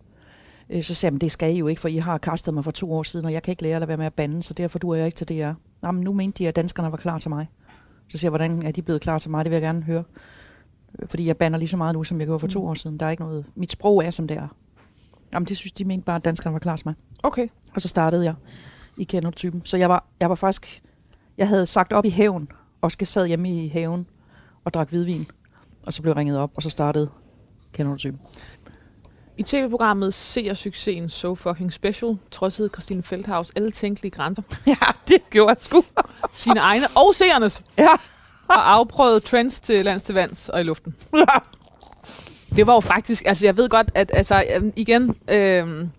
Øh, 0.70 0.82
Så 0.82 0.94
sagde 0.94 1.14
jeg, 1.14 1.20
det 1.20 1.32
skal 1.32 1.54
I 1.54 1.58
jo 1.58 1.66
ikke, 1.66 1.80
for 1.80 1.88
I 1.88 1.96
har 1.96 2.18
kastet 2.18 2.54
mig 2.54 2.64
for 2.64 2.70
to 2.70 2.92
år 2.92 3.02
siden, 3.02 3.26
og 3.26 3.32
jeg 3.32 3.42
kan 3.42 3.52
ikke 3.52 3.62
lære 3.62 3.74
at 3.74 3.80
lade 3.80 3.88
være 3.88 3.96
med 3.96 4.06
at 4.06 4.14
bande, 4.14 4.42
så 4.42 4.54
derfor 4.54 4.78
duer 4.78 4.96
jeg 4.96 5.06
ikke 5.06 5.16
til 5.16 5.28
DR. 5.28 5.52
Nå, 5.82 5.90
men 5.90 6.04
nu 6.04 6.12
mente 6.12 6.38
de, 6.38 6.48
at 6.48 6.56
danskerne 6.56 6.90
var 6.90 6.96
klar 6.96 7.18
til 7.18 7.28
mig. 7.30 7.50
Så 8.08 8.18
siger 8.18 8.28
jeg, 8.28 8.30
hvordan 8.30 8.62
er 8.62 8.70
de 8.70 8.82
blevet 8.82 9.00
klar 9.00 9.18
til 9.18 9.30
mig? 9.30 9.44
Det 9.44 9.50
vil 9.50 9.56
jeg 9.56 9.62
gerne 9.62 9.82
høre. 9.82 10.04
Øh, 10.98 11.08
Fordi 11.08 11.26
jeg 11.26 11.36
bander 11.36 11.58
lige 11.58 11.68
så 11.68 11.76
meget 11.76 11.94
nu, 11.94 12.04
som 12.04 12.18
jeg 12.18 12.26
gjorde 12.26 12.40
for 12.40 12.46
to 12.46 12.66
år 12.66 12.74
siden. 12.74 13.00
Der 13.00 13.06
er 13.06 13.10
ikke 13.10 13.22
noget... 13.22 13.44
Mit 13.54 13.72
sprog 13.72 14.04
er, 14.04 14.10
som 14.10 14.28
det 14.28 14.36
er. 14.36 14.48
Jamen, 15.32 15.46
det 15.46 15.56
synes 15.56 15.72
de 15.72 15.84
mente 15.84 16.04
bare, 16.04 16.16
at 16.16 16.24
danskerne 16.24 16.52
var 16.52 16.60
klar 16.60 16.76
til 16.76 16.86
mig. 16.88 16.94
Okay. 17.22 17.48
Og 17.74 17.80
så 17.82 17.88
startede 17.88 18.24
jeg 18.24 18.34
i 18.98 19.04
Kender-typen. 19.04 19.62
Så 19.64 19.76
jeg 19.76 19.88
var, 19.88 20.06
jeg 20.20 20.28
var 20.28 20.34
faktisk... 20.34 20.82
Jeg 21.38 21.48
havde 21.48 21.66
sagt 21.66 21.92
op 21.92 22.04
i 22.04 22.08
haven, 22.10 22.48
og 22.80 22.92
skal 22.92 23.06
sad 23.06 23.26
hjemme 23.26 23.64
i 23.64 23.68
haven 23.68 24.06
og 24.64 24.74
drak 24.74 24.88
hvidvin. 24.88 25.26
Og 25.86 25.92
så 25.92 26.02
blev 26.02 26.10
jeg 26.10 26.16
ringet 26.16 26.38
op, 26.38 26.50
og 26.56 26.62
så 26.62 26.70
startede 26.70 27.10
Kender-typen. 27.72 28.20
I 29.36 29.42
tv-programmet 29.42 30.14
Ser 30.14 30.54
succesen 30.54 31.08
So 31.08 31.34
Fucking 31.34 31.72
Special 31.72 32.16
trodsede 32.30 32.68
Christine 32.68 33.02
Feldhaus 33.02 33.50
alle 33.56 33.70
tænkelige 33.70 34.10
grænser. 34.10 34.42
Ja, 34.66 34.74
det 35.08 35.30
gjorde 35.30 35.48
jeg 35.48 35.56
sgu. 35.60 35.84
Sine 36.32 36.60
egne 36.60 36.86
og 36.96 37.14
seernes. 37.14 37.62
Ja. 37.78 37.92
Og 38.48 38.72
afprøvede 38.72 39.20
trends 39.20 39.60
til 39.60 39.84
lands 39.84 40.02
til 40.02 40.14
vands 40.14 40.48
og 40.48 40.60
i 40.60 40.62
luften. 40.62 40.94
Det 42.56 42.66
var 42.66 42.74
jo 42.74 42.80
faktisk, 42.80 43.22
altså 43.26 43.44
jeg 43.46 43.56
ved 43.56 43.68
godt, 43.68 43.90
at 43.94 44.10
altså, 44.14 44.44
øhm, 44.54 44.72
igen, 44.76 45.16
øhm, 45.28 45.90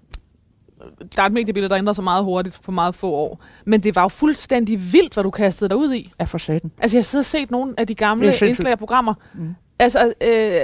der 1.15 1.22
er 1.22 1.26
et 1.26 1.34
mediebillede, 1.34 1.70
der 1.70 1.78
ændrer 1.78 1.93
sig 1.93 2.03
meget 2.03 2.24
hurtigt 2.24 2.59
på 2.63 2.72
meget 2.72 2.95
få 2.95 3.11
år. 3.11 3.43
Men 3.65 3.84
det 3.84 3.95
var 3.95 4.01
jo 4.01 4.07
fuldstændig 4.07 4.93
vildt, 4.93 5.13
hvad 5.13 5.24
du 5.24 5.30
kastede 5.30 5.70
dig 5.70 5.78
ud 5.78 5.93
i. 5.93 6.11
Ja, 6.20 6.26
for 6.26 6.38
satan. 6.38 6.72
Altså 6.78 6.97
jeg 6.97 7.05
sidder 7.05 7.22
og 7.22 7.26
set 7.26 7.51
nogle 7.51 7.74
af 7.78 7.88
de 7.88 7.95
gamle 7.95 8.28
indslag 8.41 8.72
af 8.72 8.80
programmer. 8.80 9.13
Mm. 9.34 9.55
Altså, 9.80 10.13
øh, 10.22 10.61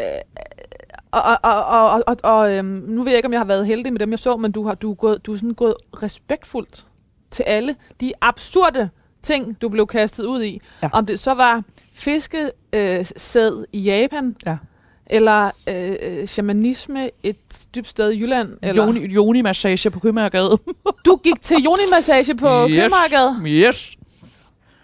og, 1.21 1.37
og, 1.43 1.65
og, 1.65 1.89
og, 1.89 2.03
og, 2.07 2.17
og 2.23 2.51
øhm, 2.53 2.65
nu 2.87 3.03
ved 3.03 3.11
jeg 3.11 3.17
ikke, 3.17 3.25
om 3.27 3.31
jeg 3.33 3.39
har 3.39 3.45
været 3.45 3.67
heldig 3.67 3.93
med 3.93 3.99
dem, 3.99 4.11
jeg 4.11 4.19
så, 4.19 4.37
men 4.37 4.51
du 4.51 4.67
har 4.67 4.73
du 4.75 4.91
er 4.91 4.95
gået, 4.95 5.25
du 5.25 5.33
er 5.33 5.35
sådan 5.37 5.53
gået 5.53 5.75
respektfuldt 6.03 6.85
til 7.31 7.43
alle 7.43 7.75
de 8.01 8.13
absurde 8.21 8.89
ting, 9.21 9.61
du 9.61 9.69
blev 9.69 9.87
kastet 9.87 10.25
ud 10.25 10.43
i. 10.43 10.61
Ja. 10.83 10.89
Om 10.93 11.05
det 11.05 11.19
så 11.19 11.33
var 11.33 11.63
fiskesæd 11.93 13.59
øh, 13.59 13.65
i 13.73 13.79
Japan, 13.79 14.35
Ja. 14.45 14.57
eller 15.05 15.51
øh, 15.69 15.95
øh, 16.01 16.27
shamanisme 16.27 17.09
et 17.23 17.37
dybt 17.75 17.87
sted 17.87 18.11
i 18.11 18.19
Jylland, 18.19 18.57
eller 18.63 18.85
Joni, 18.85 18.99
Joni-massage 19.13 19.89
på 19.89 19.99
Købmagergade. 19.99 20.57
du 21.05 21.15
gik 21.23 21.41
til 21.41 21.57
Joni-massage 21.57 22.33
på 22.37 22.47
yes. 22.69 22.77
Købmarkedet. 22.79 23.41
Yes. 23.45 23.95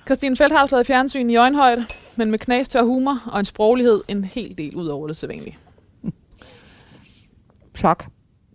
Christine 0.06 0.36
Feldhaus 0.36 0.72
lavede 0.72 0.86
fjernsyn 0.86 1.30
i 1.30 1.36
øjenhøjde, 1.36 1.86
men 2.16 2.32
med 2.32 2.40
knastør 2.40 2.84
humor 2.84 3.20
og 3.32 3.40
en 3.40 3.46
sproglighed 3.46 4.02
en 4.08 4.24
hel 4.24 4.58
del 4.58 4.76
ud 4.76 4.88
over 4.88 5.08
det 5.08 5.18
sædvanlige. 5.18 5.58
Tak. 7.76 8.06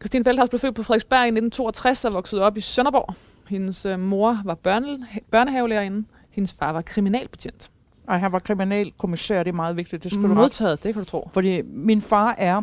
Christine 0.00 0.24
Feldhaus 0.24 0.48
blev 0.48 0.60
født 0.60 0.74
på 0.74 0.82
Frederiksberg 0.82 1.20
i 1.24 1.28
1962 1.28 2.04
og 2.04 2.12
voksede 2.12 2.42
op 2.42 2.56
i 2.56 2.60
Sønderborg. 2.60 3.14
Hendes 3.48 3.84
øh, 3.84 4.00
mor 4.00 4.38
var 4.44 4.54
børne, 4.54 5.06
børnehavelærerinde. 5.30 6.06
Hendes 6.30 6.52
far 6.52 6.72
var 6.72 6.82
kriminalbetjent. 6.82 7.70
Ej, 8.08 8.18
han 8.18 8.32
var 8.32 8.38
kriminalkommissær, 8.38 9.42
det 9.42 9.50
er 9.50 9.54
meget 9.56 9.76
vigtigt. 9.76 10.02
Det 10.02 10.12
skulle 10.12 10.28
du. 10.28 10.34
Modtaget, 10.34 10.82
det 10.82 10.94
kan 10.94 11.02
du 11.02 11.08
tro. 11.08 11.30
Fordi 11.32 11.62
min 11.62 12.02
far 12.02 12.34
er 12.38 12.62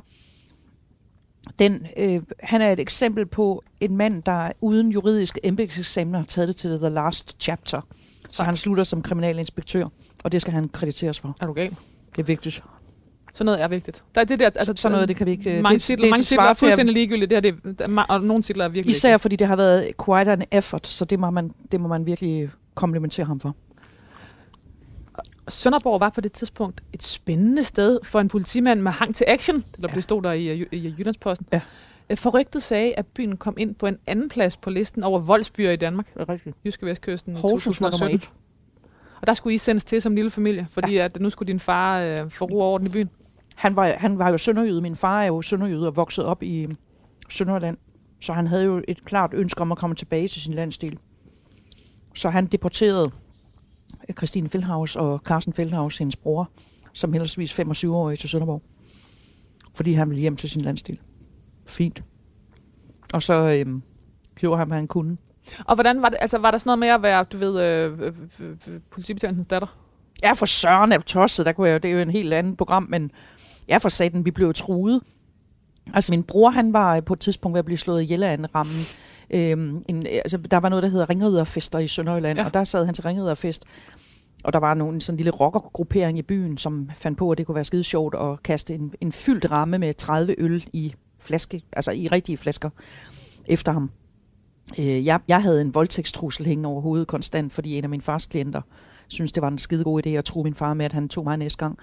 den, 1.59 1.87
øh, 1.97 2.21
han 2.39 2.61
er 2.61 2.71
et 2.71 2.79
eksempel 2.79 3.25
på 3.25 3.63
en 3.81 3.97
mand, 3.97 4.23
der 4.23 4.51
uden 4.61 4.91
juridisk 4.91 5.37
embedseksamen 5.43 6.13
har 6.13 6.23
taget 6.23 6.47
det 6.47 6.55
til 6.55 6.77
the 6.79 6.89
last 6.89 7.35
chapter. 7.39 7.81
Så 8.29 8.43
han 8.43 8.55
slutter 8.57 8.83
som 8.83 9.01
kriminalinspektør, 9.01 9.87
og 10.23 10.31
det 10.31 10.41
skal 10.41 10.53
han 10.53 10.69
krediteres 10.69 11.19
for. 11.19 11.35
Er 11.41 11.45
du 11.45 11.53
gal? 11.53 11.75
Det 12.15 12.21
er 12.21 12.23
vigtigt. 12.23 12.63
Sådan 13.33 13.45
noget 13.45 13.61
er 13.61 13.67
vigtigt. 13.67 14.03
Der 14.15 14.21
er 14.21 14.25
det 14.25 14.39
der, 14.39 14.45
altså, 14.45 14.73
Sådan 14.77 14.91
noget, 14.93 15.07
det 15.09 15.17
kan 15.17 15.25
vi 15.25 15.31
ikke... 15.31 15.55
øh, 15.57 15.61
mange 15.63 15.73
det, 15.73 15.81
titler, 15.81 16.09
mange 16.09 16.19
det 16.19 16.25
titler 16.27 16.43
er 16.43 16.53
fuldstændig 16.53 16.93
ligegyldigt. 16.93 17.29
Det 17.29 17.35
her, 17.35 17.51
det, 17.51 17.79
der, 17.79 17.97
er 17.97 18.03
og 18.09 18.21
nogle 18.21 18.43
titler 18.43 18.65
er 18.65 18.69
virkelig 18.69 18.95
Især 18.95 19.17
fordi 19.17 19.35
det 19.35 19.47
har 19.47 19.55
været 19.55 19.91
quite 20.05 20.31
an 20.31 20.43
effort, 20.51 20.87
så 20.87 21.05
det 21.05 21.19
må 21.19 21.29
man, 21.29 21.51
det 21.71 21.81
må 21.81 21.87
man 21.87 22.05
virkelig 22.05 22.49
komplimentere 22.75 23.25
ham 23.25 23.39
for. 23.39 23.55
Sønderborg 25.47 25.99
var 25.99 26.09
på 26.09 26.21
det 26.21 26.31
tidspunkt 26.31 26.81
et 26.93 27.03
spændende 27.03 27.63
sted 27.63 27.99
for 28.03 28.19
en 28.19 28.27
politimand 28.27 28.81
med 28.81 28.91
hang 28.91 29.15
til 29.15 29.25
action, 29.27 29.63
der 29.81 29.87
Ja. 29.89 29.95
bestod 29.95 30.21
der 30.23 30.31
i, 30.31 30.53
i, 30.53 30.65
i 30.71 30.95
Jyllandsposten. 30.97 31.47
Ja. 31.53 31.61
Øh, 32.09 32.17
Forrygtet 32.17 32.63
sagde, 32.63 32.93
at 32.93 33.05
byen 33.07 33.37
kom 33.37 33.55
ind 33.57 33.75
på 33.75 33.85
en 33.87 33.97
anden 34.07 34.29
plads 34.29 34.57
på 34.57 34.69
listen 34.69 35.03
over 35.03 35.19
voldsbyer 35.19 35.71
i 35.71 35.75
Danmark. 35.75 36.13
Det 36.13 36.21
er 36.21 36.29
rigtigt. 36.29 36.55
Jyske 36.65 36.85
Vestkysten 36.85 37.33
i 37.33 37.39
Horsens 37.39 37.81
var 37.81 37.87
nummer 37.87 37.97
2017. 37.97 38.15
et. 38.15 38.29
Og 39.21 39.27
der 39.27 39.33
skulle 39.33 39.55
I 39.55 39.57
sendes 39.57 39.83
til 39.83 40.01
som 40.01 40.15
lille 40.15 40.29
familie, 40.31 40.67
fordi 40.71 40.91
ja. 40.93 41.03
at 41.03 41.19
nu 41.19 41.29
skulle 41.29 41.47
din 41.47 41.59
far 41.59 41.99
øh, 42.01 42.29
få 42.29 42.45
ro 42.45 42.59
orden 42.61 42.87
i 42.87 42.89
byen. 42.89 43.09
Han 43.55 43.75
var, 43.75 43.93
han 43.97 44.19
var 44.19 44.29
jo 44.29 44.37
sønderjyde. 44.37 44.81
Min 44.81 44.95
far 44.95 45.21
er 45.21 45.25
jo 45.25 45.41
sønderjyde 45.41 45.87
og 45.87 45.95
vokset 45.95 46.25
op 46.25 46.43
i 46.43 46.67
Sønderland. 47.29 47.77
Så 48.21 48.33
han 48.33 48.47
havde 48.47 48.65
jo 48.65 48.83
et 48.87 49.05
klart 49.05 49.33
ønske 49.33 49.61
om 49.61 49.71
at 49.71 49.77
komme 49.77 49.95
tilbage 49.95 50.27
til 50.27 50.41
sin 50.41 50.53
landsdel. 50.53 50.99
Så 52.15 52.29
han 52.29 52.45
deporterede 52.45 53.11
øh, 54.09 54.15
Christine 54.15 54.49
Feldhaus 54.49 54.95
og 54.95 55.19
Carsten 55.19 55.53
Feldhaus, 55.53 55.97
hendes 55.97 56.15
bror, 56.15 56.49
som 56.93 57.13
heldigvis 57.13 57.59
25-årig 57.59 58.19
til 58.19 58.29
Sønderborg. 58.29 58.61
Fordi 59.75 59.91
han 59.91 60.09
ville 60.09 60.21
hjem 60.21 60.35
til 60.35 60.49
sin 60.49 60.61
landsdel. 60.61 60.99
Fint. 61.67 62.03
Og 63.13 63.23
så 63.23 63.33
øhm, 63.33 63.81
gjorde 64.35 64.57
han, 64.57 64.67
hvad 64.67 64.77
han 64.77 64.87
kunne. 64.87 65.17
Og 65.65 65.75
hvordan 65.75 66.01
var 66.01 66.09
det, 66.09 66.17
altså 66.21 66.37
var 66.37 66.51
der 66.51 66.57
sådan 66.57 66.69
noget 66.69 66.79
med 66.79 66.87
at 66.87 67.01
være, 67.01 67.23
du 67.23 67.37
ved, 67.37 67.61
øh, 67.61 67.99
øh, 67.99 68.13
øh, 68.39 68.57
øh, 68.67 68.79
politibetjentens 68.91 69.47
datter? 69.47 69.77
Ja, 70.23 70.33
for 70.33 70.45
søren 70.45 70.91
er 70.91 70.99
tosset, 70.99 71.45
der 71.45 71.51
kunne 71.51 71.69
jeg, 71.69 71.83
det 71.83 71.89
er 71.89 71.95
jo 71.95 72.01
en 72.01 72.09
helt 72.09 72.33
anden 72.33 72.55
program, 72.55 72.87
men 72.89 73.11
ja, 73.69 73.77
for 73.77 73.89
satan, 73.89 74.25
vi 74.25 74.31
blev 74.31 74.53
truet. 74.53 75.01
Altså 75.93 76.11
min 76.11 76.23
bror, 76.23 76.49
han 76.49 76.73
var 76.73 77.01
på 77.01 77.13
et 77.13 77.19
tidspunkt 77.19 77.53
ved 77.53 77.59
at 77.59 77.65
blive 77.65 77.77
slået 77.77 78.01
ihjel 78.01 78.23
af 78.23 78.33
en 78.33 78.55
ramme. 78.55 78.71
Øhm, 79.29 79.83
en, 79.89 80.05
altså, 80.07 80.37
der 80.37 80.57
var 80.57 80.69
noget, 80.69 80.83
der 80.83 80.89
hedder 80.89 81.09
Ringriderfester 81.09 81.79
i 81.79 81.87
Sønderjylland, 81.87 82.39
Ja. 82.39 82.45
og 82.45 82.53
der 82.53 82.63
sad 82.63 82.85
han 82.85 82.93
til 82.93 83.03
Ringriderfest. 83.03 83.65
Og 84.43 84.53
der 84.53 84.59
var 84.59 84.73
nogen, 84.73 85.01
sådan 85.01 85.13
en 85.13 85.17
lille 85.17 85.31
rockergruppering 85.31 86.17
i 86.17 86.21
byen, 86.21 86.57
som 86.57 86.89
fandt 86.95 87.17
på, 87.17 87.31
at 87.31 87.37
det 87.37 87.45
kunne 87.45 87.55
være 87.55 87.63
skide 87.63 87.83
sjovt 87.83 88.15
at 88.15 88.43
kaste 88.43 88.73
en, 88.73 88.93
en 89.01 89.11
fyldt 89.11 89.51
ramme 89.51 89.77
med 89.77 89.93
30 89.93 90.35
øl 90.37 90.65
i 90.73 90.93
flaske, 91.19 91.61
altså 91.71 91.91
i 91.91 92.07
rigtige 92.07 92.37
flasker, 92.37 92.69
efter 93.45 93.71
ham. 93.71 93.91
Øh, 94.79 95.05
jeg, 95.05 95.19
jeg 95.27 95.41
havde 95.41 95.61
en 95.61 95.73
voldtægtstrussel 95.73 96.45
hængende 96.45 96.69
over 96.69 96.81
hovedet 96.81 97.07
konstant, 97.07 97.53
fordi 97.53 97.77
en 97.77 97.83
af 97.83 97.89
mine 97.89 98.01
fars 98.03 98.25
klienter 98.25 98.61
synes 99.13 99.31
det 99.31 99.41
var 99.41 99.47
en 99.47 99.57
skide 99.57 99.83
god 99.83 100.07
idé 100.07 100.09
at 100.09 100.25
tro 100.25 100.43
min 100.43 100.55
far 100.55 100.73
med, 100.73 100.85
at 100.85 100.93
han 100.93 101.09
tog 101.09 101.23
mig 101.23 101.37
næste 101.37 101.57
gang. 101.57 101.77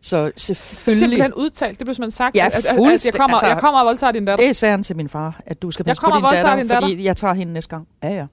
Så 0.00 0.32
selvfølgelig... 0.36 0.98
Simpelthen 0.98 1.34
udtalt, 1.34 1.78
det 1.78 1.86
blev 1.86 1.94
simpelthen 1.94 2.10
sagt. 2.10 2.36
Ja, 2.36 2.46
at, 2.46 2.54
at, 2.54 2.64
at, 2.64 2.68
jeg, 2.68 3.14
kommer, 3.14 3.36
Altså, 3.36 3.46
jeg 3.46 3.58
kommer 3.60 3.80
og 3.80 3.86
voldtager 3.86 4.12
din 4.12 4.24
datter. 4.24 4.46
Det 4.46 4.56
sagde 4.56 4.70
han 4.70 4.82
til 4.82 4.96
min 4.96 5.08
far, 5.08 5.40
at 5.46 5.62
du 5.62 5.70
skal 5.70 5.84
passe 5.84 6.02
på 6.02 6.10
din 6.14 6.22
datter, 6.22 6.56
din 6.56 6.68
fordi 6.68 7.04
jeg 7.04 7.16
tager 7.16 7.34
hende 7.34 7.52
næste 7.52 7.70
gang. 7.70 7.88
Ja, 8.02 8.14
ja. 8.14 8.26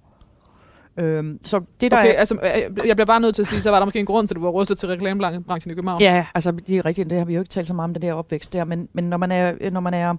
Øhm, 0.97 1.39
så 1.45 1.61
det 1.81 1.91
der 1.91 1.97
Okay, 1.97 2.13
er, 2.13 2.19
altså, 2.19 2.39
jeg 2.85 2.95
bliver 2.95 3.05
bare 3.05 3.19
nødt 3.19 3.35
til 3.35 3.41
at 3.41 3.47
sige, 3.47 3.61
så 3.61 3.69
var 3.69 3.79
der 3.79 3.85
måske 3.85 3.99
en 3.99 4.05
grund 4.05 4.27
til, 4.27 4.33
at 4.33 4.35
du 4.35 4.41
var 4.41 4.49
rustet 4.49 4.77
til 4.77 4.89
reklamebranchen 4.89 5.71
i 5.71 5.75
København. 5.75 6.01
Ja, 6.01 6.25
altså 6.35 6.51
det 6.51 6.77
er 6.77 6.85
rigtigt, 6.85 7.09
det 7.09 7.17
har 7.17 7.25
vi 7.25 7.33
jo 7.33 7.39
ikke 7.39 7.49
talt 7.49 7.67
så 7.67 7.73
meget 7.73 7.89
om, 7.89 7.93
det 7.93 8.01
der 8.01 8.13
opvækst 8.13 8.53
der, 8.53 8.63
men, 8.63 8.87
men 8.93 9.03
når, 9.03 9.17
man 9.17 9.31
er, 9.31 9.69
når 9.69 9.79
man 9.79 9.93
er 9.93 10.15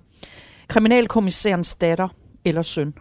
kriminalkommissærens 0.68 1.74
datter 1.74 2.08
eller 2.44 2.62
søn, 2.62 2.94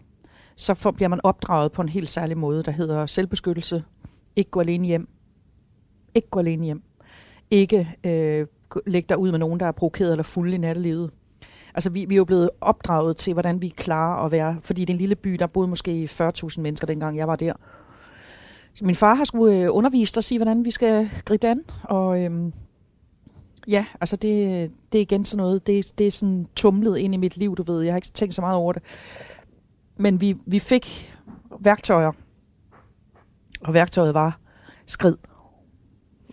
så 0.56 0.74
får, 0.74 0.92
bliver 0.92 1.10
man 1.10 1.20
opdraget 1.24 1.72
på 1.72 1.82
en 1.82 1.90
helt 1.90 2.10
særlig 2.10 2.38
måde, 2.38 2.64
der 2.64 2.72
hedder 2.72 3.06
selvbeskyttelse, 3.06 3.84
ikke 4.36 4.52
gå 4.52 4.60
alene 4.60 4.88
hjem, 4.88 5.08
ikke 6.16 6.30
gå 6.30 6.40
alene 6.40 6.66
hjem, 6.66 6.82
ikke 7.52 7.96
øh, 8.04 8.48
lægge 8.86 9.06
dig 9.10 9.18
ud 9.18 9.32
med 9.32 9.40
nogen, 9.40 9.60
der 9.60 9.66
er 9.66 9.72
provokeret 9.72 10.12
eller 10.12 10.24
fuld 10.24 10.54
i 10.54 10.58
nattelivet. 10.58 11.12
Altså 11.76 11.90
vi, 11.90 12.06
vi 12.06 12.16
er 12.16 12.18
jo 12.18 12.26
blevet 12.26 12.50
opdraget 12.62 13.18
til, 13.18 13.34
hvordan 13.34 13.62
vi 13.62 13.70
klarer 13.70 14.26
at 14.26 14.32
være, 14.32 14.58
fordi 14.62 14.82
det 14.82 14.90
er 14.90 14.94
en 14.94 15.00
lille 15.00 15.16
by, 15.16 15.34
der 15.34 15.48
boede 15.48 15.68
måske 15.68 16.10
40.000 16.12 16.62
mennesker, 16.62 16.88
dengang 16.88 17.18
jeg 17.18 17.28
var 17.28 17.36
der. 17.36 17.54
Så 18.74 18.86
min 18.86 18.96
far 18.96 19.14
har 19.14 19.24
skulle 19.24 19.58
øh, 19.58 19.68
undervise 19.72 20.18
os 20.18 20.32
i, 20.32 20.36
hvordan 20.36 20.66
vi 20.66 20.72
skal 20.72 21.10
gribe 21.26 21.42
det 21.42 21.52
an, 21.52 21.62
og 21.84 22.22
øhm, 22.22 22.54
Ja, 23.68 23.86
altså 24.02 24.16
det, 24.16 24.72
det 24.92 24.98
er 24.98 25.02
igen 25.02 25.26
sådan 25.26 25.44
noget, 25.44 25.68
det, 25.68 25.98
det 25.98 26.08
er 26.08 26.12
sådan 26.12 26.48
tumlet 26.56 26.98
ind 26.98 27.14
i 27.14 27.18
mit 27.18 27.38
liv, 27.38 27.56
du 27.56 27.64
ved. 27.64 27.82
Jeg 27.82 27.94
har 27.94 27.98
ikke 27.98 28.08
tænkt 28.08 28.34
så 28.34 28.42
meget 28.42 28.56
over 28.56 28.74
det. 28.74 28.82
Men 29.98 30.22
vi, 30.22 30.36
vi 30.46 30.60
fik 30.60 31.16
værktøjer, 31.60 32.12
og 33.62 33.74
værktøjet 33.74 34.14
var 34.14 34.40
skrid, 34.86 35.16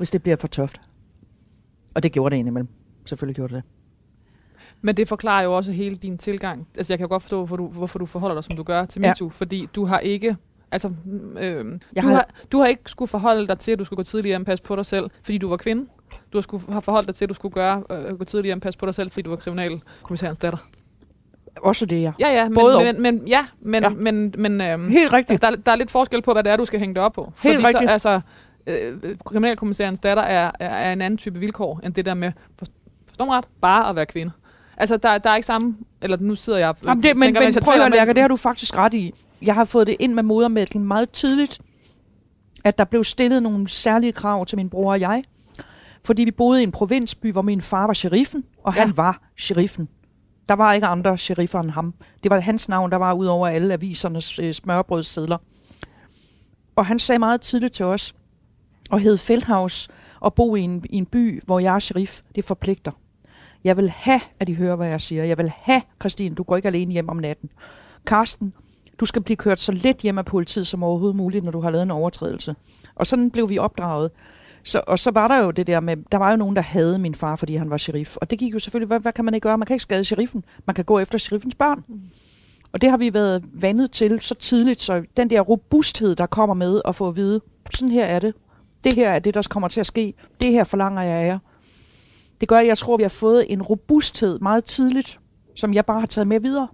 hvis 0.00 0.10
det 0.10 0.22
bliver 0.22 0.36
for 0.36 0.46
tøft. 0.48 0.80
Og 1.96 2.02
det 2.02 2.12
gjorde 2.12 2.32
det 2.34 2.38
indimellem. 2.40 2.68
Selvfølgelig 3.04 3.36
gjorde 3.36 3.54
det 3.54 3.62
det. 3.64 3.70
Men 4.82 4.96
det 4.96 5.08
forklarer 5.08 5.42
jo 5.44 5.56
også 5.56 5.72
hele 5.72 5.96
din 5.96 6.18
tilgang. 6.18 6.68
Altså, 6.76 6.92
jeg 6.92 6.98
kan 6.98 7.04
jo 7.04 7.08
godt 7.08 7.22
forstå, 7.22 7.36
hvorfor 7.36 7.56
du, 7.56 7.66
hvorfor 7.68 7.98
du 7.98 8.06
forholder 8.06 8.34
dig, 8.36 8.44
som 8.44 8.56
du 8.56 8.62
gør 8.62 8.84
til 8.84 9.02
Ja. 9.02 9.08
MeToo, 9.08 9.28
fordi 9.28 9.68
du 9.74 9.84
har 9.84 9.98
ikke... 9.98 10.36
Altså, 10.72 10.92
øh, 11.38 11.78
Jeg 11.92 12.02
du, 12.02 12.08
har- 12.08 12.28
du 12.52 12.58
har 12.58 12.66
ikke 12.66 12.82
skulle 12.86 13.08
forholde 13.08 13.46
dig 13.46 13.58
til, 13.58 13.72
at 13.72 13.78
du 13.78 13.84
skulle 13.84 13.96
gå 13.96 14.02
tidligere 14.02 14.38
og 14.40 14.44
passe 14.46 14.64
på 14.64 14.76
dig 14.76 14.86
selv, 14.86 15.10
fordi 15.22 15.38
du 15.38 15.48
var 15.48 15.56
kvinde. 15.56 15.86
Du 16.32 16.36
har, 16.38 16.40
skulle, 16.42 16.72
har 16.72 16.80
forholdt 16.80 17.06
dig 17.08 17.14
til, 17.14 17.24
at 17.24 17.28
du 17.28 17.34
skulle 17.34 17.52
gøre, 17.52 17.82
øh, 17.90 18.18
gå 18.18 18.24
tidligere 18.24 18.56
og 18.56 18.60
passe 18.60 18.78
på 18.78 18.86
dig 18.86 18.94
selv, 18.94 19.10
fordi 19.10 19.22
du 19.22 19.30
var 19.30 19.36
kriminalkommissærens 19.36 20.38
datter. 20.38 20.58
Også 21.56 21.86
det, 21.86 22.02
ja. 22.02 22.12
Ja, 22.20 22.28
ja, 22.32 22.48
men, 22.48 22.54
Både 22.54 22.92
men, 22.92 23.02
men, 23.02 23.28
ja, 23.28 23.46
men, 23.60 23.82
Ja. 23.82 23.88
ja. 23.88 23.94
men, 23.94 24.34
men 24.38 24.60
øhm, 24.60 24.88
Helt 24.88 25.12
rigtigt. 25.12 25.42
der, 25.42 25.56
der 25.56 25.72
er 25.72 25.76
lidt 25.76 25.90
forskel 25.90 26.22
på, 26.22 26.32
hvad 26.32 26.44
det 26.44 26.52
er, 26.52 26.56
du 26.56 26.64
skal 26.64 26.80
hænge 26.80 26.94
det 26.94 27.02
op 27.02 27.12
på. 27.12 27.32
Fordi 27.34 27.56
rigtigt. 27.56 27.84
Så, 27.84 27.88
altså, 27.92 28.20
øh, 28.66 29.16
kriminalkommissærens 29.24 29.98
datter 29.98 30.22
er, 30.22 30.50
er, 30.60 30.68
er 30.68 30.92
en 30.92 31.00
anden 31.00 31.18
type 31.18 31.38
vilkår, 31.38 31.80
end 31.84 31.94
det 31.94 32.04
der 32.04 32.14
med, 32.14 32.32
forstår 32.58 33.24
mig 33.24 33.36
ret, 33.36 33.44
bare 33.60 33.88
at 33.88 33.96
være 33.96 34.06
kvinde. 34.06 34.32
Altså, 34.76 34.96
der, 34.96 35.18
der 35.18 35.30
er 35.30 35.36
ikke 35.36 35.46
samme, 35.46 35.76
eller 36.02 36.16
nu 36.16 36.34
sidder 36.34 36.58
jeg 36.58 36.74
Jamen 36.86 37.02
det, 37.02 37.16
men, 37.16 37.22
tænker, 37.22 37.40
men 37.40 37.54
jeg 37.54 37.62
prøv 37.62 37.74
at 37.74 37.80
men- 37.80 37.92
Lærke, 37.92 38.12
det 38.14 38.20
har 38.20 38.28
du 38.28 38.36
faktisk 38.36 38.76
ret 38.76 38.94
i. 38.94 39.14
Jeg 39.42 39.54
har 39.54 39.64
fået 39.64 39.86
det 39.86 39.96
ind 39.98 40.14
med 40.14 40.22
modermælken 40.22 40.84
meget 40.84 41.12
tydeligt, 41.12 41.60
at 42.64 42.78
der 42.78 42.84
blev 42.84 43.04
stillet 43.04 43.42
nogle 43.42 43.68
særlige 43.68 44.12
krav 44.12 44.46
til 44.46 44.56
min 44.58 44.70
bror 44.70 44.92
og 44.92 45.00
jeg. 45.00 45.22
Fordi 46.04 46.24
vi 46.24 46.30
boede 46.30 46.60
i 46.60 46.62
en 46.62 46.72
provinsby, 46.72 47.32
hvor 47.32 47.42
min 47.42 47.60
far 47.60 47.86
var 47.86 47.92
sheriffen, 47.92 48.44
og 48.64 48.74
Ja. 48.74 48.80
han 48.80 48.96
var 48.96 49.22
sheriffen. 49.36 49.88
Der 50.48 50.54
var 50.54 50.72
ikke 50.72 50.86
andre 50.86 51.18
sheriffer 51.18 51.60
end 51.60 51.70
ham. 51.70 51.94
Det 52.22 52.30
var 52.30 52.40
hans 52.40 52.68
navn, 52.68 52.90
der 52.90 52.96
var 52.96 53.12
ud 53.12 53.26
over 53.26 53.48
alle 53.48 53.72
avisernes 53.74 54.38
øh, 54.38 54.52
smørbrødssedler. 54.54 55.38
Og 56.76 56.86
han 56.86 56.98
sagde 56.98 57.18
meget 57.18 57.40
tidligt 57.40 57.72
til 57.72 57.84
os, 57.84 58.14
og 58.90 59.00
hed 59.00 59.16
Feldhaus, 59.16 59.88
og 60.20 60.34
bo 60.34 60.56
i 60.56 60.60
en, 60.60 60.84
i 60.90 60.96
en 60.96 61.06
by, 61.06 61.42
hvor 61.46 61.58
jeg 61.58 61.74
er 61.74 61.78
sheriff, 61.78 62.20
det 62.34 62.44
forpligter. 62.44 62.92
Jeg 63.64 63.76
vil 63.76 63.90
have, 63.90 64.20
at 64.40 64.46
de 64.46 64.54
hører, 64.54 64.76
hvad 64.76 64.88
jeg 64.88 65.00
siger. 65.00 65.24
Jeg 65.24 65.38
vil 65.38 65.52
have, 65.56 65.82
Christine, 66.00 66.34
du 66.34 66.42
går 66.42 66.56
ikke 66.56 66.68
alene 66.68 66.92
hjem 66.92 67.08
om 67.08 67.16
natten. 67.16 67.50
Karsten, 68.06 68.52
du 69.00 69.06
skal 69.06 69.22
blive 69.22 69.36
kørt 69.36 69.60
så 69.60 69.72
let 69.72 69.96
hjem 69.96 70.18
af 70.18 70.24
politiet 70.24 70.66
som 70.66 70.82
overhovedet 70.82 71.16
muligt, 71.16 71.44
når 71.44 71.52
du 71.52 71.60
har 71.60 71.70
lavet 71.70 71.82
en 71.82 71.90
overtrædelse. 71.90 72.54
Og 72.94 73.06
sådan 73.06 73.30
blev 73.30 73.48
vi 73.48 73.58
opdraget. 73.58 74.10
Så, 74.64 74.82
og 74.86 74.98
så 74.98 75.10
var 75.10 75.28
der 75.28 75.38
jo 75.38 75.50
det 75.50 75.66
der 75.66 75.80
med, 75.80 75.96
der 76.12 76.18
var 76.18 76.30
jo 76.30 76.36
nogen, 76.36 76.56
der 76.56 76.62
havde 76.62 76.98
min 76.98 77.14
far, 77.14 77.36
fordi 77.36 77.56
han 77.56 77.70
var 77.70 77.76
sheriff. 77.76 78.16
Og 78.16 78.30
det 78.30 78.38
gik 78.38 78.54
jo 78.54 78.58
selvfølgelig, 78.58 78.86
hvad, 78.86 79.00
hvad 79.00 79.12
kan 79.12 79.24
man 79.24 79.34
ikke 79.34 79.42
gøre? 79.42 79.58
Man 79.58 79.66
kan 79.66 79.74
ikke 79.74 79.82
skade 79.82 80.04
sheriffen. 80.04 80.44
Man 80.66 80.74
kan 80.74 80.84
gå 80.84 80.98
efter 80.98 81.18
sheriffens 81.18 81.54
børn. 81.54 81.84
Og 82.72 82.82
det 82.82 82.90
har 82.90 82.96
vi 82.96 83.14
været 83.14 83.44
vandet 83.52 83.90
til 83.90 84.20
så 84.20 84.34
tidligt, 84.34 84.82
så 84.82 85.02
den 85.16 85.30
der 85.30 85.40
robusthed, 85.40 86.16
der 86.16 86.26
kommer 86.26 86.54
med 86.54 86.80
at 86.84 86.96
få 86.96 87.08
at 87.08 87.16
vide, 87.16 87.40
sådan 87.70 87.92
her 87.92 88.04
er 88.04 88.18
det. 88.18 88.34
Det 88.84 88.94
her 88.94 89.10
er 89.10 89.18
det, 89.18 89.34
der 89.34 89.46
kommer 89.50 89.68
til 89.68 89.80
at 89.80 89.86
ske. 89.86 90.14
Det 90.42 90.52
her 90.52 90.64
forlanger 90.64 91.02
jeg 91.02 91.14
af 91.14 91.26
jer. 91.26 91.38
Det 92.40 92.48
gør, 92.48 92.58
at 92.58 92.66
jeg 92.66 92.78
tror, 92.78 92.96
vi 92.96 93.02
har 93.02 93.08
fået 93.08 93.52
en 93.52 93.62
robusthed 93.62 94.38
meget 94.38 94.64
tidligt, 94.64 95.20
som 95.54 95.74
jeg 95.74 95.86
bare 95.86 96.00
har 96.00 96.06
taget 96.06 96.28
med 96.28 96.40
videre. 96.40 96.68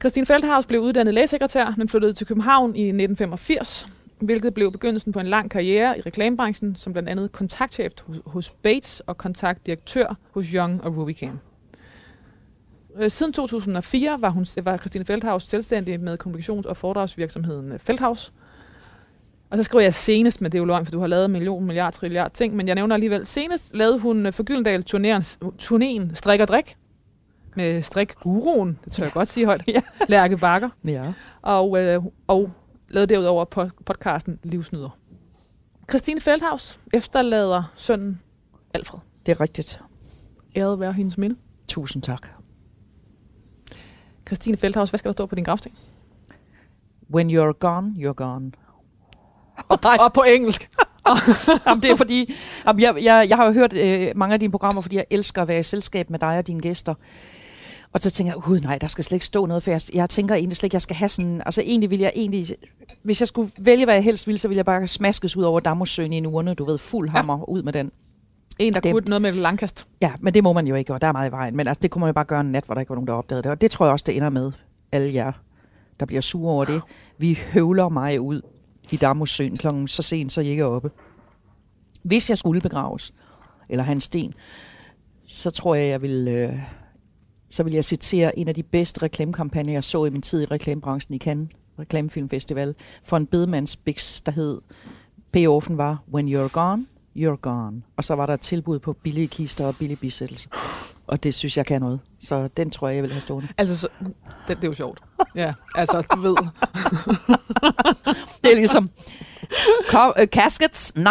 Christine 0.00 0.26
Feldhaus 0.26 0.66
blev 0.66 0.80
uddannet 0.80 1.14
lægesekretær, 1.14 1.74
men 1.76 1.88
flyttede 1.88 2.12
til 2.12 2.26
København 2.26 2.76
i 2.76 2.82
1985, 2.82 3.86
hvilket 4.20 4.54
blev 4.54 4.72
begyndelsen 4.72 5.12
på 5.12 5.20
en 5.20 5.26
lang 5.26 5.50
karriere 5.50 5.98
i 5.98 6.00
reklamebranchen, 6.00 6.76
som 6.76 6.92
blandt 6.92 7.08
andet 7.08 7.32
kontaktchef 7.32 7.92
hos, 8.26 8.50
Bates 8.50 9.00
og 9.00 9.18
kontaktdirektør 9.18 10.16
hos 10.30 10.46
Young 10.46 10.84
og 10.84 10.96
Rubicam. 10.96 11.38
Øh, 12.96 13.10
siden 13.10 13.32
2004 13.32 14.16
var, 14.20 14.30
hun, 14.30 14.46
var 14.62 14.76
Christine 14.76 15.04
Feldhaus 15.04 15.42
selvstændig 15.42 16.00
med 16.00 16.18
kommunikations- 16.26 16.68
og 16.68 16.76
foredragsvirksomheden 16.76 17.72
øh, 17.72 17.78
Feldhaus. 17.78 18.32
Og 19.52 19.58
så 19.58 19.62
skriver 19.64 19.82
jeg 19.82 19.94
senest, 19.94 20.40
men 20.40 20.52
det 20.52 20.58
er 20.58 20.60
jo 20.60 20.64
løgn, 20.64 20.84
for 20.86 20.92
du 20.92 21.00
har 21.00 21.06
lavet 21.06 21.24
en 21.24 21.32
million, 21.32 21.64
milliard, 21.64 21.92
trilliard 21.92 22.30
ting, 22.30 22.56
men 22.56 22.66
jeg 22.66 22.74
nævner 22.74 22.94
alligevel, 22.94 23.26
senest 23.26 23.74
lavede 23.76 23.98
hun 23.98 24.26
øh, 24.26 24.32
for 24.32 24.42
Gyldendal 24.42 24.84
turnéen 25.62 26.14
Strik 26.14 26.40
og 26.40 26.48
Drik, 26.48 26.76
med 27.56 27.82
strik 27.82 28.14
guruen, 28.14 28.78
det 28.84 28.92
tør 28.92 29.02
jeg 29.04 29.12
godt 29.12 29.28
sige 29.28 29.46
højt, 29.46 29.62
ja. 29.74 29.80
Lærke 30.08 30.36
Bakker, 30.36 30.68
Ja. 30.84 31.12
og, 31.42 31.78
øh, 31.82 32.02
og 32.26 32.50
lavede 32.88 33.14
derudover 33.14 33.44
på 33.44 33.68
podcasten 33.86 34.38
Livsnyder. 34.42 34.98
Christine 35.90 36.20
Feldhaus 36.20 36.80
efterlader 36.92 37.72
sønnen 37.76 38.20
Alfred. 38.74 39.00
Det 39.26 39.32
er 39.32 39.40
rigtigt. 39.40 39.80
Æret 40.56 40.80
være 40.80 40.92
hendes 40.92 41.18
minde. 41.18 41.36
Tusind 41.68 42.02
tak. 42.02 42.28
Christine 44.26 44.56
Feldhaus, 44.56 44.90
hvad 44.90 44.98
skal 44.98 45.08
der 45.08 45.12
stå 45.12 45.26
på 45.26 45.34
din 45.34 45.44
gravsten? 45.44 45.72
When 47.14 47.30
you're 47.30 47.52
gone, 47.58 47.94
you're 47.98 48.12
gone. 48.14 48.52
Og, 49.68 49.78
og 50.00 50.12
på 50.12 50.22
engelsk. 50.22 50.70
Jamen, 51.66 51.82
det 51.82 51.90
er 51.90 51.96
fordi, 51.96 52.34
jamen, 52.66 52.80
jeg, 52.82 52.94
jeg, 53.02 53.26
jeg 53.28 53.36
har 53.36 53.46
jo 53.46 53.52
hørt 53.52 53.72
øh, 53.72 54.12
mange 54.16 54.32
af 54.34 54.40
dine 54.40 54.50
programmer, 54.50 54.82
fordi 54.82 54.96
jeg 54.96 55.04
elsker 55.10 55.42
at 55.42 55.48
være 55.48 55.58
i 55.58 55.62
selskab 55.62 56.10
med 56.10 56.18
dig 56.18 56.38
og 56.38 56.46
dine 56.46 56.60
gæster. 56.60 56.94
Og 57.92 58.00
så 58.00 58.10
tænker 58.10 58.32
jeg, 58.32 58.42
gud 58.42 58.60
nej, 58.60 58.78
der 58.78 58.86
skal 58.86 59.04
slet 59.04 59.16
ikke 59.16 59.26
stå 59.26 59.46
noget, 59.46 59.62
for 59.62 59.70
jeg, 59.70 59.80
jeg 59.94 60.10
tænker 60.10 60.34
egentlig 60.34 60.56
slet 60.56 60.66
ikke, 60.66 60.74
jeg 60.74 60.82
skal 60.82 60.96
have 60.96 61.08
sådan, 61.08 61.42
altså 61.46 61.62
egentlig 61.62 61.90
vil 61.90 61.98
jeg 61.98 62.12
egentlig, 62.16 62.46
hvis 63.02 63.20
jeg 63.20 63.28
skulle 63.28 63.52
vælge, 63.58 63.84
hvad 63.84 63.94
jeg 63.94 64.04
helst 64.04 64.26
ville, 64.26 64.38
så 64.38 64.48
ville 64.48 64.56
jeg 64.58 64.64
bare 64.64 64.86
smaskes 64.86 65.36
ud 65.36 65.42
over 65.42 65.60
Damhussøen 65.60 66.12
i 66.12 66.16
en 66.16 66.26
urne, 66.26 66.54
du 66.54 66.64
ved, 66.64 66.78
fuld 66.78 67.08
hammer 67.08 67.38
ja. 67.38 67.44
ud 67.48 67.62
med 67.62 67.72
den. 67.72 67.92
En, 68.58 68.74
der 68.74 68.80
Det- 68.80 68.92
kunne 68.92 69.04
noget 69.06 69.22
med 69.22 69.32
langkast. 69.32 69.86
Ja, 70.00 70.12
men 70.20 70.34
det 70.34 70.42
må 70.42 70.52
man 70.52 70.66
jo 70.66 70.74
ikke, 70.74 70.94
og 70.94 71.00
der 71.00 71.06
er 71.06 71.12
meget 71.12 71.28
i 71.28 71.32
vejen. 71.32 71.56
Men 71.56 71.66
altså, 71.68 71.78
det 71.82 71.90
kunne 71.90 72.00
man 72.00 72.08
jo 72.08 72.12
bare 72.12 72.24
gøre 72.24 72.40
en 72.40 72.52
nat, 72.52 72.64
hvor 72.64 72.74
der 72.74 72.80
ikke 72.80 72.90
var 72.90 72.96
nogen, 72.96 73.06
der 73.08 73.12
opdagede 73.14 73.42
det. 73.42 73.50
Og 73.50 73.60
det 73.60 73.70
tror 73.70 73.86
jeg 73.86 73.92
også, 73.92 74.04
det 74.08 74.16
ender 74.16 74.30
med 74.30 74.52
alle 74.92 75.14
jer, 75.14 75.32
der 76.00 76.06
bliver 76.06 76.20
sure 76.22 76.52
over 76.52 76.64
det. 76.64 76.82
Vi 77.18 77.38
høvler 77.52 77.88
mig 77.88 78.20
ud 78.20 78.40
i 78.90 78.96
Damhussøen 78.96 79.56
klokken 79.56 79.88
så 79.88 80.02
sent, 80.02 80.32
så 80.32 80.40
jeg 80.40 80.50
ikke 80.50 80.62
er 80.62 80.66
oppe. 80.66 80.90
Hvis 82.02 82.30
jeg 82.30 82.38
skulle 82.38 82.60
begraves, 82.60 83.14
eller 83.68 83.84
hans 83.84 84.04
sten, 84.04 84.34
så 85.24 85.50
tror 85.50 85.74
jeg, 85.74 85.88
jeg 85.88 86.02
vil, 86.02 86.28
øh, 86.28 86.58
så 87.50 87.62
vil 87.62 87.72
jeg 87.72 87.84
citere 87.84 88.38
en 88.38 88.48
af 88.48 88.54
de 88.54 88.62
bedste 88.62 89.02
reklamekampagner, 89.02 89.72
jeg 89.72 89.84
så 89.84 90.04
i 90.04 90.10
min 90.10 90.22
tid 90.22 90.42
i 90.42 90.44
reklamebranchen 90.44 91.14
i 91.14 91.18
Cannes 91.18 91.48
Reklamefilmfestival, 91.78 92.74
for 93.02 93.16
en 93.16 93.26
bedemandsbiks, 93.26 94.20
der 94.20 94.32
hed 94.32 94.60
Payoffen 95.32 95.78
var 95.78 96.02
When 96.14 96.28
You're 96.28 96.48
Gone, 96.48 96.86
you're 97.16 97.36
gone. 97.36 97.82
Og 97.96 98.04
så 98.04 98.14
var 98.14 98.26
der 98.26 98.34
et 98.34 98.40
tilbud 98.40 98.78
på 98.78 98.92
billige 98.92 99.28
kister 99.28 99.66
og 99.66 99.74
billige 99.78 99.98
bisættelser. 99.98 100.50
Og 101.06 101.22
det 101.24 101.34
synes 101.34 101.56
jeg 101.56 101.66
kan 101.66 101.80
noget. 101.80 102.00
Så 102.20 102.48
den 102.56 102.70
tror 102.70 102.88
jeg, 102.88 102.94
jeg 102.94 103.02
vil 103.02 103.10
have 103.12 103.20
stående. 103.20 103.48
Altså, 103.58 103.76
så, 103.76 103.88
det, 104.48 104.56
det 104.56 104.64
er 104.64 104.68
jo 104.68 104.74
sjovt. 104.74 105.00
Ja, 105.34 105.52
altså, 105.74 106.06
du 106.14 106.20
ved. 106.20 106.36
Det 108.44 108.52
er 108.52 108.54
ligesom 108.54 108.90
co- 109.88 110.20
uh, 110.22 110.26
caskets 110.26 110.92
99,99. 110.98 111.02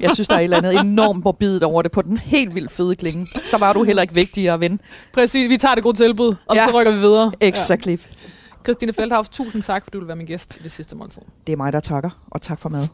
Jeg 0.00 0.10
synes, 0.14 0.28
der 0.28 0.34
er 0.36 0.40
et 0.40 0.44
eller 0.44 0.56
andet 0.56 0.74
enormt 0.80 1.24
morbidt 1.24 1.62
over 1.62 1.82
det 1.82 1.92
på 1.92 2.02
den 2.02 2.18
helt 2.18 2.54
vildt 2.54 2.72
fede 2.72 2.94
klinge. 2.96 3.26
Så 3.42 3.58
var 3.58 3.72
du 3.72 3.84
heller 3.84 4.02
ikke 4.02 4.14
vigtigere 4.14 4.60
ven. 4.60 4.80
Præcis, 5.14 5.48
vi 5.50 5.56
tager 5.56 5.74
det 5.74 5.84
gode 5.84 5.96
tilbud, 5.96 6.34
og 6.46 6.56
Ja. 6.56 6.66
så 6.68 6.78
rykker 6.80 6.92
vi 6.92 6.98
videre. 6.98 7.32
Exactly. 7.40 7.90
Ja. 7.90 7.96
Christine 8.64 8.92
Feldhaus, 8.92 9.28
tusind 9.28 9.62
tak, 9.62 9.84
fordi 9.84 9.92
du 9.94 9.98
vil 9.98 10.08
være 10.08 10.16
min 10.16 10.26
gæst 10.26 10.56
i 10.56 10.62
det 10.62 10.72
sidste 10.72 10.96
måltid. 10.96 11.22
Det 11.46 11.52
er 11.52 11.56
mig, 11.56 11.72
der 11.72 11.80
takker, 11.80 12.10
og 12.30 12.42
tak 12.42 12.58
for 12.60 12.68
mad. 12.68 12.86